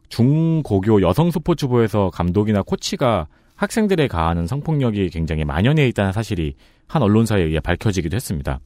중고교 0.09 1.01
여성 1.01 1.31
스포츠부에서 1.31 2.09
감독이나 2.11 2.61
코치가 2.61 3.27
학생들에 3.55 4.07
가하는 4.07 4.47
성폭력이 4.47 5.09
굉장히 5.09 5.45
만연해 5.45 5.87
있다는 5.87 6.11
사실이 6.11 6.55
한 6.87 7.01
언론사에 7.01 7.41
의해 7.41 7.59
밝혀지기도 7.59 8.15
했습니다. 8.15 8.59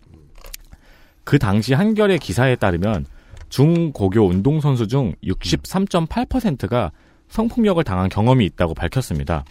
그 1.24 1.38
당시 1.38 1.74
한겨레 1.74 2.18
기사에 2.18 2.56
따르면 2.56 3.06
중고교 3.50 4.28
운동선수 4.28 4.88
중 4.88 5.14
63.8%가 5.24 6.92
성폭력을 7.28 7.84
당한 7.84 8.10
경험이 8.10 8.46
있다고 8.46 8.74
밝혔습니다. 8.74 9.46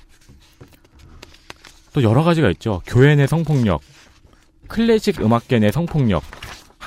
또 1.93 2.03
여러 2.03 2.23
가지가 2.23 2.51
있죠. 2.51 2.83
교회 2.87 3.15
내 3.15 3.27
성폭력, 3.27 3.81
클래식 4.67 5.21
음악계 5.21 5.61
내 5.61 5.71
성폭력, 5.71 6.23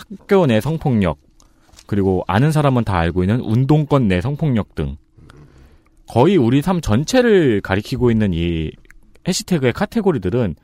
학교 0.09 0.45
내 0.45 0.61
성폭력, 0.61 1.19
그리고 1.87 2.23
아는 2.27 2.51
사람은 2.51 2.83
다 2.83 2.97
알고 2.97 3.23
있는 3.23 3.39
운동권 3.41 4.07
내 4.07 4.21
성폭력 4.21 4.75
등 4.75 4.97
거의 6.07 6.37
우리 6.37 6.61
삶 6.61 6.81
전체를 6.81 7.61
가리키고 7.61 8.11
있는 8.11 8.33
이 8.33 8.71
해시태그의 9.27 9.73
카테고리들은 9.73 10.55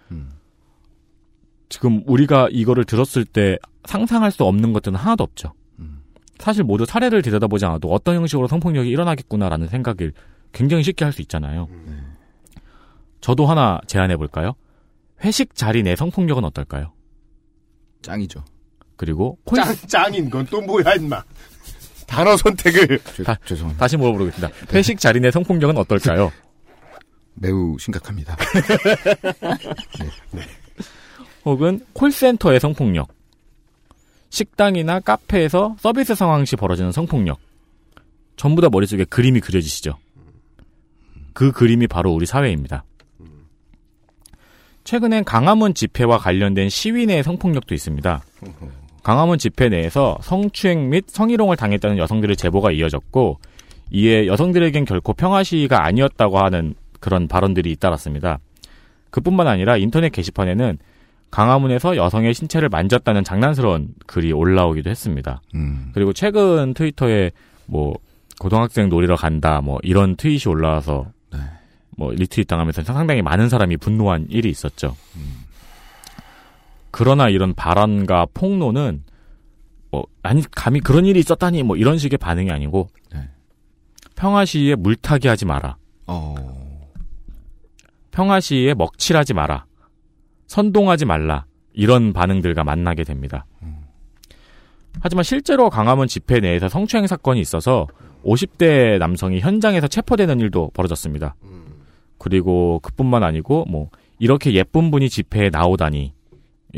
지금 1.69 2.03
우리가 2.05 2.47
이거를 2.51 2.85
들었을 2.85 3.25
때 3.25 3.57
상상할 3.85 4.31
수 4.31 4.43
없는 4.43 4.73
것들은 4.73 4.97
하나도 4.97 5.23
없죠. 5.23 5.53
사실 6.39 6.63
모두 6.63 6.85
사례를 6.85 7.21
들여다보지 7.21 7.65
않아도 7.65 7.91
어떤 7.91 8.15
형식으로 8.15 8.47
성폭력이 8.47 8.89
일어나겠구나라는 8.89 9.67
생각을 9.67 10.13
굉장히 10.53 10.83
쉽게 10.83 11.03
할 11.03 11.11
수 11.11 11.21
있잖아요. 11.21 11.67
저도 13.21 13.47
하나 13.47 13.79
제안해 13.87 14.17
볼까요? 14.17 14.53
회식 15.23 15.55
자리 15.55 15.81
내 15.83 15.95
성폭력은 15.95 16.43
어떨까요? 16.45 16.93
짱이죠. 18.01 18.43
그리고 18.97 19.37
짱, 19.55 19.75
짱인 19.87 20.29
건 20.29 20.45
또 20.49 20.61
뭐야, 20.61 20.93
임마. 20.95 21.23
단어 22.07 22.35
선택을. 22.37 22.99
다, 23.25 23.37
죄송합니다. 23.45 23.79
다시 23.79 23.97
물어보겠습니다. 23.97 24.49
회식 24.73 24.99
자리 24.99 25.19
내 25.19 25.29
성폭력은 25.31 25.77
어떨까요? 25.77 26.31
매우 27.35 27.77
심각합니다. 27.79 28.35
혹은 31.45 31.79
콜센터의 31.93 32.59
성폭력. 32.59 33.09
식당이나 34.29 34.99
카페에서 34.99 35.75
서비스 35.79 36.15
상황 36.15 36.43
시 36.45 36.55
벌어지는 36.55 36.91
성폭력. 36.91 37.39
전부 38.35 38.61
다 38.61 38.69
머릿속에 38.69 39.05
그림이 39.05 39.39
그려지시죠? 39.39 39.97
그 41.33 41.51
그림이 41.51 41.87
바로 41.87 42.11
우리 42.11 42.25
사회입니다. 42.25 42.83
최근엔 44.83 45.23
강화문 45.25 45.73
집회와 45.73 46.17
관련된 46.17 46.69
시위 46.69 47.05
내 47.05 47.21
성폭력도 47.23 47.75
있습니다. 47.75 48.23
강화문 49.07 49.37
집회 49.37 49.69
내에서 49.69 50.17
성추행 50.21 50.89
및 50.89 51.05
성희롱을 51.07 51.55
당했다는 51.55 51.97
여성들의 51.97 52.35
제보가 52.35 52.73
이어졌고 52.73 53.39
이에 53.91 54.27
여성들에겐 54.27 54.83
결코 54.83 55.13
평화 55.13 55.43
시위가 55.43 55.85
아니었다고 55.85 56.39
하는 56.39 56.75
그런 56.99 57.29
발언들이 57.29 57.71
잇따랐습니다. 57.71 58.39
그뿐만 59.09 59.47
아니라 59.47 59.77
인터넷 59.77 60.09
게시판에는 60.09 60.77
강화문에서 61.31 61.95
여성의 61.95 62.33
신체를 62.33 62.67
만졌다는 62.67 63.23
장난스러운 63.23 63.93
글이 64.07 64.33
올라오기도 64.33 64.89
했습니다. 64.89 65.39
음. 65.55 65.91
그리고 65.93 66.11
최근 66.11 66.73
트위터에 66.73 67.31
뭐 67.65 67.93
고등학생 68.41 68.89
놀이러 68.89 69.15
간다 69.15 69.61
뭐 69.61 69.79
이런 69.83 70.17
트윗이 70.17 70.41
올라와서 70.49 71.05
뭐 71.95 72.11
리트윗 72.11 72.45
당하면서 72.45 72.83
상당히 72.83 73.21
많은 73.21 73.47
사람이 73.47 73.77
분노한 73.77 74.27
일이 74.29 74.49
있었죠. 74.49 74.97
그러나 76.97 77.29
이런 77.29 77.53
발언과 77.53 78.25
폭로는 78.33 79.03
뭐 79.91 80.07
아니 80.23 80.41
감히 80.49 80.79
그런 80.79 81.05
일이 81.05 81.19
있었다니 81.19 81.61
뭐 81.61 81.77
이런 81.77 81.99
식의 81.99 82.17
반응이 82.17 82.49
아니고 82.49 82.89
평화 84.15 84.45
시위에 84.45 84.73
물타기 84.73 85.27
하지 85.27 85.45
마라. 85.45 85.77
평화 88.09 88.39
시위에 88.39 88.73
먹칠하지 88.73 89.35
마라. 89.35 89.67
선동하지 90.47 91.05
말라. 91.05 91.45
이런 91.71 92.13
반응들과 92.13 92.63
만나게 92.63 93.03
됩니다. 93.03 93.45
하지만 94.99 95.23
실제로 95.23 95.69
강화문 95.69 96.07
집회 96.07 96.39
내에서 96.39 96.67
성추행 96.67 97.05
사건이 97.05 97.39
있어서 97.41 97.85
50대 98.25 98.97
남성이 98.97 99.39
현장에서 99.39 99.87
체포되는 99.87 100.39
일도 100.39 100.71
벌어졌습니다. 100.73 101.35
그리고 102.17 102.79
그뿐만 102.81 103.21
아니고 103.21 103.65
뭐 103.69 103.91
이렇게 104.17 104.51
예쁜 104.53 104.89
분이 104.89 105.09
집회에 105.09 105.51
나오다니 105.51 106.16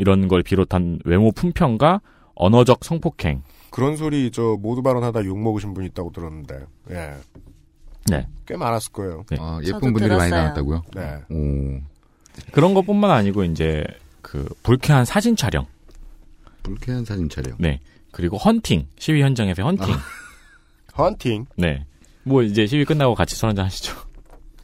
이런 0.00 0.28
걸 0.28 0.42
비롯한 0.42 1.00
외모 1.04 1.30
품평과 1.30 2.00
언어적 2.34 2.84
성폭행 2.84 3.42
그런 3.70 3.98
소리 3.98 4.30
저 4.30 4.56
모두 4.58 4.82
발언하다 4.82 5.26
욕 5.26 5.38
먹으신 5.38 5.74
분 5.74 5.84
있다고 5.84 6.10
들었는데. 6.10 6.64
예. 6.90 7.14
네. 8.06 8.26
꽤 8.46 8.56
많았을 8.56 8.92
거예요. 8.92 9.24
아, 9.38 9.60
예쁜 9.62 9.92
분들이 9.92 10.08
많이 10.08 10.30
나왔다고요? 10.30 10.82
네. 10.94 11.18
오. 11.28 11.80
그런 12.50 12.72
것뿐만 12.72 13.10
아니고 13.10 13.44
이제 13.44 13.84
그 14.22 14.48
불쾌한 14.62 15.04
사진 15.04 15.36
촬영 15.36 15.66
불쾌한 16.62 17.04
사진 17.04 17.28
촬영. 17.28 17.56
네. 17.58 17.78
그리고 18.10 18.38
헌팅 18.38 18.88
시위 18.98 19.20
현장에서 19.20 19.62
헌팅 19.62 19.84
헌팅. 20.96 21.44
네. 21.56 21.84
뭐 22.24 22.42
이제 22.42 22.66
시위 22.66 22.86
끝나고 22.86 23.14
같이 23.14 23.36
술 23.36 23.50
한잔 23.50 23.66
하시죠. 23.66 23.92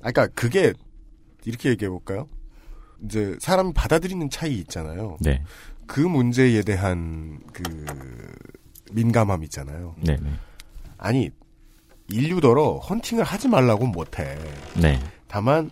아, 0.01 0.11
그러니까 0.11 0.29
그게 0.35 0.73
이렇게 1.45 1.69
얘기해 1.69 1.91
볼까요? 1.91 2.27
이제 3.05 3.36
사람이 3.40 3.73
받아들이는 3.74 4.31
차이 4.31 4.55
있잖아요. 4.60 5.16
네. 5.20 5.43
그 5.86 6.01
문제에 6.01 6.62
대한 6.62 7.39
그 7.52 7.62
민감함 8.93 9.43
있잖아요. 9.44 9.94
네, 10.02 10.16
네. 10.20 10.31
아니 10.98 11.31
인류더러 12.09 12.77
헌팅을 12.78 13.24
하지 13.24 13.48
말라고 13.48 13.86
못해. 13.86 14.36
네. 14.81 14.98
다만 15.28 15.70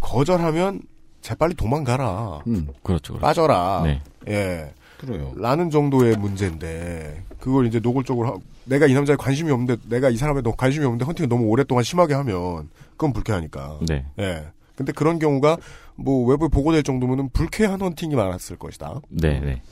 거절하면 0.00 0.82
재빨리 1.20 1.54
도망가라. 1.54 2.40
음. 2.46 2.68
그렇죠. 2.82 3.14
그렇죠. 3.14 3.18
빠져라. 3.18 3.82
네. 3.84 4.00
예. 4.28 4.72
그래요. 4.98 5.32
라는 5.36 5.70
정도의 5.70 6.16
문제인데 6.16 7.22
그걸 7.38 7.66
이제 7.66 7.78
노골적으로 7.80 8.28
하- 8.34 8.38
내가 8.64 8.86
이 8.86 8.94
남자에 8.94 9.16
관심이 9.16 9.50
없는데 9.50 9.76
내가 9.88 10.10
이 10.10 10.16
사람에 10.16 10.42
너 10.42 10.52
관심이 10.52 10.84
없는데 10.84 11.04
헌팅을 11.04 11.28
너무 11.28 11.44
오랫동안 11.46 11.84
심하게 11.84 12.14
하면 12.14 12.68
그건 12.92 13.12
불쾌하니까. 13.12 13.78
네. 13.86 14.06
예. 14.18 14.46
근데 14.76 14.92
그런 14.92 15.18
경우가 15.18 15.56
뭐 15.98 16.26
외부에 16.26 16.48
보고될 16.48 16.82
정도면은 16.84 17.28
불쾌한 17.30 17.80
헌팅이 17.80 18.14
많았을 18.14 18.56
것이다. 18.56 19.00
네, 19.10 19.40
네. 19.40 19.62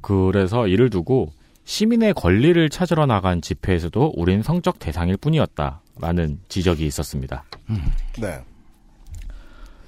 그래서 0.00 0.66
이를 0.66 0.90
두고 0.90 1.30
시민의 1.64 2.14
권리를 2.14 2.68
찾으러 2.70 3.04
나간 3.06 3.42
집회에서도 3.42 4.14
우린 4.16 4.42
성적 4.42 4.78
대상일 4.78 5.18
뿐이었다라는 5.18 6.40
지적이 6.48 6.86
있었습니다. 6.86 7.44
네. 8.18 8.40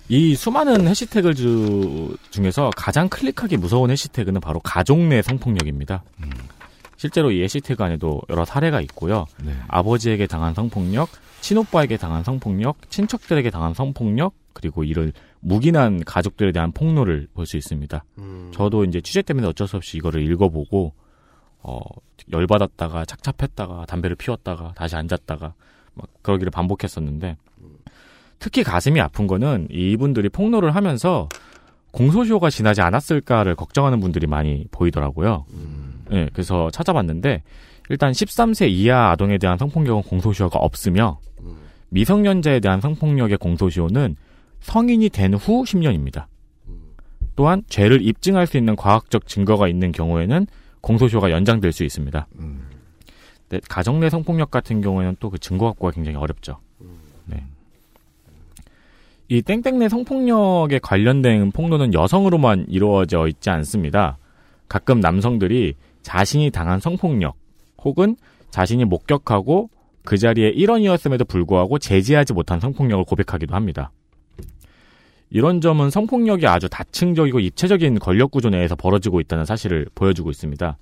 이 0.08 0.34
수많은 0.34 0.88
해시태그 0.88 1.34
주, 1.34 2.16
중에서 2.30 2.70
가장 2.76 3.08
클릭하기 3.08 3.56
무서운 3.56 3.90
해시태그는 3.90 4.40
바로 4.40 4.60
가족 4.60 4.98
내 4.98 5.22
성폭력입니다. 5.22 6.02
실제로 6.96 7.30
이 7.30 7.42
해시태그 7.42 7.82
안에도 7.82 8.20
여러 8.28 8.44
사례가 8.44 8.82
있고요. 8.82 9.24
네. 9.42 9.54
아버지에게 9.68 10.26
당한 10.26 10.52
성폭력, 10.52 11.08
친오빠에게 11.40 11.96
당한 11.96 12.24
성폭력, 12.24 12.90
친척들에게 12.90 13.48
당한 13.48 13.72
성폭력, 13.72 14.34
그리고 14.52 14.84
이를 14.84 15.12
묵인한 15.40 16.04
가족들에 16.04 16.52
대한 16.52 16.72
폭로를 16.72 17.28
볼 17.34 17.46
수 17.46 17.56
있습니다. 17.56 18.04
저도 18.52 18.84
이제 18.84 19.00
취재 19.00 19.22
때문에 19.22 19.46
어쩔 19.46 19.66
수 19.66 19.76
없이 19.76 19.96
이거를 19.96 20.22
읽어보고 20.30 20.92
어, 21.62 21.80
열받았다가 22.32 23.04
착잡했다가 23.06 23.86
담배를 23.86 24.16
피웠다가 24.16 24.72
다시 24.76 24.96
앉았다가 24.96 25.54
막 25.94 26.06
그러기를 26.22 26.50
반복했었는데 26.50 27.36
특히 28.38 28.62
가슴이 28.62 29.00
아픈 29.00 29.26
거는 29.26 29.68
이분들이 29.70 30.28
폭로를 30.28 30.74
하면서 30.74 31.28
공소시효가 31.92 32.50
지나지 32.50 32.80
않았을까를 32.82 33.54
걱정하는 33.56 34.00
분들이 34.00 34.26
많이 34.26 34.66
보이더라고요. 34.70 35.44
네, 36.10 36.28
그래서 36.32 36.70
찾아봤는데 36.70 37.42
일단 37.88 38.12
13세 38.12 38.70
이하 38.70 39.10
아동에 39.10 39.36
대한 39.38 39.58
성폭력은 39.58 40.02
공소시효가 40.04 40.58
없으며 40.58 41.18
미성년자에 41.88 42.60
대한 42.60 42.80
성폭력의 42.80 43.38
공소시효는 43.38 44.16
성인이 44.60 45.08
된 45.10 45.34
후 45.34 45.64
10년입니다. 45.64 46.26
또한 47.36 47.62
죄를 47.68 48.02
입증할 48.06 48.46
수 48.46 48.56
있는 48.58 48.76
과학적 48.76 49.26
증거가 49.26 49.68
있는 49.68 49.92
경우에는 49.92 50.46
공소시효가 50.82 51.30
연장될 51.30 51.72
수 51.72 51.84
있습니다. 51.84 52.26
네, 53.48 53.60
가정 53.68 54.00
내 54.00 54.10
성폭력 54.10 54.50
같은 54.50 54.80
경우에는 54.80 55.16
또 55.20 55.30
그 55.30 55.38
증거 55.38 55.66
확보가 55.66 55.92
굉장히 55.92 56.16
어렵죠. 56.18 56.58
네. 57.26 57.44
이 59.28 59.42
땡땡 59.42 59.78
내 59.78 59.88
성폭력에 59.88 60.80
관련된 60.80 61.50
폭로는 61.52 61.94
여성으로만 61.94 62.66
이루어져 62.68 63.26
있지 63.28 63.48
않습니다. 63.50 64.18
가끔 64.68 65.00
남성들이 65.00 65.74
자신이 66.02 66.50
당한 66.50 66.80
성폭력 66.80 67.36
혹은 67.82 68.16
자신이 68.50 68.84
목격하고 68.84 69.70
그 70.04 70.18
자리에 70.18 70.48
일원이었음에도 70.50 71.24
불구하고 71.24 71.78
제지하지 71.78 72.32
못한 72.32 72.58
성폭력을 72.60 73.04
고백하기도 73.04 73.54
합니다. 73.54 73.92
이런 75.30 75.60
점은 75.60 75.90
성폭력이 75.90 76.46
아주 76.46 76.68
다층적이고 76.68 77.40
입체적인 77.40 78.00
권력 78.00 78.32
구조 78.32 78.50
내에서 78.50 78.74
벌어지고 78.74 79.20
있다는 79.20 79.44
사실을 79.44 79.86
보여주고 79.94 80.30
있습니다. 80.30 80.76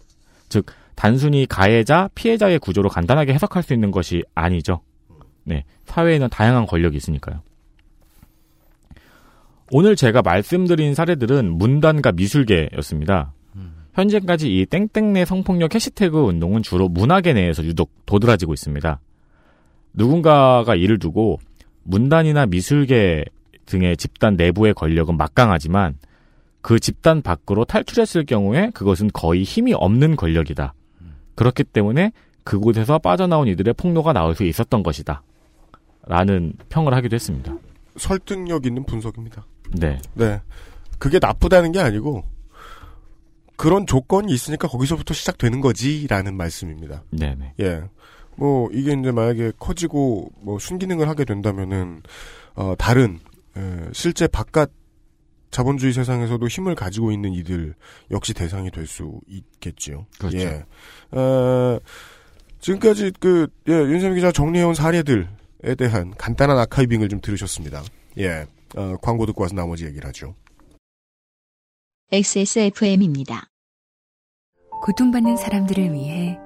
즉, 0.48 0.66
단순히 0.94 1.46
가해자, 1.46 2.08
피해자의 2.14 2.58
구조로 2.58 2.88
간단하게 2.88 3.34
해석할 3.34 3.62
수 3.62 3.74
있는 3.74 3.90
것이 3.90 4.24
아니죠. 4.34 4.80
네. 5.44 5.64
사회에는 5.84 6.28
다양한 6.30 6.66
권력이 6.66 6.96
있으니까요. 6.96 7.42
오늘 9.70 9.96
제가 9.96 10.22
말씀드린 10.22 10.94
사례들은 10.94 11.58
문단과 11.58 12.12
미술계였습니다. 12.12 13.32
현재까지 13.92 14.56
이 14.56 14.64
땡땡내 14.64 15.24
성폭력 15.24 15.74
해시태그 15.74 16.18
운동은 16.20 16.62
주로 16.62 16.88
문화계 16.88 17.32
내에서 17.32 17.64
유독 17.64 17.90
도드라지고 18.06 18.54
있습니다. 18.54 19.00
누군가가 19.92 20.74
이를 20.76 20.98
두고 20.98 21.40
문단이나 21.82 22.46
미술계 22.46 23.24
등의 23.68 23.96
집단 23.96 24.34
내부의 24.36 24.74
권력은 24.74 25.16
막강하지만 25.16 25.96
그 26.60 26.80
집단 26.80 27.22
밖으로 27.22 27.64
탈출했을 27.64 28.26
경우에 28.26 28.70
그것은 28.74 29.10
거의 29.12 29.42
힘이 29.44 29.74
없는 29.74 30.16
권력이다. 30.16 30.74
그렇기 31.34 31.64
때문에 31.64 32.12
그곳에서 32.42 32.98
빠져나온 32.98 33.46
이들의 33.46 33.74
폭로가 33.74 34.12
나올 34.12 34.34
수 34.34 34.44
있었던 34.44 34.82
것이다. 34.82 35.22
라는 36.06 36.54
평을 36.68 36.94
하기도 36.94 37.14
했습니다. 37.14 37.56
설득력 37.96 38.66
있는 38.66 38.84
분석입니다. 38.84 39.46
네. 39.72 40.00
네. 40.14 40.40
그게 40.98 41.18
나쁘다는 41.20 41.72
게 41.72 41.80
아니고 41.80 42.24
그런 43.56 43.86
조건이 43.86 44.32
있으니까 44.32 44.68
거기서부터 44.68 45.14
시작되는 45.14 45.60
거지라는 45.60 46.36
말씀입니다. 46.36 47.02
네 47.10 47.36
네. 47.38 47.52
예. 47.60 47.82
뭐 48.36 48.68
이게 48.72 48.92
이제 48.92 49.10
만약에 49.10 49.52
커지고 49.58 50.30
뭐 50.40 50.58
순기능을 50.58 51.08
하게 51.08 51.24
된다면은 51.24 52.02
어 52.54 52.74
다른 52.78 53.14
에, 53.14 53.27
실제 53.92 54.26
바깥 54.26 54.70
자본주의 55.50 55.92
세상에서도 55.92 56.46
힘을 56.46 56.74
가지고 56.74 57.10
있는 57.10 57.32
이들 57.32 57.74
역시 58.10 58.34
대상이 58.34 58.70
될 58.70 58.86
수 58.86 59.20
있겠지요. 59.26 60.06
그렇죠. 60.18 60.38
예. 60.38 60.64
어, 61.10 61.78
지금까지 62.60 63.12
그 63.20 63.48
예, 63.68 63.72
윤세민 63.72 64.16
기자 64.16 64.30
정리해온 64.32 64.74
사례들에 64.74 65.26
대한 65.78 66.12
간단한 66.16 66.58
아카이빙을 66.58 67.08
좀 67.08 67.20
들으셨습니다. 67.20 67.82
예. 68.18 68.46
어, 68.76 68.96
광고 69.00 69.24
듣고 69.26 69.42
와서 69.42 69.54
나머지 69.54 69.86
얘기를 69.86 70.06
하죠. 70.08 70.34
XSFM입니다. 72.12 73.48
고통받는 74.82 75.36
사람들을 75.36 75.92
위해 75.92 76.38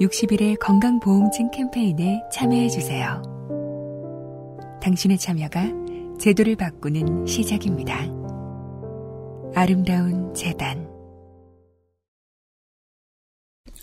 60일의 0.00 0.58
건강보험증 0.60 1.50
캠페인에 1.50 2.22
참여해주세요. 2.32 3.22
당신의 4.82 5.18
참여가 5.18 5.87
제도를 6.18 6.56
바꾸는 6.56 7.26
시작입니다. 7.26 7.96
아름다운 9.54 10.34
재단 10.34 10.88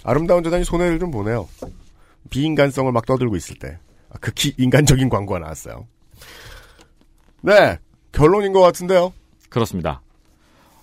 아름다운 0.03 0.43
재단이 0.43 0.65
손해를 0.65 0.99
좀 0.99 1.11
보네요. 1.11 1.47
비인간성을 2.29 2.91
막 2.91 3.05
떠들고 3.05 3.37
있을 3.37 3.57
때. 3.57 3.79
아, 4.09 4.17
극히 4.19 4.53
인간적인 4.57 5.07
광고가 5.09 5.39
나왔어요. 5.39 5.87
네. 7.41 7.77
결론인 8.11 8.51
것 8.51 8.59
같은데요. 8.59 9.13
그렇습니다. 9.49 10.01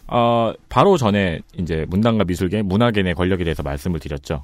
어, 0.09 0.53
바로 0.71 0.97
전에 0.97 1.41
이제 1.59 1.85
문단과 1.89 2.25
미술계, 2.25 2.63
문화계 2.63 3.03
내 3.03 3.13
권력에 3.13 3.45
대해서 3.45 3.63
말씀을 3.63 4.01
드렸죠. 4.01 4.43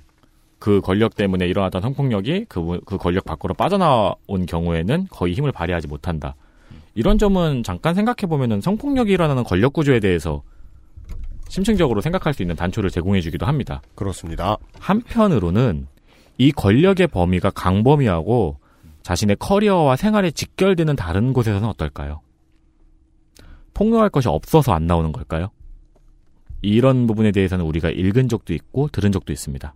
그 0.58 0.80
권력 0.82 1.14
때문에 1.16 1.46
일어났던 1.46 1.80
성폭력이 1.80 2.46
그, 2.48 2.80
그 2.84 2.98
권력 2.98 3.24
밖으로 3.24 3.54
빠져나온 3.54 4.46
경우에는 4.46 5.06
거의 5.10 5.34
힘을 5.34 5.52
발휘하지 5.52 5.88
못한다. 5.88 6.34
이런 6.98 7.16
점은 7.16 7.62
잠깐 7.62 7.94
생각해 7.94 8.26
보면은 8.28 8.60
성폭력이 8.60 9.12
일어나는 9.12 9.44
권력 9.44 9.72
구조에 9.72 10.00
대해서 10.00 10.42
심층적으로 11.48 12.00
생각할 12.00 12.34
수 12.34 12.42
있는 12.42 12.56
단초를 12.56 12.90
제공해 12.90 13.20
주기도 13.20 13.46
합니다. 13.46 13.80
그렇습니다. 13.94 14.56
한편으로는 14.80 15.86
이 16.38 16.50
권력의 16.50 17.06
범위가 17.06 17.50
강범위하고 17.50 18.58
자신의 19.02 19.36
커리어와 19.36 19.94
생활에 19.94 20.32
직결되는 20.32 20.96
다른 20.96 21.32
곳에서는 21.32 21.68
어떨까요? 21.68 22.20
폭로할 23.74 24.10
것이 24.10 24.26
없어서 24.26 24.72
안 24.72 24.88
나오는 24.88 25.12
걸까요? 25.12 25.50
이런 26.62 27.06
부분에 27.06 27.30
대해서는 27.30 27.64
우리가 27.64 27.90
읽은 27.90 28.28
적도 28.28 28.52
있고 28.54 28.88
들은 28.88 29.12
적도 29.12 29.32
있습니다. 29.32 29.72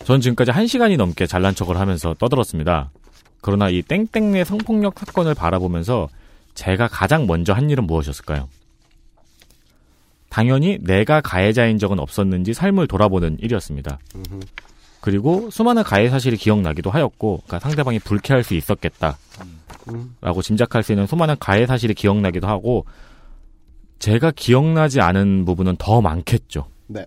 전 0.00 0.20
지금까지 0.20 0.50
한 0.50 0.66
시간이 0.66 0.98
넘게 0.98 1.26
잘난 1.26 1.54
척을 1.54 1.78
하면서 1.78 2.12
떠들었습니다. 2.12 2.90
그러나 3.44 3.68
이 3.68 3.82
땡땡내 3.82 4.44
성폭력 4.44 4.98
사건을 4.98 5.34
바라보면서 5.34 6.08
제가 6.54 6.88
가장 6.88 7.26
먼저 7.26 7.52
한 7.52 7.68
일은 7.68 7.84
무엇이었을까요? 7.84 8.48
당연히 10.30 10.78
내가 10.80 11.20
가해자인 11.20 11.76
적은 11.76 11.98
없었는지 11.98 12.54
삶을 12.54 12.86
돌아보는 12.86 13.36
일이었습니다. 13.40 13.98
그리고 15.02 15.50
수많은 15.50 15.82
가해 15.82 16.08
사실이 16.08 16.38
기억나기도 16.38 16.90
하였고, 16.90 17.42
그러니까 17.44 17.58
상대방이 17.58 17.98
불쾌할 17.98 18.44
수 18.44 18.54
있었겠다. 18.54 19.18
라고 20.22 20.40
짐작할 20.40 20.82
수 20.82 20.92
있는 20.92 21.06
수많은 21.06 21.36
가해 21.38 21.66
사실이 21.66 21.92
기억나기도 21.92 22.46
하고, 22.46 22.86
제가 23.98 24.30
기억나지 24.30 25.02
않은 25.02 25.44
부분은 25.44 25.76
더 25.76 26.00
많겠죠. 26.00 26.66
네. 26.86 27.04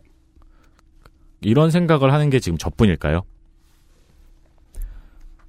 이런 1.42 1.72
생각을 1.72 2.14
하는 2.14 2.30
게 2.30 2.40
지금 2.40 2.60
저뿐일까요? 2.60 3.24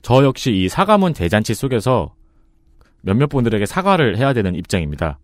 저 0.02 0.24
역시 0.24 0.52
이 0.52 0.68
사과문 0.68 1.12
대잔치 1.12 1.54
속에서 1.54 2.14
몇몇 3.02 3.28
분들에게 3.28 3.66
사과를 3.66 4.16
해야 4.18 4.32
되는 4.32 4.54
입장입니다. 4.54 5.18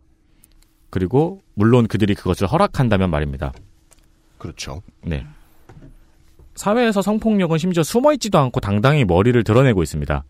그리고 0.91 1.41
물론 1.55 1.87
그들이 1.89 2.15
그것을 2.15 2.47
허락한다면 2.47 3.11
말입니다. 3.11 3.53
그렇죠. 4.39 4.83
네. 5.03 5.27
사회에서 6.55 7.03
성폭력은 7.03 7.59
심지어 7.59 7.83
숨어있지도 7.83 8.39
않고 8.39 8.61
당당히 8.61 9.05
머리를 9.05 9.43
드러내고 9.43 9.83
있습니다. 9.83 10.25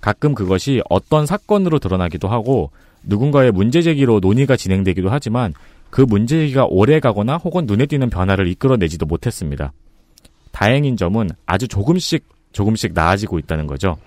가끔 0.00 0.34
그것이 0.34 0.82
어떤 0.88 1.26
사건으로 1.26 1.80
드러나기도 1.80 2.28
하고 2.28 2.70
누군가의 3.02 3.50
문제 3.50 3.82
제기로 3.82 4.20
논의가 4.20 4.56
진행되기도 4.56 5.08
하지만 5.10 5.54
그 5.90 6.02
문제 6.02 6.38
제기가 6.38 6.66
오래 6.68 7.00
가거나 7.00 7.36
혹은 7.38 7.66
눈에 7.66 7.86
띄는 7.86 8.10
변화를 8.10 8.46
이끌어내지도 8.48 9.06
못했습니다. 9.06 9.72
다행인 10.52 10.96
점은 10.96 11.30
아주 11.46 11.66
조금씩 11.66 12.24
조금씩 12.56 12.94
나아지고 12.94 13.38
있다는 13.38 13.66
거죠. 13.66 13.98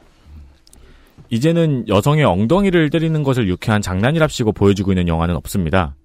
이제는 1.30 1.88
여성의 1.88 2.26
엉덩이를 2.26 2.90
때리는 2.90 3.22
것을 3.22 3.48
유쾌한 3.48 3.84
장난이랍시고 3.84 4.54
보여주고 4.54 4.92
있는 4.92 5.08
영화는 5.08 5.36
없습니다. 5.36 5.96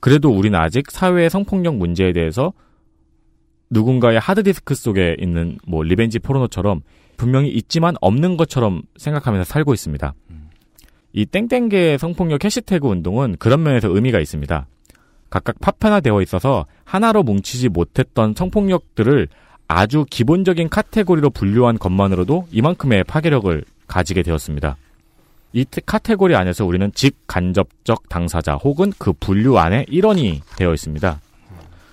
그래도 0.00 0.30
우리는 0.30 0.56
아직 0.58 0.90
사회의 0.90 1.30
성폭력 1.30 1.76
문제에 1.76 2.12
대해서 2.12 2.52
누군가의 3.70 4.20
하드디스크 4.20 4.74
속에 4.74 5.16
있는 5.18 5.58
뭐 5.66 5.82
revenge 5.82 6.18
포르노처럼 6.18 6.82
분명히 7.16 7.48
있지만 7.48 7.94
없는 8.02 8.36
것처럼 8.36 8.82
생각하면서 8.96 9.44
살고 9.44 9.72
있습니다. 9.72 10.14
이 11.14 11.24
땡땡계 11.24 11.96
성폭력 11.96 12.44
해시태그 12.44 12.86
운동은 12.86 13.36
그런 13.38 13.62
면에서 13.62 13.88
의미가 13.88 14.20
있습니다. 14.20 14.66
각각 15.30 15.58
파편화되어 15.60 16.20
있어서 16.22 16.66
하나로 16.84 17.22
뭉치지 17.22 17.70
못했던 17.70 18.34
성폭력들을 18.36 19.28
아주 19.68 20.06
기본적인 20.08 20.68
카테고리로 20.70 21.30
분류한 21.30 21.78
것만으로도 21.78 22.48
이만큼의 22.50 23.04
파괴력을 23.04 23.64
가지게 23.86 24.22
되었습니다. 24.22 24.76
이 25.52 25.64
트- 25.64 25.80
카테고리 25.82 26.34
안에서 26.34 26.64
우리는 26.64 26.90
직간접적 26.94 28.08
당사자 28.08 28.54
혹은 28.54 28.92
그 28.98 29.12
분류 29.12 29.58
안에 29.58 29.84
일원이 29.88 30.40
되어 30.56 30.72
있습니다. 30.72 31.20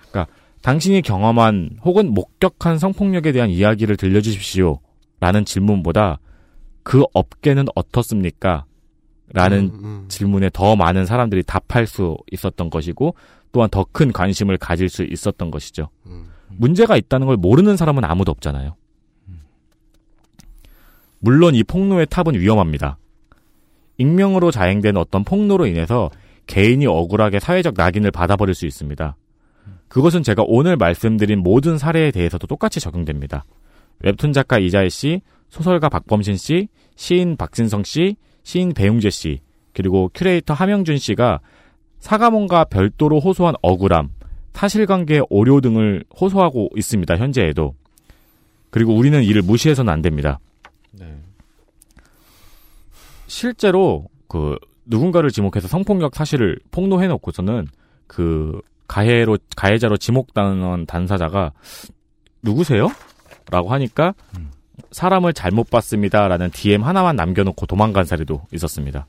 그러니까 0.09 0.33
당신이 0.61 1.01
경험한 1.01 1.77
혹은 1.83 2.13
목격한 2.13 2.79
성폭력에 2.79 3.31
대한 3.31 3.49
이야기를 3.49 3.97
들려주십시오. 3.97 4.79
라는 5.19 5.45
질문보다 5.45 6.19
그 6.83 7.03
업계는 7.13 7.65
어떻습니까? 7.75 8.65
라는 9.33 9.71
음, 9.73 10.05
질문에 10.07 10.49
더 10.53 10.75
많은 10.75 11.05
사람들이 11.05 11.43
답할 11.43 11.87
수 11.87 12.17
있었던 12.31 12.69
것이고 12.69 13.15
또한 13.51 13.69
더 13.69 13.85
큰 13.91 14.11
관심을 14.11 14.57
가질 14.57 14.87
수 14.89 15.03
있었던 15.03 15.49
것이죠. 15.51 15.89
문제가 16.49 16.97
있다는 16.97 17.27
걸 17.27 17.37
모르는 17.37 17.77
사람은 17.77 18.03
아무도 18.03 18.31
없잖아요. 18.31 18.75
물론 21.19 21.55
이 21.55 21.63
폭로의 21.63 22.07
탑은 22.09 22.35
위험합니다. 22.35 22.97
익명으로 23.97 24.51
자행된 24.51 24.97
어떤 24.97 25.23
폭로로 25.23 25.65
인해서 25.65 26.11
개인이 26.47 26.85
억울하게 26.85 27.39
사회적 27.39 27.73
낙인을 27.75 28.11
받아버릴 28.11 28.53
수 28.53 28.65
있습니다. 28.65 29.15
그것은 29.87 30.23
제가 30.23 30.43
오늘 30.45 30.77
말씀드린 30.77 31.39
모든 31.39 31.77
사례에 31.77 32.11
대해서도 32.11 32.47
똑같이 32.47 32.79
적용됩니다. 32.79 33.45
웹툰 33.99 34.33
작가 34.33 34.59
이자혜 34.59 34.89
씨, 34.89 35.21
소설가 35.49 35.89
박범신 35.89 36.37
씨, 36.37 36.67
시인 36.95 37.37
박진성 37.37 37.83
씨, 37.83 38.17
시인 38.43 38.73
배용제 38.73 39.09
씨, 39.09 39.39
그리고 39.73 40.11
큐레이터 40.13 40.53
함영준 40.53 40.97
씨가 40.97 41.39
사과문과 41.99 42.65
별도로 42.65 43.19
호소한 43.19 43.55
억울함, 43.61 44.09
사실관계의 44.55 45.27
오류 45.29 45.61
등을 45.61 46.03
호소하고 46.19 46.69
있습니다. 46.75 47.17
현재에도. 47.17 47.75
그리고 48.69 48.95
우리는 48.95 49.21
이를 49.23 49.41
무시해서는 49.41 49.91
안 49.91 50.01
됩니다. 50.01 50.39
실제로 53.27 54.05
그 54.27 54.57
누군가를 54.85 55.29
지목해서 55.29 55.67
성폭력 55.67 56.15
사실을 56.15 56.59
폭로해 56.71 57.07
놓고서는 57.07 57.67
그 58.07 58.61
가해로 58.87 59.37
가해자로 59.55 59.97
지목당한 59.97 60.85
당사자가 60.85 61.51
누구세요? 62.41 62.89
라고 63.51 63.69
하니까 63.69 64.13
사람을 64.91 65.33
잘못 65.33 65.69
봤습니다라는 65.69 66.51
DM 66.51 66.83
하나만 66.83 67.15
남겨놓고 67.15 67.65
도망간 67.65 68.05
사례도 68.05 68.43
있었습니다. 68.53 69.07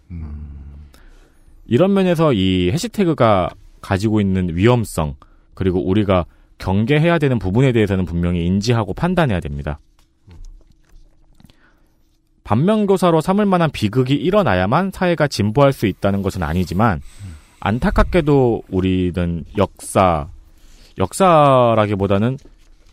이런 1.66 1.92
면에서 1.94 2.32
이 2.32 2.70
해시태그가 2.72 3.50
가지고 3.80 4.20
있는 4.20 4.56
위험성 4.56 5.16
그리고 5.56 5.84
우리가 5.84 6.26
경계해야 6.58 7.18
되는 7.18 7.40
부분에 7.40 7.72
대해서는 7.72 8.04
분명히 8.04 8.46
인지하고 8.46 8.94
판단해야 8.94 9.40
됩니다. 9.40 9.80
반면교사로 12.44 13.20
삼을 13.20 13.44
만한 13.44 13.70
비극이 13.72 14.14
일어나야만 14.14 14.92
사회가 14.92 15.26
진보할 15.26 15.72
수 15.72 15.86
있다는 15.86 16.22
것은 16.22 16.44
아니지만 16.44 17.02
안타깝게도 17.58 18.62
우리는 18.68 19.44
역사 19.58 20.28
역사라기보다는 20.98 22.38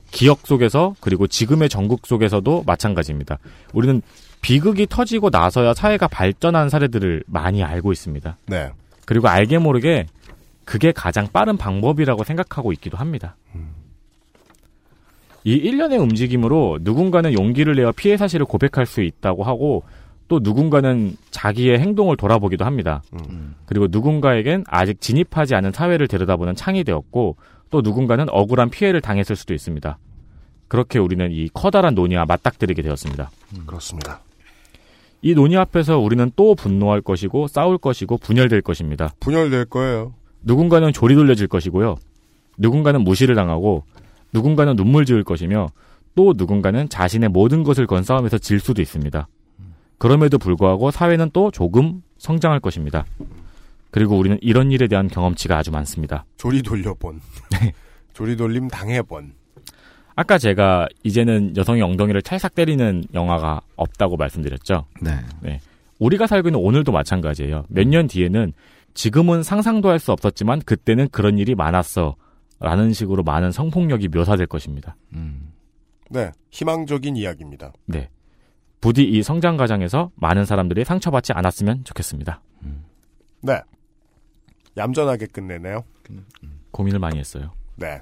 기억 0.09 0.47
속에서 0.47 0.95
그리고 0.99 1.27
지금의 1.27 1.69
전국 1.69 2.07
속에서도 2.07 2.63
마찬가지입니다. 2.65 3.37
우리는 3.73 4.01
비극이 4.41 4.87
터지고 4.89 5.29
나서야 5.29 5.73
사회가 5.73 6.07
발전한 6.07 6.69
사례들을 6.69 7.23
많이 7.27 7.63
알고 7.63 7.91
있습니다. 7.91 8.37
네. 8.47 8.71
그리고 9.05 9.27
알게 9.27 9.59
모르게 9.59 10.07
그게 10.65 10.91
가장 10.91 11.27
빠른 11.31 11.57
방법이라고 11.57 12.23
생각하고 12.23 12.71
있기도 12.73 12.97
합니다. 12.97 13.35
이 15.43 15.53
일련의 15.55 15.99
움직임으로 15.99 16.79
누군가는 16.81 17.33
용기를 17.33 17.75
내어 17.75 17.91
피해 17.91 18.15
사실을 18.15 18.45
고백할 18.45 18.85
수 18.85 19.01
있다고 19.01 19.43
하고 19.43 19.83
또 20.29 20.39
누군가는 20.41 21.17
자기의 21.31 21.79
행동을 21.79 22.15
돌아보기도 22.15 22.63
합니다. 22.65 23.03
그리고 23.65 23.87
누군가에겐 23.89 24.63
아직 24.67 25.01
진입하지 25.01 25.55
않은 25.55 25.73
사회를 25.73 26.07
들여다보는 26.07 26.55
창이 26.55 26.83
되었고 26.85 27.35
또 27.69 27.81
누군가는 27.81 28.25
억울한 28.29 28.69
피해를 28.69 29.01
당했을 29.01 29.35
수도 29.35 29.53
있습니다. 29.53 29.97
그렇게 30.69 30.97
우리는 30.97 31.29
이 31.31 31.49
커다란 31.53 31.93
논의와 31.93 32.25
맞닥뜨리게 32.25 32.81
되었습니다. 32.81 33.29
그렇습니다. 33.65 34.21
이 35.21 35.33
논의 35.33 35.57
앞에서 35.57 35.99
우리는 35.99 36.31
또 36.35 36.55
분노할 36.55 37.01
것이고 37.01 37.47
싸울 37.47 37.77
것이고 37.77 38.17
분열될 38.17 38.61
것입니다. 38.61 39.09
분열될 39.19 39.65
거예요. 39.65 40.13
누군가는 40.43 40.91
조리 40.93 41.15
돌려질 41.15 41.47
것이고요. 41.47 41.95
누군가는 42.57 43.01
무시를 43.01 43.35
당하고 43.35 43.83
누군가는 44.33 44.75
눈물 44.75 45.05
지을 45.05 45.23
것이며 45.23 45.69
또 46.15 46.33
누군가는 46.35 46.87
자신의 46.89 47.29
모든 47.29 47.63
것을 47.63 47.87
건 47.87 48.03
싸움에서 48.03 48.37
질 48.37 48.59
수도 48.59 48.81
있습니다. 48.81 49.27
그럼에도 49.97 50.37
불구하고 50.37 50.91
사회는 50.91 51.29
또 51.33 51.49
조금 51.49 52.03
성장할 52.17 52.59
것입니다. 52.59 53.05
그리고 53.89 54.17
우리는 54.17 54.37
이런 54.41 54.71
일에 54.71 54.87
대한 54.87 55.07
경험치가 55.07 55.57
아주 55.57 55.71
많습니다. 55.71 56.25
조리 56.37 56.61
돌려본. 56.61 57.21
조리 58.13 58.35
돌림 58.35 58.67
당해본. 58.67 59.33
아까 60.15 60.37
제가 60.37 60.87
이제는 61.03 61.55
여성의 61.57 61.81
엉덩이를 61.81 62.21
찰싹 62.21 62.53
때리는 62.53 63.05
영화가 63.13 63.61
없다고 63.75 64.17
말씀드렸죠. 64.17 64.85
네. 65.01 65.59
우리가 65.99 66.27
살고 66.27 66.49
있는 66.49 66.59
오늘도 66.59 66.91
마찬가지예요. 66.91 67.65
몇 67.69 67.87
년 67.87 68.07
뒤에는 68.07 68.53
지금은 68.93 69.43
상상도 69.43 69.89
할 69.89 69.99
수 69.99 70.11
없었지만 70.11 70.61
그때는 70.61 71.07
그런 71.09 71.37
일이 71.37 71.55
많았어. 71.55 72.15
라는 72.59 72.93
식으로 72.93 73.23
많은 73.23 73.51
성폭력이 73.51 74.07
묘사될 74.07 74.47
것입니다. 74.47 74.95
네. 76.09 76.31
희망적인 76.51 77.17
이야기입니다. 77.17 77.73
네. 77.85 78.09
부디 78.79 79.03
이 79.03 79.21
성장 79.21 79.57
과정에서 79.57 80.11
많은 80.15 80.45
사람들이 80.45 80.85
상처받지 80.85 81.33
않았으면 81.33 81.83
좋겠습니다. 81.83 82.41
네. 83.41 83.59
얌전하게 84.77 85.27
끝내네요. 85.27 85.83
고민을 86.71 86.99
많이 86.99 87.19
했어요. 87.19 87.51
네. 87.75 88.01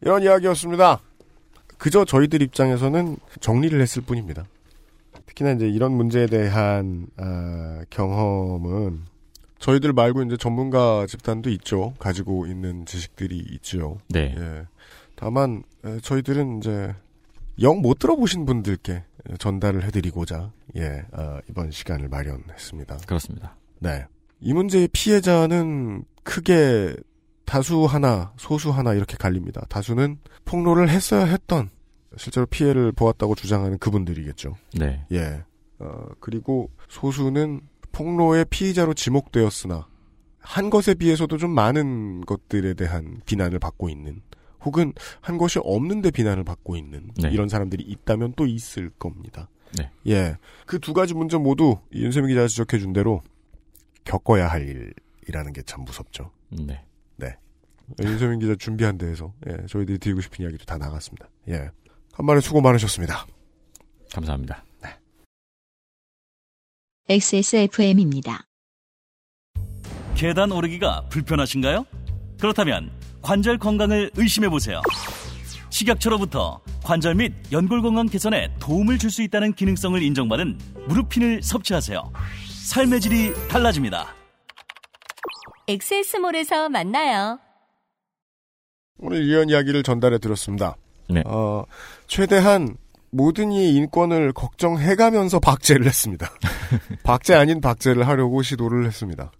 이런 0.00 0.22
이야기였습니다. 0.22 1.00
그저 1.78 2.04
저희들 2.04 2.42
입장에서는 2.42 3.16
정리를 3.40 3.80
했을 3.80 4.02
뿐입니다. 4.02 4.44
특히나 5.32 5.52
이제 5.52 5.68
이런 5.68 5.92
문제에 5.92 6.26
대한 6.26 7.06
아, 7.16 7.82
경험은 7.90 9.00
저희들 9.58 9.92
말고 9.92 10.22
이제 10.24 10.36
전문가 10.36 11.06
집단도 11.06 11.48
있죠. 11.50 11.94
가지고 11.98 12.46
있는 12.46 12.84
지식들이 12.84 13.38
있죠. 13.52 13.98
네. 14.08 14.34
예. 14.36 14.66
다만 15.16 15.62
에, 15.84 16.00
저희들은 16.00 16.58
이제 16.58 16.94
영 17.60 17.80
못 17.80 17.98
들어보신 17.98 18.44
분들께 18.46 19.04
전달을 19.38 19.84
해드리고자 19.84 20.50
예 20.76 21.04
아, 21.12 21.40
이번 21.48 21.70
시간을 21.70 22.08
마련했습니다. 22.08 22.98
그렇습니다. 23.06 23.56
네. 23.78 24.04
이 24.40 24.52
문제의 24.52 24.88
피해자는 24.92 26.04
크게 26.24 26.96
다수 27.44 27.84
하나, 27.84 28.32
소수 28.36 28.70
하나 28.70 28.94
이렇게 28.94 29.16
갈립니다. 29.16 29.64
다수는 29.68 30.18
폭로를 30.44 30.88
했어야 30.88 31.24
했던 31.24 31.70
실제로 32.16 32.46
피해를 32.46 32.92
보았다고 32.92 33.34
주장하는 33.34 33.78
그분들이겠죠. 33.78 34.56
네. 34.74 35.04
예. 35.12 35.44
어, 35.78 36.06
그리고 36.20 36.70
소수는 36.88 37.60
폭로의 37.92 38.46
피의자로 38.50 38.94
지목되었으나 38.94 39.86
한 40.38 40.70
것에 40.70 40.94
비해서도 40.94 41.38
좀 41.38 41.50
많은 41.50 42.22
것들에 42.22 42.74
대한 42.74 43.20
비난을 43.26 43.58
받고 43.58 43.88
있는 43.88 44.22
혹은 44.64 44.92
한 45.20 45.38
것이 45.38 45.58
없는데 45.62 46.10
비난을 46.10 46.44
받고 46.44 46.76
있는 46.76 47.10
네. 47.20 47.30
이런 47.30 47.48
사람들이 47.48 47.82
있다면 47.84 48.34
또 48.36 48.46
있을 48.46 48.90
겁니다. 48.98 49.48
네. 49.76 49.90
예. 50.06 50.36
그 50.66 50.78
두 50.78 50.92
가지 50.92 51.14
문제 51.14 51.36
모두 51.38 51.78
윤세민 51.92 52.28
기자가 52.28 52.46
지적해 52.48 52.78
준 52.78 52.92
대로 52.92 53.22
겪어야 54.04 54.48
할 54.48 54.62
일이라는 55.26 55.52
게 55.52 55.62
참 55.62 55.84
무섭죠. 55.84 56.30
네. 56.50 56.84
네. 57.16 57.36
윤세민 58.02 58.38
기자 58.40 58.54
준비한 58.56 58.98
데에서 58.98 59.32
예, 59.48 59.66
저희들이 59.66 59.98
드리고 59.98 60.20
싶은 60.20 60.44
이야기도 60.44 60.64
다 60.64 60.76
나갔습니다. 60.78 61.28
예. 61.48 61.70
간만에 62.12 62.40
수고 62.40 62.60
많으셨습니다. 62.60 63.26
감사합니다. 64.12 64.64
XSFM입니다. 67.08 68.44
계단 70.14 70.52
오르기가 70.52 71.08
불편하신가요? 71.08 71.84
그렇다면 72.40 72.90
관절 73.22 73.58
건강을 73.58 74.10
의심해 74.14 74.48
보세요. 74.48 74.80
식약처로부터 75.70 76.60
관절 76.84 77.14
및 77.16 77.32
연골 77.50 77.82
건강 77.82 78.06
개선에 78.06 78.54
도움을 78.60 78.98
줄 78.98 79.10
수 79.10 79.22
있다는 79.22 79.54
기능성을 79.54 80.00
인정받은 80.00 80.58
무릎핀을 80.88 81.42
섭취하세요. 81.42 82.12
삶의 82.66 83.00
질이 83.00 83.48
달라집니다. 83.48 84.14
엑세스몰에서 85.68 86.68
만나요. 86.68 87.40
오늘 88.98 89.24
이런 89.24 89.48
이야기를 89.48 89.82
전달해 89.82 90.18
드렸습니다. 90.18 90.76
네. 91.08 91.22
어, 91.26 91.64
최대한 92.06 92.76
모든 93.10 93.52
이 93.52 93.74
인권을 93.74 94.32
걱정해가면서 94.32 95.40
박제를 95.40 95.86
했습니다. 95.86 96.30
박제 97.04 97.34
아닌 97.34 97.60
박제를 97.60 98.06
하려고 98.06 98.42
시도를 98.42 98.86
했습니다. 98.86 99.30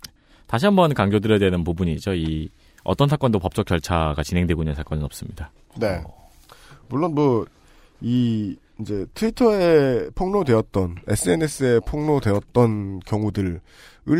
다시 0.46 0.66
한번 0.66 0.92
강조드려야 0.92 1.38
되는 1.38 1.64
부분이죠. 1.64 2.14
이 2.14 2.50
어떤 2.84 3.08
사건도 3.08 3.38
법적 3.38 3.66
절차가 3.66 4.22
진행되고 4.22 4.62
있는 4.62 4.74
사건은 4.74 5.04
없습니다. 5.04 5.50
네. 5.78 6.02
물론 6.88 7.14
뭐 7.14 7.46
이 8.02 8.56
이제 8.80 9.06
트위터에 9.14 10.10
폭로되었던 10.14 10.96
SNS에 11.06 11.80
폭로되었던 11.86 13.00
경우들을 13.00 13.60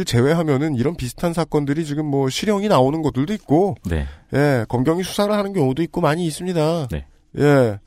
제외하면은 0.06 0.76
이런 0.76 0.96
비슷한 0.96 1.32
사건들이 1.32 1.84
지금 1.84 2.06
뭐 2.06 2.28
실형이 2.28 2.68
나오는 2.68 3.02
것들도 3.02 3.32
있고 3.34 3.76
네. 3.84 4.06
예, 4.34 4.64
검경이 4.68 5.02
수사를 5.02 5.32
하는 5.34 5.52
경우도 5.52 5.82
있고 5.82 6.00
많이 6.00 6.24
있습니다. 6.26 6.88
네. 6.92 7.06
예. 7.38 7.78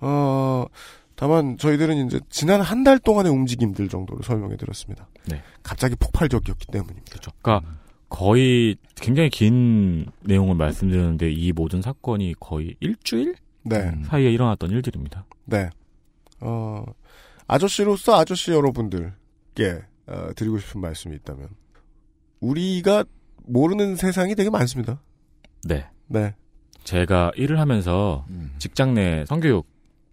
어, 0.00 0.66
다만 1.16 1.58
저희들은 1.58 2.06
이제 2.06 2.20
지난 2.30 2.60
한 2.60 2.84
달 2.84 2.98
동안의 2.98 3.30
움직임들 3.30 3.88
정도로 3.88 4.22
설명해 4.22 4.56
드렸습니다. 4.56 5.08
네. 5.28 5.42
갑자기 5.62 5.94
폭발적이었기 5.96 6.66
때문입니다. 6.72 7.10
그렇죠. 7.10 7.30
그러니까 7.42 7.70
거의 8.08 8.76
굉장히 8.96 9.28
긴 9.30 10.06
내용을 10.20 10.54
말씀드렸는데 10.56 11.30
이 11.30 11.52
모든 11.52 11.82
사건이 11.82 12.34
거의 12.40 12.74
일주일 12.80 13.34
네. 13.62 13.92
사이에 14.06 14.30
일어났던 14.32 14.70
일들입니다. 14.70 15.26
네. 15.44 15.68
어, 16.40 16.84
아저씨로서 17.46 18.18
아저씨 18.18 18.50
여러분들께 18.52 19.82
어, 20.06 20.28
드리고 20.34 20.58
싶은 20.58 20.80
말씀이 20.80 21.14
있다면 21.16 21.48
우리가 22.40 23.04
모르는 23.44 23.96
세상이 23.96 24.34
되게 24.34 24.48
많습니다. 24.48 25.02
네. 25.64 25.86
네. 26.06 26.34
제가 26.84 27.32
일을 27.36 27.58
하면서 27.60 28.24
직장 28.58 28.94
내 28.94 29.24
성교육 29.26 29.66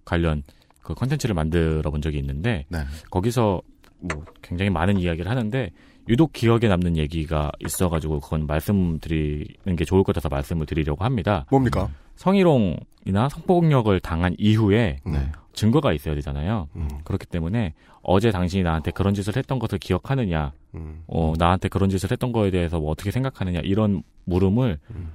관련 0.06 0.44
그 0.81 0.94
컨텐츠를 0.94 1.35
만들어 1.35 1.89
본 1.91 2.02
적이 2.02 2.19
있는데 2.19 2.65
네. 2.69 2.80
거기서 3.10 3.61
뭐 3.99 4.23
굉장히 4.41 4.69
많은 4.69 4.99
이야기를 4.99 5.30
하는데 5.30 5.72
유독 6.07 6.31
기억에 6.31 6.68
남는 6.69 6.95
얘기가 6.95 7.52
있어가지고 7.60 8.22
그건 8.22 8.48
말씀드리는 8.48 9.76
게 9.76 9.84
좋을 9.84 10.03
것 10.03 10.14
같아서 10.14 10.30
말씀을 10.30 10.65
드리려고 10.65 11.03
합니다. 11.03 11.45
뭡니까? 11.49 11.89
성희롱이나 12.15 13.27
성폭력을 13.30 13.99
당한 13.99 14.34
이후에 14.38 14.99
네. 15.06 15.31
증거가 15.53 15.91
있어야 15.91 16.15
되잖아요. 16.15 16.69
그렇기 17.03 17.26
때문에 17.26 17.73
어제 18.02 18.31
당신이 18.31 18.64
나한테 18.64 18.91
그런 18.91 19.14
짓을 19.14 19.35
했던 19.35 19.60
것을 19.60 19.80
기억하느냐, 19.80 20.53
음. 20.76 21.03
어, 21.07 21.34
나한테 21.38 21.68
그런 21.68 21.89
짓을 21.89 22.11
했던 22.11 22.31
거에 22.31 22.52
대해서 22.52 22.80
뭐 22.80 22.91
어떻게 22.91 23.11
생각하느냐 23.11 23.60
이런 23.60 24.03
물음을 24.23 24.80
음. 24.91 25.11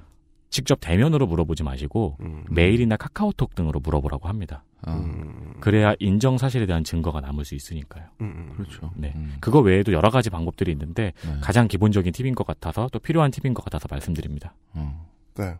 직접 0.52 0.78
대면으로 0.80 1.26
물어보지 1.26 1.64
마시고 1.64 2.18
메일이나 2.50 2.96
카카오톡 2.96 3.54
등으로 3.54 3.80
물어보라고 3.80 4.28
합니다. 4.28 4.64
음. 4.86 5.54
그래야 5.60 5.94
인정 5.98 6.38
사실에 6.38 6.66
대한 6.66 6.84
증거가 6.84 7.20
남을 7.20 7.44
수 7.44 7.54
있으니까요. 7.54 8.04
그렇죠. 8.56 8.92
네. 8.94 9.14
그거 9.40 9.60
외에도 9.60 9.92
여러 9.92 10.10
가지 10.10 10.28
방법들이 10.28 10.70
있는데 10.72 11.14
가장 11.40 11.66
기본적인 11.68 12.12
팁인 12.12 12.34
것 12.34 12.46
같아서 12.46 12.88
또 12.92 12.98
필요한 12.98 13.30
팁인 13.30 13.54
것 13.54 13.64
같아서 13.64 13.88
말씀드립니다. 13.90 14.54
네. 15.36 15.56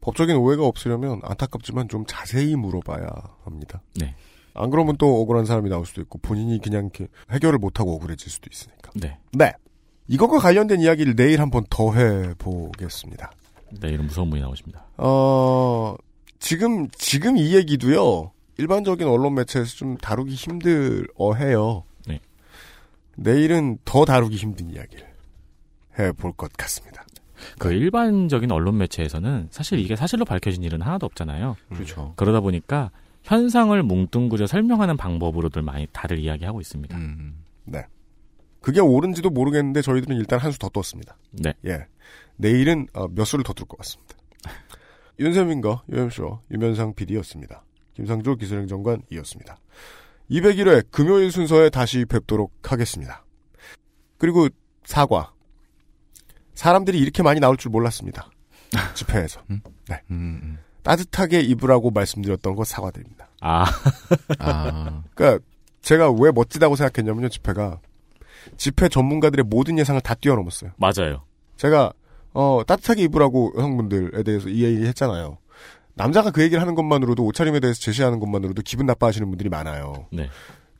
법적인 0.00 0.36
오해가 0.36 0.66
없으려면 0.66 1.20
안타깝지만 1.22 1.88
좀 1.88 2.04
자세히 2.06 2.56
물어봐야 2.56 3.06
합니다. 3.44 3.82
네. 4.00 4.16
안 4.54 4.70
그러면 4.70 4.96
또 4.96 5.20
억울한 5.20 5.44
사람이 5.44 5.68
나올 5.68 5.84
수도 5.84 6.00
있고 6.00 6.18
본인이 6.18 6.58
그냥 6.60 6.84
이렇게 6.84 7.08
해결을 7.30 7.58
못하고 7.58 7.94
억울해질 7.94 8.30
수도 8.30 8.48
있으니까. 8.50 8.90
네. 8.94 9.18
네. 9.32 9.52
이것과 10.06 10.38
관련된 10.38 10.80
이야기를 10.80 11.14
내일 11.16 11.40
한번 11.40 11.64
더 11.68 11.92
해보겠습니다. 11.92 13.30
내일은 13.80 14.06
무서운 14.06 14.30
분이 14.30 14.42
나오십니다. 14.42 14.86
어, 14.98 15.96
지금, 16.38 16.88
지금 16.90 17.36
이 17.36 17.54
얘기도요, 17.54 18.32
일반적인 18.58 19.06
언론 19.06 19.34
매체에서 19.34 19.74
좀 19.76 19.96
다루기 19.96 20.34
힘들어 20.34 21.34
해요. 21.34 21.84
네. 22.06 22.20
내일은 23.16 23.78
더 23.84 24.04
다루기 24.04 24.36
힘든 24.36 24.70
이야기를 24.70 25.06
해볼 25.98 26.32
것 26.32 26.52
같습니다. 26.54 27.04
그 27.58 27.72
일반적인 27.72 28.50
언론 28.52 28.78
매체에서는 28.78 29.48
사실 29.50 29.78
이게 29.78 29.96
사실로 29.96 30.24
밝혀진 30.24 30.62
일은 30.62 30.80
하나도 30.82 31.06
없잖아요. 31.06 31.56
그렇죠. 31.68 32.14
그러다 32.16 32.40
보니까 32.40 32.90
현상을 33.24 33.80
뭉뚱그려 33.82 34.46
설명하는 34.46 34.96
방법으로들 34.96 35.62
많이 35.62 35.86
다들 35.92 36.18
이야기하고 36.18 36.60
있습니다. 36.60 36.96
네. 37.64 37.84
그게 38.60 38.80
옳은지도 38.80 39.30
모르겠는데 39.30 39.82
저희들은 39.82 40.16
일단 40.16 40.38
한 40.38 40.50
수 40.52 40.58
더 40.58 40.68
떴습니다. 40.70 41.16
네. 41.32 41.52
예. 41.66 41.86
내일은 42.36 42.86
어, 42.94 43.08
몇 43.08 43.24
수를 43.24 43.44
더뜰것 43.44 43.78
같습니다. 43.78 44.16
윤세민과 45.18 45.84
유엠쇼, 45.90 46.40
유면상 46.50 46.94
PD였습니다. 46.94 47.64
김상조 47.94 48.34
기술행정관이었습니다. 48.36 49.56
201회 50.30 50.90
금요일 50.90 51.30
순서에 51.30 51.70
다시 51.70 52.04
뵙도록 52.04 52.52
하겠습니다. 52.62 53.24
그리고 54.18 54.48
사과. 54.84 55.32
사람들이 56.54 56.98
이렇게 56.98 57.22
많이 57.22 57.40
나올 57.40 57.56
줄 57.56 57.70
몰랐습니다. 57.70 58.30
집회에서. 58.94 59.42
네. 59.88 60.02
따뜻하게 60.82 61.40
입으라고 61.40 61.90
말씀드렸던 61.90 62.54
거 62.54 62.64
사과드립니다. 62.64 63.28
아. 63.40 63.64
아. 64.38 65.02
그러니까 65.14 65.44
제가 65.82 66.10
왜 66.12 66.30
멋지다고 66.32 66.76
생각했냐면요, 66.76 67.28
집회가. 67.28 67.80
집회 68.56 68.88
전문가들의 68.88 69.44
모든 69.46 69.78
예상을 69.78 70.00
다 70.00 70.14
뛰어넘었어요. 70.14 70.72
맞아요. 70.76 71.24
제가 71.56 71.92
어, 72.34 72.62
따뜻하게 72.66 73.04
입으라고 73.04 73.52
여성분들에 73.56 74.22
대해서 74.24 74.48
이 74.48 74.62
얘기를 74.64 74.86
했잖아요. 74.88 75.38
남자가 75.94 76.30
그 76.30 76.42
얘기를 76.42 76.60
하는 76.60 76.74
것만으로도 76.74 77.24
옷차림에 77.24 77.60
대해서 77.60 77.80
제시하는 77.80 78.18
것만으로도 78.20 78.62
기분 78.62 78.86
나빠하시는 78.86 79.26
분들이 79.28 79.48
많아요. 79.48 80.06
네. 80.10 80.28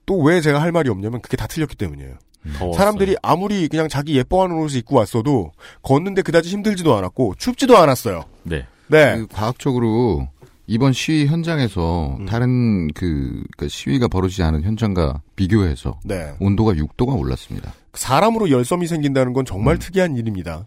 또 0.06 0.16
왜 0.16 0.40
제가 0.40 0.60
할 0.60 0.72
말이 0.72 0.90
없냐면 0.90 1.22
그게 1.22 1.36
다 1.36 1.46
틀렸기 1.46 1.76
때문이에요. 1.76 2.14
더웠어요. 2.58 2.72
사람들이 2.78 3.16
아무리 3.22 3.68
그냥 3.68 3.88
자기 3.88 4.16
예뻐하는 4.18 4.56
옷을 4.56 4.78
입고 4.80 4.96
왔어도 4.96 5.52
걷는데 5.82 6.22
그다지 6.22 6.50
힘들지도 6.50 6.94
않았고 6.94 7.36
춥지도 7.38 7.78
않았어요. 7.78 8.24
네. 8.42 8.66
네. 8.88 9.16
그 9.16 9.26
과학적으로 9.28 10.28
이번 10.66 10.92
시위 10.92 11.26
현장에서 11.26 12.16
음. 12.18 12.26
다른 12.26 12.88
그, 12.92 13.44
그 13.56 13.68
시위가 13.68 14.08
벌어지지 14.08 14.42
않은 14.42 14.62
현장과 14.62 15.22
비교해서 15.36 16.00
네. 16.04 16.34
온도가 16.40 16.72
6도가 16.72 17.18
올랐습니다. 17.18 17.72
사람으로 17.94 18.50
열섬이 18.50 18.86
생긴다는 18.86 19.32
건 19.32 19.44
정말 19.44 19.78
특이한 19.78 20.16
일입니다. 20.16 20.66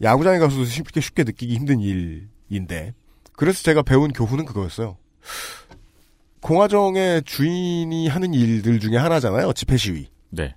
야구장에 0.00 0.38
가서도 0.38 0.64
쉽게 0.64 1.00
쉽게 1.00 1.24
느끼기 1.24 1.54
힘든 1.54 1.80
일인데 1.80 2.94
그래서 3.32 3.62
제가 3.62 3.82
배운 3.82 4.12
교훈은 4.12 4.44
그거였어요. 4.44 4.96
공화정의 6.40 7.22
주인이 7.22 8.08
하는 8.08 8.34
일들 8.34 8.80
중에 8.80 8.96
하나잖아요. 8.96 9.52
집회 9.52 9.76
시위. 9.76 10.08
네. 10.30 10.54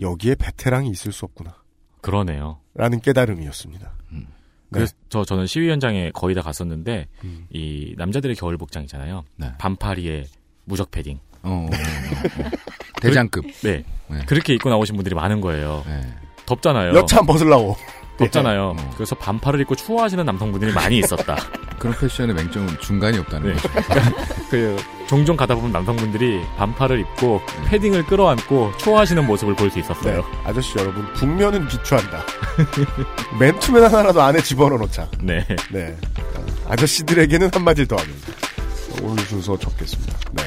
여기에 0.00 0.36
베테랑이 0.36 0.88
있을 0.90 1.12
수 1.12 1.24
없구나. 1.26 1.56
그러네요. 2.00 2.60
라는 2.74 3.00
깨달음이었습니다. 3.00 3.92
네. 4.10 4.24
그래서 4.70 4.94
저 5.08 5.24
저는 5.24 5.46
시위 5.46 5.70
현장에 5.70 6.10
거의 6.12 6.34
다 6.34 6.42
갔었는데 6.42 7.06
음. 7.24 7.46
이 7.50 7.94
남자들의 7.96 8.36
겨울 8.36 8.56
복장이잖아요. 8.58 9.24
반팔이에 9.58 10.24
무적 10.64 10.90
패딩. 10.90 11.18
어, 11.42 11.50
어, 11.50 11.66
어. 11.66 12.50
대장급. 13.00 13.46
네. 13.62 13.84
네. 14.08 14.24
그렇게 14.26 14.54
입고 14.54 14.68
나오신 14.68 14.96
분들이 14.96 15.14
많은 15.14 15.40
거예요. 15.40 15.84
덥잖아요. 16.46 16.94
여참 16.94 17.26
벗으려고. 17.26 17.76
덥잖아요. 18.18 18.76
그래서 18.94 19.14
반팔을 19.14 19.60
입고 19.62 19.74
추워하시는 19.76 20.24
남성분들이 20.24 20.72
많이 20.72 20.98
있었다. 20.98 21.36
그런 21.78 21.96
패션의 21.96 22.34
맹점은 22.34 22.78
중간이 22.80 23.18
없다는 23.18 23.54
네. 23.54 23.54
거죠. 23.54 23.68
그 24.50 24.76
종종 25.06 25.36
가다 25.36 25.54
보면 25.54 25.70
남성분들이 25.72 26.40
반팔을 26.56 26.98
입고 27.00 27.40
패딩을 27.68 28.04
끌어안고 28.06 28.72
추워하시는 28.78 29.24
모습을 29.26 29.54
볼 29.54 29.70
수 29.70 29.78
있었어요. 29.78 30.16
네. 30.22 30.22
아저씨 30.44 30.76
여러분, 30.78 31.04
북면은 31.14 31.68
비추한다. 31.68 32.22
맨투맨 33.38 33.84
하나라도 33.84 34.20
안에 34.22 34.40
집어넣어 34.42 34.78
놓자. 34.78 35.08
네. 35.20 35.46
네. 35.70 35.96
아저씨들에게는 36.68 37.50
한마디를 37.52 37.86
더 37.86 37.96
합니다. 37.96 38.32
오늘 39.02 39.22
순서 39.24 39.56
접겠습니다. 39.58 40.18
네. 40.32 40.42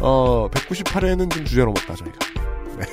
어, 0.00 0.48
198회는 0.52 1.30
좀 1.32 1.44
주제 1.46 1.60
넘었다, 1.60 1.94
저희가. 1.94 2.18
네. 2.78 2.86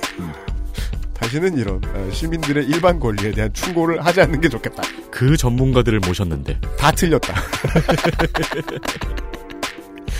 다시는 1.24 1.58
이런 1.58 1.82
어, 1.86 2.10
시민들의 2.12 2.66
일반 2.66 3.00
권리에 3.00 3.32
대한 3.32 3.52
충고를 3.54 4.06
하지 4.06 4.20
않는 4.22 4.42
게 4.42 4.50
좋겠다. 4.50 4.84
그 5.10 5.38
전문가들을 5.38 6.02
모셨는데 6.02 6.60
다 6.78 6.92
틀렸다. 6.92 7.34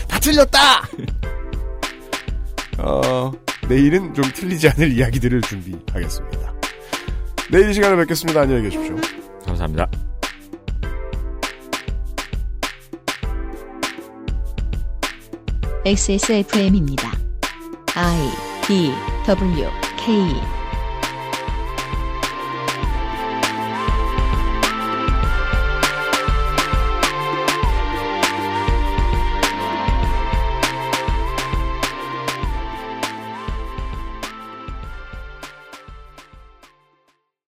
다 0.08 0.20
틀렸다! 0.20 0.88
어, 2.78 3.32
내일은 3.68 4.14
좀 4.14 4.24
틀리지 4.34 4.70
않을 4.70 4.94
이야기들을 4.94 5.42
준비하겠습니다. 5.42 6.54
내일 7.52 7.70
이 7.70 7.74
시간에 7.74 7.98
뵙겠습니다. 7.98 8.42
안녕히 8.42 8.70
계십시오. 8.70 8.96
감사합니다. 9.46 9.90
XSFM입니다. 15.86 17.12
I 17.94 18.30
D 18.66 18.94
W 19.28 19.68
K 19.98 20.63